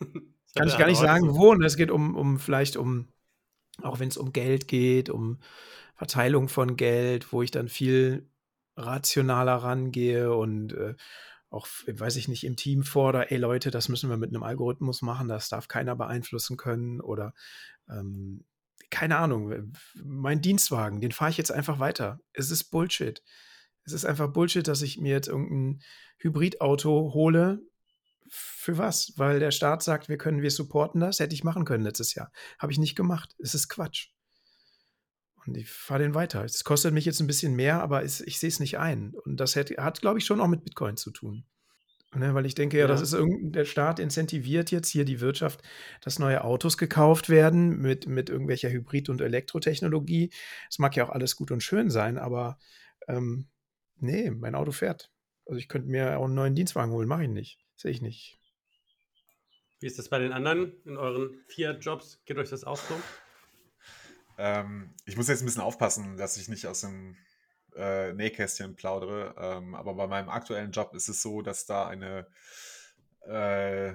Kann 0.54 0.68
ich 0.68 0.78
gar 0.78 0.86
nicht 0.86 0.98
sagen, 0.98 1.34
wo. 1.34 1.54
Ne? 1.54 1.64
Es 1.64 1.76
geht 1.76 1.90
um, 1.90 2.14
um 2.14 2.38
vielleicht 2.38 2.76
um, 2.76 3.08
auch 3.82 4.00
wenn 4.00 4.08
es 4.08 4.16
um 4.16 4.32
Geld 4.32 4.68
geht, 4.68 5.08
um 5.08 5.40
Verteilung 5.96 6.48
von 6.48 6.76
Geld, 6.76 7.32
wo 7.32 7.42
ich 7.42 7.50
dann 7.50 7.68
viel 7.68 8.28
rationaler 8.76 9.56
rangehe 9.56 10.34
und 10.34 10.72
äh, 10.74 10.94
auch, 11.50 11.66
weiß 11.86 12.16
ich 12.16 12.28
nicht, 12.28 12.44
im 12.44 12.56
Team 12.56 12.82
fordere, 12.82 13.30
ey 13.30 13.38
Leute, 13.38 13.70
das 13.70 13.88
müssen 13.88 14.08
wir 14.08 14.16
mit 14.16 14.30
einem 14.30 14.42
Algorithmus 14.42 15.02
machen, 15.02 15.28
das 15.28 15.48
darf 15.48 15.68
keiner 15.68 15.94
beeinflussen 15.96 16.56
können 16.56 17.00
oder 17.00 17.34
ähm, 17.88 18.44
keine 18.92 19.16
Ahnung, 19.16 19.72
mein 20.04 20.42
Dienstwagen, 20.42 21.00
den 21.00 21.12
fahre 21.12 21.30
ich 21.30 21.38
jetzt 21.38 21.50
einfach 21.50 21.78
weiter. 21.78 22.20
Es 22.34 22.50
ist 22.50 22.64
Bullshit. 22.64 23.22
Es 23.84 23.92
ist 23.92 24.04
einfach 24.04 24.32
Bullshit, 24.32 24.68
dass 24.68 24.82
ich 24.82 24.98
mir 24.98 25.12
jetzt 25.12 25.28
irgendein 25.28 25.80
Hybridauto 26.18 27.12
hole. 27.14 27.60
Für 28.28 28.76
was? 28.78 29.14
Weil 29.16 29.40
der 29.40 29.50
Staat 29.50 29.82
sagt, 29.82 30.08
wir 30.10 30.18
können, 30.18 30.42
wir 30.42 30.50
supporten 30.50 31.00
das. 31.00 31.20
Hätte 31.20 31.34
ich 31.34 31.42
machen 31.42 31.64
können 31.64 31.84
letztes 31.84 32.14
Jahr. 32.14 32.30
Habe 32.58 32.70
ich 32.70 32.78
nicht 32.78 32.94
gemacht. 32.94 33.34
Es 33.38 33.54
ist 33.54 33.68
Quatsch. 33.68 34.10
Und 35.46 35.56
ich 35.56 35.70
fahre 35.70 36.02
den 36.02 36.14
weiter. 36.14 36.44
Es 36.44 36.62
kostet 36.62 36.92
mich 36.92 37.06
jetzt 37.06 37.20
ein 37.20 37.26
bisschen 37.26 37.54
mehr, 37.54 37.82
aber 37.82 38.04
ich 38.04 38.38
sehe 38.38 38.48
es 38.48 38.60
nicht 38.60 38.78
ein. 38.78 39.14
Und 39.24 39.38
das 39.38 39.56
hat 39.56 40.00
glaube 40.00 40.18
ich, 40.18 40.26
schon 40.26 40.40
auch 40.40 40.48
mit 40.48 40.64
Bitcoin 40.64 40.98
zu 40.98 41.10
tun. 41.10 41.46
Ne, 42.14 42.34
weil 42.34 42.44
ich 42.44 42.54
denke, 42.54 42.76
ja, 42.76 42.82
ja, 42.82 42.88
das 42.88 43.00
ist 43.00 43.14
irgendein, 43.14 43.52
der 43.52 43.64
Staat 43.64 43.98
incentiviert 43.98 44.70
jetzt 44.70 44.88
hier 44.88 45.06
die 45.06 45.20
Wirtschaft, 45.20 45.62
dass 46.02 46.18
neue 46.18 46.44
Autos 46.44 46.76
gekauft 46.76 47.30
werden 47.30 47.78
mit, 47.80 48.06
mit 48.06 48.28
irgendwelcher 48.28 48.70
Hybrid- 48.70 49.08
und 49.08 49.22
Elektrotechnologie. 49.22 50.30
Es 50.68 50.78
mag 50.78 50.94
ja 50.94 51.06
auch 51.06 51.10
alles 51.10 51.36
gut 51.36 51.50
und 51.50 51.62
schön 51.62 51.88
sein, 51.88 52.18
aber 52.18 52.58
ähm, 53.08 53.48
nee, 53.96 54.30
mein 54.30 54.54
Auto 54.54 54.72
fährt. 54.72 55.10
Also 55.46 55.58
ich 55.58 55.68
könnte 55.68 55.88
mir 55.88 56.18
auch 56.18 56.26
einen 56.26 56.34
neuen 56.34 56.54
Dienstwagen 56.54 56.92
holen, 56.92 57.08
mache 57.08 57.22
ich 57.22 57.30
nicht. 57.30 57.58
Sehe 57.76 57.90
ich 57.90 58.02
nicht. 58.02 58.38
Wie 59.80 59.86
ist 59.86 59.98
das 59.98 60.10
bei 60.10 60.18
den 60.18 60.32
anderen 60.32 60.74
in 60.84 60.98
euren 60.98 61.42
vier 61.48 61.78
Jobs? 61.78 62.20
Geht 62.26 62.36
euch 62.36 62.50
das 62.50 62.64
auch 62.64 62.76
so? 62.76 62.94
Ähm, 64.36 64.94
ich 65.06 65.16
muss 65.16 65.28
jetzt 65.28 65.40
ein 65.40 65.46
bisschen 65.46 65.62
aufpassen, 65.62 66.18
dass 66.18 66.36
ich 66.36 66.48
nicht 66.48 66.66
aus 66.66 66.82
dem 66.82 67.16
äh, 67.76 68.12
Nähkästchen 68.12 68.76
plaudere. 68.76 69.34
Ähm, 69.38 69.74
aber 69.74 69.94
bei 69.94 70.06
meinem 70.06 70.28
aktuellen 70.28 70.72
Job 70.72 70.94
ist 70.94 71.08
es 71.08 71.22
so, 71.22 71.42
dass 71.42 71.66
da 71.66 71.86
eine, 71.86 72.26
äh, 73.26 73.92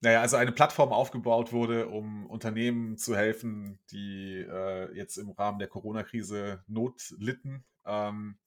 naja, 0.00 0.20
also 0.20 0.36
eine 0.36 0.52
Plattform 0.52 0.92
aufgebaut 0.92 1.52
wurde, 1.52 1.88
um 1.88 2.26
Unternehmen 2.26 2.96
zu 2.98 3.16
helfen, 3.16 3.78
die 3.90 4.38
äh, 4.40 4.94
jetzt 4.94 5.16
im 5.16 5.30
Rahmen 5.30 5.58
der 5.58 5.68
Corona-Krise 5.68 6.62
Not 6.66 7.14
litten. 7.18 7.64
Ähm, 7.86 8.38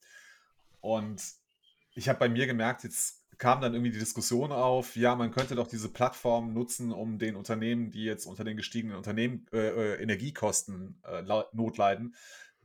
und 0.80 1.22
ich 1.94 2.08
habe 2.08 2.18
bei 2.18 2.28
mir 2.28 2.46
gemerkt, 2.46 2.84
jetzt 2.84 3.18
kam 3.38 3.60
dann 3.60 3.72
irgendwie 3.72 3.92
die 3.92 3.98
Diskussion 3.98 4.50
auf, 4.52 4.96
ja, 4.96 5.14
man 5.14 5.30
könnte 5.30 5.54
doch 5.54 5.68
diese 5.68 5.88
Plattform 5.88 6.52
nutzen, 6.52 6.92
um 6.92 7.18
den 7.18 7.36
Unternehmen, 7.36 7.90
die 7.90 8.04
jetzt 8.04 8.26
unter 8.26 8.44
den 8.44 8.56
gestiegenen 8.56 8.96
Unternehmen, 8.96 9.46
äh, 9.52 9.94
äh 9.94 10.02
Energiekosten 10.02 11.00
äh, 11.04 11.22
Not 11.22 11.78
leiden, 11.78 12.16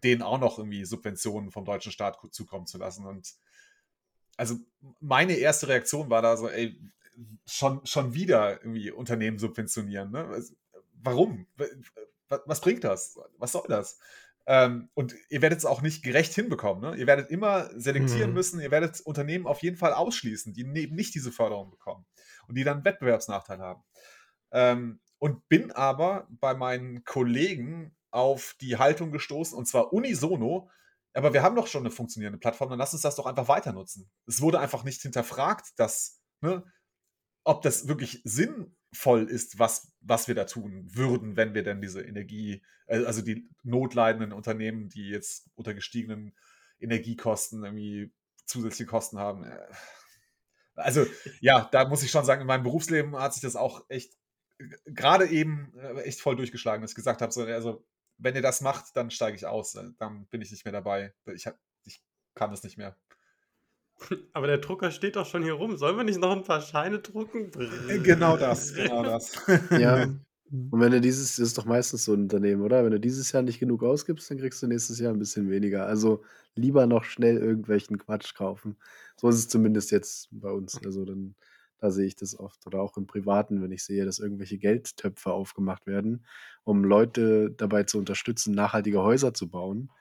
denen 0.03 0.21
auch 0.21 0.39
noch 0.39 0.57
irgendwie 0.57 0.85
Subventionen 0.85 1.51
vom 1.51 1.65
deutschen 1.65 1.91
Staat 1.91 2.17
zukommen 2.31 2.67
zu 2.67 2.77
lassen. 2.77 3.05
Und 3.05 3.33
also 4.37 4.55
meine 4.99 5.33
erste 5.33 5.67
Reaktion 5.67 6.09
war 6.09 6.21
da 6.21 6.37
so, 6.37 6.49
ey, 6.49 6.79
schon, 7.45 7.85
schon 7.85 8.13
wieder 8.13 8.61
irgendwie 8.61 8.91
Unternehmen 8.91 9.37
subventionieren. 9.37 10.11
Ne? 10.11 10.43
Warum? 10.93 11.47
Was 12.27 12.61
bringt 12.61 12.83
das? 12.83 13.19
Was 13.37 13.51
soll 13.51 13.65
das? 13.67 13.99
Ähm, 14.45 14.89
und 14.93 15.15
ihr 15.29 15.41
werdet 15.41 15.59
es 15.59 15.65
auch 15.65 15.81
nicht 15.81 16.03
gerecht 16.03 16.33
hinbekommen. 16.33 16.81
Ne? 16.81 16.97
Ihr 16.97 17.07
werdet 17.07 17.29
immer 17.29 17.69
selektieren 17.79 18.31
mhm. 18.31 18.35
müssen, 18.35 18.59
ihr 18.59 18.71
werdet 18.71 18.99
Unternehmen 19.01 19.47
auf 19.47 19.61
jeden 19.61 19.77
Fall 19.77 19.93
ausschließen, 19.93 20.53
die 20.53 20.61
eben 20.61 20.95
nicht 20.95 21.15
diese 21.15 21.31
Förderung 21.31 21.69
bekommen. 21.69 22.05
und 22.47 22.55
die 22.55 22.63
dann 22.63 22.83
Wettbewerbsnachteil 22.83 23.59
haben. 23.59 23.83
Ähm, 24.51 24.99
und 25.19 25.47
bin 25.47 25.71
aber 25.71 26.27
bei 26.29 26.53
meinen 26.53 27.05
Kollegen 27.05 27.95
auf 28.13 28.55
die 28.61 28.77
Haltung 28.77 29.11
gestoßen 29.11 29.57
und 29.57 29.65
zwar 29.67 29.91
unisono. 29.91 30.69
Aber 31.13 31.33
wir 31.33 31.43
haben 31.43 31.55
doch 31.55 31.67
schon 31.67 31.83
eine 31.83 31.91
funktionierende 31.91 32.39
Plattform, 32.39 32.69
dann 32.69 32.79
lass 32.79 32.93
uns 32.93 33.03
das 33.03 33.15
doch 33.15 33.25
einfach 33.25 33.47
weiter 33.47 33.73
nutzen. 33.73 34.09
Es 34.25 34.41
wurde 34.41 34.59
einfach 34.59 34.83
nicht 34.83 35.01
hinterfragt, 35.01 35.73
dass, 35.77 36.21
ne, 36.41 36.63
ob 37.43 37.61
das 37.61 37.87
wirklich 37.87 38.21
sinnvoll 38.23 39.29
ist, 39.29 39.59
was, 39.59 39.91
was 40.01 40.27
wir 40.27 40.35
da 40.35 40.45
tun 40.45 40.87
würden, 40.93 41.35
wenn 41.35 41.53
wir 41.53 41.63
denn 41.63 41.81
diese 41.81 42.01
Energie, 42.01 42.63
äh, 42.87 43.03
also 43.05 43.21
die 43.21 43.47
notleidenden 43.63 44.31
Unternehmen, 44.31 44.89
die 44.89 45.09
jetzt 45.09 45.49
unter 45.55 45.73
gestiegenen 45.73 46.35
Energiekosten 46.79 47.63
irgendwie 47.63 48.11
zusätzliche 48.45 48.89
Kosten 48.89 49.19
haben. 49.19 49.43
Äh, 49.43 49.59
also 50.75 51.05
ja, 51.41 51.69
da 51.71 51.87
muss 51.87 52.01
ich 52.03 52.11
schon 52.11 52.25
sagen, 52.25 52.41
in 52.41 52.47
meinem 52.47 52.63
Berufsleben 52.63 53.15
hat 53.15 53.33
sich 53.33 53.43
das 53.43 53.55
auch 53.55 53.85
echt 53.89 54.17
gerade 54.85 55.27
eben 55.27 55.73
äh, 55.77 56.01
echt 56.01 56.21
voll 56.21 56.35
durchgeschlagen, 56.35 56.81
dass 56.81 56.91
ich 56.91 56.95
gesagt 56.95 57.21
habe, 57.21 57.31
so, 57.31 57.43
also 57.43 57.85
wenn 58.17 58.35
ihr 58.35 58.41
das 58.41 58.61
macht, 58.61 58.95
dann 58.95 59.11
steige 59.11 59.35
ich 59.35 59.45
aus, 59.45 59.73
dann 59.73 60.25
bin 60.27 60.41
ich 60.41 60.51
nicht 60.51 60.65
mehr 60.65 60.71
dabei. 60.71 61.13
Ich, 61.33 61.47
hab, 61.47 61.57
ich 61.85 62.01
kann 62.35 62.51
das 62.51 62.63
nicht 62.63 62.77
mehr. 62.77 62.95
Aber 64.33 64.47
der 64.47 64.57
Drucker 64.57 64.91
steht 64.91 65.15
doch 65.15 65.25
schon 65.25 65.43
hier 65.43 65.53
rum. 65.53 65.77
Sollen 65.77 65.97
wir 65.97 66.03
nicht 66.03 66.19
noch 66.19 66.31
ein 66.31 66.43
paar 66.43 66.61
Scheine 66.61 66.99
drucken? 66.99 67.51
Äh, 67.89 67.99
genau 67.99 68.37
das, 68.37 68.73
genau 68.75 69.03
das. 69.03 69.35
Ja. 69.71 70.07
Und 70.51 70.79
wenn 70.79 70.91
du 70.91 71.01
dieses, 71.01 71.37
das 71.37 71.47
ist 71.47 71.57
doch 71.57 71.65
meistens 71.65 72.05
so 72.05 72.13
ein 72.13 72.23
Unternehmen, 72.23 72.61
oder? 72.61 72.83
Wenn 72.83 72.91
du 72.91 72.99
dieses 72.99 73.31
Jahr 73.31 73.41
nicht 73.41 73.59
genug 73.59 73.81
ausgibst, 73.81 74.29
dann 74.29 74.37
kriegst 74.37 74.61
du 74.61 74.67
nächstes 74.67 74.99
Jahr 74.99 75.11
ein 75.11 75.17
bisschen 75.17 75.49
weniger. 75.49 75.87
Also 75.87 76.23
lieber 76.53 76.85
noch 76.85 77.05
schnell 77.05 77.37
irgendwelchen 77.37 77.97
Quatsch 77.97 78.35
kaufen. 78.35 78.77
So 79.15 79.29
ist 79.29 79.37
es 79.37 79.47
zumindest 79.47 79.89
jetzt 79.89 80.27
bei 80.31 80.51
uns. 80.51 80.79
Also 80.85 81.05
dann 81.05 81.33
da 81.83 81.91
sehe 81.91 82.05
ich 82.05 82.15
das 82.15 82.39
oft 82.39 82.65
oder 82.65 82.81
auch 82.81 82.95
im 82.95 83.07
Privaten, 83.07 83.61
wenn 83.61 83.73
ich 83.73 83.83
sehe, 83.83 84.05
dass 84.05 84.19
irgendwelche 84.19 84.57
Geldtöpfe 84.57 85.33
aufgemacht 85.33 85.85
werden, 85.85 86.25
um 86.63 86.85
Leute 86.85 87.51
dabei 87.51 87.83
zu 87.83 87.97
unterstützen, 87.97 88.55
nachhaltige 88.55 89.01
Häuser 89.01 89.33
zu 89.33 89.49
bauen. 89.49 89.91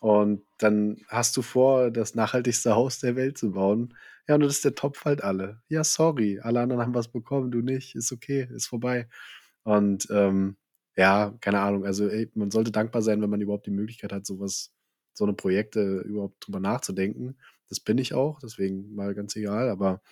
Und 0.00 0.42
dann 0.58 0.96
hast 1.06 1.36
du 1.36 1.42
vor, 1.42 1.92
das 1.92 2.16
nachhaltigste 2.16 2.74
Haus 2.74 2.98
der 2.98 3.14
Welt 3.14 3.38
zu 3.38 3.52
bauen. 3.52 3.94
Ja, 4.26 4.34
und 4.34 4.40
das 4.40 4.54
ist 4.54 4.64
der 4.64 4.74
Topf 4.74 5.04
halt 5.04 5.22
alle. 5.22 5.62
Ja, 5.68 5.84
sorry, 5.84 6.40
alle 6.40 6.60
anderen 6.60 6.82
haben 6.82 6.94
was 6.94 7.06
bekommen, 7.06 7.52
du 7.52 7.60
nicht. 7.60 7.94
Ist 7.94 8.10
okay, 8.10 8.48
ist 8.52 8.66
vorbei. 8.66 9.08
Und 9.62 10.08
ähm, 10.10 10.56
ja, 10.96 11.32
keine 11.40 11.60
Ahnung. 11.60 11.84
Also 11.86 12.08
ey, 12.08 12.32
man 12.34 12.50
sollte 12.50 12.72
dankbar 12.72 13.02
sein, 13.02 13.22
wenn 13.22 13.30
man 13.30 13.40
überhaupt 13.40 13.66
die 13.66 13.70
Möglichkeit 13.70 14.12
hat, 14.12 14.26
sowas, 14.26 14.74
so 15.14 15.24
eine 15.24 15.34
Projekte 15.34 15.98
überhaupt 16.00 16.44
drüber 16.44 16.58
nachzudenken. 16.58 17.36
Das 17.68 17.78
bin 17.78 17.98
ich 17.98 18.12
auch, 18.12 18.40
deswegen 18.40 18.92
mal 18.96 19.14
ganz 19.14 19.36
egal. 19.36 19.68
Aber 19.70 20.02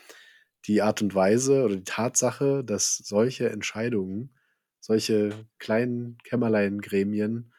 die 0.67 0.83
Art 0.83 1.03
und 1.03 1.15
Weise 1.15 1.65
oder 1.65 1.77
die 1.77 1.85
Tatsache, 1.85 2.63
dass 2.65 2.97
solche 2.97 3.51
Entscheidungen, 3.51 4.35
solche 4.81 5.33
kleinen 5.59 6.19
Kämmerlein-Gremien, 6.25 7.53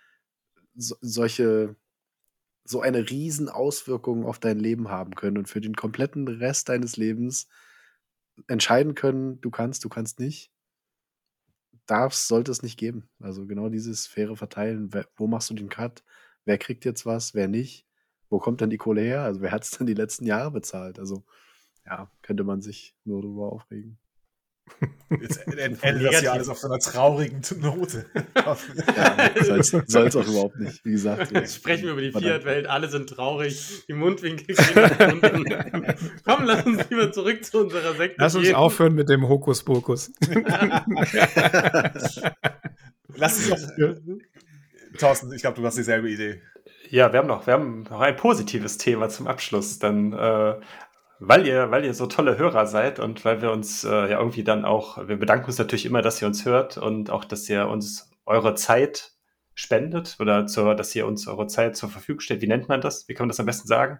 so, 0.75 0.95
solche, 1.01 1.75
so 2.63 2.81
eine 2.81 3.09
riesen 3.09 3.49
Auswirkung 3.49 4.25
auf 4.25 4.39
dein 4.39 4.59
Leben 4.59 4.89
haben 4.89 5.15
können 5.15 5.37
und 5.37 5.49
für 5.49 5.61
den 5.61 5.75
kompletten 5.75 6.27
Rest 6.27 6.69
deines 6.69 6.97
Lebens 6.97 7.47
entscheiden 8.47 8.95
können, 8.95 9.41
du 9.41 9.51
kannst, 9.51 9.83
du 9.83 9.89
kannst 9.89 10.19
nicht, 10.19 10.51
darf 11.85 12.13
sollte 12.13 12.51
es 12.51 12.63
nicht 12.63 12.77
geben. 12.77 13.09
Also 13.19 13.45
genau 13.45 13.69
dieses 13.69 14.07
faire 14.07 14.35
Verteilen, 14.35 14.91
wo 15.15 15.27
machst 15.27 15.49
du 15.49 15.53
den 15.53 15.69
Cut, 15.69 16.03
wer 16.45 16.57
kriegt 16.57 16.85
jetzt 16.85 17.05
was, 17.05 17.33
wer 17.33 17.47
nicht, 17.47 17.85
wo 18.29 18.39
kommt 18.39 18.61
dann 18.61 18.69
die 18.69 18.77
Kohle 18.77 19.01
her, 19.01 19.23
also 19.23 19.41
wer 19.41 19.51
hat 19.51 19.63
es 19.63 19.71
denn 19.71 19.87
die 19.87 19.93
letzten 19.93 20.25
Jahre 20.25 20.51
bezahlt, 20.51 20.99
also 20.99 21.25
ja, 21.85 22.11
könnte 22.21 22.43
man 22.43 22.61
sich 22.61 22.95
nur 23.03 23.21
darüber 23.21 23.51
aufregen. 23.51 23.97
Jetzt 25.21 25.45
endet 25.47 25.83
das 26.13 26.21
ja 26.21 26.31
alles 26.31 26.49
auf 26.49 26.57
so 26.57 26.67
einer 26.67 26.79
traurigen 26.79 27.41
Note. 27.59 28.05
ja, 28.35 28.57
soll 29.41 30.07
es 30.07 30.15
auch 30.15 30.27
überhaupt 30.27 30.57
nicht. 30.59 30.83
Wie 30.85 30.91
gesagt. 30.91 31.31
Jetzt 31.31 31.55
sprechen 31.55 31.83
wir 31.83 31.91
über 31.93 32.01
die 32.01 32.11
Fiat-Welt, 32.11 32.67
alle 32.67 32.89
sind 32.89 33.09
traurig, 33.09 33.83
die 33.87 33.93
Mundwinkel 33.93 34.55
gehen 34.55 35.23
unten. 35.23 35.93
Komm, 36.25 36.45
lass 36.45 36.65
uns 36.65 36.89
lieber 36.89 37.11
zurück 37.11 37.43
zu 37.43 37.59
unserer 37.59 37.93
Sekte 37.95 38.21
Lass 38.21 38.35
uns 38.35 38.45
gehen. 38.45 38.55
aufhören 38.55 38.95
mit 38.95 39.09
dem 39.09 39.27
Hokuspokus. 39.27 40.11
lass 43.15 43.49
uns 43.49 43.49
doch. 43.49 43.97
Thorsten, 44.97 45.31
ich 45.33 45.41
glaube, 45.41 45.59
du 45.59 45.65
hast 45.65 45.77
dieselbe 45.77 46.09
Idee. 46.09 46.41
Ja, 46.89 47.13
wir 47.13 47.19
haben 47.19 47.27
noch, 47.27 47.47
wir 47.47 47.53
haben 47.53 47.83
noch 47.83 48.01
ein 48.01 48.17
positives 48.17 48.77
Thema 48.77 49.07
zum 49.07 49.27
Abschluss. 49.27 49.79
Dann 49.79 50.11
äh, 50.11 50.55
weil 51.23 51.45
ihr, 51.45 51.69
weil 51.69 51.85
ihr 51.85 51.93
so 51.93 52.07
tolle 52.07 52.39
Hörer 52.39 52.65
seid 52.65 52.99
und 52.99 53.23
weil 53.23 53.43
wir 53.43 53.51
uns 53.51 53.83
äh, 53.83 53.89
ja 53.89 54.17
irgendwie 54.17 54.43
dann 54.43 54.65
auch, 54.65 55.07
wir 55.07 55.17
bedanken 55.17 55.45
uns 55.45 55.59
natürlich 55.59 55.85
immer, 55.85 56.01
dass 56.01 56.19
ihr 56.19 56.27
uns 56.27 56.45
hört 56.45 56.77
und 56.77 57.11
auch, 57.11 57.25
dass 57.25 57.47
ihr 57.47 57.67
uns 57.67 58.09
eure 58.25 58.55
Zeit 58.55 59.11
spendet 59.53 60.17
oder 60.19 60.47
zur, 60.47 60.73
dass 60.73 60.95
ihr 60.95 61.05
uns 61.05 61.27
eure 61.27 61.45
Zeit 61.45 61.77
zur 61.77 61.89
Verfügung 61.89 62.21
stellt. 62.21 62.41
Wie 62.41 62.47
nennt 62.47 62.69
man 62.69 62.81
das? 62.81 63.07
Wie 63.07 63.13
kann 63.13 63.25
man 63.25 63.29
das 63.29 63.39
am 63.39 63.45
besten 63.45 63.67
sagen? 63.67 63.99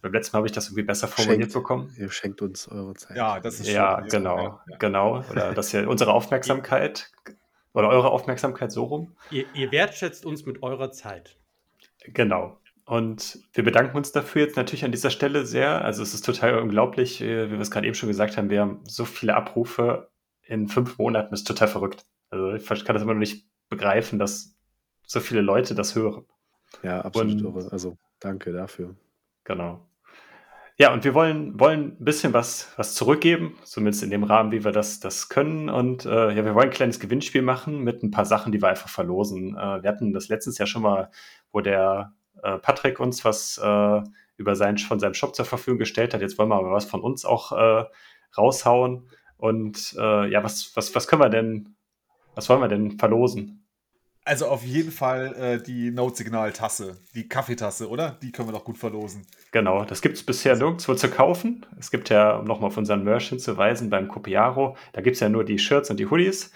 Beim 0.00 0.12
letzten 0.12 0.36
Mal 0.36 0.38
habe 0.38 0.46
ich 0.46 0.52
das 0.52 0.66
irgendwie 0.66 0.84
besser 0.84 1.08
formuliert 1.08 1.40
schenkt, 1.40 1.54
bekommen. 1.54 1.92
Ihr 1.98 2.10
schenkt 2.12 2.40
uns 2.40 2.68
eure 2.68 2.94
Zeit. 2.94 3.16
Ja, 3.16 3.40
das 3.40 3.58
ist 3.58 3.68
Ja, 3.68 4.00
genau, 4.02 4.60
ja. 4.68 4.76
genau. 4.78 5.24
Oder 5.30 5.52
dass 5.54 5.74
ihr 5.74 5.88
unsere 5.88 6.12
Aufmerksamkeit 6.12 7.10
oder 7.72 7.88
eure 7.88 8.10
Aufmerksamkeit 8.10 8.70
so 8.70 8.84
rum. 8.84 9.16
Ihr, 9.32 9.46
ihr 9.54 9.72
wertschätzt 9.72 10.24
uns 10.24 10.46
mit 10.46 10.62
eurer 10.62 10.92
Zeit. 10.92 11.36
Genau. 12.04 12.60
Und 12.88 13.40
wir 13.52 13.64
bedanken 13.64 13.98
uns 13.98 14.12
dafür 14.12 14.40
jetzt 14.40 14.56
natürlich 14.56 14.82
an 14.82 14.92
dieser 14.92 15.10
Stelle 15.10 15.44
sehr. 15.44 15.84
Also 15.84 16.02
es 16.02 16.14
ist 16.14 16.24
total 16.24 16.58
unglaublich, 16.58 17.20
äh, 17.20 17.48
wie 17.48 17.52
wir 17.52 17.60
es 17.60 17.70
gerade 17.70 17.86
eben 17.86 17.94
schon 17.94 18.08
gesagt 18.08 18.38
haben, 18.38 18.48
wir 18.48 18.62
haben 18.62 18.80
so 18.84 19.04
viele 19.04 19.36
Abrufe 19.36 20.08
in 20.40 20.68
fünf 20.68 20.96
Monaten, 20.96 21.30
das 21.30 21.40
ist 21.40 21.46
total 21.46 21.68
verrückt. 21.68 22.06
Also 22.30 22.54
ich 22.54 22.64
kann 22.86 22.94
das 22.94 23.02
immer 23.02 23.12
noch 23.12 23.20
nicht 23.20 23.46
begreifen, 23.68 24.18
dass 24.18 24.56
so 25.02 25.20
viele 25.20 25.42
Leute 25.42 25.74
das 25.74 25.94
hören. 25.94 26.24
Ja, 26.82 27.02
absolut. 27.02 27.42
Und, 27.42 27.70
also 27.70 27.98
danke 28.20 28.52
dafür. 28.52 28.96
Genau. 29.44 29.86
Ja, 30.78 30.90
und 30.90 31.04
wir 31.04 31.12
wollen, 31.12 31.60
wollen 31.60 31.98
ein 32.00 32.04
bisschen 32.04 32.32
was, 32.32 32.72
was 32.76 32.94
zurückgeben, 32.94 33.58
zumindest 33.64 34.02
in 34.02 34.08
dem 34.08 34.24
Rahmen, 34.24 34.50
wie 34.50 34.64
wir 34.64 34.72
das, 34.72 34.98
das 34.98 35.28
können. 35.28 35.68
Und 35.68 36.06
äh, 36.06 36.30
ja, 36.30 36.42
wir 36.42 36.54
wollen 36.54 36.68
ein 36.68 36.74
kleines 36.74 37.00
Gewinnspiel 37.00 37.42
machen 37.42 37.84
mit 37.84 38.02
ein 38.02 38.10
paar 38.10 38.24
Sachen, 38.24 38.50
die 38.50 38.62
wir 38.62 38.68
einfach 38.68 38.88
verlosen. 38.88 39.58
Äh, 39.58 39.82
wir 39.82 39.90
hatten 39.90 40.14
das 40.14 40.28
letztes 40.28 40.56
Jahr 40.56 40.66
schon 40.66 40.82
mal, 40.82 41.10
wo 41.52 41.60
der 41.60 42.14
äh, 42.42 42.58
Patrick 42.58 43.00
uns 43.00 43.24
was 43.24 43.58
äh, 43.58 44.02
über 44.36 44.56
sein, 44.56 44.78
von 44.78 45.00
seinem 45.00 45.14
Shop 45.14 45.34
zur 45.34 45.44
Verfügung 45.44 45.78
gestellt 45.78 46.14
hat. 46.14 46.20
Jetzt 46.20 46.38
wollen 46.38 46.48
wir 46.48 46.56
aber 46.56 46.72
was 46.72 46.84
von 46.84 47.00
uns 47.00 47.24
auch 47.24 47.52
äh, 47.52 47.84
raushauen. 48.36 49.10
Und 49.36 49.94
äh, 49.98 50.30
ja, 50.30 50.42
was, 50.42 50.72
was, 50.74 50.94
was 50.94 51.06
können 51.06 51.22
wir 51.22 51.28
denn, 51.28 51.76
was 52.34 52.48
wollen 52.48 52.60
wir 52.60 52.68
denn 52.68 52.98
verlosen? 52.98 53.64
Also 54.24 54.46
auf 54.46 54.62
jeden 54.62 54.90
Fall 54.90 55.34
äh, 55.36 55.62
die 55.62 55.90
Note-Signal-Tasse, 55.90 56.98
die 57.14 57.28
Kaffeetasse, 57.28 57.88
oder? 57.88 58.18
Die 58.22 58.30
können 58.30 58.48
wir 58.48 58.52
doch 58.52 58.64
gut 58.64 58.76
verlosen. 58.76 59.26
Genau, 59.52 59.86
das 59.86 60.02
gibt 60.02 60.16
es 60.16 60.22
bisher 60.22 60.54
nirgendwo 60.54 60.94
zu 60.94 61.08
kaufen. 61.08 61.64
Es 61.78 61.90
gibt 61.90 62.10
ja, 62.10 62.36
um 62.36 62.44
nochmal 62.44 62.68
auf 62.68 62.76
unseren 62.76 63.04
Merch 63.04 63.30
hinzuweisen, 63.30 63.88
beim 63.88 64.06
Copiaro, 64.06 64.76
da 64.92 65.00
gibt 65.00 65.14
es 65.14 65.20
ja 65.20 65.30
nur 65.30 65.44
die 65.44 65.58
Shirts 65.58 65.88
und 65.88 65.98
die 65.98 66.10
Hoodies. 66.10 66.52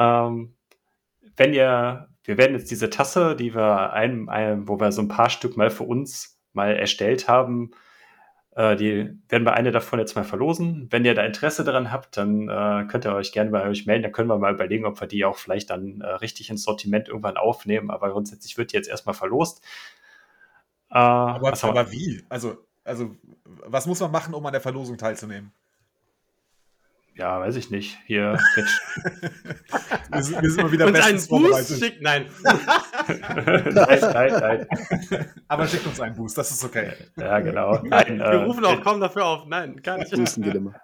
Ähm, 0.00 0.56
wenn 1.36 1.54
ihr 1.54 2.08
wir 2.26 2.38
werden 2.38 2.56
jetzt 2.56 2.70
diese 2.70 2.90
Tasse, 2.90 3.36
die 3.36 3.54
wir 3.54 3.92
ein, 3.92 4.28
ein, 4.28 4.68
wo 4.68 4.80
wir 4.80 4.92
so 4.92 5.02
ein 5.02 5.08
paar 5.08 5.30
Stück 5.30 5.56
mal 5.56 5.70
für 5.70 5.84
uns 5.84 6.38
mal 6.52 6.74
erstellt 6.74 7.28
haben, 7.28 7.70
äh, 8.56 8.74
die 8.74 9.16
werden 9.28 9.44
wir 9.44 9.52
eine 9.52 9.70
davon 9.70 9.98
jetzt 9.98 10.16
mal 10.16 10.24
verlosen. 10.24 10.88
Wenn 10.90 11.04
ihr 11.04 11.14
da 11.14 11.24
Interesse 11.24 11.62
daran 11.62 11.92
habt, 11.92 12.16
dann 12.16 12.48
äh, 12.48 12.86
könnt 12.88 13.04
ihr 13.04 13.14
euch 13.14 13.32
gerne 13.32 13.50
bei 13.50 13.68
euch 13.68 13.86
melden. 13.86 14.02
Dann 14.02 14.12
können 14.12 14.28
wir 14.28 14.38
mal 14.38 14.54
überlegen, 14.54 14.86
ob 14.86 15.00
wir 15.00 15.06
die 15.06 15.24
auch 15.24 15.36
vielleicht 15.36 15.70
dann 15.70 16.00
äh, 16.00 16.06
richtig 16.06 16.50
ins 16.50 16.64
Sortiment 16.64 17.08
irgendwann 17.08 17.36
aufnehmen. 17.36 17.90
Aber 17.90 18.10
grundsätzlich 18.10 18.56
wird 18.56 18.72
die 18.72 18.76
jetzt 18.76 18.88
erstmal 18.88 19.14
verlost. 19.14 19.62
Äh, 20.90 20.94
aber, 20.98 21.52
aber 21.62 21.92
wie? 21.92 22.24
Also, 22.30 22.56
also, 22.82 23.14
was 23.44 23.86
muss 23.86 24.00
man 24.00 24.10
machen, 24.10 24.32
um 24.32 24.46
an 24.46 24.52
der 24.52 24.62
Verlosung 24.62 24.96
teilzunehmen? 24.96 25.52
Ja, 27.16 27.40
weiß 27.40 27.56
ich 27.56 27.70
nicht. 27.70 27.98
Hier. 28.06 28.38
wir, 30.10 30.22
sind, 30.22 30.42
wir 30.42 30.50
sind 30.50 30.62
mal 30.62 30.72
wieder 30.72 30.92
bestens 30.92 31.26
vorbereitet. 31.26 31.78
Schickt, 31.78 32.02
nein. 32.02 32.26
nein, 32.44 33.72
nein, 33.74 34.32
nein. 34.32 34.66
Aber 35.48 35.66
schickt 35.66 35.86
uns 35.86 35.98
einen 35.98 36.14
Boost, 36.14 36.36
das 36.36 36.50
ist 36.50 36.62
okay. 36.62 36.92
Ja, 37.16 37.40
genau. 37.40 37.78
Nein, 37.84 38.18
wir 38.18 38.24
äh, 38.24 38.44
rufen 38.44 38.64
auch 38.66 38.82
kaum 38.82 39.00
dafür 39.00 39.24
auf. 39.24 39.46
Nein, 39.46 39.76
gar 39.82 39.96
nicht. 39.96 40.12
Boosten 40.12 40.42
geht 40.42 40.54
immer. 40.54 40.74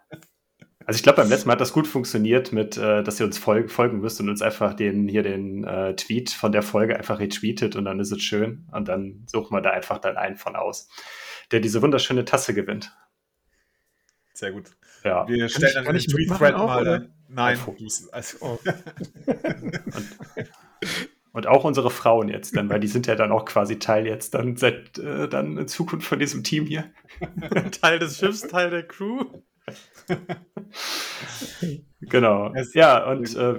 Also 0.86 0.96
ich 0.96 1.02
glaube, 1.02 1.16
beim 1.16 1.28
letzten 1.28 1.48
Mal 1.48 1.52
hat 1.52 1.60
das 1.60 1.72
gut 1.72 1.86
funktioniert, 1.86 2.52
mit, 2.52 2.76
äh, 2.76 3.02
dass 3.02 3.20
ihr 3.20 3.26
uns 3.26 3.38
folgen, 3.38 3.68
folgen 3.68 4.00
müsst 4.00 4.20
und 4.20 4.28
uns 4.28 4.42
einfach 4.42 4.74
den 4.74 5.08
hier 5.08 5.22
den 5.22 5.64
äh, 5.64 5.94
Tweet 5.96 6.30
von 6.30 6.50
der 6.50 6.62
Folge 6.62 6.96
einfach 6.96 7.20
retweetet 7.20 7.76
und 7.76 7.84
dann 7.84 8.00
ist 8.00 8.10
es 8.10 8.22
schön. 8.22 8.66
Und 8.72 8.88
dann 8.88 9.24
suchen 9.26 9.54
wir 9.54 9.60
da 9.60 9.70
einfach 9.70 9.98
dann 9.98 10.16
einen 10.16 10.36
von 10.36 10.56
aus, 10.56 10.88
der 11.50 11.60
diese 11.60 11.82
wunderschöne 11.82 12.24
Tasse 12.24 12.54
gewinnt. 12.54 12.90
Sehr 14.32 14.52
gut. 14.52 14.70
Ja. 15.04 15.26
Wir 15.28 15.48
stellen 15.48 15.74
dann 15.74 15.86
einen 15.86 15.98
Tweet-Thread 15.98 16.56
mal. 16.56 16.80
Oder? 16.80 17.06
Nein. 17.28 17.58
Also. 18.12 18.36
Oh. 18.40 18.58
und, 18.66 20.08
und, 21.32 21.46
auch 21.46 21.64
unsere 21.64 21.90
Frauen 21.90 22.28
jetzt 22.28 22.56
dann, 22.56 22.68
weil 22.68 22.80
die 22.80 22.88
sind 22.88 23.06
ja 23.06 23.14
dann 23.14 23.32
auch 23.32 23.44
quasi 23.44 23.78
Teil 23.78 24.06
jetzt 24.06 24.34
dann 24.34 24.56
seit 24.56 24.98
äh, 24.98 25.28
dann 25.28 25.56
in 25.56 25.68
Zukunft 25.68 26.06
von 26.06 26.18
diesem 26.18 26.44
Team 26.44 26.66
hier. 26.66 26.90
Teil 27.80 27.98
des 27.98 28.18
Schiffs, 28.18 28.42
Teil 28.42 28.70
der 28.70 28.86
Crew. 28.86 29.24
genau. 32.00 32.52
Ja, 32.74 33.04
und 33.10 33.34
äh, 33.36 33.54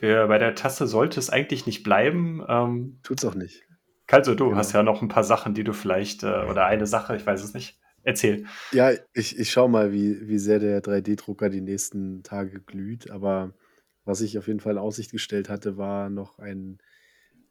bei 0.00 0.38
der 0.38 0.54
Tasse 0.54 0.86
sollte 0.86 1.18
es 1.18 1.30
eigentlich 1.30 1.66
nicht 1.66 1.82
bleiben. 1.82 2.44
Ähm, 2.48 3.00
Tut's 3.02 3.24
auch 3.24 3.34
nicht. 3.34 3.62
Also, 4.10 4.34
du 4.34 4.46
Genau. 4.46 4.56
hast 4.56 4.72
ja 4.72 4.82
noch 4.82 5.02
ein 5.02 5.08
paar 5.08 5.24
Sachen, 5.24 5.54
die 5.54 5.64
du 5.64 5.72
vielleicht, 5.72 6.22
äh, 6.22 6.44
oder 6.48 6.64
eine 6.66 6.86
Sache, 6.86 7.16
ich 7.16 7.26
weiß 7.26 7.42
es 7.42 7.52
nicht. 7.52 7.78
Erzähl. 8.04 8.46
Ja, 8.72 8.92
ich, 9.12 9.38
ich 9.38 9.50
schaue 9.50 9.68
mal, 9.68 9.92
wie, 9.92 10.28
wie 10.28 10.38
sehr 10.38 10.58
der 10.58 10.82
3D-Drucker 10.82 11.50
die 11.50 11.60
nächsten 11.60 12.22
Tage 12.22 12.60
glüht. 12.60 13.10
Aber 13.10 13.52
was 14.04 14.20
ich 14.20 14.38
auf 14.38 14.46
jeden 14.46 14.60
Fall 14.60 14.72
in 14.72 14.78
Aussicht 14.78 15.10
gestellt 15.10 15.48
hatte, 15.48 15.76
war 15.76 16.08
noch 16.08 16.38
ein 16.38 16.78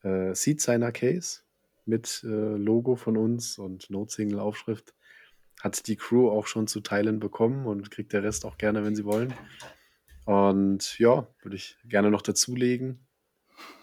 äh, 0.04 0.34
Seed 0.34 0.62
Signer 0.62 0.92
Case 0.92 1.42
mit 1.86 2.24
äh, 2.24 2.28
Logo 2.28 2.96
von 2.96 3.18
uns 3.18 3.58
und 3.58 3.90
Note-Single-Aufschrift. 3.90 4.94
Hat 5.62 5.88
die 5.88 5.96
Crew 5.96 6.30
auch 6.30 6.48
schon 6.48 6.68
zu 6.68 6.82
Teilen 6.82 7.20
bekommen 7.20 7.66
und 7.66 7.90
kriegt 7.92 8.14
der 8.14 8.24
Rest 8.24 8.46
auch 8.46 8.58
gerne, 8.58 8.84
wenn 8.84 8.96
sie 8.96 9.06
wollen. 9.06 9.34
Und 10.26 11.00
ja, 11.00 11.28
würde 11.42 11.56
ich 11.56 11.78
gerne 11.86 12.12
noch 12.12 12.22
dazulegen. 12.22 13.08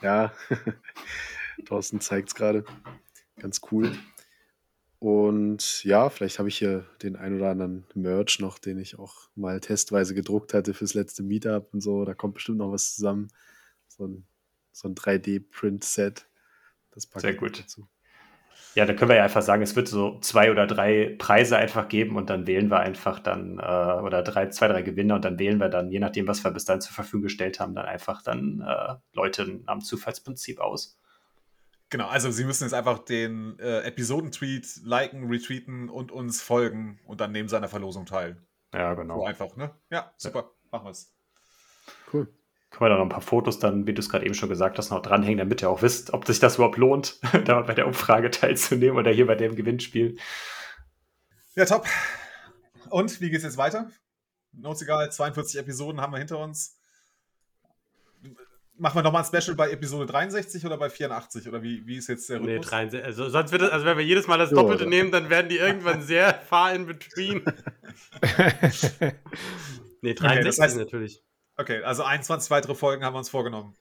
Ja, 0.03 0.33
Thorsten 1.65 2.01
zeigt 2.01 2.29
es 2.29 2.35
gerade. 2.35 2.65
Ganz 3.41 3.61
cool. 3.71 3.91
Und 5.05 5.85
ja, 5.85 6.09
vielleicht 6.09 6.39
habe 6.39 6.49
ich 6.49 6.57
hier 6.57 6.87
den 7.03 7.15
ein 7.15 7.37
oder 7.37 7.51
anderen 7.51 7.85
Merch 7.95 8.41
noch, 8.41 8.59
den 8.59 8.79
ich 8.79 8.99
auch 8.99 9.29
mal 9.35 9.61
testweise 9.61 10.15
gedruckt 10.15 10.55
hatte 10.55 10.73
fürs 10.73 10.95
letzte 10.95 11.23
Meetup 11.23 11.75
und 11.75 11.83
so. 11.83 12.07
Da 12.07 12.15
kommt 12.15 12.33
bestimmt 12.33 12.57
noch 12.57 12.73
was 12.73 12.95
zusammen. 12.95 13.29
So 13.87 14.07
ein, 14.07 14.25
so 14.73 14.89
ein 14.89 14.95
3D-Print-Set. 14.95 16.27
Das 16.91 17.07
packe 17.07 17.21
Sehr 17.21 17.35
gut. 17.35 17.61
dazu. 17.61 17.87
Ja, 18.77 18.87
da 18.87 18.95
können 18.95 19.11
wir 19.11 19.19
ja 19.19 19.25
einfach 19.25 19.43
sagen, 19.43 19.61
es 19.61 19.77
wird 19.77 19.89
so 19.89 20.21
zwei 20.21 20.51
oder 20.51 20.67
drei 20.67 21.17
Preise 21.19 21.59
einfach 21.59 21.91
geben 21.91 22.17
und 22.17 22.31
dann 22.31 22.47
wählen 22.47 22.71
wir 22.71 22.81
einfach 22.81 23.19
dann, 23.19 23.59
äh, 23.59 24.01
oder 24.03 24.23
drei, 24.23 24.49
zwei, 24.49 24.69
drei 24.69 24.81
Gewinner 24.81 25.17
und 25.17 25.25
dann 25.27 25.39
wählen 25.39 25.59
wir 25.61 25.69
dann, 25.69 25.91
je 25.91 25.99
nachdem, 25.99 26.27
was 26.29 26.43
wir 26.45 26.51
bis 26.51 26.65
dahin 26.65 26.81
zur 26.81 26.95
Verfügung 26.95 27.25
gestellt 27.25 27.61
haben, 27.61 27.75
dann 27.75 27.85
einfach 27.85 28.23
dann 28.23 28.65
äh, 28.67 28.95
Leute 29.13 29.61
am 29.67 29.83
Zufallsprinzip 29.83 30.61
aus. 30.61 30.99
Genau, 31.91 32.09
also 32.09 32.31
Sie 32.31 32.45
müssen 32.45 32.65
jetzt 32.65 32.73
einfach 32.73 32.99
den 32.99 33.59
äh, 33.59 33.83
Episodentweet 33.83 34.81
liken, 34.83 35.29
retweeten 35.29 35.89
und 35.89 36.11
uns 36.11 36.43
folgen 36.43 36.99
und 37.07 37.21
dann 37.21 37.33
neben 37.33 37.49
seiner 37.49 37.69
Verlosung 37.69 38.07
teil. 38.07 38.43
Ja, 38.73 38.95
So 38.95 39.03
genau. 39.03 39.25
einfach, 39.25 39.55
ne? 39.57 39.75
Ja, 39.91 40.13
super. 40.17 40.51
Machen 40.73 40.87
wir 40.87 40.91
es. 40.91 41.15
Cool. 42.13 42.27
Können 42.71 42.87
wir 42.87 42.89
da 42.89 42.97
noch 42.97 43.05
ein 43.05 43.09
paar 43.11 43.21
Fotos 43.21 43.61
dann, 43.61 43.87
wie 43.87 43.95
du 43.95 44.01
es 44.01 44.09
gerade 44.09 44.25
eben 44.25 44.35
schon 44.35 44.49
gesagt 44.49 44.79
hast, 44.79 44.91
noch 44.91 45.01
dranhängen, 45.03 45.39
damit 45.39 45.63
ihr 45.63 45.71
auch 45.71 45.83
wisst, 45.83 46.13
ob 46.13 46.27
sich 46.27 46.41
das 46.41 46.57
überhaupt 46.57 46.77
lohnt, 46.77 47.21
da 47.45 47.61
bei 47.61 47.75
der 47.75 47.87
Umfrage 47.87 48.31
teilzunehmen 48.31 48.99
oder 48.99 49.13
hier 49.13 49.27
bei 49.27 49.37
dem 49.37 49.55
Gewinnspiel. 49.55 50.19
Ja, 51.55 51.67
top. 51.67 51.87
Und 52.91 53.21
wie 53.21 53.31
geht's 53.31 53.45
jetzt 53.45 53.59
weiter? 53.59 53.89
Notes 54.51 54.83
egal, 54.83 55.11
42 55.11 55.61
Episoden 55.61 56.01
haben 56.01 56.13
wir 56.13 56.19
hinter 56.19 56.39
uns. 56.39 56.77
Machen 58.85 58.97
wir 58.99 59.03
nochmal 59.03 59.23
ein 59.25 59.27
Special 59.41 59.57
bei 59.57 59.71
Episode 59.71 60.05
63 60.05 60.67
oder 60.67 60.77
bei 60.77 60.91
84? 60.91 61.49
Oder 61.49 61.63
wie, 61.63 61.87
wie 61.87 61.97
ist 61.97 62.07
jetzt 62.09 62.29
der 62.29 62.39
Nee, 62.39 62.57
Rhythmus? 62.57 62.67
63. 62.69 63.03
Also, 63.07 63.29
sonst 63.31 63.51
wird 63.51 63.63
das, 63.63 63.71
also 63.71 63.87
wenn 63.87 63.97
wir 63.97 64.05
jedes 64.05 64.27
Mal 64.27 64.37
das 64.37 64.51
Ja, 64.51 64.57
Doppelte 64.57 64.83
oder? 64.83 64.91
nehmen, 64.91 65.11
dann 65.11 65.31
werden 65.31 65.49
die 65.49 65.57
irgendwann 65.57 66.03
sehr 66.03 66.35
far 66.35 66.75
in 66.75 66.85
between. 66.85 67.43
Nee, 70.03 70.13
63 70.13 70.63
heißt- 70.63 70.77
natürlich. 70.77 71.23
Okay, 71.57 71.83
also 71.83 72.03
21 72.03 72.51
weitere 72.51 72.75
Folgen 72.75 73.03
haben 73.07 73.15
wir 73.15 73.19
uns 73.21 73.31
vorgenommen. 73.31 73.75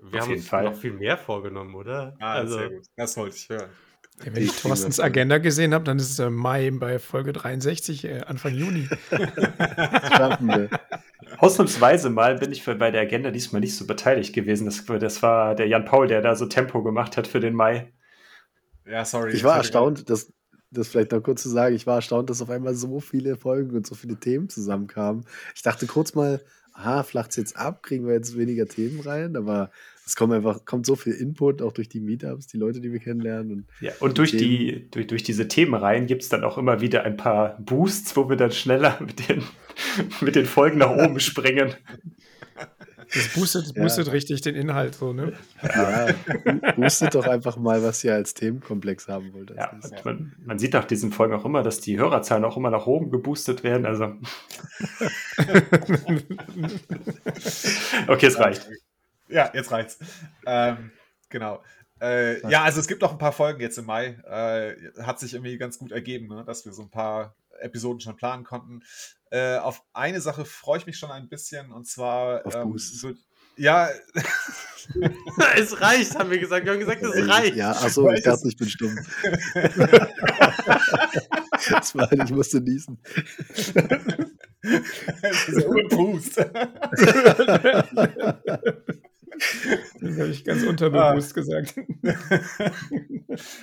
Wir 0.00 0.18
Auf 0.18 0.22
haben 0.22 0.30
jeden 0.30 0.40
uns 0.40 0.48
Fall. 0.48 0.64
noch 0.64 0.74
viel 0.74 0.92
mehr 0.94 1.16
vorgenommen, 1.16 1.76
oder? 1.76 2.16
Ah, 2.18 2.32
also, 2.32 2.58
sehr 2.58 2.68
gut. 2.70 2.86
Das 2.96 3.16
wollte 3.16 3.36
ich 3.36 3.48
hören. 3.48 3.70
Ja, 4.24 4.34
wenn 4.34 4.42
ich 4.42 4.50
kriegen 4.50 4.62
Thorstens. 4.62 5.00
Agenda 5.00 5.38
gesehen 5.38 5.74
habe, 5.74 5.84
dann 5.84 5.98
ist 5.98 6.10
es 6.10 6.18
äh, 6.18 6.30
Mai 6.30 6.70
bei 6.70 6.98
Folge 6.98 7.32
63, 7.32 8.04
äh, 8.04 8.20
Anfang 8.20 8.54
Juni. 8.54 8.88
Das 9.10 9.20
schaffen 10.16 10.48
wir. 10.48 10.68
Ausnahmsweise 11.38 12.10
mal 12.10 12.38
bin 12.38 12.52
ich 12.52 12.64
bei 12.64 12.90
der 12.90 13.02
Agenda 13.02 13.30
diesmal 13.30 13.60
nicht 13.60 13.76
so 13.76 13.86
beteiligt 13.86 14.34
gewesen. 14.34 14.66
Das, 14.66 14.84
das 14.84 15.22
war 15.22 15.54
der 15.54 15.66
Jan 15.66 15.84
Paul, 15.84 16.06
der 16.06 16.22
da 16.22 16.36
so 16.36 16.46
Tempo 16.46 16.82
gemacht 16.82 17.16
hat 17.16 17.26
für 17.26 17.40
den 17.40 17.54
Mai. 17.54 17.92
Ja, 18.86 19.04
sorry. 19.04 19.32
Ich 19.32 19.44
war 19.44 19.56
erstaunt, 19.56 20.08
dass 20.10 20.32
das 20.70 20.88
vielleicht 20.88 21.12
noch 21.12 21.22
kurz 21.22 21.42
zu 21.42 21.48
sagen, 21.48 21.74
ich 21.74 21.86
war 21.86 21.96
erstaunt, 21.96 22.30
dass 22.30 22.42
auf 22.42 22.50
einmal 22.50 22.74
so 22.74 23.00
viele 23.00 23.36
Folgen 23.36 23.76
und 23.76 23.86
so 23.86 23.94
viele 23.94 24.16
Themen 24.16 24.48
zusammenkamen. 24.48 25.26
Ich 25.54 25.62
dachte 25.62 25.86
kurz 25.86 26.14
mal, 26.14 26.42
ah, 26.72 27.02
flacht's 27.02 27.36
jetzt 27.36 27.56
ab, 27.56 27.82
kriegen 27.82 28.06
wir 28.06 28.14
jetzt 28.14 28.36
weniger 28.36 28.66
Themen 28.66 29.00
rein, 29.00 29.36
aber 29.36 29.70
es 30.12 30.16
kommt 30.16 30.34
einfach, 30.34 30.66
kommt 30.66 30.84
so 30.84 30.94
viel 30.94 31.14
Input, 31.14 31.62
auch 31.62 31.72
durch 31.72 31.88
die 31.88 31.98
Meetups, 32.00 32.46
die 32.46 32.58
Leute, 32.58 32.82
die 32.82 32.92
wir 32.92 32.98
kennenlernen. 32.98 33.50
Und 33.50 33.64
Ja, 33.80 33.92
und 34.00 34.18
durch, 34.18 34.32
Themen. 34.32 34.42
die, 34.42 34.90
durch, 34.90 35.06
durch 35.06 35.22
diese 35.22 35.48
Themenreihen 35.48 36.06
gibt 36.06 36.20
es 36.22 36.28
dann 36.28 36.44
auch 36.44 36.58
immer 36.58 36.82
wieder 36.82 37.04
ein 37.04 37.16
paar 37.16 37.56
Boosts, 37.60 38.14
wo 38.14 38.28
wir 38.28 38.36
dann 38.36 38.52
schneller 38.52 38.98
mit 39.00 39.26
den, 39.26 39.42
mit 40.20 40.34
den 40.36 40.44
Folgen 40.44 40.76
nach 40.76 40.90
oben 40.90 41.18
springen. 41.30 41.72
Das 43.14 43.28
boostet, 43.34 43.68
das 43.68 43.72
Ja. 43.74 43.82
boostet 43.82 44.12
richtig 44.12 44.42
den 44.42 44.54
Inhalt 44.54 44.94
so, 44.94 45.14
ne? 45.14 45.32
ja, 45.62 46.08
boostet 46.76 47.14
doch 47.14 47.26
einfach 47.26 47.56
mal, 47.56 47.82
was 47.82 48.04
ihr 48.04 48.12
als 48.14 48.34
Themenkomplex 48.34 49.08
haben 49.08 49.32
wollt. 49.32 49.50
Ja, 49.56 49.72
man, 50.04 50.32
man 50.44 50.58
sieht 50.58 50.74
nach 50.74 50.84
diesen 50.84 51.10
Folgen 51.10 51.32
auch 51.34 51.46
immer, 51.46 51.62
dass 51.62 51.80
die 51.80 51.98
Hörerzahlen 51.98 52.44
auch 52.44 52.58
immer 52.58 52.70
nach 52.70 52.86
oben 52.86 53.10
geboostet 53.10 53.64
werden. 53.64 53.86
Also. 53.86 54.12
okay, 58.08 58.26
es 58.26 58.38
reicht. 58.38 58.68
Ja, 59.32 59.50
jetzt 59.54 59.70
reicht's. 59.70 59.98
Ähm, 60.46 60.92
genau. 61.28 61.62
Äh, 62.00 62.46
ja, 62.48 62.64
also 62.64 62.80
es 62.80 62.88
gibt 62.88 63.00
noch 63.02 63.12
ein 63.12 63.18
paar 63.18 63.32
Folgen 63.32 63.60
jetzt 63.60 63.78
im 63.78 63.86
Mai. 63.86 64.18
Äh, 64.26 65.02
hat 65.02 65.20
sich 65.20 65.34
irgendwie 65.34 65.56
ganz 65.56 65.78
gut 65.78 65.92
ergeben, 65.92 66.28
ne, 66.28 66.44
dass 66.44 66.64
wir 66.64 66.72
so 66.72 66.82
ein 66.82 66.90
paar 66.90 67.36
Episoden 67.60 68.00
schon 68.00 68.16
planen 68.16 68.44
konnten. 68.44 68.82
Äh, 69.30 69.58
auf 69.58 69.82
eine 69.92 70.20
Sache 70.20 70.44
freue 70.44 70.78
ich 70.78 70.86
mich 70.86 70.98
schon 70.98 71.10
ein 71.10 71.28
bisschen 71.28 71.72
und 71.72 71.86
zwar 71.86 72.44
Auf 72.46 72.54
ähm, 72.54 72.74
wird, 72.74 73.18
ja, 73.56 73.88
es 75.56 75.80
reicht, 75.80 76.18
haben 76.18 76.30
wir 76.30 76.38
gesagt. 76.38 76.64
Wir 76.64 76.72
haben 76.72 76.80
gesagt, 76.80 77.02
es 77.02 77.14
Äh, 77.14 77.22
reicht. 77.22 77.54
Ja, 77.54 77.70
achso, 77.70 78.10
ich 78.10 78.22
dachte, 78.24 78.48
ich 78.48 78.56
bin 78.56 78.68
stumm. 78.68 78.94
das 81.70 81.94
war, 81.94 82.10
ich 82.12 82.30
musste 82.30 82.60
niesen. 82.60 82.98
das 84.62 85.48
ist 85.48 85.60
ja 85.60 85.66
unbewusst. 85.68 86.44
Das 90.00 90.18
habe 90.18 90.28
ich 90.28 90.44
ganz 90.44 90.62
unterbewusst 90.64 91.34
gesagt. 91.34 91.74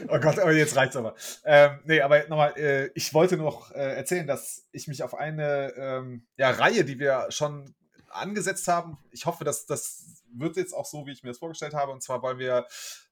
oh 0.08 0.20
Gott, 0.20 0.40
aber 0.40 0.54
jetzt 0.54 0.76
reicht's 0.76 0.96
aber. 0.96 1.16
Ähm, 1.46 1.80
nee, 1.86 2.02
aber 2.02 2.28
nochmal, 2.28 2.58
äh, 2.58 2.90
ich 2.96 3.14
wollte 3.14 3.38
noch 3.38 3.72
äh, 3.72 3.96
erzählen, 3.96 4.28
dass 4.28 4.68
ich 4.72 4.88
mich 4.88 5.04
auf 5.04 5.16
eine 5.16 5.74
ähm, 5.76 6.26
ja, 6.38 6.50
Reihe, 6.52 6.84
die 6.86 7.00
wir 7.00 7.28
schon 7.30 7.76
angesetzt 8.10 8.68
haben, 8.68 8.98
ich 9.12 9.26
hoffe, 9.26 9.44
dass 9.44 9.66
das 9.66 10.24
wird 10.34 10.58
jetzt 10.58 10.74
auch 10.74 10.86
so, 10.86 11.06
wie 11.06 11.12
ich 11.12 11.24
mir 11.24 11.30
das 11.30 11.40
vorgestellt 11.40 11.74
habe. 11.74 11.92
Und 11.92 12.04
zwar 12.04 12.22
wollen 12.22 12.40
wir 12.40 12.68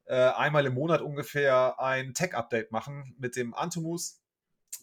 äh, 0.06 0.16
einmal 0.16 0.66
im 0.66 0.74
Monat 0.74 1.02
ungefähr 1.02 1.80
ein 1.80 2.14
Tech-Update 2.14 2.72
machen 2.72 3.16
mit 3.20 3.36
dem 3.36 3.54
Antomus. 3.54 4.22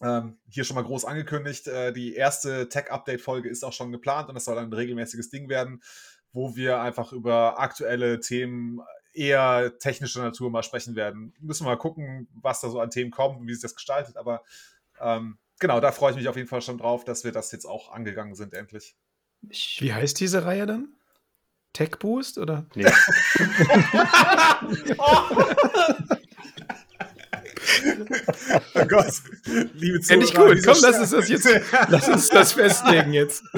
Ähm, 0.03 0.39
hier 0.49 0.65
schon 0.65 0.75
mal 0.75 0.85
groß 0.85 1.05
angekündigt. 1.05 1.69
Äh, 1.69 1.93
die 1.93 2.15
erste 2.15 2.69
Tech-Update-Folge 2.69 3.49
ist 3.49 3.65
auch 3.65 3.73
schon 3.73 3.93
geplant 3.93 4.29
und 4.29 4.35
das 4.35 4.45
soll 4.45 4.59
ein 4.59 4.73
regelmäßiges 4.73 5.31
Ding 5.31 5.49
werden, 5.49 5.83
wo 6.35 6.57
wir 6.57 6.81
einfach 6.81 7.13
über 7.13 7.59
aktuelle 7.59 8.21
Themen 8.21 8.83
eher 9.15 9.79
technischer 9.79 10.21
Natur 10.21 10.51
mal 10.51 10.65
sprechen 10.65 10.97
werden. 10.97 11.33
Müssen 11.41 11.65
wir 11.65 11.71
mal 11.71 11.77
gucken, 11.77 12.29
was 12.35 12.61
da 12.61 12.69
so 12.69 12.81
an 12.81 12.91
Themen 12.91 13.13
kommt 13.13 13.41
und 13.41 13.47
wie 13.47 13.55
sich 13.55 13.63
das 13.63 13.77
gestaltet. 13.77 14.17
Aber 14.17 14.43
ähm, 15.01 15.39
genau, 15.61 15.81
da 15.81 15.93
freue 15.93 16.11
ich 16.11 16.17
mich 16.17 16.29
auf 16.29 16.37
jeden 16.37 16.49
Fall 16.49 16.61
schon 16.61 16.79
drauf, 16.79 17.05
dass 17.05 17.25
wir 17.25 17.31
das 17.33 17.53
jetzt 17.53 17.65
auch 17.65 17.93
angegangen 17.93 18.35
sind, 18.35 18.53
endlich. 18.53 18.97
Ich, 19.49 19.79
Wie 19.81 19.95
heißt 19.95 20.19
diese 20.19 20.45
Reihe 20.45 20.67
dann? 20.67 20.89
Tech 21.73 21.99
Boost 21.99 22.39
oder? 22.39 22.67
nee. 22.75 22.85
Oh 28.75 28.85
Gott, 28.87 29.23
liebe 29.75 30.01
Zuhörer, 30.01 30.49
gut. 30.49 30.57
diese 30.59 30.67
Komm, 30.67 30.79
lass 30.83 30.99
uns 30.99 31.11
das 31.11 31.29
jetzt, 31.29 31.49
lass 31.89 32.09
uns 32.09 32.29
das 32.29 32.53
festlegen 32.53 33.13
jetzt. 33.13 33.43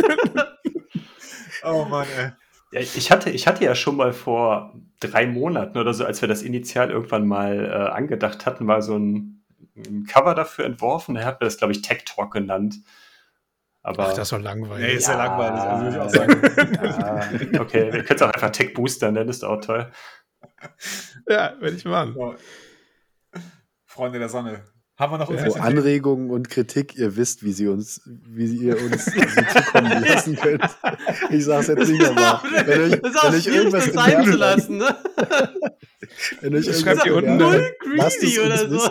Oh 1.63 1.85
Mann, 1.85 2.07
ey. 2.17 2.31
Ja, 2.73 2.81
ich, 2.81 3.11
hatte, 3.11 3.31
ich 3.31 3.47
hatte 3.47 3.65
ja 3.65 3.75
schon 3.75 3.97
mal 3.97 4.13
vor 4.13 4.75
drei 5.01 5.27
Monaten 5.27 5.79
oder 5.79 5.95
so, 5.95 6.05
als 6.05 6.21
wir 6.21 6.29
das 6.29 6.43
initial 6.43 6.91
irgendwann 6.91 7.27
mal 7.27 7.65
äh, 7.65 7.93
angedacht 7.93 8.45
hatten, 8.45 8.65
mal 8.65 8.83
so 8.83 8.99
ein, 8.99 9.45
ein 9.77 10.07
Cover 10.07 10.35
dafür 10.35 10.65
entworfen. 10.65 11.17
Er 11.17 11.27
hat 11.27 11.41
mir 11.41 11.47
das, 11.47 11.59
glaube 11.59 11.73
ich, 11.73 11.83
Tech 11.83 12.05
Talk 12.05 12.33
genannt. 12.33 12.77
Aber 13.83 14.09
Ach, 14.09 14.15
das 14.15 14.33
war 14.33 14.41
langweilig. 14.41 14.85
Nee, 14.85 14.95
ist 14.95 15.07
ja 15.07 15.17
langweilig, 15.17 15.61
also 15.61 15.85
würde 15.85 15.97
ich 15.97 16.03
auch 16.03 16.11
sagen. 16.11 17.53
ja, 17.55 17.61
okay, 17.61 17.93
wir 17.93 18.03
können 18.03 18.17
es 18.17 18.23
auch 18.23 18.33
einfach 18.33 18.51
Tech 18.51 18.75
Booster 18.75 19.13
nennen, 19.13 19.29
ist 19.29 19.45
auch 19.45 19.61
toll. 19.61 19.93
Ja, 21.29 21.55
werde 21.61 21.77
ich 21.77 21.85
machen. 21.85 22.15
So. 22.15 22.35
Freunde 23.85 24.19
der 24.19 24.29
Sonne. 24.29 24.65
Haben 24.99 25.13
wir 25.13 25.19
noch 25.19 25.27
So 25.27 25.35
irgendwelche 25.35 25.61
Anregungen 25.61 26.31
und 26.31 26.49
Kritik, 26.49 26.97
ihr 26.97 27.17
wisst, 27.17 27.45
wie 27.45 27.53
sie 27.53 27.69
uns, 27.69 28.01
wie 28.07 28.47
ihr 28.47 28.81
uns 28.81 29.05
zukommen 29.05 30.03
lassen 30.05 30.37
könnt. 30.43 30.63
Ich 31.31 31.45
sag's 31.45 31.67
jetzt 31.67 31.89
nicht 31.89 32.01
nochmal. 32.01 32.41
Wenn 32.65 32.81
euch, 32.93 33.01
das 33.03 33.11
ist 33.11 33.19
auch 33.19 33.25
wenn 33.25 33.35
euch 33.35 33.43
schwierig, 33.43 33.57
irgendwas 33.59 33.85
das 33.85 33.95
sein 33.95 34.25
zu 34.25 34.37
lassen, 34.37 34.77
ne? 34.79 34.97
wenn 36.41 36.55
euch 36.55 36.67
Das 36.67 36.77
irgendwas 36.77 36.81
schreibt 36.81 37.07
ihr 37.07 37.15
unten 37.15 37.37
null 37.37 37.75
greedy 37.81 38.41
oder 38.41 38.69
so. 38.69 38.91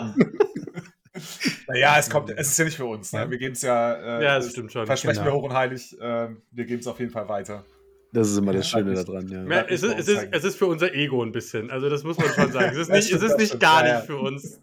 Naja, 1.68 1.96
es 1.98 2.10
kommt, 2.10 2.28
es 2.30 2.48
ist 2.48 2.58
ja 2.58 2.66
nicht 2.66 2.76
für 2.76 2.84
uns. 2.84 3.10
Ne? 3.12 3.30
Wir 3.30 3.38
geben 3.38 3.54
es 3.54 3.62
ja, 3.62 3.94
äh, 4.20 4.22
Ja, 4.24 4.36
das 4.38 4.50
stimmt 4.50 4.70
schon. 4.70 4.84
versprechen 4.86 5.24
Genau. 5.24 5.34
wir 5.34 5.40
hoch 5.40 5.44
und 5.44 5.54
heilig, 5.54 5.98
äh, 5.98 6.28
wir 6.50 6.64
geben 6.66 6.80
es 6.80 6.86
auf 6.86 7.00
jeden 7.00 7.10
Fall 7.10 7.26
weiter. 7.28 7.64
Das 8.12 8.28
ist 8.30 8.36
immer 8.36 8.52
das 8.52 8.70
Ja, 8.70 8.78
Schöne 8.78 8.94
daran, 9.02 9.26
ja. 9.28 9.42
Ja, 9.44 9.62
es, 9.66 9.82
ist, 9.82 9.98
es, 9.98 10.08
ist, 10.08 10.28
es 10.30 10.44
ist 10.44 10.56
für 10.56 10.66
unser 10.66 10.94
Ego 10.94 11.22
ein 11.22 11.32
bisschen. 11.32 11.70
Also 11.70 11.88
das 11.88 12.04
muss 12.04 12.18
man 12.18 12.28
schon 12.28 12.52
sagen. 12.52 12.70
Es 12.72 12.76
ist 12.78 12.90
nicht, 12.90 13.10
es 13.10 13.22
ist 13.22 13.38
nicht 13.38 13.58
gar 13.58 13.82
Ja, 13.82 13.88
ja. 13.88 13.96
nicht 13.96 14.06
für 14.06 14.18
uns. 14.18 14.60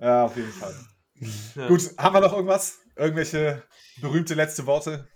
Ja, 0.00 0.24
auf 0.24 0.36
jeden 0.36 0.50
Fall. 0.50 0.74
Ja. 1.54 1.68
Gut, 1.68 1.82
haben 1.98 2.14
wir 2.14 2.20
noch 2.20 2.32
irgendwas? 2.32 2.80
Irgendwelche 2.96 3.62
berühmte 4.00 4.34
letzte 4.34 4.66
Worte, 4.66 5.08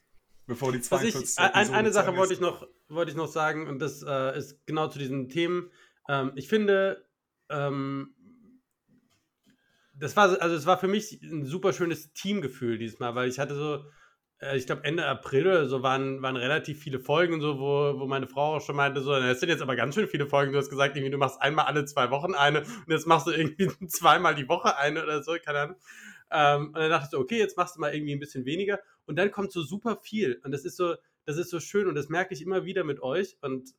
bevor 0.46 0.72
die 0.72 0.78
Was 0.78 0.88
42. 0.88 1.22
ich, 1.22 1.38
ein, 1.38 1.50
Episode 1.50 1.78
eine 1.78 1.92
Sache 1.92 2.16
wollte 2.16 2.34
ich, 2.34 2.40
noch, 2.40 2.66
wollte 2.88 3.10
ich 3.10 3.16
noch 3.16 3.28
sagen, 3.28 3.66
und 3.66 3.78
das 3.78 4.02
äh, 4.06 4.36
ist 4.36 4.66
genau 4.66 4.88
zu 4.88 4.98
diesen 4.98 5.28
Themen. 5.28 5.70
Ähm, 6.08 6.32
ich 6.34 6.48
finde, 6.48 7.06
ähm, 7.48 8.14
das 9.94 10.16
war, 10.16 10.40
also 10.42 10.54
es 10.54 10.66
war 10.66 10.78
für 10.78 10.88
mich 10.88 11.22
ein 11.22 11.46
super 11.46 11.72
schönes 11.72 12.12
Teamgefühl 12.12 12.78
diesmal, 12.78 13.14
weil 13.14 13.28
ich 13.28 13.38
hatte 13.38 13.54
so, 13.54 13.84
ich 14.54 14.66
glaube 14.66 14.84
Ende 14.84 15.06
April 15.06 15.46
oder 15.46 15.66
so 15.66 15.82
waren, 15.82 16.20
waren 16.22 16.36
relativ 16.36 16.80
viele 16.80 16.98
Folgen 16.98 17.34
und 17.34 17.40
so, 17.40 17.58
wo, 17.58 17.98
wo 17.98 18.06
meine 18.06 18.26
Frau 18.26 18.56
auch 18.56 18.60
schon 18.60 18.76
meinte, 18.76 19.00
so, 19.00 19.12
das 19.12 19.40
sind 19.40 19.48
jetzt 19.48 19.62
aber 19.62 19.76
ganz 19.76 19.94
schön 19.94 20.08
viele 20.08 20.26
Folgen. 20.26 20.52
Du 20.52 20.58
hast 20.58 20.70
gesagt, 20.70 20.96
irgendwie, 20.96 21.10
du 21.10 21.18
machst 21.18 21.40
einmal 21.40 21.66
alle 21.66 21.84
zwei 21.84 22.10
Wochen 22.10 22.34
eine 22.34 22.60
und 22.60 22.90
jetzt 22.90 23.06
machst 23.06 23.26
du 23.26 23.30
irgendwie 23.30 23.68
zweimal 23.88 24.34
die 24.34 24.48
Woche 24.48 24.76
eine 24.76 25.02
oder 25.02 25.22
so, 25.22 25.36
keine 25.42 25.58
Ahnung. 25.60 25.76
Ähm, 26.30 26.66
und 26.68 26.74
dann 26.74 26.90
dachte 26.90 27.04
ich 27.04 27.10
so, 27.10 27.18
okay, 27.18 27.38
jetzt 27.38 27.56
machst 27.56 27.76
du 27.76 27.80
mal 27.80 27.94
irgendwie 27.94 28.12
ein 28.12 28.20
bisschen 28.20 28.44
weniger. 28.44 28.80
Und 29.06 29.16
dann 29.16 29.30
kommt 29.30 29.52
so 29.52 29.62
super 29.62 29.98
viel. 30.02 30.40
Und 30.44 30.52
das 30.52 30.64
ist 30.64 30.76
so, 30.76 30.96
das 31.24 31.36
ist 31.36 31.50
so 31.50 31.60
schön 31.60 31.86
und 31.86 31.94
das 31.94 32.08
merke 32.08 32.34
ich 32.34 32.42
immer 32.42 32.64
wieder 32.64 32.84
mit 32.84 33.00
euch. 33.02 33.36
Und 33.40 33.74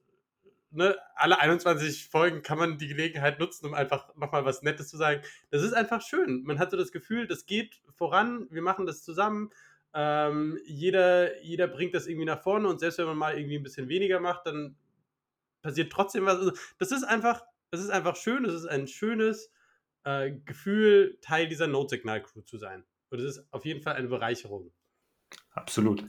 ne, 0.72 0.96
alle 1.16 1.40
21 1.40 2.10
Folgen 2.10 2.42
kann 2.42 2.58
man 2.58 2.78
die 2.78 2.88
Gelegenheit 2.88 3.40
nutzen, 3.40 3.66
um 3.66 3.74
einfach 3.74 4.16
nochmal 4.16 4.46
was 4.46 4.62
Nettes 4.62 4.90
zu 4.90 4.98
sagen. 4.98 5.22
Das 5.52 5.64
ist 5.64 5.74
einfach 5.74 6.02
schön. 6.02 6.44
Man 6.44 6.60
hat 6.60 6.72
so 6.72 6.78
das 6.78 6.92
Gefühl, 6.92 7.28
das 7.28 7.46
geht 7.46 7.82
voran, 7.96 8.48
wir 8.50 8.62
machen 8.62 8.86
das 8.86 9.04
zusammen. 9.04 9.52
Ähm, 9.98 10.60
jeder, 10.66 11.42
jeder 11.42 11.68
bringt 11.68 11.94
das 11.94 12.06
irgendwie 12.06 12.26
nach 12.26 12.44
vorne 12.44 12.68
und 12.68 12.80
selbst 12.80 12.98
wenn 12.98 13.06
man 13.06 13.18
mal 13.18 13.38
irgendwie 13.38 13.56
ein 13.56 13.64
bisschen 13.64 13.88
weniger 13.88 14.20
macht, 14.20 14.46
dann 14.46 14.76
passiert 15.62 15.92
trotzdem 15.92 16.26
was. 16.26 16.38
Also, 16.38 16.52
das 16.78 16.92
ist 16.92 17.04
einfach, 17.04 17.44
das 17.72 17.82
ist 17.82 17.90
einfach 17.90 18.16
schön, 18.16 18.46
es 18.46 18.54
ist 18.54 18.66
ein 18.68 18.88
schönes 18.88 19.52
äh, 20.04 20.32
Gefühl, 20.32 21.18
Teil 21.22 21.48
dieser 21.48 21.68
Notsignal-Crew 21.68 22.42
zu 22.42 22.58
sein. 22.58 22.84
Und 23.10 23.20
es 23.20 23.38
ist 23.38 23.48
auf 23.52 23.64
jeden 23.66 23.82
Fall 23.82 23.96
eine 23.96 24.08
Bereicherung. 24.08 24.72
Absolut. 25.52 26.06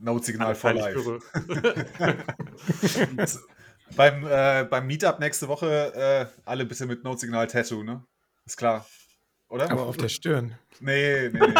Note-Signal 0.00 0.54
for 0.54 0.74
Teile 0.74 0.90
ich 0.90 0.96
life. 0.96 1.20
beim, 3.96 4.26
äh, 4.26 4.64
beim 4.64 4.86
Meetup 4.86 5.18
nächste 5.20 5.48
Woche 5.48 5.92
äh, 5.94 6.26
alle 6.44 6.64
bitte 6.64 6.86
mit 6.86 7.04
Note-Signal 7.04 7.46
Tattoo, 7.46 7.82
ne? 7.82 8.04
Ist 8.46 8.56
klar. 8.56 8.86
Oder? 9.50 9.70
Aber 9.70 9.82
auf 9.82 9.96
der 9.96 10.08
Stirn. 10.08 10.54
nee, 10.80 11.28
nee, 11.32 11.38
nee. 11.40 11.54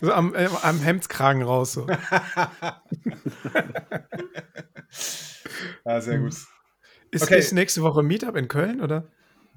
So 0.00 0.12
am, 0.12 0.34
äh, 0.34 0.48
am 0.62 0.78
Hemdskragen 0.80 1.42
raus. 1.42 1.72
So. 1.72 1.86
ja, 5.84 6.00
sehr 6.00 6.18
gut. 6.18 6.34
Ist, 7.10 7.22
Okay. 7.24 7.38
ist 7.38 7.52
nächste 7.52 7.82
Woche 7.82 8.02
Meetup 8.02 8.36
in 8.36 8.48
Köln, 8.48 8.80
oder? 8.80 9.04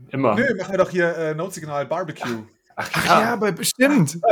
Immer. 0.10 0.35
Nö, 0.35 0.53
machen 0.55 0.72
wir 0.72 0.77
doch 0.77 0.89
hier 0.89 1.15
äh, 1.18 1.34
Note-Signal 1.35 1.85
Barbecue. 1.85 2.43
Ach 2.76 2.89
Ach 2.91 3.05
ja, 3.05 3.34
aber 3.34 3.51
bestimmt. 3.51 4.18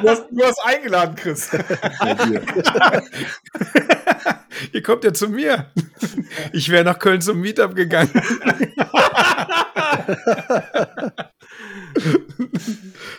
Du 0.00 0.08
hast, 0.08 0.26
du 0.30 0.44
hast 0.44 0.64
eingeladen, 0.64 1.16
Chris. 1.16 1.50
Ihr 4.72 4.82
kommt 4.82 5.02
ja 5.02 5.12
zu 5.12 5.28
mir. 5.28 5.72
Ich 6.52 6.68
wäre 6.68 6.84
nach 6.84 7.00
Köln 7.00 7.20
zum 7.20 7.40
Meetup 7.40 7.74
gegangen. 7.74 8.10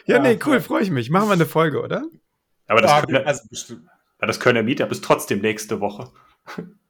Ja, 0.05 0.19
nee, 0.19 0.39
cool, 0.45 0.61
freue 0.61 0.83
ich 0.83 0.91
mich. 0.91 1.09
Machen 1.09 1.27
wir 1.29 1.33
eine 1.33 1.45
Folge, 1.45 1.81
oder? 1.81 2.03
Aber 2.67 2.81
das, 2.81 2.91
Ah, 2.91 3.01
Kölner, 3.01 3.25
also 3.25 3.43
bestimmt. 3.49 3.85
ja, 4.21 4.27
das 4.27 4.39
Kölner 4.39 4.63
Meetup 4.63 4.91
ist 4.91 5.03
trotzdem 5.03 5.39
nächste 5.41 5.79
Woche. 5.81 6.11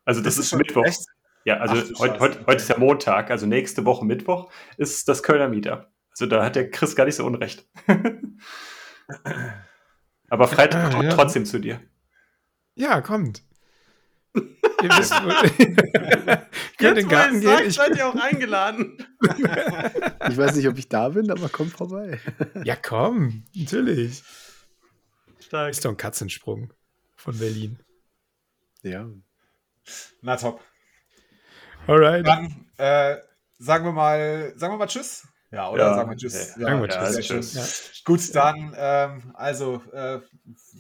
Also 0.06 0.22
das, 0.22 0.36
Das 0.36 0.46
ist 0.46 0.54
ist, 0.54 0.58
Mittwoch. 0.58 0.86
echt? 0.86 1.00
Ja, 1.46 1.58
also 1.58 1.76
Ach 1.96 2.00
heute, 2.00 2.20
heute, 2.20 2.40
heute 2.46 2.58
ist 2.62 2.70
ja 2.70 2.78
Montag, 2.78 3.32
also 3.32 3.46
nächste 3.46 3.86
Woche 3.86 4.06
Mittwoch 4.06 4.52
ist 4.78 5.08
das 5.08 5.24
Kölner 5.24 5.48
Meetup. 5.48 5.88
Also 6.12 6.26
da 6.26 6.44
hat 6.44 6.56
der 6.56 6.70
Chris 6.70 6.96
gar 6.96 7.06
nicht 7.06 7.16
so 7.16 7.26
unrecht. 7.26 7.68
Aber 10.30 10.48
Freitag 10.48 10.86
Ah, 10.86 10.90
kommt 10.92 11.04
ja. 11.06 11.16
trotzdem 11.16 11.46
zu 11.46 11.60
dir. 11.60 11.80
Ja, 12.76 13.02
kommt. 13.02 13.44
Ihr 14.36 14.90
wisst, 14.98 15.12
könnt 16.78 16.92
in 16.92 16.96
den 16.96 17.08
Garten 17.10 17.42
gehen. 17.42 17.50
sagt, 17.50 17.66
Ich, 17.66 17.76
seid 17.76 17.98
ihr 17.98 18.08
auch 18.08 18.16
eingeladen. 18.16 18.98
Ich 20.30 20.38
weiß 20.38 20.56
nicht, 20.56 20.68
ob 20.68 20.78
ich 20.78 20.88
da 20.88 21.10
bin, 21.10 21.30
aber 21.32 21.50
komm 21.50 21.70
vorbei. 21.70 22.20
ja, 22.64 22.76
komm, 22.76 23.44
natürlich. 23.54 24.24
Stark. 25.40 25.72
Ist 25.72 25.84
doch 25.84 25.90
ein 25.90 25.98
Katzensprung 25.98 26.72
von 27.16 27.38
Berlin. 27.38 27.80
Ja. 28.84 29.08
Na 30.22 30.38
top. 30.38 30.62
Alright. 31.88 32.26
Dann 32.26 32.70
äh, 32.78 33.18
sagen 33.58 33.84
wir 33.86 33.92
mal, 33.92 34.54
sagen 34.56 34.74
wir 34.74 34.78
mal 34.78 34.88
Tschüss. 34.88 35.28
Ja, 35.52 35.70
oder 35.72 35.88
Ja, 35.88 35.96
sagen 35.96 36.10
wir 36.12 36.18
Tschüss. 36.18 36.56
ja. 36.58 36.68
Sagen 36.68 36.82
wir 36.82 36.92
sehr 36.92 37.22
Tschüss. 37.22 37.54
Tschüss. 37.54 37.54
Ja. 37.56 38.02
Gut, 38.06 38.36
dann, 38.36 38.76
ähm, 38.78 39.32
also, 39.36 39.82
äh, 39.94 40.20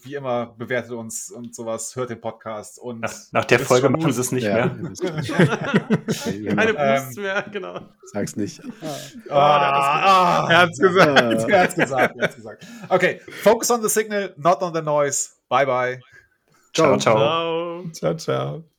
wie 0.03 0.15
immer, 0.15 0.47
bewertet 0.57 0.91
uns 0.91 1.31
und 1.31 1.55
sowas, 1.55 1.95
hört 1.95 2.09
den 2.11 2.21
Podcast 2.21 2.79
und 2.79 2.99
Nach, 3.01 3.13
nach 3.31 3.45
der 3.45 3.59
Folge 3.59 3.89
machen 3.89 4.11
sie 4.11 4.21
es 4.21 4.31
nicht 4.31 4.43
ja, 4.43 4.67
mehr. 4.67 4.93
Ja, 5.01 5.55
Keine 6.55 6.73
genau. 6.73 6.95
Boosts 6.95 7.17
mehr, 7.17 7.45
genau. 7.51 7.79
Sag's 8.13 8.35
nicht. 8.35 8.61
Ah, 9.29 10.45
ah, 10.45 10.47
Er 10.49 10.57
hat's 10.59 10.77
gesagt. 10.79 11.19
Er 11.49 11.61
hat's 11.63 11.75
gesagt, 11.75 12.15
er 12.17 12.23
hat's 12.23 12.35
gesagt. 12.35 12.65
Okay, 12.89 13.19
focus 13.43 13.71
on 13.71 13.81
the 13.81 13.89
signal, 13.89 14.33
not 14.37 14.61
on 14.61 14.73
the 14.73 14.81
noise. 14.81 15.29
Bye 15.49 15.65
bye. 15.65 15.99
Ciao, 16.73 16.97
Ciao. 16.97 16.99
ciao. 16.99 17.83
Ciao. 17.91 17.91
Ciao, 17.91 18.13
ciao. 18.17 18.78